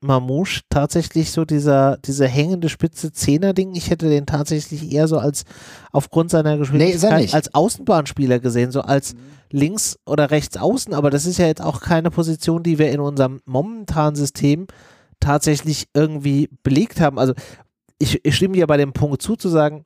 Mamouche 0.03 0.61
tatsächlich 0.69 1.31
so 1.31 1.45
dieser, 1.45 1.97
dieser 1.97 2.27
hängende 2.27 2.69
spitze 2.69 3.11
Zehner-Ding. 3.11 3.75
Ich 3.75 3.89
hätte 3.89 4.09
den 4.09 4.25
tatsächlich 4.25 4.91
eher 4.91 5.07
so 5.07 5.17
als 5.17 5.43
aufgrund 5.91 6.31
seiner 6.31 6.57
Geschwindigkeit 6.57 7.25
nee, 7.25 7.33
als 7.33 7.53
Außenbahnspieler 7.53 8.39
gesehen, 8.39 8.71
so 8.71 8.81
als 8.81 9.15
links 9.49 9.97
oder 10.05 10.31
rechts 10.31 10.57
außen. 10.57 10.93
Aber 10.93 11.09
das 11.09 11.25
ist 11.25 11.37
ja 11.37 11.47
jetzt 11.47 11.61
auch 11.61 11.81
keine 11.81 12.11
Position, 12.11 12.63
die 12.63 12.77
wir 12.77 12.91
in 12.91 12.99
unserem 12.99 13.41
momentanen 13.45 14.15
System 14.15 14.67
tatsächlich 15.19 15.87
irgendwie 15.93 16.49
belegt 16.63 16.99
haben. 16.99 17.17
Also 17.17 17.33
ich, 17.97 18.23
ich 18.25 18.35
stimme 18.35 18.55
dir 18.55 18.67
bei 18.67 18.77
dem 18.77 18.93
Punkt 18.93 19.21
zu, 19.21 19.35
zu 19.35 19.49
sagen, 19.49 19.85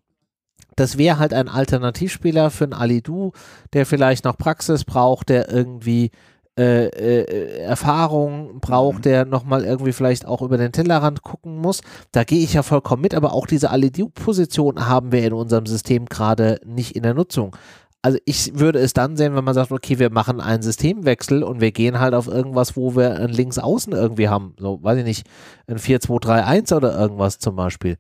das 0.76 0.98
wäre 0.98 1.19
halt 1.19 1.34
ein 1.34 1.49
Alternativspieler 1.49 2.52
für 2.52 2.65
einen 2.65 2.73
Alidu, 2.73 3.31
der 3.73 3.85
vielleicht 3.85 4.26
noch 4.26 4.38
Praxis 4.38 4.85
braucht, 4.85 5.30
der 5.30 5.49
irgendwie 5.52 6.11
äh, 6.57 6.88
äh, 6.88 7.59
Erfahrung 7.59 8.59
braucht, 8.59 8.99
mhm. 8.99 9.01
der 9.03 9.25
nochmal 9.25 9.63
irgendwie 9.63 9.93
vielleicht 9.93 10.25
auch 10.25 10.41
über 10.41 10.57
den 10.57 10.71
Tellerrand 10.71 11.21
gucken 11.21 11.57
muss. 11.57 11.81
Da 12.11 12.23
gehe 12.23 12.43
ich 12.43 12.53
ja 12.53 12.63
vollkommen 12.63 13.03
mit, 13.03 13.13
aber 13.13 13.34
auch 13.34 13.45
diese 13.45 13.69
Alidu-Position 13.69 14.88
haben 14.88 15.11
wir 15.11 15.23
in 15.23 15.34
unserem 15.34 15.67
System 15.67 16.05
gerade 16.05 16.59
nicht 16.65 16.95
in 16.95 17.03
der 17.03 17.13
Nutzung. 17.13 17.55
Also 18.01 18.19
ich 18.25 18.57
würde 18.57 18.79
es 18.79 18.93
dann 18.93 19.17
sehen, 19.17 19.35
wenn 19.35 19.43
man 19.43 19.53
sagt, 19.53 19.71
okay, 19.71 19.99
wir 19.99 20.09
machen 20.09 20.39
einen 20.39 20.63
Systemwechsel 20.63 21.43
und 21.43 21.61
wir 21.61 21.71
gehen 21.71 21.99
halt 21.99 22.13
auf 22.13 22.27
irgendwas, 22.27 22.75
wo 22.75 22.95
wir 22.95 23.19
ein 23.19 23.29
Linksaußen 23.29 23.93
irgendwie 23.93 24.29
haben. 24.29 24.55
So, 24.59 24.81
weiß 24.81 24.99
ich 24.99 25.03
nicht, 25.03 25.27
ein 25.67 25.77
4-2-3-1 25.77 26.75
oder 26.75 26.97
irgendwas 26.97 27.38
zum 27.39 27.55
Beispiel. 27.55 27.97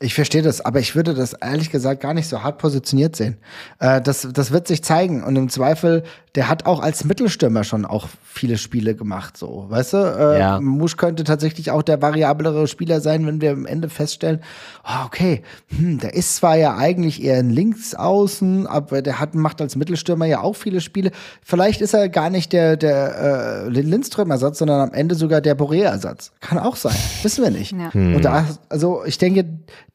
Ich 0.00 0.14
verstehe 0.14 0.42
das, 0.42 0.60
aber 0.60 0.78
ich 0.78 0.94
würde 0.94 1.12
das 1.12 1.32
ehrlich 1.32 1.70
gesagt 1.70 2.00
gar 2.00 2.14
nicht 2.14 2.28
so 2.28 2.42
hart 2.42 2.58
positioniert 2.58 3.16
sehen. 3.16 3.38
Äh, 3.80 4.00
das, 4.00 4.28
das 4.32 4.52
wird 4.52 4.68
sich 4.68 4.84
zeigen 4.84 5.24
und 5.24 5.34
im 5.34 5.48
Zweifel, 5.48 6.04
der 6.38 6.48
hat 6.48 6.66
auch 6.66 6.78
als 6.78 7.02
Mittelstürmer 7.02 7.64
schon 7.64 7.84
auch 7.84 8.06
viele 8.22 8.58
Spiele 8.58 8.94
gemacht, 8.94 9.36
so, 9.36 9.66
weißt 9.70 9.92
du? 9.94 9.96
Äh, 9.96 10.38
ja. 10.38 10.60
Musch 10.60 10.96
könnte 10.96 11.24
tatsächlich 11.24 11.72
auch 11.72 11.82
der 11.82 12.00
variablere 12.00 12.68
Spieler 12.68 13.00
sein, 13.00 13.26
wenn 13.26 13.40
wir 13.40 13.50
am 13.50 13.66
Ende 13.66 13.88
feststellen, 13.88 14.40
oh, 14.84 15.04
okay, 15.04 15.42
hm, 15.66 15.98
der 15.98 16.14
ist 16.14 16.36
zwar 16.36 16.54
ja 16.54 16.76
eigentlich 16.76 17.24
eher 17.24 17.38
ein 17.38 17.50
Linksaußen, 17.50 18.68
aber 18.68 19.02
der 19.02 19.18
hat, 19.18 19.34
macht 19.34 19.60
als 19.60 19.74
Mittelstürmer 19.74 20.26
ja 20.26 20.40
auch 20.40 20.54
viele 20.54 20.80
Spiele. 20.80 21.10
Vielleicht 21.42 21.80
ist 21.80 21.92
er 21.92 22.08
gar 22.08 22.30
nicht 22.30 22.52
der, 22.52 22.76
der 22.76 23.64
äh, 23.66 23.68
Lindström-Ersatz, 23.70 24.58
sondern 24.58 24.80
am 24.80 24.94
Ende 24.94 25.16
sogar 25.16 25.40
der 25.40 25.58
Boré-Ersatz. 25.58 26.30
Kann 26.38 26.60
auch 26.60 26.76
sein, 26.76 26.94
wissen 27.24 27.42
wir 27.42 27.50
nicht. 27.50 27.72
Ja. 27.72 27.92
Hm. 27.92 28.14
Und 28.14 28.24
da, 28.24 28.46
also 28.68 29.04
ich 29.04 29.18
denke, 29.18 29.44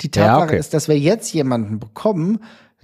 die 0.02 0.12
Tatsache 0.12 0.40
ja, 0.40 0.44
okay. 0.44 0.60
ist, 0.60 0.74
dass 0.74 0.90
wir 0.90 1.00
jetzt 1.00 1.32
jemanden 1.34 1.80
bekommen, 1.80 2.40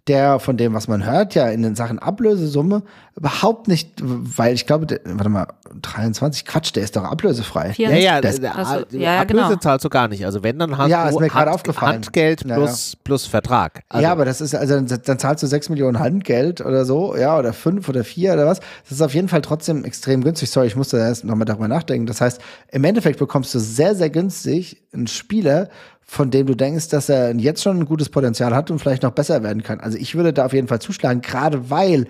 der 0.09 0.39
von 0.39 0.57
dem, 0.57 0.73
was 0.73 0.87
man 0.87 1.05
hört, 1.05 1.35
ja 1.35 1.47
in 1.47 1.61
den 1.61 1.75
Sachen 1.75 1.99
Ablösesumme 1.99 2.83
überhaupt 3.15 3.67
nicht, 3.67 3.91
weil 4.01 4.53
ich 4.53 4.65
glaube, 4.65 4.85
der, 4.85 5.01
warte 5.05 5.29
mal, 5.29 5.47
23, 5.81 6.45
Quatsch, 6.45 6.73
der 6.73 6.83
ist 6.83 6.95
doch 6.95 7.03
ablösefrei. 7.03 7.73
Ja, 7.77 7.91
ja, 7.91 8.21
das, 8.21 8.41
also, 8.41 8.85
ja, 8.91 9.19
Ablöse 9.19 9.47
genau. 9.49 9.59
zahlst 9.59 9.85
du 9.85 9.89
gar 9.89 10.07
nicht. 10.07 10.25
Also 10.25 10.41
wenn, 10.41 10.57
dann 10.57 10.77
hast 10.77 10.89
ja, 10.89 11.11
du 11.11 11.19
mir 11.19 11.33
Hand, 11.33 11.49
aufgefallen. 11.49 11.95
Handgeld 11.95 12.41
plus, 12.41 12.49
ja, 12.57 12.95
ja. 12.95 12.99
plus 13.03 13.25
Vertrag. 13.25 13.81
Also. 13.89 14.03
Ja, 14.03 14.11
aber 14.13 14.25
das 14.25 14.41
ist, 14.41 14.55
also 14.55 14.79
dann 14.79 15.19
zahlst 15.19 15.43
du 15.43 15.47
6 15.47 15.69
Millionen 15.69 15.99
Handgeld 15.99 16.61
oder 16.61 16.85
so, 16.85 17.15
ja, 17.15 17.37
oder 17.37 17.53
5 17.53 17.87
oder 17.89 18.03
4 18.03 18.33
oder 18.33 18.45
was. 18.45 18.61
Das 18.83 18.93
ist 18.93 19.01
auf 19.01 19.13
jeden 19.13 19.27
Fall 19.27 19.41
trotzdem 19.41 19.83
extrem 19.83 20.23
günstig. 20.23 20.49
Sorry, 20.49 20.67
ich 20.67 20.75
musste 20.75 20.97
erst 20.97 21.25
nochmal 21.25 21.45
darüber 21.45 21.67
nachdenken. 21.67 22.07
Das 22.07 22.21
heißt, 22.21 22.41
im 22.71 22.83
Endeffekt 22.83 23.19
bekommst 23.19 23.53
du 23.53 23.59
sehr, 23.59 23.95
sehr 23.95 24.09
günstig 24.09 24.81
einen 24.93 25.07
Spieler, 25.07 25.69
von 26.09 26.31
dem 26.31 26.47
du 26.47 26.55
denkst, 26.55 26.89
dass 26.89 27.07
er 27.07 27.35
jetzt 27.35 27.61
schon 27.61 27.77
ein 27.77 27.85
gutes 27.85 28.09
Potenzial 28.09 28.55
hat 28.55 28.71
und 28.71 28.79
vielleicht 28.79 29.03
noch 29.03 29.11
besser 29.11 29.43
werden 29.43 29.61
kann. 29.61 29.79
Also 29.79 29.95
ich 29.99 30.15
würde 30.15 30.33
da 30.33 30.47
auf 30.47 30.53
jeden 30.53 30.67
Fall 30.67 30.81
zuschlagen, 30.81 31.21
gerade 31.21 31.69
weil 31.69 32.07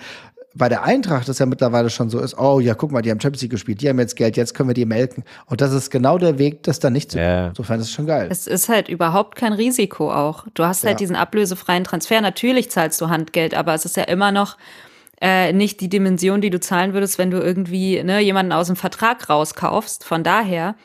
bei 0.55 0.69
der 0.69 0.84
Eintracht 0.84 1.27
das 1.27 1.39
ja 1.39 1.45
mittlerweile 1.45 1.89
schon 1.89 2.09
so 2.09 2.19
ist, 2.21 2.38
oh 2.39 2.61
ja, 2.61 2.76
guck 2.76 2.93
mal, 2.93 3.01
die 3.01 3.11
haben 3.11 3.19
Champions 3.19 3.41
League 3.41 3.51
gespielt, 3.51 3.81
die 3.81 3.89
haben 3.89 3.99
jetzt 3.99 4.15
Geld, 4.15 4.38
jetzt 4.38 4.53
können 4.53 4.69
wir 4.69 4.73
die 4.73 4.85
melken. 4.85 5.26
Und 5.47 5.59
das 5.59 5.73
ist 5.73 5.89
genau 5.89 6.17
der 6.17 6.39
Weg, 6.39 6.63
das 6.63 6.80
dann 6.80 6.93
nicht 6.93 7.11
zu 7.11 7.17
yeah. 7.17 7.49
Insofern 7.49 7.81
ist 7.81 7.88
es 7.88 7.91
schon 7.91 8.07
geil. 8.07 8.30
Es 8.31 8.47
ist 8.47 8.69
halt 8.69 8.88
überhaupt 8.88 9.35
kein 9.35 9.51
Risiko 9.51 10.13
auch. 10.13 10.47
Du 10.53 10.63
hast 10.63 10.85
halt 10.85 10.93
ja. 10.93 10.97
diesen 10.99 11.17
ablösefreien 11.17 11.84
Transfer. 11.84 12.21
Natürlich 12.21 12.71
zahlst 12.71 13.01
du 13.01 13.09
Handgeld, 13.09 13.53
aber 13.53 13.73
es 13.73 13.84
ist 13.84 13.97
ja 13.97 14.03
immer 14.03 14.31
noch 14.31 14.55
äh, 15.19 15.51
nicht 15.51 15.81
die 15.81 15.89
Dimension, 15.89 16.39
die 16.39 16.49
du 16.49 16.61
zahlen 16.61 16.93
würdest, 16.93 17.17
wenn 17.17 17.31
du 17.31 17.39
irgendwie 17.39 18.01
ne, 18.01 18.21
jemanden 18.21 18.53
aus 18.53 18.67
dem 18.67 18.77
Vertrag 18.77 19.30
rauskaufst. 19.30 20.05
Von 20.05 20.23
daher 20.23 20.76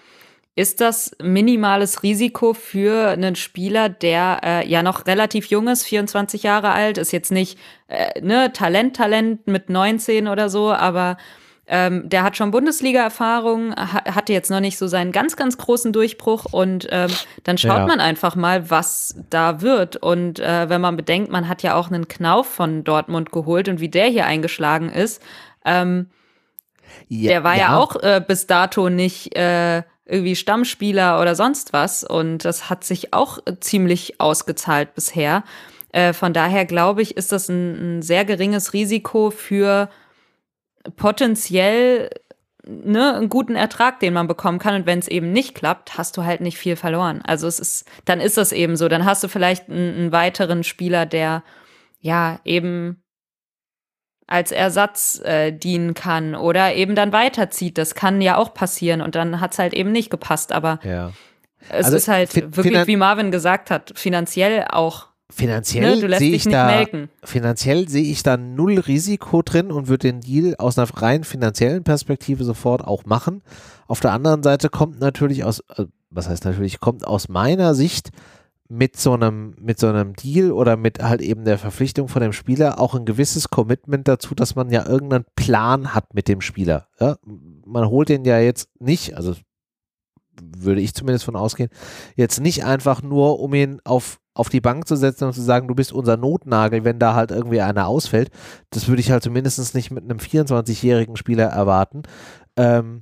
ist 0.56 0.80
das 0.80 1.16
minimales 1.20 2.02
Risiko 2.02 2.54
für 2.54 3.08
einen 3.08 3.34
Spieler, 3.34 3.88
der 3.88 4.40
äh, 4.44 4.68
ja 4.68 4.82
noch 4.82 5.06
relativ 5.06 5.46
jung 5.46 5.68
ist, 5.68 5.84
24 5.84 6.44
Jahre 6.44 6.70
alt, 6.70 6.96
ist 6.96 7.12
jetzt 7.12 7.32
nicht 7.32 7.58
äh, 7.88 8.20
ne 8.20 8.52
Talent, 8.52 8.94
Talent 8.96 9.46
mit 9.46 9.68
19 9.68 10.28
oder 10.28 10.48
so, 10.48 10.72
aber 10.72 11.16
ähm, 11.66 12.08
der 12.08 12.22
hat 12.22 12.36
schon 12.36 12.50
Bundesliga-Erfahrung, 12.50 13.74
ha 13.74 14.04
hatte 14.14 14.32
jetzt 14.32 14.50
noch 14.50 14.60
nicht 14.60 14.78
so 14.78 14.86
seinen 14.86 15.12
ganz, 15.12 15.34
ganz 15.34 15.56
großen 15.56 15.92
Durchbruch 15.92 16.44
und 16.52 16.86
ähm, 16.90 17.10
dann 17.42 17.56
schaut 17.56 17.78
ja. 17.78 17.86
man 17.86 18.00
einfach 18.00 18.36
mal, 18.36 18.70
was 18.70 19.16
da 19.30 19.62
wird. 19.62 19.96
Und 19.96 20.40
äh, 20.40 20.68
wenn 20.68 20.82
man 20.82 20.96
bedenkt, 20.96 21.32
man 21.32 21.48
hat 21.48 21.62
ja 21.62 21.74
auch 21.74 21.88
einen 21.88 22.06
Knauf 22.06 22.46
von 22.46 22.84
Dortmund 22.84 23.32
geholt 23.32 23.68
und 23.68 23.80
wie 23.80 23.88
der 23.88 24.06
hier 24.06 24.26
eingeschlagen 24.26 24.90
ist, 24.90 25.22
ähm, 25.64 26.10
ja, 27.08 27.30
der 27.30 27.44
war 27.44 27.54
ja, 27.54 27.60
ja 27.60 27.76
auch 27.78 27.96
äh, 27.96 28.22
bis 28.24 28.46
dato 28.46 28.90
nicht 28.90 29.34
äh, 29.34 29.82
irgendwie 30.06 30.36
Stammspieler 30.36 31.20
oder 31.20 31.34
sonst 31.34 31.72
was 31.72 32.04
und 32.04 32.44
das 32.44 32.68
hat 32.68 32.84
sich 32.84 33.14
auch 33.14 33.38
ziemlich 33.60 34.20
ausgezahlt 34.20 34.94
bisher. 34.94 35.44
Äh, 35.92 36.12
von 36.12 36.32
daher 36.32 36.66
glaube 36.66 37.02
ich, 37.02 37.16
ist 37.16 37.32
das 37.32 37.48
ein, 37.48 37.98
ein 37.98 38.02
sehr 38.02 38.24
geringes 38.24 38.72
Risiko 38.72 39.30
für 39.30 39.88
potenziell 40.96 42.10
ne, 42.66 43.14
einen 43.14 43.28
guten 43.28 43.56
Ertrag, 43.56 44.00
den 44.00 44.14
man 44.14 44.26
bekommen 44.26 44.58
kann. 44.58 44.74
Und 44.74 44.86
wenn 44.86 44.98
es 44.98 45.08
eben 45.08 45.32
nicht 45.32 45.54
klappt, 45.54 45.96
hast 45.96 46.16
du 46.16 46.24
halt 46.24 46.40
nicht 46.40 46.58
viel 46.58 46.76
verloren. 46.76 47.22
Also 47.24 47.46
es 47.46 47.58
ist, 47.58 47.86
dann 48.04 48.20
ist 48.20 48.36
das 48.36 48.52
eben 48.52 48.76
so. 48.76 48.88
Dann 48.88 49.04
hast 49.04 49.22
du 49.24 49.28
vielleicht 49.28 49.68
einen, 49.68 49.94
einen 49.94 50.12
weiteren 50.12 50.64
Spieler, 50.64 51.06
der 51.06 51.42
ja 52.00 52.40
eben 52.44 53.03
als 54.34 54.50
Ersatz 54.50 55.20
äh, 55.24 55.52
dienen 55.52 55.94
kann 55.94 56.34
oder 56.34 56.74
eben 56.74 56.96
dann 56.96 57.12
weiterzieht. 57.12 57.78
Das 57.78 57.94
kann 57.94 58.20
ja 58.20 58.36
auch 58.36 58.52
passieren 58.52 59.00
und 59.00 59.14
dann 59.14 59.40
hat 59.40 59.52
es 59.52 59.60
halt 59.60 59.72
eben 59.72 59.92
nicht 59.92 60.10
gepasst. 60.10 60.50
Aber 60.50 60.80
ja. 60.82 61.12
es 61.68 61.86
also 61.86 61.96
ist 61.96 62.08
halt 62.08 62.34
wirklich, 62.56 62.88
wie 62.88 62.96
Marvin 62.96 63.30
gesagt 63.30 63.70
hat, 63.70 63.92
finanziell 63.94 64.66
auch 64.68 65.08
Finanziell 65.30 66.06
ne, 66.06 66.18
sehe 66.18 66.34
ich 66.34 66.44
da 66.44 66.66
melken. 66.66 67.08
finanziell 67.24 67.88
sehe 67.88 68.04
ich 68.04 68.22
da 68.22 68.36
null 68.36 68.78
Risiko 68.78 69.40
drin 69.42 69.72
und 69.72 69.88
würde 69.88 70.08
den 70.08 70.20
Deal 70.20 70.54
aus 70.58 70.78
einer 70.78 70.86
rein 70.94 71.24
finanziellen 71.24 71.82
Perspektive 71.82 72.44
sofort 72.44 72.84
auch 72.84 73.04
machen. 73.06 73.42
Auf 73.86 74.00
der 74.00 74.12
anderen 74.12 74.42
Seite 74.42 74.68
kommt 74.68 75.00
natürlich 75.00 75.42
aus, 75.42 75.60
äh, 75.76 75.86
was 76.10 76.28
heißt 76.28 76.44
natürlich, 76.44 76.78
kommt 76.78 77.06
aus 77.06 77.28
meiner 77.28 77.74
Sicht 77.74 78.10
mit 78.68 78.96
so 78.96 79.12
einem 79.12 79.54
mit 79.60 79.78
so 79.78 79.88
einem 79.88 80.14
Deal 80.14 80.50
oder 80.52 80.76
mit 80.76 81.02
halt 81.02 81.20
eben 81.20 81.44
der 81.44 81.58
Verpflichtung 81.58 82.08
von 82.08 82.22
dem 82.22 82.32
Spieler 82.32 82.80
auch 82.80 82.94
ein 82.94 83.04
gewisses 83.04 83.50
Commitment 83.50 84.08
dazu, 84.08 84.34
dass 84.34 84.54
man 84.54 84.70
ja 84.70 84.86
irgendeinen 84.86 85.26
Plan 85.36 85.94
hat 85.94 86.14
mit 86.14 86.28
dem 86.28 86.40
Spieler. 86.40 86.88
Ja? 86.98 87.16
Man 87.24 87.88
holt 87.88 88.08
den 88.08 88.24
ja 88.24 88.38
jetzt 88.38 88.68
nicht, 88.80 89.16
also 89.16 89.34
würde 90.40 90.80
ich 90.80 90.94
zumindest 90.94 91.24
von 91.24 91.36
ausgehen, 91.36 91.70
jetzt 92.16 92.40
nicht 92.40 92.64
einfach 92.64 93.02
nur, 93.02 93.38
um 93.40 93.54
ihn 93.54 93.80
auf 93.84 94.18
auf 94.36 94.48
die 94.48 94.60
Bank 94.60 94.88
zu 94.88 94.96
setzen 94.96 95.26
und 95.26 95.32
zu 95.32 95.42
sagen, 95.42 95.68
du 95.68 95.76
bist 95.76 95.92
unser 95.92 96.16
Notnagel, 96.16 96.84
wenn 96.84 96.98
da 96.98 97.14
halt 97.14 97.30
irgendwie 97.30 97.60
einer 97.60 97.86
ausfällt. 97.86 98.30
Das 98.70 98.88
würde 98.88 99.00
ich 99.00 99.12
halt 99.12 99.22
zumindest 99.22 99.74
nicht 99.76 99.92
mit 99.92 100.02
einem 100.02 100.18
24-jährigen 100.18 101.16
Spieler 101.16 101.44
erwarten. 101.44 102.02
Ähm, 102.56 103.00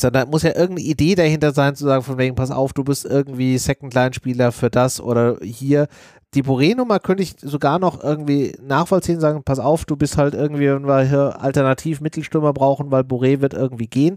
sondern 0.00 0.30
muss 0.30 0.42
ja 0.42 0.50
irgendeine 0.50 0.88
Idee 0.88 1.14
dahinter 1.14 1.52
sein, 1.52 1.76
zu 1.76 1.84
sagen, 1.84 2.02
von 2.02 2.18
wegen, 2.18 2.34
pass 2.34 2.50
auf, 2.50 2.72
du 2.72 2.84
bist 2.84 3.04
irgendwie 3.04 3.58
Second-Line-Spieler 3.58 4.52
für 4.52 4.70
das 4.70 5.00
oder 5.00 5.38
hier. 5.42 5.86
Die 6.34 6.42
Boré-Nummer 6.42 6.98
könnte 6.98 7.22
ich 7.22 7.36
sogar 7.40 7.78
noch 7.78 8.02
irgendwie 8.02 8.56
nachvollziehen, 8.60 9.20
sagen, 9.20 9.44
pass 9.44 9.60
auf, 9.60 9.84
du 9.84 9.96
bist 9.96 10.16
halt 10.16 10.34
irgendwie, 10.34 10.68
wenn 10.68 10.86
wir 10.86 11.02
hier 11.02 11.40
alternativ 11.40 12.00
Mittelstürmer 12.00 12.52
brauchen, 12.52 12.90
weil 12.90 13.02
Boré 13.02 13.40
wird 13.40 13.54
irgendwie 13.54 13.86
gehen. 13.86 14.16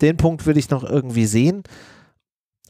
Den 0.00 0.16
Punkt 0.16 0.46
würde 0.46 0.60
ich 0.60 0.70
noch 0.70 0.82
irgendwie 0.82 1.26
sehen. 1.26 1.62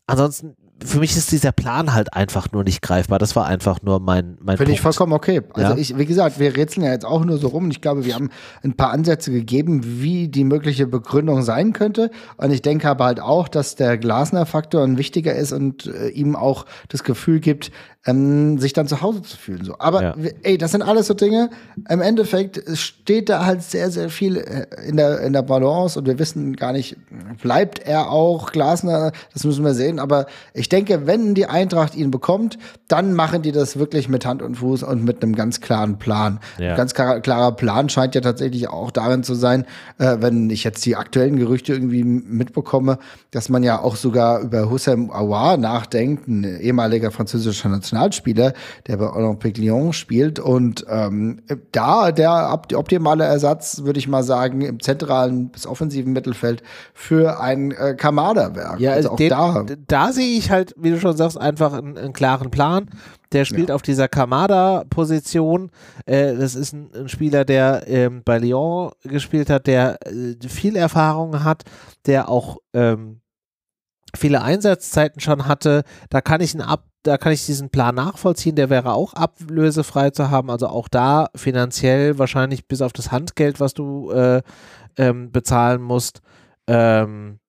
Ansonsten 0.07 0.57
für 0.85 1.01
mich 1.01 1.17
ist 1.17 1.33
dieser 1.33 1.51
Plan 1.53 1.93
halt 1.93 2.15
einfach 2.15 2.53
nur 2.53 2.63
nicht 2.63 2.83
greifbar. 2.83 3.19
Das 3.19 3.35
war 3.35 3.47
einfach 3.47 3.83
nur 3.83 3.99
mein, 4.01 4.39
mein 4.41 4.57
Finde 4.57 4.73
ich 4.73 4.81
vollkommen 4.81 5.13
okay. 5.13 5.43
Also 5.55 5.73
ja? 5.73 5.79
ich, 5.79 5.99
wie 5.99 6.07
gesagt, 6.07 6.39
wir 6.39 6.57
rätseln 6.57 6.85
ja 6.85 6.93
jetzt 6.93 7.05
auch 7.05 7.25
nur 7.25 7.39
so 7.39 7.49
rum 7.49 7.65
und 7.65 7.71
ich 7.73 7.81
glaube, 7.81 8.05
wir 8.05 8.15
haben 8.15 8.31
ein 8.63 8.75
paar 8.75 8.91
Ansätze 8.91 9.33
gegeben, 9.33 9.81
wie 9.85 10.29
die 10.29 10.45
mögliche 10.45 10.87
Begründung 10.87 11.43
sein 11.43 11.73
könnte. 11.73 12.11
Und 12.37 12.53
ich 12.53 12.63
denke 12.63 12.89
aber 12.89 13.07
halt 13.07 13.21
auch, 13.21 13.49
dass 13.49 13.75
der 13.75 13.99
Glasner-Faktor 13.99 14.85
ein 14.85 14.99
wichtiger 14.99 15.35
ist 15.35 15.53
und 15.53 15.87
äh, 15.87 16.09
ihm 16.09 16.37
auch 16.37 16.65
das 16.89 17.03
Gefühl 17.03 17.41
gibt, 17.41 17.73
ähm, 18.07 18.59
sich 18.59 18.73
dann 18.73 18.87
zu 18.87 19.03
Hause 19.03 19.23
zu 19.23 19.37
fühlen. 19.37 19.65
So. 19.65 19.75
Aber 19.79 20.03
ja. 20.03 20.15
ey, 20.43 20.57
das 20.57 20.71
sind 20.73 20.83
alles 20.83 21.09
so 21.09 21.15
Dinge. 21.15 21.51
Im 21.89 22.01
Endeffekt 22.01 22.63
steht 22.79 23.29
da 23.29 23.45
halt 23.45 23.63
sehr, 23.63 23.91
sehr 23.91 24.09
viel 24.09 24.37
äh, 24.37 24.67
in 24.87 24.97
der, 24.97 25.21
in 25.21 25.33
der 25.33 25.43
Balance 25.43 25.99
und 25.99 26.07
wir 26.07 26.19
wissen 26.19 26.57
gar 26.57 26.73
nicht, 26.73 26.97
bleibt 27.43 27.81
er 27.81 28.11
auch 28.11 28.53
Glasner, 28.53 29.13
das 29.33 29.45
müssen 29.45 29.65
wir 29.65 29.75
sehen. 29.75 29.99
Aber 29.99 30.27
ich 30.55 30.69
denke, 30.69 31.07
wenn 31.07 31.35
die 31.35 31.47
Eintracht 31.47 31.97
ihn 31.97 32.11
bekommt, 32.11 32.59
dann 32.87 33.15
machen 33.15 33.43
die 33.43 33.53
das 33.53 33.79
wirklich 33.79 34.09
mit 34.09 34.25
Hand 34.25 34.43
und 34.43 34.57
Fuß 34.57 34.85
und 34.85 35.05
mit 35.05 35.23
einem 35.23 35.35
ganz 35.35 35.61
klaren 35.61 35.99
Plan. 35.99 36.39
Ja. 36.59 36.71
Ein 36.71 36.77
ganz 36.77 36.95
klar, 36.95 37.21
klarer 37.21 37.53
Plan 37.53 37.89
scheint 37.89 38.15
ja 38.15 38.21
tatsächlich 38.21 38.69
auch 38.69 38.91
darin 38.91 39.23
zu 39.25 39.35
sein, 39.35 39.67
äh, 39.99 40.17
wenn 40.21 40.49
ich 40.51 40.63
jetzt 40.65 40.87
die 40.87 40.97
aktuellen 40.97 41.37
Gerüchte 41.37 41.73
irgendwie 41.73 42.05
mitbekomme, 42.05 42.99
dass 43.33 43.49
man 43.49 43.63
ja 43.63 43.81
auch 43.81 43.97
sogar 43.97 44.41
über 44.41 44.71
Hussein 44.71 45.11
Aouar 45.11 45.57
nachdenkt, 45.57 46.29
ein 46.29 46.45
ehemaliger 46.45 47.11
französischer 47.11 47.69
Nationalspieler 47.93 48.53
der 48.87 48.97
bei 48.97 49.11
Olympique 49.13 49.61
Lyon 49.61 49.93
spielt. 49.93 50.39
Und 50.39 50.85
ähm, 50.89 51.43
da 51.73 52.13
der 52.13 52.53
optimale 52.75 53.25
Ersatz, 53.25 53.83
würde 53.85 53.99
ich 53.99 54.09
mal 54.09 54.23
sagen, 54.23 54.61
im 54.61 54.81
zentralen 54.81 55.51
bis 55.51 55.67
offensiven 55.67 56.13
Mittelfeld 56.13 56.63
für 56.95 57.41
ein 57.41 57.73
äh, 57.73 57.95
Kamada-Werk. 57.95 58.81
Ja, 58.81 58.93
also 58.93 59.11
auch 59.11 59.17
den, 59.17 59.31
da. 59.31 59.65
Da 59.87 60.13
sehe 60.13 60.39
ich 60.39 60.51
halt, 60.51 60.75
wie 60.77 60.91
du 60.91 61.01
schon 61.01 61.17
sagst, 61.17 61.39
einfach 61.39 61.73
einen, 61.73 61.97
einen 61.97 62.13
klaren 62.13 62.51
Plan. 62.51 62.91
Der 63.33 63.45
spielt 63.45 63.69
ja. 63.69 63.75
auf 63.75 63.83
dieser 63.83 64.09
Kamada-Position. 64.09 65.71
Äh, 66.07 66.35
das 66.37 66.55
ist 66.55 66.73
ein, 66.73 66.91
ein 66.95 67.09
Spieler, 67.09 67.45
der 67.45 67.85
ähm, 67.87 68.23
bei 68.25 68.39
Lyon 68.39 68.93
gespielt 69.03 69.51
hat, 69.51 69.67
der 69.67 69.99
äh, 70.07 70.37
viel 70.49 70.77
Erfahrung 70.77 71.45
hat, 71.45 71.65
der 72.07 72.29
auch 72.29 72.59
ähm, 72.73 73.21
viele 74.17 74.43
Einsatzzeiten 74.43 75.21
schon 75.21 75.47
hatte. 75.47 75.83
Da 76.09 76.21
kann 76.21 76.41
ich 76.41 76.55
einen 76.55 76.63
Ab 76.63 76.88
da 77.09 77.17
kann 77.17 77.33
ich 77.33 77.47
diesen 77.47 77.71
Plan 77.71 77.95
nachvollziehen, 77.95 78.55
der 78.55 78.69
wäre 78.69 78.93
auch 78.93 79.15
ablösefrei 79.15 80.11
zu 80.11 80.31
haben, 80.31 80.51
also 80.51 80.69
auch 80.69 80.89
da 80.89 81.31
finanziell 81.35 82.19
wahrscheinlich 82.19 82.69
bis 82.69 82.83
auf 82.83 82.93
das 82.93 83.11
Handgeld, 83.11 83.61
was 83.61 83.73
du 83.73 84.11
äh, 84.11 84.43
ähm, 84.99 85.33
bezahlen 85.33 85.81
musst, 85.81 86.21
ähm, 86.67 87.41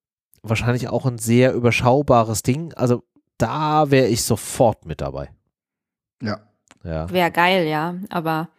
wahrscheinlich 0.41 0.87
auch 0.87 1.05
ein 1.05 1.17
sehr 1.17 1.53
überschaubares 1.53 2.41
Ding. 2.41 2.73
Also 2.75 3.03
da 3.37 3.91
wäre 3.91 4.07
ich 4.07 4.23
sofort 4.23 4.85
mit 4.85 5.01
dabei. 5.01 5.29
Ja. 6.21 6.39
ja. 6.83 7.09
Wäre 7.09 7.31
geil, 7.31 7.67
ja, 7.67 7.95
aber 8.09 8.49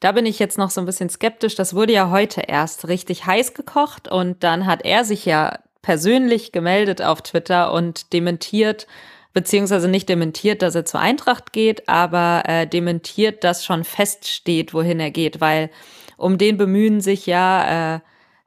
da 0.00 0.12
bin 0.12 0.26
ich 0.26 0.38
jetzt 0.38 0.58
noch 0.58 0.70
so 0.70 0.80
ein 0.80 0.86
bisschen 0.86 1.08
skeptisch. 1.08 1.54
Das 1.54 1.74
wurde 1.74 1.94
ja 1.94 2.10
heute 2.10 2.42
erst 2.42 2.88
richtig 2.88 3.24
heiß 3.24 3.54
gekocht 3.54 4.08
und 4.08 4.44
dann 4.44 4.66
hat 4.66 4.84
er 4.84 5.04
sich 5.04 5.24
ja 5.24 5.58
persönlich 5.80 6.52
gemeldet 6.52 7.00
auf 7.00 7.22
Twitter 7.22 7.72
und 7.72 8.12
dementiert, 8.12 8.86
beziehungsweise 9.32 9.88
nicht 9.88 10.08
dementiert, 10.08 10.62
dass 10.62 10.74
er 10.74 10.84
zur 10.84 11.00
Eintracht 11.00 11.52
geht, 11.52 11.88
aber 11.88 12.42
äh, 12.46 12.66
dementiert, 12.66 13.44
dass 13.44 13.64
schon 13.64 13.84
feststeht, 13.84 14.74
wohin 14.74 15.00
er 15.00 15.10
geht, 15.10 15.40
weil 15.40 15.70
um 16.16 16.36
den 16.38 16.56
bemühen 16.56 17.00
sich 17.00 17.26
ja, 17.26 17.94
äh, 17.94 18.00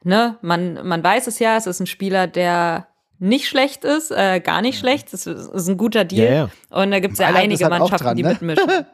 ne, 0.04 0.38
man, 0.42 0.86
man 0.86 1.04
weiß 1.04 1.28
es 1.28 1.40
ja, 1.40 1.58
es 1.58 1.68
ist 1.68 1.80
ein 1.80 1.88
Spieler, 1.88 2.28
der 2.28 2.88
nicht 3.24 3.48
schlecht 3.48 3.86
ist, 3.86 4.12
äh, 4.12 4.42
gar 4.42 4.62
nicht 4.62 4.78
schlecht. 4.78 5.14
Das 5.14 5.26
ist 5.26 5.70
ein 5.70 5.78
guter 5.78 6.04
Deal. 6.04 6.50
Ja. 6.70 6.78
Und 6.78 6.92
da 6.92 7.00
gibt 7.00 7.14
es 7.14 7.20
ja 7.20 7.28
Mailand 7.28 7.44
einige 7.46 7.64
halt 7.64 7.80
Mannschaften, 7.80 8.06
dran, 8.06 8.18
die 8.18 8.24
ne? 8.24 8.30
mitmischen. 8.30 8.86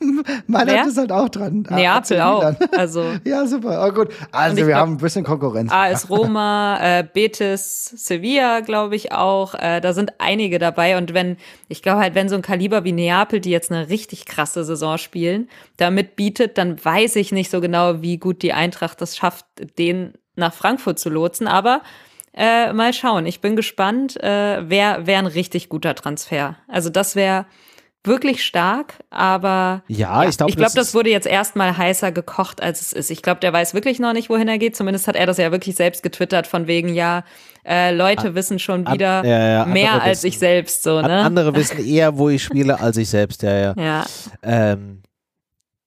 Mailand 0.46 0.88
ist 0.88 0.98
halt 0.98 1.10
auch 1.10 1.28
dran. 1.30 1.66
Neapel 1.70 2.20
auch. 2.20 2.54
Also. 2.76 3.02
ja, 3.24 3.46
super. 3.46 3.86
Oh, 3.86 3.92
gut. 3.94 4.12
Also 4.30 4.58
wir 4.58 4.66
glaub, 4.66 4.80
haben 4.80 4.92
ein 4.92 4.96
bisschen 4.98 5.24
Konkurrenz. 5.24 5.72
AS 5.72 6.10
Roma, 6.10 6.78
äh, 6.82 7.02
Betis, 7.02 7.86
Sevilla, 7.86 8.60
glaube 8.60 8.94
ich 8.94 9.12
auch. 9.12 9.54
Äh, 9.54 9.80
da 9.80 9.94
sind 9.94 10.12
einige 10.18 10.58
dabei. 10.58 10.98
Und 10.98 11.14
wenn, 11.14 11.38
ich 11.68 11.82
glaube 11.82 12.00
halt, 12.00 12.14
wenn 12.14 12.28
so 12.28 12.34
ein 12.34 12.42
Kaliber 12.42 12.84
wie 12.84 12.92
Neapel, 12.92 13.40
die 13.40 13.50
jetzt 13.50 13.72
eine 13.72 13.88
richtig 13.88 14.26
krasse 14.26 14.64
Saison 14.64 14.98
spielen, 14.98 15.48
damit 15.78 16.14
bietet, 16.14 16.58
dann 16.58 16.84
weiß 16.84 17.16
ich 17.16 17.32
nicht 17.32 17.50
so 17.50 17.62
genau, 17.62 18.02
wie 18.02 18.18
gut 18.18 18.42
die 18.42 18.52
Eintracht 18.52 19.00
das 19.00 19.16
schafft, 19.16 19.46
den 19.78 20.12
nach 20.36 20.52
Frankfurt 20.52 20.98
zu 20.98 21.08
lotsen. 21.08 21.48
Aber 21.48 21.80
äh, 22.34 22.72
mal 22.72 22.92
schauen. 22.92 23.26
Ich 23.26 23.40
bin 23.40 23.56
gespannt. 23.56 24.22
Äh, 24.22 24.68
Wäre 24.68 25.06
wär 25.06 25.18
ein 25.18 25.26
richtig 25.26 25.68
guter 25.68 25.94
Transfer. 25.94 26.56
Also 26.68 26.90
das 26.90 27.16
wäre 27.16 27.46
wirklich 28.04 28.44
stark, 28.44 28.94
aber 29.10 29.82
ja, 29.88 30.22
ja 30.22 30.28
ich 30.28 30.36
glaube, 30.36 30.50
ich 30.50 30.56
glaube, 30.56 30.72
das 30.74 30.94
wurde 30.94 31.10
jetzt 31.10 31.26
erstmal 31.26 31.76
heißer 31.76 32.12
gekocht, 32.12 32.62
als 32.62 32.80
es 32.80 32.92
ist. 32.92 33.10
Ich 33.10 33.22
glaube, 33.22 33.40
der 33.40 33.52
weiß 33.52 33.74
wirklich 33.74 33.98
noch 33.98 34.12
nicht, 34.12 34.30
wohin 34.30 34.48
er 34.48 34.58
geht. 34.58 34.76
Zumindest 34.76 35.08
hat 35.08 35.16
er 35.16 35.26
das 35.26 35.36
ja 35.38 35.52
wirklich 35.52 35.76
selbst 35.76 36.02
getwittert, 36.02 36.46
von 36.46 36.66
wegen, 36.66 36.94
ja, 36.94 37.24
äh, 37.64 37.94
Leute 37.94 38.28
ah, 38.28 38.34
wissen 38.34 38.58
schon 38.58 38.90
wieder 38.90 39.20
an, 39.20 39.26
ja, 39.26 39.48
ja, 39.48 39.64
mehr 39.66 40.02
als 40.02 40.22
wissen, 40.22 40.26
ich 40.28 40.38
selbst. 40.38 40.82
So, 40.82 41.00
ne? 41.02 41.20
Andere 41.20 41.54
wissen 41.54 41.84
eher, 41.84 42.16
wo 42.16 42.28
ich 42.28 42.42
spiele, 42.42 42.80
als 42.80 42.96
ich 42.96 43.10
selbst, 43.10 43.42
ja, 43.42 43.56
ja. 43.56 43.74
Ja, 43.76 44.06
ähm, 44.42 45.02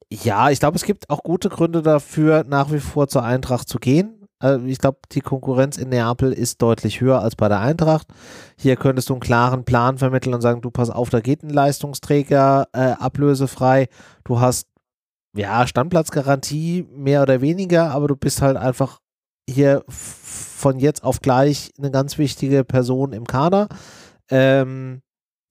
ja 0.09 0.49
ich 0.49 0.59
glaube, 0.59 0.75
es 0.75 0.83
gibt 0.83 1.09
auch 1.09 1.23
gute 1.23 1.49
Gründe 1.49 1.81
dafür, 1.81 2.45
nach 2.47 2.71
wie 2.71 2.79
vor 2.79 3.07
zur 3.07 3.23
Eintracht 3.23 3.67
zu 3.67 3.79
gehen. 3.79 4.20
Also 4.41 4.65
ich 4.65 4.79
glaube, 4.79 4.99
die 5.11 5.21
Konkurrenz 5.21 5.77
in 5.77 5.89
Neapel 5.89 6.33
ist 6.33 6.61
deutlich 6.61 6.99
höher 6.99 7.21
als 7.21 7.35
bei 7.35 7.47
der 7.47 7.59
Eintracht. 7.59 8.07
Hier 8.57 8.75
könntest 8.75 9.09
du 9.09 9.13
einen 9.13 9.21
klaren 9.21 9.65
Plan 9.65 9.97
vermitteln 9.99 10.33
und 10.33 10.41
sagen, 10.41 10.61
du 10.61 10.71
pass 10.71 10.89
auf, 10.89 11.09
da 11.09 11.19
geht 11.19 11.43
ein 11.43 11.49
Leistungsträger 11.51 12.67
äh, 12.73 12.93
ablösefrei. 12.99 13.87
Du 14.23 14.39
hast 14.39 14.67
ja 15.35 15.67
Standplatzgarantie 15.67 16.87
mehr 16.91 17.21
oder 17.21 17.41
weniger, 17.41 17.91
aber 17.91 18.07
du 18.07 18.15
bist 18.15 18.41
halt 18.41 18.57
einfach 18.57 18.99
hier 19.47 19.83
von 19.87 20.79
jetzt 20.79 21.03
auf 21.03 21.21
gleich 21.21 21.71
eine 21.77 21.91
ganz 21.91 22.17
wichtige 22.17 22.63
Person 22.63 23.13
im 23.13 23.25
Kader. 23.25 23.67
Ähm, 24.29 25.01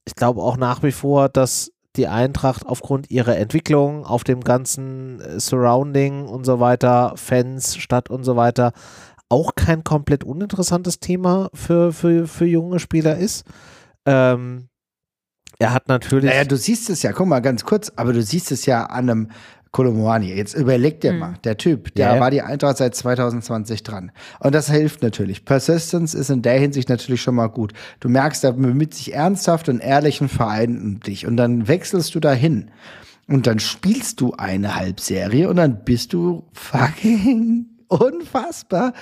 ich 0.04 0.16
glaube 0.16 0.42
auch 0.42 0.56
nach 0.56 0.82
wie 0.82 0.92
vor, 0.92 1.28
dass 1.28 1.70
die 1.96 2.06
Eintracht 2.06 2.64
aufgrund 2.66 3.10
ihrer 3.10 3.36
Entwicklung 3.36 4.04
auf 4.04 4.24
dem 4.24 4.42
ganzen 4.42 5.20
äh, 5.20 5.40
Surrounding 5.40 6.26
und 6.26 6.44
so 6.44 6.60
weiter, 6.60 7.14
Fans, 7.16 7.76
Stadt 7.76 8.10
und 8.10 8.24
so 8.24 8.36
weiter, 8.36 8.72
auch 9.28 9.54
kein 9.54 9.84
komplett 9.84 10.24
uninteressantes 10.24 11.00
Thema 11.00 11.50
für, 11.54 11.92
für, 11.92 12.26
für 12.26 12.46
junge 12.46 12.78
Spieler 12.78 13.16
ist. 13.16 13.44
Ähm, 14.06 14.68
er 15.58 15.74
hat 15.74 15.88
natürlich. 15.88 16.30
Naja, 16.30 16.44
du 16.44 16.56
siehst 16.56 16.88
es 16.90 17.02
ja, 17.02 17.12
guck 17.12 17.26
mal 17.26 17.40
ganz 17.40 17.64
kurz, 17.64 17.92
aber 17.96 18.12
du 18.12 18.22
siehst 18.22 18.50
es 18.50 18.66
ja 18.66 18.84
an 18.86 19.10
einem 19.10 19.30
Kolomoani. 19.72 20.34
Jetzt 20.34 20.54
überleg 20.54 21.00
dir 21.00 21.12
hm. 21.12 21.18
mal, 21.18 21.34
der 21.44 21.56
Typ, 21.56 21.94
der 21.94 22.14
ja, 22.14 22.20
war 22.20 22.30
die 22.30 22.42
Eintracht 22.42 22.78
seit 22.78 22.94
2020 22.94 23.82
dran. 23.82 24.10
Und 24.40 24.54
das 24.54 24.70
hilft 24.70 25.02
natürlich. 25.02 25.44
Persistence 25.44 26.14
ist 26.14 26.30
in 26.30 26.42
der 26.42 26.58
Hinsicht 26.58 26.88
natürlich 26.88 27.22
schon 27.22 27.36
mal 27.36 27.46
gut. 27.46 27.72
Du 28.00 28.08
merkst, 28.08 28.42
er 28.42 28.52
bemüht 28.52 28.94
sich 28.94 29.14
ernsthaft 29.14 29.68
und 29.68 29.80
ehrlichen 29.80 30.28
Verein 30.28 30.80
um 30.80 31.00
dich. 31.00 31.26
Und 31.26 31.36
dann 31.36 31.68
wechselst 31.68 32.14
du 32.14 32.20
dahin. 32.20 32.70
Und 33.28 33.46
dann 33.46 33.60
spielst 33.60 34.20
du 34.20 34.32
eine 34.32 34.74
Halbserie 34.74 35.48
und 35.48 35.56
dann 35.56 35.84
bist 35.84 36.12
du 36.12 36.48
fucking 36.52 37.66
unfassbar 37.88 38.92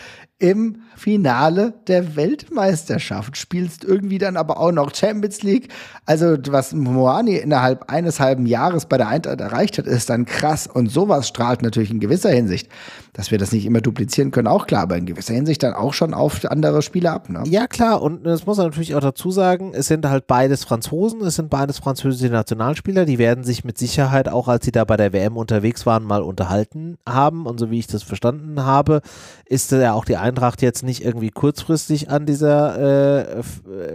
im 0.41 0.83
Finale 0.95 1.75
der 1.89 2.15
Weltmeisterschaft, 2.15 3.37
spielst 3.37 3.85
irgendwie 3.85 4.19
dann 4.19 4.37
aber 4.37 4.59
auch 4.61 4.71
noch 4.71 4.95
Champions 4.95 5.43
League. 5.43 5.69
Also 6.07 6.37
was 6.49 6.73
Moani 6.73 7.37
innerhalb 7.37 7.91
eines 7.91 8.21
halben 8.21 8.47
Jahres 8.47 8.87
bei 8.87 8.99
der 8.99 9.09
Eintracht 9.09 9.41
erreicht 9.41 9.79
hat, 9.79 9.87
ist 9.87 10.11
dann 10.11 10.27
krass 10.27 10.69
und 10.69 10.91
sowas 10.91 11.27
strahlt 11.27 11.63
natürlich 11.63 11.91
in 11.91 11.99
gewisser 11.99 12.31
Hinsicht, 12.31 12.69
dass 13.13 13.33
wir 13.33 13.39
das 13.39 13.51
nicht 13.51 13.67
immer 13.67 13.81
duplizieren 13.81 14.31
können, 14.31 14.47
auch 14.47 14.67
klar, 14.67 14.83
aber 14.83 14.97
in 14.97 15.07
gewisser 15.07 15.35
Hinsicht 15.35 15.63
dann 15.63 15.75
auch 15.75 15.93
schon 15.93 16.15
auf 16.15 16.45
andere 16.45 16.83
Spieler 16.83 17.15
ab. 17.15 17.29
Ne? 17.29 17.43
Ja 17.47 17.67
klar 17.67 18.01
und 18.01 18.25
das 18.25 18.47
muss 18.47 18.59
man 18.59 18.67
natürlich 18.67 18.95
auch 18.95 19.01
dazu 19.01 19.33
sagen, 19.33 19.73
es 19.75 19.87
sind 19.87 20.07
halt 20.09 20.29
beides 20.29 20.65
Franzosen, 20.65 21.21
es 21.23 21.35
sind 21.35 21.51
beides 21.51 21.79
französische 21.79 22.33
Nationalspieler, 22.33 23.07
die 23.07 23.19
werden 23.19 23.43
sich 23.43 23.65
mit 23.65 23.77
Sicherheit 23.77 24.29
auch, 24.29 24.47
als 24.47 24.65
sie 24.65 24.73
da 24.73 24.85
bei 24.85 24.97
der 24.97 25.13
WM 25.13 25.37
unterwegs 25.37 25.85
waren, 25.85 26.05
mal 26.05 26.23
unterhalten 26.23 26.97
haben 27.09 27.47
und 27.47 27.59
so 27.59 27.71
wie 27.71 27.79
ich 27.81 27.89
das 27.89 28.05
verstanden 28.05 28.65
habe, 28.65 29.03
ist 29.47 29.73
ja 29.73 29.95
auch 29.95 30.05
die 30.05 30.17
Eintracht 30.17 30.28
jetzt 30.63 30.83
nicht 30.83 31.05
irgendwie 31.05 31.31
kurzfristig 31.31 32.11
an 32.11 32.27
dieser 32.27 33.39
äh, 33.39 33.43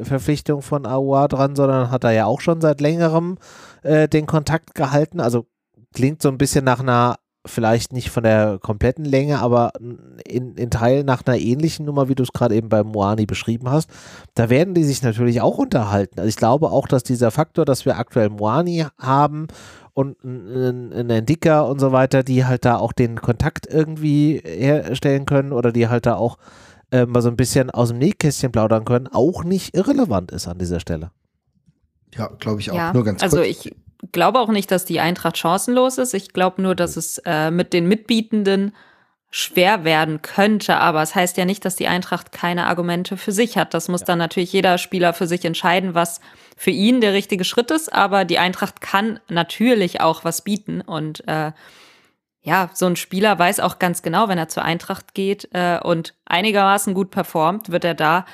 Verpflichtung 0.03 0.61
von 0.61 0.85
Aouar 0.85 1.27
dran, 1.27 1.55
sondern 1.55 1.91
hat 1.91 2.03
er 2.03 2.11
ja 2.11 2.25
auch 2.25 2.41
schon 2.41 2.61
seit 2.61 2.81
längerem 2.81 3.37
äh, 3.83 4.07
den 4.07 4.25
Kontakt 4.25 4.75
gehalten. 4.75 5.19
Also 5.19 5.45
klingt 5.93 6.21
so 6.21 6.29
ein 6.29 6.37
bisschen 6.37 6.65
nach 6.65 6.79
einer, 6.79 7.15
vielleicht 7.45 7.91
nicht 7.91 8.09
von 8.09 8.23
der 8.23 8.57
kompletten 8.61 9.05
Länge, 9.05 9.39
aber 9.39 9.73
in, 10.25 10.55
in 10.55 10.69
Teilen 10.69 11.05
nach 11.05 11.23
einer 11.25 11.37
ähnlichen 11.37 11.85
Nummer, 11.85 12.07
wie 12.07 12.15
du 12.15 12.23
es 12.23 12.31
gerade 12.31 12.55
eben 12.55 12.69
bei 12.69 12.83
Moani 12.83 13.25
beschrieben 13.25 13.69
hast. 13.69 13.89
Da 14.33 14.49
werden 14.49 14.73
die 14.73 14.83
sich 14.83 15.01
natürlich 15.01 15.41
auch 15.41 15.57
unterhalten. 15.57 16.19
Also 16.19 16.29
ich 16.29 16.37
glaube 16.37 16.71
auch, 16.71 16.87
dass 16.87 17.03
dieser 17.03 17.31
Faktor, 17.31 17.65
dass 17.65 17.85
wir 17.85 17.97
aktuell 17.97 18.29
Moani 18.29 18.85
haben 18.97 19.47
und 19.93 20.23
ein 20.23 21.09
Entdicker 21.09 21.67
und 21.67 21.79
so 21.79 21.91
weiter, 21.91 22.23
die 22.23 22.45
halt 22.45 22.65
da 22.65 22.77
auch 22.77 22.93
den 22.93 23.19
Kontakt 23.19 23.67
irgendwie 23.67 24.41
herstellen 24.43 25.25
können 25.25 25.51
oder 25.51 25.71
die 25.71 25.87
halt 25.87 26.05
da 26.05 26.15
auch 26.15 26.37
äh, 26.91 27.05
mal 27.05 27.21
so 27.21 27.29
ein 27.29 27.35
bisschen 27.35 27.69
aus 27.69 27.89
dem 27.89 27.97
Nähkästchen 27.97 28.51
plaudern 28.51 28.85
können, 28.85 29.07
auch 29.07 29.43
nicht 29.43 29.75
irrelevant 29.75 30.31
ist 30.31 30.47
an 30.47 30.59
dieser 30.59 30.79
Stelle. 30.79 31.11
Ja, 32.15 32.27
glaube 32.39 32.61
ich 32.61 32.71
auch. 32.71 32.75
Ja, 32.75 32.93
nur 32.93 33.03
ganz 33.03 33.21
also 33.21 33.37
kurz. 33.37 33.49
ich 33.49 33.75
glaube 34.11 34.39
auch 34.39 34.49
nicht, 34.49 34.71
dass 34.71 34.85
die 34.85 34.99
Eintracht 34.99 35.37
chancenlos 35.37 35.97
ist. 35.97 36.13
Ich 36.13 36.33
glaube 36.33 36.61
nur, 36.61 36.75
dass 36.75 36.97
es 36.97 37.19
äh, 37.25 37.51
mit 37.51 37.73
den 37.73 37.87
Mitbietenden 37.87 38.73
schwer 39.35 39.83
werden 39.83 40.21
könnte, 40.21 40.77
aber 40.77 41.01
es 41.01 41.15
heißt 41.15 41.37
ja 41.37 41.45
nicht, 41.45 41.65
dass 41.65 41.75
die 41.75 41.87
Eintracht 41.87 42.31
keine 42.31 42.67
Argumente 42.67 43.17
für 43.17 43.31
sich 43.31 43.57
hat. 43.57 43.73
Das 43.73 43.87
muss 43.87 44.01
ja. 44.01 44.07
dann 44.07 44.19
natürlich 44.19 44.53
jeder 44.53 44.77
Spieler 44.77 45.13
für 45.13 45.25
sich 45.25 45.43
entscheiden, 45.43 45.95
was 45.95 46.21
für 46.55 46.69
ihn 46.69 47.01
der 47.01 47.13
richtige 47.13 47.43
Schritt 47.43 47.71
ist, 47.71 47.91
aber 47.91 48.25
die 48.25 48.37
Eintracht 48.37 48.79
kann 48.79 49.19
natürlich 49.29 50.01
auch 50.01 50.23
was 50.23 50.43
bieten 50.43 50.81
und 50.81 51.27
äh, 51.27 51.51
ja, 52.43 52.69
so 52.73 52.85
ein 52.85 52.95
Spieler 52.97 53.39
weiß 53.39 53.61
auch 53.61 53.79
ganz 53.79 54.01
genau, 54.01 54.27
wenn 54.27 54.37
er 54.37 54.49
zur 54.49 54.63
Eintracht 54.63 55.13
geht 55.15 55.49
äh, 55.53 55.79
und 55.81 56.13
einigermaßen 56.25 56.93
gut 56.93 57.09
performt, 57.09 57.71
wird 57.71 57.85
er 57.85 57.95
da 57.95 58.25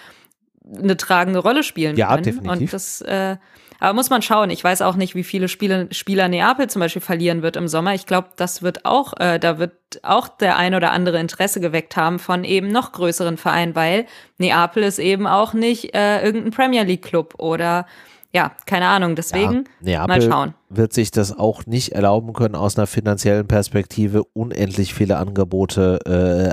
eine 0.75 0.97
tragende 0.97 1.39
Rolle 1.39 1.63
spielen 1.63 1.95
ja, 1.95 2.09
können. 2.09 2.23
Definitiv. 2.23 2.61
Und 2.61 2.73
das 2.73 3.01
äh, 3.01 3.37
aber 3.79 3.93
muss 3.93 4.09
man 4.09 4.21
schauen. 4.21 4.49
Ich 4.49 4.63
weiß 4.63 4.81
auch 4.81 4.95
nicht, 4.95 5.15
wie 5.15 5.23
viele 5.23 5.47
Spiele, 5.47 5.87
Spieler 5.91 6.27
Neapel 6.27 6.69
zum 6.69 6.81
Beispiel 6.81 7.01
verlieren 7.01 7.41
wird 7.41 7.55
im 7.55 7.67
Sommer. 7.67 7.93
Ich 7.93 8.05
glaube, 8.05 8.29
das 8.35 8.61
wird 8.61 8.85
auch, 8.85 9.13
äh, 9.19 9.39
da 9.39 9.57
wird 9.57 9.73
auch 10.03 10.27
der 10.27 10.57
ein 10.57 10.75
oder 10.75 10.91
andere 10.91 11.19
Interesse 11.19 11.59
geweckt 11.59 11.95
haben 11.95 12.19
von 12.19 12.43
eben 12.43 12.67
noch 12.67 12.91
größeren 12.91 13.37
Vereinen, 13.37 13.75
weil 13.75 14.05
Neapel 14.37 14.83
ist 14.83 14.99
eben 14.99 15.27
auch 15.27 15.53
nicht 15.53 15.95
äh, 15.95 16.23
irgendein 16.23 16.51
Premier 16.51 16.83
League 16.83 17.03
Club 17.03 17.35
oder 17.37 17.85
ja, 18.31 18.51
keine 18.65 18.87
Ahnung. 18.87 19.15
Deswegen 19.15 19.63
ja, 19.81 20.05
mal 20.05 20.21
schauen. 20.21 20.53
Wird 20.69 20.93
sich 20.93 21.09
das 21.11 21.35
auch 21.35 21.65
nicht 21.65 21.93
erlauben 21.93 22.33
können, 22.33 22.55
aus 22.55 22.77
einer 22.77 22.85
finanziellen 22.85 23.47
Perspektive 23.47 24.23
unendlich 24.33 24.93
viele 24.93 25.17
Angebote 25.17 25.99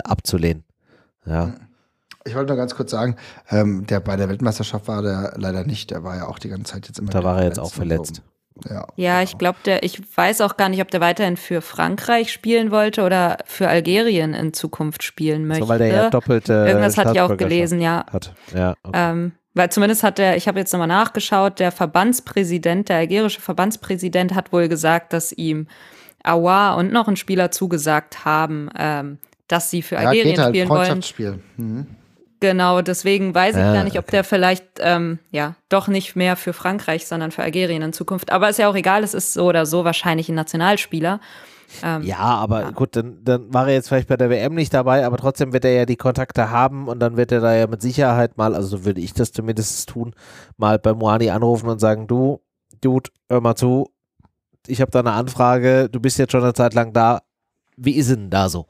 äh, 0.05 0.09
abzulehnen. 0.09 0.65
Ja. 1.27 1.47
Mhm. 1.47 1.66
Ich 2.27 2.35
wollte 2.35 2.53
nur 2.53 2.57
ganz 2.57 2.75
kurz 2.75 2.91
sagen, 2.91 3.17
ähm, 3.51 3.87
der 3.87 4.01
bei 4.01 4.17
der 4.17 4.29
Weltmeisterschaft 4.29 4.89
war 4.89 5.03
der 5.03 5.35
leider 5.37 5.65
nicht, 5.65 5.91
der 5.91 6.03
war 6.03 6.17
ja 6.17 6.27
auch 6.27 6.39
die 6.39 6.49
ganze 6.49 6.73
Zeit 6.73 6.87
jetzt 6.87 6.99
immer. 6.99 7.11
Da 7.11 7.23
war 7.23 7.39
er 7.39 7.45
jetzt 7.45 7.59
auch 7.59 7.73
verletzt. 7.73 8.23
Ja, 8.69 8.87
ja 8.97 9.23
ich 9.23 9.39
glaube, 9.39 9.59
der, 9.65 9.83
ich 9.83 10.01
weiß 10.17 10.41
auch 10.41 10.57
gar 10.57 10.69
nicht, 10.69 10.81
ob 10.81 10.91
der 10.91 11.01
weiterhin 11.01 11.37
für 11.37 11.61
Frankreich 11.61 12.33
spielen 12.33 12.71
wollte 12.71 13.05
oder 13.05 13.39
für 13.45 13.69
Algerien 13.69 14.35
in 14.35 14.53
Zukunft 14.53 15.03
spielen 15.03 15.47
möchte. 15.47 15.65
So, 15.65 15.69
weil 15.69 15.79
der 15.79 15.89
ja 15.89 16.11
doppelte. 16.11 16.53
Irgendwas 16.53 16.97
hatte 16.97 17.13
ich 17.13 17.21
auch 17.21 17.37
gelesen, 17.37 17.81
ja. 17.81 18.05
Hat. 18.11 18.35
Ja, 18.55 18.75
okay. 18.83 18.99
ähm, 18.99 19.33
weil 19.55 19.71
zumindest 19.71 20.03
hat 20.03 20.19
der, 20.19 20.37
ich 20.37 20.49
habe 20.49 20.59
jetzt 20.59 20.73
nochmal 20.73 20.89
nachgeschaut, 20.89 21.61
der 21.61 21.73
Verbandspräsident, 21.73 22.89
der 22.89 22.99
algerische 22.99 23.41
Verbandspräsident 23.41 24.35
hat 24.35 24.53
wohl 24.53 24.69
gesagt, 24.69 25.13
dass 25.13 25.33
ihm 25.33 25.67
Awa 26.23 26.75
und 26.75 26.93
noch 26.93 27.09
ein 27.09 27.17
Spieler 27.17 27.51
zugesagt 27.51 28.25
haben, 28.25 28.69
ähm, 28.79 29.19
dass 29.49 29.71
sie 29.71 29.81
für 29.81 29.99
Algerien 29.99 30.37
ja, 30.37 30.51
geht 30.51 30.69
halt, 30.69 31.05
spielen 31.05 31.39
wollen. 31.39 31.43
Mhm. 31.57 31.87
Genau, 32.41 32.83
deswegen 32.83 33.35
weiß 33.35 33.57
ich 33.57 33.63
ah, 33.63 33.73
gar 33.73 33.85
nicht, 33.85 33.99
ob 33.99 34.05
okay. 34.05 34.17
der 34.17 34.25
vielleicht 34.25 34.65
ähm, 34.81 35.19
ja 35.31 35.55
doch 35.69 35.89
nicht 35.89 36.17
mehr 36.17 36.37
für 36.37 36.53
Frankreich, 36.53 37.07
sondern 37.07 37.31
für 37.31 37.43
Algerien 37.43 37.83
in 37.83 37.93
Zukunft. 37.93 38.31
Aber 38.31 38.49
ist 38.49 38.59
ja 38.59 38.69
auch 38.69 38.75
egal, 38.75 39.03
es 39.05 39.15
ist 39.15 39.33
so 39.33 39.47
oder 39.47 39.65
so 39.65 39.85
wahrscheinlich 39.85 40.29
ein 40.29 40.35
Nationalspieler. 40.35 41.21
Ähm, 41.83 42.03
ja, 42.03 42.19
aber 42.19 42.61
ja. 42.61 42.71
gut, 42.71 42.95
dann, 42.97 43.19
dann 43.25 43.53
war 43.53 43.69
er 43.69 43.75
jetzt 43.75 43.89
vielleicht 43.89 44.09
bei 44.09 44.17
der 44.17 44.31
WM 44.31 44.55
nicht 44.55 44.73
dabei, 44.73 45.05
aber 45.05 45.17
trotzdem 45.17 45.53
wird 45.53 45.65
er 45.65 45.73
ja 45.73 45.87
die 45.87 45.97
Kontakte 45.97 46.51
haben 46.51 46.89
und 46.89 47.01
dann 47.01 47.17
wird 47.17 47.33
er 47.33 47.41
da 47.41 47.55
ja 47.55 47.67
mit 47.67 47.83
Sicherheit 47.83 48.37
mal, 48.37 48.55
also 48.55 48.79
so 48.79 48.85
würde 48.85 49.01
ich 49.01 49.15
das 49.15 49.33
zumindest 49.33 49.89
tun, 49.89 50.15
mal 50.57 50.79
bei 50.79 50.95
Moani 50.95 51.31
anrufen 51.31 51.69
und 51.69 51.81
sagen, 51.81 52.07
du, 52.07 52.41
Dude, 52.81 53.11
hör 53.29 53.41
mal 53.41 53.57
zu, 53.57 53.91
ich 54.67 54.81
habe 54.81 54.91
da 54.91 55.01
eine 55.01 55.13
Anfrage, 55.13 55.89
du 55.91 56.01
bist 56.01 56.19
jetzt 56.19 56.33
schon 56.33 56.43
eine 56.43 56.55
Zeit 56.55 56.75
lang 56.75 56.93
da, 56.93 57.23
wie 57.77 57.93
ist 57.93 58.11
denn 58.11 58.31
da 58.31 58.49
so? 58.49 58.67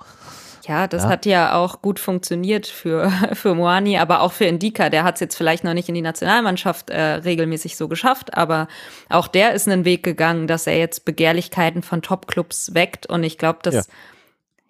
Ja, 0.67 0.87
das 0.87 1.05
ja. 1.05 1.09
hat 1.09 1.27
ja 1.27 1.55
auch 1.55 1.81
gut 1.81 2.01
funktioniert 2.01 2.67
für, 2.67 3.11
für 3.33 3.55
Moani, 3.55 3.99
aber 3.99 4.21
auch 4.21 4.33
für 4.33 4.45
Indika. 4.45 4.91
Der 4.91 5.05
hat 5.05 5.15
es 5.15 5.21
jetzt 5.21 5.37
vielleicht 5.37 5.65
noch 5.65 5.75
nicht 5.75 5.89
in 5.89 5.95
die 5.95 6.03
Nationalmannschaft 6.03 6.91
äh, 6.91 7.01
regelmäßig 7.01 7.77
so 7.77 7.89
geschafft, 7.89 8.37
aber 8.37 8.69
auch 9.09 9.29
der 9.29 9.53
ist 9.53 9.69
einen 9.69 9.85
Weg 9.85 10.03
gegangen, 10.03 10.47
dass 10.47 10.67
er 10.67 10.79
jetzt 10.79 11.05
Begehrlichkeiten 11.05 11.83
von 11.83 12.03
Topclubs 12.03 12.75
weckt. 12.75 13.07
Und 13.07 13.23
ich 13.23 13.39
glaube, 13.39 13.61
das, 13.63 13.89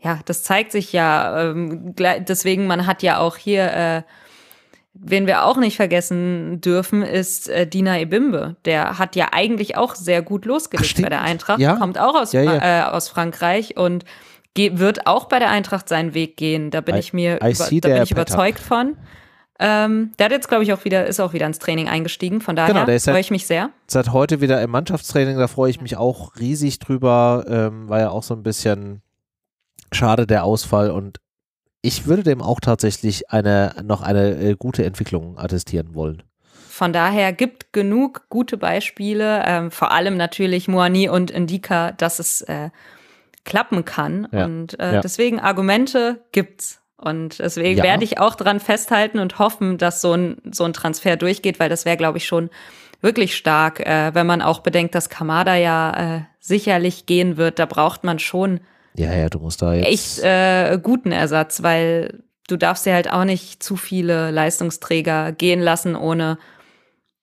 ja. 0.03 0.13
ja. 0.13 0.21
das 0.25 0.43
zeigt 0.43 0.73
sich 0.73 0.93
ja. 0.93 1.51
Ähm, 1.51 1.95
deswegen, 1.97 2.67
man 2.67 2.87
hat 2.87 3.03
ja 3.03 3.19
auch 3.19 3.37
hier, 3.37 3.73
äh, 3.73 4.03
wen 4.93 5.27
wir 5.27 5.45
auch 5.45 5.57
nicht 5.57 5.77
vergessen 5.77 6.61
dürfen, 6.61 7.03
ist 7.03 7.49
äh, 7.49 7.67
Dina 7.67 7.99
Ebimbe. 7.99 8.57
Der 8.67 8.99
hat 8.99 9.17
ja 9.17 9.29
eigentlich 9.33 9.77
auch 9.77 9.95
sehr 9.95 10.21
gut 10.21 10.45
losgelegt 10.45 10.95
Ach, 10.99 11.03
bei 11.03 11.09
der 11.09 11.23
Eintracht, 11.23 11.61
ja? 11.61 11.77
kommt 11.77 11.99
auch 11.99 12.15
aus, 12.15 12.35
Äh, 12.35 12.83
aus 12.83 13.09
Frankreich 13.09 13.77
und 13.77 14.05
wird 14.57 15.07
auch 15.07 15.27
bei 15.27 15.39
der 15.39 15.51
Eintracht 15.51 15.89
seinen 15.89 16.15
Weg 16.15 16.37
gehen. 16.37 16.71
Da 16.71 16.81
bin 16.81 16.97
I, 16.97 16.99
ich 16.99 17.13
mir 17.13 17.37
über, 17.37 17.51
da 17.53 17.89
bin 17.89 18.03
ich 18.03 18.11
überzeugt 18.11 18.61
von. 18.61 18.97
Ähm, 19.59 20.13
der 20.19 20.27
hat 20.27 20.33
jetzt, 20.33 20.49
glaube 20.49 20.65
ich, 20.65 20.73
auch 20.73 20.85
wieder, 20.85 21.07
ist 21.07 21.19
auch 21.19 21.33
wieder 21.33 21.47
ins 21.47 21.59
Training 21.59 21.89
eingestiegen. 21.89 22.41
Von 22.41 22.57
daher 22.57 22.85
genau, 22.85 22.99
freue 22.99 23.21
ich 23.21 23.31
mich 23.31 23.47
sehr. 23.47 23.71
Seit 23.87 24.13
heute 24.13 24.41
wieder 24.41 24.61
im 24.61 24.71
Mannschaftstraining, 24.71 25.39
da 25.39 25.49
freue 25.49 25.71
ich 25.71 25.81
mich 25.81 25.97
auch 25.97 26.37
riesig 26.37 26.79
drüber. 26.79 27.45
Ähm, 27.49 27.89
war 27.89 28.01
ja 28.01 28.11
auch 28.11 28.23
so 28.23 28.35
ein 28.35 28.43
bisschen 28.43 29.01
schade 29.93 30.27
der 30.27 30.45
Ausfall 30.45 30.91
und 30.91 31.21
ich 31.81 32.07
würde 32.07 32.25
dem 32.25 32.43
auch 32.43 32.61
tatsächlich 32.61 33.31
eine, 33.31 33.75
noch 33.85 34.03
eine 34.03 34.37
äh, 34.37 34.57
gute 34.59 34.85
Entwicklung 34.85 35.39
attestieren 35.39 35.95
wollen. 35.95 36.23
Von 36.69 36.93
daher 36.93 37.33
gibt 37.33 37.73
genug 37.73 38.27
gute 38.29 38.59
Beispiele, 38.59 39.43
ähm, 39.47 39.71
vor 39.71 39.93
allem 39.93 40.17
natürlich 40.17 40.69
Moani 40.69 41.09
und 41.09 41.31
Indika, 41.31 41.93
dass 41.93 42.19
es 42.19 42.43
äh, 42.43 42.71
klappen 43.47 43.87
kann. 43.87 44.29
Ja. 44.33 44.45
Und 44.45 44.79
äh, 44.79 44.97
ja. 44.97 45.01
deswegen 45.01 45.41
Argumente 45.41 46.21
gibt's. 46.33 46.83
Und 46.99 47.39
deswegen 47.39 47.79
Ja. 47.79 47.85
werde 47.85 48.05
ich 48.05 48.19
auch 48.21 48.35
dran 48.35 48.61
festhalten 48.61 49.19
und 49.19 49.39
hoffen, 49.39 49.79
dass 49.79 50.01
so 50.03 50.13
ein, 50.13 50.37
so 50.51 50.65
ein 50.65 50.73
Transfer 50.75 51.17
durchgeht, 51.17 51.59
weil 51.61 51.69
das 51.71 51.85
wäre, 51.87 51.97
glaube 51.97 52.19
ich, 52.19 52.27
schon 52.27 52.51
wirklich 53.03 53.37
stark, 53.37 53.81
äh, 53.81 54.15
wenn 54.15 54.27
man 54.27 54.41
auch 54.43 54.61
bedenkt, 54.61 54.95
dass 54.95 55.09
Kamada 55.11 55.55
ja 55.57 56.17
äh, 56.17 56.21
sicherlich 56.41 57.07
gehen 57.07 57.37
wird. 57.37 57.59
Da 57.59 57.67
braucht 57.67 58.05
man 58.05 58.19
schon 58.19 58.61
Ja, 58.95 59.13
ja, 59.15 59.29
du 59.29 59.39
musst 59.39 59.61
da 59.63 59.75
jetzt. 59.75 59.87
echt 59.89 60.19
äh, 60.25 60.79
guten 60.83 61.13
Ersatz, 61.13 61.63
weil 61.63 62.23
du 62.49 62.57
darfst 62.57 62.87
dir 62.87 62.95
halt 62.95 63.13
auch 63.13 63.25
nicht 63.25 63.63
zu 63.63 63.77
viele 63.77 64.31
Leistungsträger 64.31 65.33
gehen 65.33 65.61
lassen, 65.61 65.97
ohne 65.97 66.39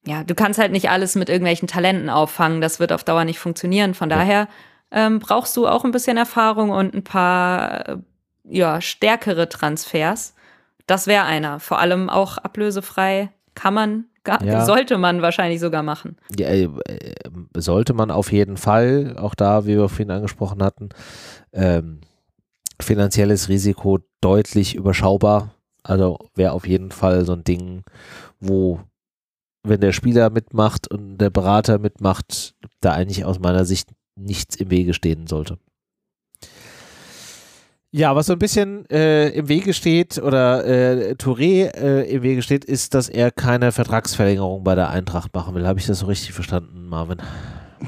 ja, 0.06 0.24
du 0.26 0.36
kannst 0.36 0.60
halt 0.60 0.74
nicht 0.74 0.90
alles 0.90 1.16
mit 1.16 1.30
irgendwelchen 1.30 1.68
Talenten 1.70 2.10
auffangen. 2.10 2.60
Das 2.60 2.80
wird 2.82 2.92
auf 2.92 3.06
Dauer 3.06 3.24
nicht 3.24 3.40
funktionieren. 3.40 3.94
Von 3.94 4.10
daher 4.10 4.50
ähm, 4.94 5.20
brauchst 5.20 5.58
du 5.58 5.68
auch 5.68 5.84
ein 5.84 5.92
bisschen 5.92 6.16
Erfahrung 6.18 6.70
und 6.70 6.94
ein 6.94 7.04
paar 7.04 7.90
äh, 7.90 7.98
ja, 8.46 8.80
stärkere 8.80 9.50
Transfers. 9.50 10.36
Das 10.88 11.08
wäre 11.08 11.24
einer. 11.26 11.60
Vor 11.60 11.80
allem 11.80 12.10
auch 12.10 12.38
ablösefrei 12.38 13.30
kann 13.56 13.74
man, 13.74 14.06
ga- 14.24 14.44
Ja. 14.44 14.66
sollte 14.66 14.98
man 14.98 15.22
wahrscheinlich 15.22 15.60
sogar 15.60 15.82
machen. 15.84 16.18
Ja, 16.38 16.48
äh, 16.48 16.64
äh, 16.88 17.14
sollte 17.56 17.94
man 17.94 18.12
auf 18.12 18.32
jeden 18.32 18.58
Fall, 18.58 19.16
auch 19.18 19.36
da, 19.36 19.66
wie 19.66 19.78
wir 19.78 19.90
vorhin 19.90 20.12
angesprochen 20.12 20.62
hatten, 20.64 20.90
ähm, 21.54 22.02
finanzielles 22.82 23.50
Risiko 23.50 24.00
deutlich 24.22 24.76
überschaubar. 24.76 25.54
Also 25.84 26.18
wäre 26.36 26.54
auf 26.54 26.68
jeden 26.68 26.92
Fall 26.92 27.26
so 27.26 27.34
ein 27.34 27.44
Ding, 27.44 27.84
wo, 28.40 28.80
wenn 29.64 29.82
der 29.82 29.92
Spieler 29.94 30.30
mitmacht 30.30 30.90
und 30.90 31.18
der 31.18 31.30
Berater 31.30 31.78
mitmacht, 31.80 32.56
da 32.82 32.94
eigentlich 32.94 33.26
aus 33.26 33.40
meiner 33.40 33.66
Sicht 33.66 33.90
nichts 34.16 34.56
im 34.56 34.70
Wege 34.70 34.94
stehen 34.94 35.28
sollte. 35.28 35.58
Ja, 37.96 38.16
was 38.16 38.26
so 38.26 38.34
ein 38.34 38.40
bisschen 38.40 38.90
äh, 38.90 39.30
im 39.30 39.48
Wege 39.50 39.72
steht 39.72 40.18
oder 40.18 40.66
äh, 40.66 41.14
Touré 41.14 41.76
äh, 41.76 42.10
im 42.10 42.24
Wege 42.24 42.42
steht, 42.42 42.66
ist, 42.66 42.96
dass 42.96 43.08
er 43.08 43.30
keine 43.30 43.72
Vertragsverlängerung 43.72 44.64
bei 44.64 44.74
der 44.74 44.90
Eintracht 44.90 45.32
machen 45.36 45.54
will. 45.54 45.68
Habe 45.68 45.80
ich 45.80 45.86
das 45.86 46.00
so 46.00 46.08
richtig 46.08 46.34
verstanden, 46.34 46.88
Marvin? 46.88 47.18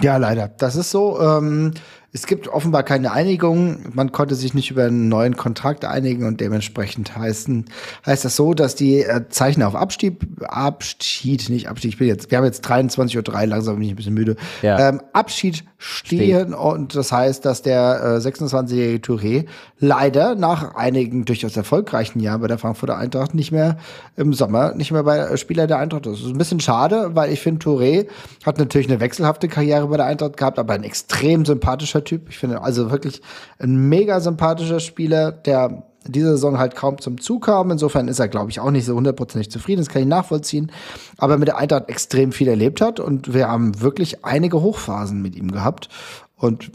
Ja, 0.03 0.17
leider. 0.17 0.47
Das 0.47 0.75
ist 0.75 0.91
so. 0.91 1.19
Ähm, 1.19 1.73
es 2.15 2.27
gibt 2.27 2.47
offenbar 2.47 2.83
keine 2.83 3.11
Einigung. 3.11 3.91
Man 3.91 4.13
konnte 4.13 4.35
sich 4.35 4.53
nicht 4.53 4.71
über 4.71 4.85
einen 4.85 5.09
neuen 5.09 5.35
Kontrakt 5.35 5.83
einigen 5.83 6.25
und 6.25 6.39
dementsprechend 6.39 7.17
heißen, 7.17 7.65
heißt 8.05 8.23
das 8.23 8.37
so, 8.37 8.53
dass 8.53 8.73
die 8.73 9.01
äh, 9.01 9.27
Zeichen 9.27 9.61
auf 9.61 9.75
Abstieg, 9.75 10.19
Abschied, 10.47 11.49
nicht 11.49 11.67
Abstieg, 11.67 11.91
ich 11.91 11.97
bin 11.97 12.07
jetzt, 12.07 12.31
wir 12.31 12.37
haben 12.37 12.45
jetzt 12.45 12.65
23.03 12.65 13.17
Uhr, 13.17 13.45
langsam 13.47 13.75
bin 13.75 13.83
ich 13.83 13.89
ein 13.91 13.95
bisschen 13.97 14.13
müde. 14.13 14.37
Ja. 14.61 14.87
Ähm, 14.87 15.01
Abschied 15.11 15.65
stehen 15.77 16.53
und 16.53 16.95
das 16.95 17.11
heißt, 17.11 17.43
dass 17.43 17.61
der 17.61 18.21
äh, 18.23 18.25
26-jährige 18.25 19.05
Touré 19.05 19.45
leider 19.77 20.35
nach 20.35 20.73
einigen 20.75 21.25
durchaus 21.25 21.57
erfolgreichen 21.57 22.21
Jahren 22.21 22.39
bei 22.39 22.47
der 22.47 22.57
Frankfurter 22.57 22.97
Eintracht 22.97 23.35
nicht 23.35 23.51
mehr 23.51 23.77
im 24.15 24.33
Sommer 24.33 24.73
nicht 24.73 24.93
mehr 24.93 25.03
bei 25.03 25.17
äh, 25.17 25.37
Spieler 25.37 25.67
der 25.67 25.79
Eintracht 25.79 26.05
ist. 26.05 26.13
Das 26.13 26.21
ist 26.21 26.31
ein 26.33 26.37
bisschen 26.37 26.61
schade, 26.61 27.11
weil 27.13 27.33
ich 27.33 27.41
finde, 27.41 27.65
Touré 27.65 28.07
hat 28.45 28.57
natürlich 28.57 28.87
eine 28.87 29.01
wechselhafte 29.01 29.49
Karriere 29.49 29.87
bei 29.87 29.97
der 29.97 30.05
Eintracht 30.05 30.37
gehabt, 30.37 30.59
aber 30.59 30.73
ein 30.73 30.83
extrem 30.83 31.43
sympathischer 31.43 32.04
Typ. 32.05 32.29
Ich 32.29 32.37
finde 32.37 32.61
also 32.61 32.91
wirklich 32.91 33.21
ein 33.59 33.75
mega 33.89 34.19
sympathischer 34.21 34.79
Spieler, 34.79 35.31
der 35.31 35.83
diese 36.07 36.31
Saison 36.31 36.57
halt 36.57 36.75
kaum 36.75 36.99
zum 36.99 37.19
Zug 37.19 37.45
kam. 37.45 37.71
Insofern 37.71 38.07
ist 38.07 38.19
er, 38.19 38.27
glaube 38.27 38.51
ich, 38.51 38.59
auch 38.59 38.71
nicht 38.71 38.85
so 38.85 38.95
hundertprozentig 38.95 39.51
zufrieden. 39.51 39.81
Das 39.81 39.89
kann 39.89 40.03
ich 40.03 40.07
nachvollziehen. 40.07 40.71
Aber 41.17 41.37
mit 41.37 41.47
der 41.47 41.57
Eintracht 41.57 41.89
extrem 41.89 42.31
viel 42.31 42.47
erlebt 42.47 42.81
hat 42.81 42.99
und 42.99 43.33
wir 43.33 43.47
haben 43.47 43.81
wirklich 43.81 44.23
einige 44.23 44.61
Hochphasen 44.61 45.21
mit 45.21 45.35
ihm 45.35 45.51
gehabt. 45.51 45.89
Und 46.37 46.71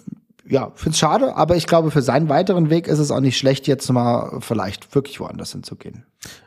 ja, 0.50 0.72
finde 0.74 0.94
es 0.94 0.98
schade, 0.98 1.36
aber 1.36 1.54
ich 1.54 1.66
glaube, 1.66 1.92
für 1.92 2.02
seinen 2.02 2.28
weiteren 2.28 2.70
Weg 2.70 2.88
ist 2.88 2.98
es 2.98 3.12
auch 3.12 3.20
nicht 3.20 3.38
schlecht, 3.38 3.68
jetzt 3.68 3.90
mal 3.92 4.40
vielleicht 4.40 4.94
wirklich 4.94 5.20
woanders 5.20 5.52
hinzugehen. 5.52 6.04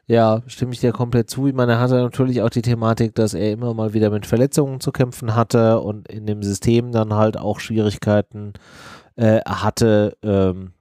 Ja, 0.08 0.42
stimme 0.48 0.74
ich 0.74 0.82
dir 0.82 0.92
komplett 0.92 1.30
zu. 1.30 1.48
Ich 1.48 1.54
meine, 1.54 1.74
er 1.74 1.80
hatte 1.80 1.96
natürlich 1.96 2.42
auch 2.42 2.50
die 2.50 2.62
Thematik, 2.62 3.16
dass 3.16 3.34
er 3.34 3.54
immer 3.54 3.74
mal 3.74 3.94
wieder 3.94 4.10
mit 4.10 4.26
Verletzungen 4.26 4.82
zu 4.82 4.92
kämpfen 4.92 5.36
hatte 5.36 5.80
und 5.80 6.10
in 6.10 6.26
dem 6.26 6.44
System 6.44 6.92
dann 6.92 7.14
halt 7.14 7.38
auch 7.38 7.62
Schwierigkeiten 7.62 8.54
äh, 9.16 9.40
hatte, 9.48 10.18
ähm, 10.22 10.74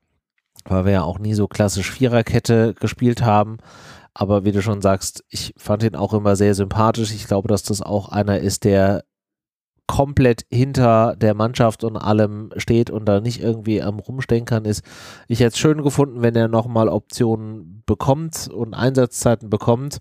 weil 0.64 0.84
wir 0.84 0.92
ja 0.92 1.02
auch 1.02 1.20
nie 1.20 1.34
so 1.34 1.46
klassisch 1.46 1.92
Viererkette 1.92 2.74
gespielt 2.74 3.22
haben. 3.22 3.58
Aber 4.14 4.44
wie 4.44 4.52
du 4.52 4.62
schon 4.62 4.82
sagst, 4.82 5.24
ich 5.28 5.54
fand 5.56 5.84
ihn 5.84 5.94
auch 5.94 6.12
immer 6.12 6.34
sehr 6.34 6.54
sympathisch. 6.54 7.12
Ich 7.12 7.28
glaube, 7.28 7.48
dass 7.48 7.62
das 7.62 7.80
auch 7.82 8.08
einer 8.08 8.40
ist, 8.40 8.64
der 8.64 9.04
komplett 9.92 10.46
hinter 10.50 11.16
der 11.16 11.34
Mannschaft 11.34 11.84
und 11.84 11.98
allem 11.98 12.50
steht 12.56 12.88
und 12.88 13.04
da 13.04 13.20
nicht 13.20 13.42
irgendwie 13.42 13.82
am 13.82 13.98
Rumstenkern 13.98 14.64
ist. 14.64 14.82
Ich 15.28 15.40
hätte 15.40 15.48
es 15.48 15.58
schön 15.58 15.82
gefunden, 15.82 16.22
wenn 16.22 16.34
er 16.34 16.48
nochmal 16.48 16.88
Optionen 16.88 17.82
bekommt 17.84 18.48
und 18.48 18.72
Einsatzzeiten 18.72 19.50
bekommt. 19.50 19.98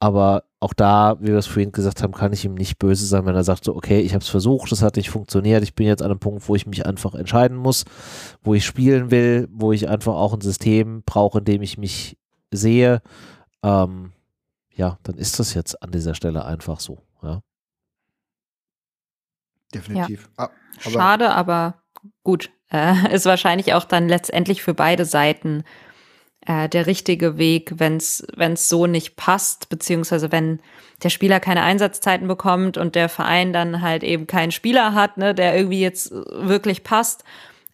Aber 0.00 0.42
auch 0.58 0.72
da, 0.74 1.18
wie 1.20 1.28
wir 1.28 1.36
es 1.36 1.46
vorhin 1.46 1.70
gesagt 1.70 2.02
haben, 2.02 2.14
kann 2.14 2.32
ich 2.32 2.44
ihm 2.44 2.54
nicht 2.54 2.80
böse 2.80 3.06
sein, 3.06 3.26
wenn 3.26 3.36
er 3.36 3.44
sagt 3.44 3.64
so, 3.64 3.76
okay, 3.76 4.00
ich 4.00 4.12
habe 4.12 4.24
es 4.24 4.28
versucht, 4.28 4.72
es 4.72 4.82
hat 4.82 4.96
nicht 4.96 5.10
funktioniert, 5.10 5.62
ich 5.62 5.76
bin 5.76 5.86
jetzt 5.86 6.02
an 6.02 6.10
einem 6.10 6.18
Punkt, 6.18 6.48
wo 6.48 6.56
ich 6.56 6.66
mich 6.66 6.84
einfach 6.84 7.14
entscheiden 7.14 7.56
muss, 7.56 7.84
wo 8.42 8.54
ich 8.54 8.66
spielen 8.66 9.12
will, 9.12 9.46
wo 9.52 9.70
ich 9.70 9.88
einfach 9.88 10.14
auch 10.14 10.34
ein 10.34 10.40
System 10.40 11.04
brauche, 11.06 11.38
in 11.38 11.44
dem 11.44 11.62
ich 11.62 11.78
mich 11.78 12.18
sehe. 12.50 13.02
Ähm, 13.62 14.10
ja, 14.74 14.98
dann 15.04 15.16
ist 15.16 15.38
das 15.38 15.54
jetzt 15.54 15.80
an 15.80 15.92
dieser 15.92 16.16
Stelle 16.16 16.44
einfach 16.44 16.80
so. 16.80 16.98
Ja. 17.22 17.42
Definitiv. 19.74 20.28
Ah, 20.36 20.48
aber 20.84 20.90
Schade, 20.90 21.30
aber 21.30 21.82
gut. 22.22 22.50
Äh, 22.70 23.12
ist 23.14 23.26
wahrscheinlich 23.26 23.74
auch 23.74 23.84
dann 23.84 24.08
letztendlich 24.08 24.62
für 24.62 24.74
beide 24.74 25.04
Seiten 25.04 25.64
äh, 26.46 26.68
der 26.68 26.86
richtige 26.86 27.38
Weg, 27.38 27.74
wenn 27.76 27.96
es 27.96 28.68
so 28.68 28.86
nicht 28.86 29.16
passt, 29.16 29.68
beziehungsweise 29.68 30.32
wenn 30.32 30.60
der 31.02 31.10
Spieler 31.10 31.40
keine 31.40 31.62
Einsatzzeiten 31.62 32.26
bekommt 32.26 32.76
und 32.76 32.94
der 32.94 33.08
Verein 33.08 33.52
dann 33.52 33.82
halt 33.82 34.02
eben 34.02 34.26
keinen 34.26 34.50
Spieler 34.50 34.94
hat, 34.94 35.16
ne, 35.16 35.34
der 35.34 35.56
irgendwie 35.56 35.80
jetzt 35.80 36.10
wirklich 36.10 36.82
passt. 36.82 37.24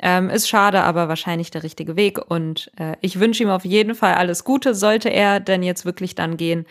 Ähm, 0.00 0.28
ist 0.28 0.48
schade, 0.48 0.82
aber 0.82 1.08
wahrscheinlich 1.08 1.50
der 1.50 1.62
richtige 1.62 1.96
Weg. 1.96 2.18
Und 2.28 2.70
äh, 2.76 2.96
ich 3.00 3.20
wünsche 3.20 3.44
ihm 3.44 3.48
auf 3.48 3.64
jeden 3.64 3.94
Fall 3.94 4.14
alles 4.14 4.44
Gute, 4.44 4.74
sollte 4.74 5.08
er 5.08 5.40
denn 5.40 5.62
jetzt 5.62 5.84
wirklich 5.86 6.14
dann 6.14 6.36
gehen. 6.36 6.66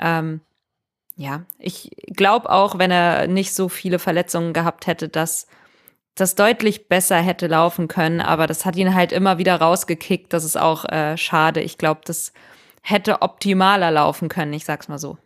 Ähm, 0.00 0.40
ja, 1.16 1.42
ich 1.58 1.90
glaube 2.06 2.50
auch, 2.50 2.78
wenn 2.78 2.90
er 2.90 3.26
nicht 3.26 3.54
so 3.54 3.68
viele 3.68 3.98
Verletzungen 3.98 4.52
gehabt 4.52 4.86
hätte, 4.86 5.08
dass 5.08 5.46
das 6.14 6.34
deutlich 6.34 6.88
besser 6.88 7.16
hätte 7.16 7.46
laufen 7.46 7.88
können, 7.88 8.20
aber 8.20 8.46
das 8.46 8.64
hat 8.64 8.76
ihn 8.76 8.94
halt 8.94 9.12
immer 9.12 9.38
wieder 9.38 9.56
rausgekickt. 9.56 10.32
Das 10.32 10.44
ist 10.44 10.58
auch 10.58 10.84
äh, 10.84 11.16
schade. 11.16 11.60
Ich 11.60 11.78
glaube, 11.78 12.02
das 12.04 12.32
hätte 12.82 13.22
optimaler 13.22 13.90
laufen 13.90 14.28
können, 14.28 14.52
ich 14.52 14.64
sag's 14.64 14.88
mal 14.88 14.98
so. 14.98 15.16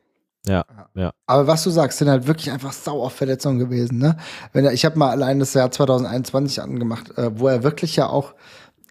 Ja, 0.47 0.65
ja. 0.95 1.13
Aber 1.27 1.49
was 1.49 1.65
du 1.65 1.71
sagst, 1.71 1.99
sind 1.99 2.09
halt 2.09 2.29
wirklich 2.29 2.53
einfach 2.53 2.73
sau 2.73 3.03
auf 3.03 3.15
Verletzungen 3.15 3.59
gewesen. 3.59 3.99
Ne? 3.99 4.17
Wenn 4.53 4.65
er, 4.65 4.73
ich 4.73 4.85
habe 4.85 4.97
mal 4.97 5.11
allein 5.11 5.41
das 5.41 5.55
Jahr 5.55 5.73
2021 5.73 6.63
angemacht, 6.63 7.19
äh, 7.19 7.31
wo 7.39 7.49
er 7.49 7.65
wirklich 7.65 7.97
ja 7.97 8.09
auch, 8.09 8.35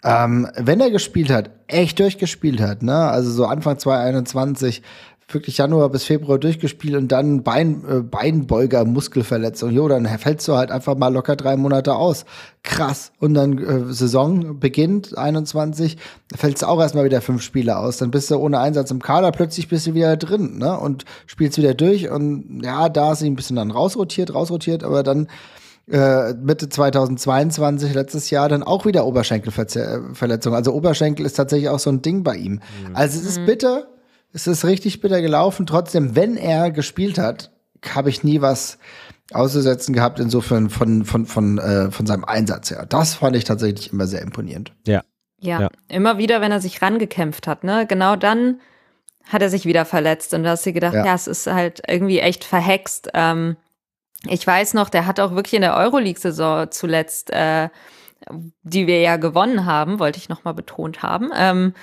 ähm, 0.03 0.49
wenn 0.57 0.81
er 0.81 0.91
gespielt 0.91 1.31
hat, 1.31 1.51
echt 1.67 1.99
durchgespielt 1.99 2.59
hat. 2.59 2.83
Ne? 2.83 2.93
Also 2.93 3.31
so 3.31 3.45
Anfang 3.45 3.79
2021 3.79 4.83
wirklich 5.27 5.57
Januar 5.57 5.89
bis 5.89 6.03
Februar 6.03 6.37
durchgespielt 6.37 6.95
und 6.95 7.11
dann 7.11 7.43
Bein, 7.43 7.83
äh, 7.89 8.01
Beinbeuger, 8.01 8.85
Muskelverletzung. 8.85 9.71
Jo, 9.71 9.87
dann 9.87 10.05
fällst 10.05 10.47
du 10.47 10.55
halt 10.55 10.71
einfach 10.71 10.95
mal 10.95 11.11
locker 11.11 11.35
drei 11.35 11.57
Monate 11.57 11.95
aus. 11.95 12.25
Krass. 12.63 13.11
Und 13.19 13.33
dann 13.33 13.57
äh, 13.57 13.93
Saison 13.93 14.59
beginnt 14.59 15.17
21, 15.17 15.97
fällst 16.35 16.61
du 16.61 16.67
auch 16.67 16.79
erstmal 16.79 17.05
wieder 17.05 17.21
fünf 17.21 17.41
Spiele 17.41 17.77
aus. 17.77 17.97
Dann 17.97 18.11
bist 18.11 18.29
du 18.29 18.37
ohne 18.37 18.59
Einsatz 18.59 18.91
im 18.91 19.01
Kader, 19.01 19.31
plötzlich 19.31 19.67
bist 19.67 19.87
du 19.87 19.95
wieder 19.95 20.15
drin, 20.17 20.59
ne? 20.59 20.79
Und 20.79 21.05
spielst 21.25 21.57
wieder 21.57 21.73
durch. 21.73 22.09
Und 22.09 22.61
ja, 22.63 22.89
da 22.89 23.13
ist 23.13 23.19
sie 23.19 23.29
ein 23.29 23.35
bisschen 23.35 23.55
dann 23.55 23.71
rausrotiert, 23.71 24.33
rausrotiert, 24.33 24.83
aber 24.83 25.01
dann 25.01 25.27
äh, 25.87 26.33
Mitte 26.33 26.69
2022, 26.69 27.93
letztes 27.93 28.29
Jahr, 28.29 28.49
dann 28.49 28.63
auch 28.63 28.85
wieder 28.85 29.05
Oberschenkelverletzung. 29.05 30.53
Also 30.53 30.73
Oberschenkel 30.73 31.25
ist 31.25 31.33
tatsächlich 31.33 31.69
auch 31.69 31.79
so 31.79 31.89
ein 31.89 32.01
Ding 32.01 32.23
bei 32.23 32.35
ihm. 32.35 32.59
Also 32.93 33.19
es 33.19 33.25
ist 33.25 33.45
bitter, 33.45 33.87
es 34.35 34.47
ist 34.47 34.65
richtig 34.65 34.99
bitter 34.99 35.21
gelaufen. 35.21 35.65
Trotzdem, 35.65 36.15
wenn 36.15 36.35
er 36.35 36.69
gespielt 36.69 37.17
hat, 37.17 37.51
habe 37.93 38.09
ich 38.09 38.23
nie 38.23 38.41
was 38.41 38.77
auszusetzen 39.31 39.93
gehabt, 39.93 40.19
insofern 40.19 40.69
von, 40.69 41.05
von, 41.05 41.25
von, 41.25 41.57
äh, 41.57 41.89
von 41.89 42.05
seinem 42.05 42.25
Einsatz 42.25 42.69
her. 42.69 42.85
Das 42.87 43.15
fand 43.15 43.35
ich 43.35 43.45
tatsächlich 43.45 43.91
immer 43.93 44.07
sehr 44.07 44.21
imponierend. 44.21 44.73
Ja, 44.85 45.01
Ja. 45.39 45.69
immer 45.87 46.17
wieder, 46.17 46.41
wenn 46.41 46.51
er 46.51 46.61
sich 46.61 46.81
rangekämpft 46.81 47.47
hat, 47.47 47.63
ne? 47.63 47.85
Genau 47.87 48.15
dann 48.15 48.59
hat 49.23 49.41
er 49.41 49.49
sich 49.49 49.65
wieder 49.65 49.85
verletzt 49.85 50.33
und 50.35 50.43
da 50.43 50.51
hast 50.51 50.65
du 50.65 50.73
gedacht, 50.73 50.93
Ja. 50.93 51.05
ja, 51.05 51.15
es 51.15 51.27
ist 51.27 51.47
halt 51.47 51.81
irgendwie 51.87 52.19
echt 52.19 52.43
verhext. 52.43 53.09
Ähm, 53.15 53.55
ich 54.27 54.45
weiß 54.45 54.73
noch, 54.75 54.89
der 54.89 55.05
hat 55.07 55.19
auch 55.19 55.31
wirklich 55.33 55.53
in 55.55 55.61
der 55.61 55.75
Euroleague-Saison 55.77 56.69
zuletzt, 56.71 57.31
äh, 57.31 57.69
die 58.63 58.85
wir 58.87 58.99
ja 59.01 59.17
gewonnen 59.17 59.65
haben, 59.65 59.99
wollte 59.99 60.17
ich 60.19 60.29
nochmal 60.29 60.53
betont 60.53 61.01
haben, 61.03 61.31
ähm, 61.35 61.73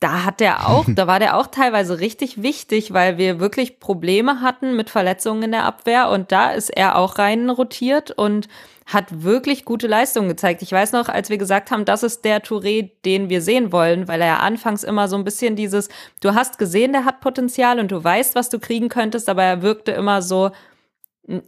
da 0.00 0.24
hat 0.24 0.40
der 0.40 0.68
auch, 0.68 0.84
da 0.88 1.06
war 1.06 1.18
der 1.18 1.36
auch 1.36 1.46
teilweise 1.46 2.00
richtig 2.00 2.42
wichtig, 2.42 2.92
weil 2.92 3.18
wir 3.18 3.40
wirklich 3.40 3.80
Probleme 3.80 4.40
hatten 4.40 4.76
mit 4.76 4.90
Verletzungen 4.90 5.44
in 5.44 5.52
der 5.52 5.64
Abwehr 5.64 6.10
und 6.10 6.32
da 6.32 6.50
ist 6.52 6.70
er 6.70 6.96
auch 6.96 7.18
rein 7.18 7.50
rotiert 7.50 8.10
und 8.10 8.48
hat 8.86 9.24
wirklich 9.24 9.64
gute 9.64 9.88
Leistungen 9.88 10.28
gezeigt. 10.28 10.62
Ich 10.62 10.70
weiß 10.70 10.92
noch, 10.92 11.08
als 11.08 11.28
wir 11.28 11.38
gesagt 11.38 11.72
haben, 11.72 11.84
das 11.84 12.04
ist 12.04 12.24
der 12.24 12.40
Touré, 12.40 12.90
den 13.04 13.28
wir 13.28 13.42
sehen 13.42 13.72
wollen, 13.72 14.06
weil 14.06 14.20
er 14.20 14.26
ja 14.28 14.36
anfangs 14.36 14.84
immer 14.84 15.08
so 15.08 15.16
ein 15.16 15.24
bisschen 15.24 15.56
dieses, 15.56 15.88
du 16.20 16.34
hast 16.34 16.58
gesehen, 16.58 16.92
der 16.92 17.04
hat 17.04 17.20
Potenzial 17.20 17.80
und 17.80 17.90
du 17.90 18.02
weißt, 18.02 18.36
was 18.36 18.48
du 18.48 18.60
kriegen 18.60 18.88
könntest, 18.88 19.28
aber 19.28 19.42
er 19.42 19.62
wirkte 19.62 19.90
immer 19.90 20.22
so, 20.22 20.52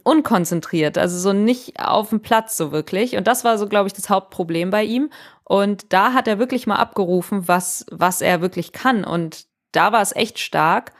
unkonzentriert, 0.03 0.97
also 0.97 1.17
so 1.17 1.33
nicht 1.33 1.79
auf 1.79 2.09
dem 2.09 2.21
Platz 2.21 2.57
so 2.57 2.71
wirklich. 2.71 3.15
Und 3.15 3.27
das 3.27 3.43
war 3.43 3.57
so, 3.57 3.67
glaube 3.67 3.87
ich, 3.87 3.93
das 3.93 4.09
Hauptproblem 4.09 4.69
bei 4.69 4.83
ihm. 4.83 5.09
Und 5.49 5.93
da 5.93 6.13
hat 6.13 6.27
er 6.27 6.37
wirklich 6.37 6.67
mal 6.67 6.75
abgerufen, 6.75 7.47
was, 7.47 7.83
was 7.89 8.21
er 8.21 8.39
wirklich 8.39 8.71
kann. 8.71 9.03
Und 9.03 9.47
da 9.71 9.91
war 9.91 10.03
es 10.03 10.15
echt 10.15 10.37
stark. 10.37 10.91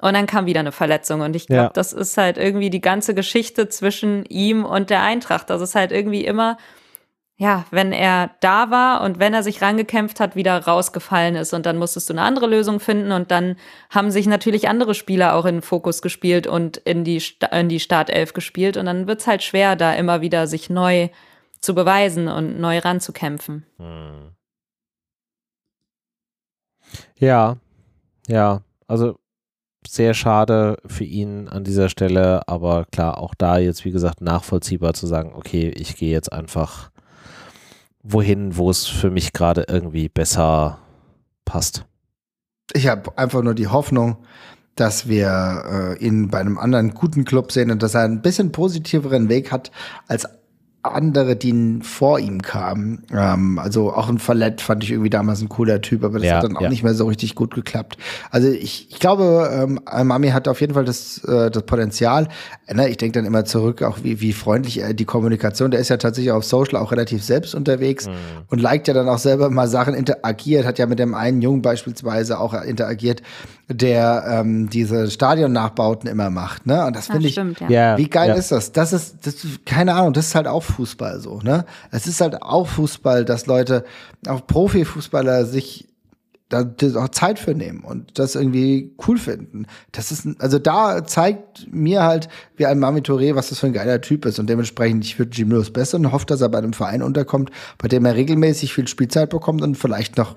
Und 0.00 0.14
dann 0.14 0.28
kam 0.28 0.46
wieder 0.46 0.60
eine 0.60 0.70
Verletzung. 0.70 1.20
Und 1.20 1.34
ich 1.34 1.48
glaube, 1.48 1.62
ja. 1.62 1.70
das 1.70 1.92
ist 1.92 2.16
halt 2.16 2.38
irgendwie 2.38 2.70
die 2.70 2.80
ganze 2.80 3.12
Geschichte 3.12 3.68
zwischen 3.68 4.24
ihm 4.26 4.64
und 4.64 4.90
der 4.90 5.02
Eintracht. 5.02 5.50
Das 5.50 5.60
ist 5.60 5.74
halt 5.74 5.90
irgendwie 5.90 6.24
immer 6.24 6.58
ja, 7.40 7.66
wenn 7.70 7.92
er 7.92 8.30
da 8.40 8.70
war 8.70 9.02
und 9.02 9.20
wenn 9.20 9.32
er 9.32 9.44
sich 9.44 9.62
rangekämpft 9.62 10.18
hat, 10.18 10.34
wieder 10.34 10.58
rausgefallen 10.58 11.36
ist. 11.36 11.54
Und 11.54 11.66
dann 11.66 11.76
musstest 11.76 12.08
du 12.08 12.14
eine 12.14 12.22
andere 12.22 12.48
Lösung 12.48 12.80
finden. 12.80 13.12
Und 13.12 13.30
dann 13.30 13.54
haben 13.90 14.10
sich 14.10 14.26
natürlich 14.26 14.68
andere 14.68 14.92
Spieler 14.92 15.34
auch 15.34 15.44
in 15.44 15.56
den 15.56 15.62
Fokus 15.62 16.02
gespielt 16.02 16.48
und 16.48 16.78
in 16.78 17.04
die, 17.04 17.22
in 17.52 17.68
die 17.68 17.78
Startelf 17.78 18.32
gespielt. 18.32 18.76
Und 18.76 18.86
dann 18.86 19.06
wird's 19.06 19.28
halt 19.28 19.44
schwer, 19.44 19.76
da 19.76 19.94
immer 19.94 20.20
wieder 20.20 20.48
sich 20.48 20.68
neu 20.68 21.10
zu 21.60 21.74
beweisen 21.74 22.28
und 22.28 22.60
neu 22.60 22.78
ranzukämpfen. 22.78 23.66
Hm. 23.78 24.32
Ja, 27.18 27.56
ja, 28.26 28.62
also 28.86 29.18
sehr 29.86 30.14
schade 30.14 30.76
für 30.86 31.04
ihn 31.04 31.48
an 31.48 31.64
dieser 31.64 31.88
Stelle, 31.88 32.46
aber 32.48 32.84
klar, 32.86 33.18
auch 33.18 33.34
da 33.34 33.58
jetzt, 33.58 33.84
wie 33.84 33.90
gesagt, 33.90 34.20
nachvollziehbar 34.20 34.94
zu 34.94 35.06
sagen, 35.06 35.32
okay, 35.34 35.68
ich 35.70 35.96
gehe 35.96 36.12
jetzt 36.12 36.32
einfach 36.32 36.90
wohin, 38.02 38.56
wo 38.56 38.70
es 38.70 38.86
für 38.86 39.10
mich 39.10 39.32
gerade 39.32 39.64
irgendwie 39.68 40.08
besser 40.08 40.78
passt. 41.44 41.84
Ich 42.74 42.86
habe 42.86 43.16
einfach 43.16 43.42
nur 43.42 43.54
die 43.54 43.68
Hoffnung, 43.68 44.18
dass 44.74 45.08
wir 45.08 45.96
äh, 46.00 46.04
ihn 46.04 46.28
bei 46.28 46.38
einem 46.38 46.58
anderen 46.58 46.94
guten 46.94 47.24
Club 47.24 47.50
sehen 47.50 47.70
und 47.70 47.82
dass 47.82 47.94
er 47.94 48.02
ein 48.02 48.22
bisschen 48.22 48.52
positiveren 48.52 49.28
Weg 49.28 49.50
hat 49.50 49.72
als 50.06 50.28
andere, 50.82 51.36
die 51.36 51.80
vor 51.82 52.18
ihm 52.18 52.40
kamen. 52.40 53.02
Ähm, 53.12 53.58
also 53.58 53.92
auch 53.92 54.08
ein 54.08 54.18
Verlet 54.18 54.60
fand 54.60 54.84
ich 54.84 54.92
irgendwie 54.92 55.10
damals 55.10 55.40
ein 55.40 55.48
cooler 55.48 55.80
Typ, 55.80 56.04
aber 56.04 56.18
das 56.18 56.28
ja, 56.28 56.36
hat 56.36 56.44
dann 56.44 56.56
auch 56.56 56.62
ja. 56.62 56.68
nicht 56.68 56.82
mehr 56.82 56.94
so 56.94 57.06
richtig 57.06 57.34
gut 57.34 57.54
geklappt. 57.54 57.98
Also 58.30 58.48
ich, 58.48 58.88
ich 58.90 58.98
glaube, 58.98 59.50
ähm, 59.52 59.80
Mami 60.06 60.28
hat 60.28 60.46
auf 60.46 60.60
jeden 60.60 60.74
Fall 60.74 60.84
das, 60.84 61.22
äh, 61.24 61.50
das 61.50 61.64
Potenzial. 61.64 62.28
Ne, 62.72 62.88
ich 62.88 62.96
denke 62.96 63.18
dann 63.18 63.26
immer 63.26 63.44
zurück, 63.44 63.82
auch 63.82 63.98
wie, 64.02 64.20
wie 64.20 64.32
freundlich 64.32 64.80
er 64.80 64.94
die 64.94 65.04
Kommunikation, 65.04 65.70
der 65.70 65.80
ist 65.80 65.88
ja 65.88 65.96
tatsächlich 65.96 66.32
auf 66.32 66.44
Social 66.44 66.76
auch 66.76 66.92
relativ 66.92 67.24
selbst 67.24 67.54
unterwegs 67.54 68.06
mhm. 68.06 68.12
und 68.48 68.60
liked 68.60 68.88
ja 68.88 68.94
dann 68.94 69.08
auch 69.08 69.18
selber 69.18 69.50
mal 69.50 69.68
Sachen, 69.68 69.94
interagiert, 69.94 70.64
hat 70.64 70.78
ja 70.78 70.86
mit 70.86 70.98
dem 70.98 71.14
einen 71.14 71.42
Jungen 71.42 71.62
beispielsweise 71.62 72.38
auch 72.38 72.54
interagiert, 72.62 73.22
der 73.68 74.24
ähm, 74.26 74.70
diese 74.70 75.10
Stadionnachbauten 75.10 76.08
immer 76.08 76.30
macht. 76.30 76.66
Ne? 76.66 76.86
Und 76.86 76.96
das 76.96 77.08
finde 77.08 77.26
ich, 77.26 77.34
stimmt, 77.34 77.60
ja. 77.68 77.98
wie 77.98 78.08
geil 78.08 78.36
ist 78.36 78.50
das? 78.50 78.72
Das 78.72 78.92
ist, 78.94 79.26
das, 79.26 79.34
keine 79.66 79.94
Ahnung, 79.94 80.14
das 80.14 80.28
ist 80.28 80.34
halt 80.34 80.46
auch 80.46 80.62
Fußball 80.62 81.20
so. 81.20 81.40
Ne? 81.40 81.66
Es 81.90 82.06
ist 82.06 82.20
halt 82.20 82.42
auch 82.42 82.66
Fußball, 82.66 83.26
dass 83.26 83.46
Leute, 83.46 83.84
auch 84.26 84.46
Profifußballer 84.46 85.44
sich 85.44 85.88
da 86.48 86.64
auch 86.96 87.08
Zeit 87.10 87.38
für 87.38 87.54
nehmen 87.54 87.80
und 87.84 88.18
das 88.18 88.34
irgendwie 88.34 88.94
cool 89.06 89.18
finden. 89.18 89.66
Das 89.92 90.10
ist, 90.10 90.26
also 90.38 90.58
da 90.58 91.04
zeigt 91.04 91.70
mir 91.70 92.04
halt, 92.04 92.28
wie 92.56 92.64
ein 92.64 92.78
Mami 92.78 93.00
Touré, 93.00 93.34
was 93.34 93.50
das 93.50 93.58
für 93.58 93.66
ein 93.66 93.74
geiler 93.74 94.00
Typ 94.00 94.24
ist 94.24 94.38
und 94.38 94.48
dementsprechend, 94.48 95.04
ich 95.04 95.18
würde 95.18 95.32
Jim 95.32 95.50
Lewis 95.50 95.70
besser 95.70 95.98
und 95.98 96.10
hoffe, 96.10 96.24
dass 96.24 96.40
er 96.40 96.48
bei 96.48 96.58
einem 96.58 96.72
Verein 96.72 97.02
unterkommt, 97.02 97.50
bei 97.76 97.88
dem 97.88 98.06
er 98.06 98.14
regelmäßig 98.14 98.72
viel 98.72 98.88
Spielzeit 98.88 99.28
bekommt 99.28 99.60
und 99.60 99.76
vielleicht 99.76 100.16
noch 100.16 100.36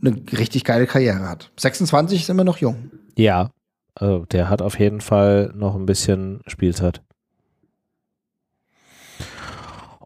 eine 0.00 0.22
richtig 0.36 0.64
geile 0.64 0.86
Karriere 0.86 1.28
hat. 1.28 1.50
26 1.56 2.22
ist 2.22 2.30
immer 2.30 2.44
noch 2.44 2.58
jung. 2.58 2.90
Ja, 3.16 3.50
also 3.94 4.24
der 4.26 4.48
hat 4.48 4.62
auf 4.62 4.78
jeden 4.78 5.00
Fall 5.00 5.52
noch 5.54 5.74
ein 5.74 5.86
bisschen 5.86 6.40
Spielzeit. 6.46 7.02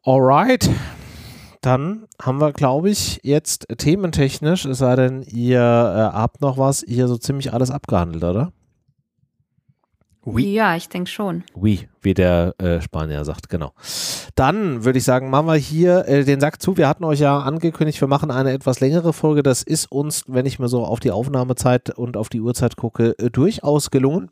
Alright. 0.04 0.68
Dann 1.60 2.06
haben 2.20 2.40
wir, 2.40 2.52
glaube 2.52 2.90
ich, 2.90 3.20
jetzt 3.22 3.66
thementechnisch, 3.78 4.64
es 4.64 4.78
sei 4.78 4.96
denn, 4.96 5.22
ihr 5.22 5.60
äh, 5.60 6.16
habt 6.16 6.40
noch 6.40 6.58
was, 6.58 6.84
hier 6.86 7.06
so 7.06 7.16
ziemlich 7.16 7.52
alles 7.52 7.70
abgehandelt, 7.70 8.24
oder? 8.24 8.52
Oui. 10.24 10.52
Ja, 10.52 10.76
ich 10.76 10.88
denke 10.88 11.10
schon. 11.10 11.42
Oui, 11.54 11.88
wie 12.00 12.14
der 12.14 12.54
äh, 12.58 12.80
Spanier 12.80 13.24
sagt, 13.24 13.48
genau. 13.48 13.72
Dann 14.36 14.84
würde 14.84 14.98
ich 14.98 15.04
sagen, 15.04 15.30
machen 15.30 15.46
wir 15.46 15.56
hier 15.56 16.06
äh, 16.06 16.24
den 16.24 16.40
Sack 16.40 16.62
zu. 16.62 16.76
Wir 16.76 16.88
hatten 16.88 17.04
euch 17.04 17.20
ja 17.20 17.40
angekündigt, 17.40 18.00
wir 18.00 18.08
machen 18.08 18.30
eine 18.30 18.52
etwas 18.52 18.78
längere 18.78 19.12
Folge. 19.12 19.42
Das 19.42 19.62
ist 19.64 19.90
uns, 19.90 20.24
wenn 20.28 20.46
ich 20.46 20.60
mir 20.60 20.68
so 20.68 20.84
auf 20.84 21.00
die 21.00 21.10
Aufnahmezeit 21.10 21.90
und 21.90 22.16
auf 22.16 22.28
die 22.28 22.40
Uhrzeit 22.40 22.76
gucke, 22.76 23.18
äh, 23.18 23.30
durchaus 23.30 23.90
gelungen. 23.90 24.30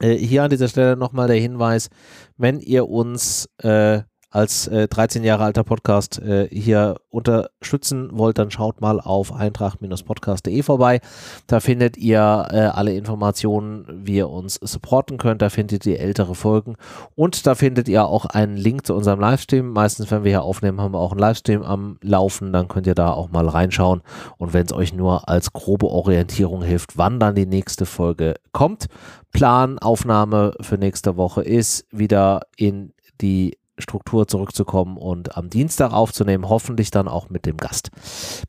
Äh, 0.00 0.16
hier 0.16 0.42
an 0.42 0.50
dieser 0.50 0.68
Stelle 0.68 0.96
nochmal 0.96 1.28
der 1.28 1.36
Hinweis, 1.36 1.88
wenn 2.36 2.58
ihr 2.58 2.88
uns 2.88 3.48
äh, 3.58 4.02
als 4.36 4.68
äh, 4.68 4.86
13 4.86 5.24
Jahre 5.24 5.44
alter 5.44 5.64
Podcast 5.64 6.18
äh, 6.18 6.46
hier 6.52 6.96
unterstützen 7.08 8.10
wollt, 8.12 8.36
dann 8.36 8.50
schaut 8.50 8.82
mal 8.82 9.00
auf 9.00 9.32
eintracht-podcast.de 9.32 10.62
vorbei. 10.62 11.00
Da 11.46 11.60
findet 11.60 11.96
ihr 11.96 12.46
äh, 12.50 12.58
alle 12.58 12.94
Informationen, 12.94 13.86
wie 14.04 14.16
ihr 14.16 14.28
uns 14.28 14.56
supporten 14.56 15.16
könnt. 15.16 15.40
Da 15.40 15.48
findet 15.48 15.86
ihr 15.86 16.00
ältere 16.00 16.34
Folgen 16.34 16.76
und 17.14 17.46
da 17.46 17.54
findet 17.54 17.88
ihr 17.88 18.04
auch 18.04 18.26
einen 18.26 18.58
Link 18.58 18.86
zu 18.86 18.94
unserem 18.94 19.20
Livestream. 19.20 19.70
Meistens, 19.70 20.10
wenn 20.10 20.22
wir 20.22 20.32
hier 20.32 20.42
aufnehmen, 20.42 20.82
haben 20.82 20.92
wir 20.92 20.98
auch 20.98 21.12
einen 21.12 21.20
Livestream 21.20 21.62
am 21.62 21.98
Laufen. 22.02 22.52
Dann 22.52 22.68
könnt 22.68 22.86
ihr 22.86 22.94
da 22.94 23.12
auch 23.12 23.30
mal 23.30 23.48
reinschauen. 23.48 24.02
Und 24.36 24.52
wenn 24.52 24.66
es 24.66 24.72
euch 24.74 24.92
nur 24.92 25.30
als 25.30 25.54
grobe 25.54 25.86
Orientierung 25.86 26.62
hilft, 26.62 26.98
wann 26.98 27.18
dann 27.18 27.36
die 27.36 27.46
nächste 27.46 27.86
Folge 27.86 28.34
kommt. 28.52 28.88
Plan, 29.32 29.78
Aufnahme 29.78 30.52
für 30.60 30.76
nächste 30.76 31.16
Woche 31.16 31.42
ist 31.42 31.86
wieder 31.90 32.42
in 32.58 32.92
die 33.22 33.56
Struktur 33.78 34.26
zurückzukommen 34.26 34.96
und 34.96 35.36
am 35.36 35.50
Dienstag 35.50 35.92
aufzunehmen, 35.92 36.48
hoffentlich 36.48 36.90
dann 36.90 37.08
auch 37.08 37.28
mit 37.30 37.46
dem 37.46 37.56
Gast. 37.56 37.90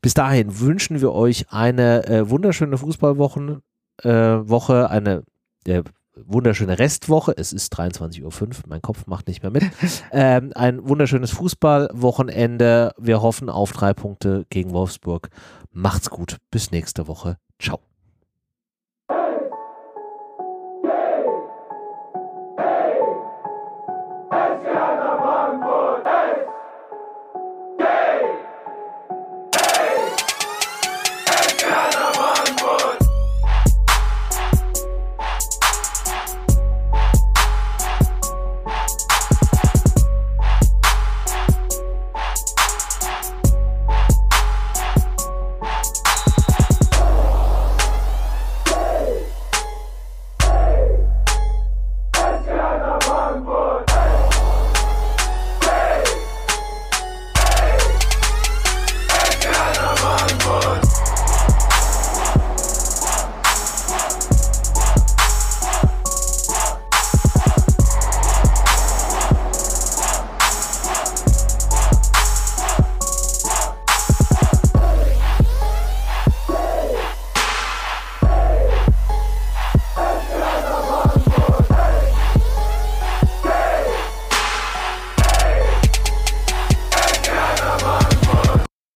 Bis 0.00 0.14
dahin 0.14 0.60
wünschen 0.60 1.00
wir 1.00 1.12
euch 1.12 1.46
eine 1.50 2.06
äh, 2.06 2.30
wunderschöne 2.30 2.78
Fußballwoche, 2.78 3.60
äh, 4.02 4.10
Woche, 4.10 4.90
eine 4.90 5.22
äh, 5.66 5.82
wunderschöne 6.26 6.78
Restwoche. 6.78 7.34
Es 7.36 7.52
ist 7.52 7.78
23.05 7.78 8.22
Uhr, 8.22 8.48
mein 8.66 8.82
Kopf 8.82 9.06
macht 9.06 9.28
nicht 9.28 9.42
mehr 9.42 9.52
mit. 9.52 9.64
ähm, 10.12 10.52
ein 10.54 10.86
wunderschönes 10.88 11.30
Fußballwochenende. 11.32 12.92
Wir 12.98 13.22
hoffen 13.22 13.48
auf 13.48 13.72
drei 13.72 13.94
Punkte 13.94 14.46
gegen 14.50 14.72
Wolfsburg. 14.72 15.28
Macht's 15.70 16.10
gut. 16.10 16.38
Bis 16.50 16.70
nächste 16.70 17.06
Woche. 17.06 17.36
Ciao. 17.58 17.87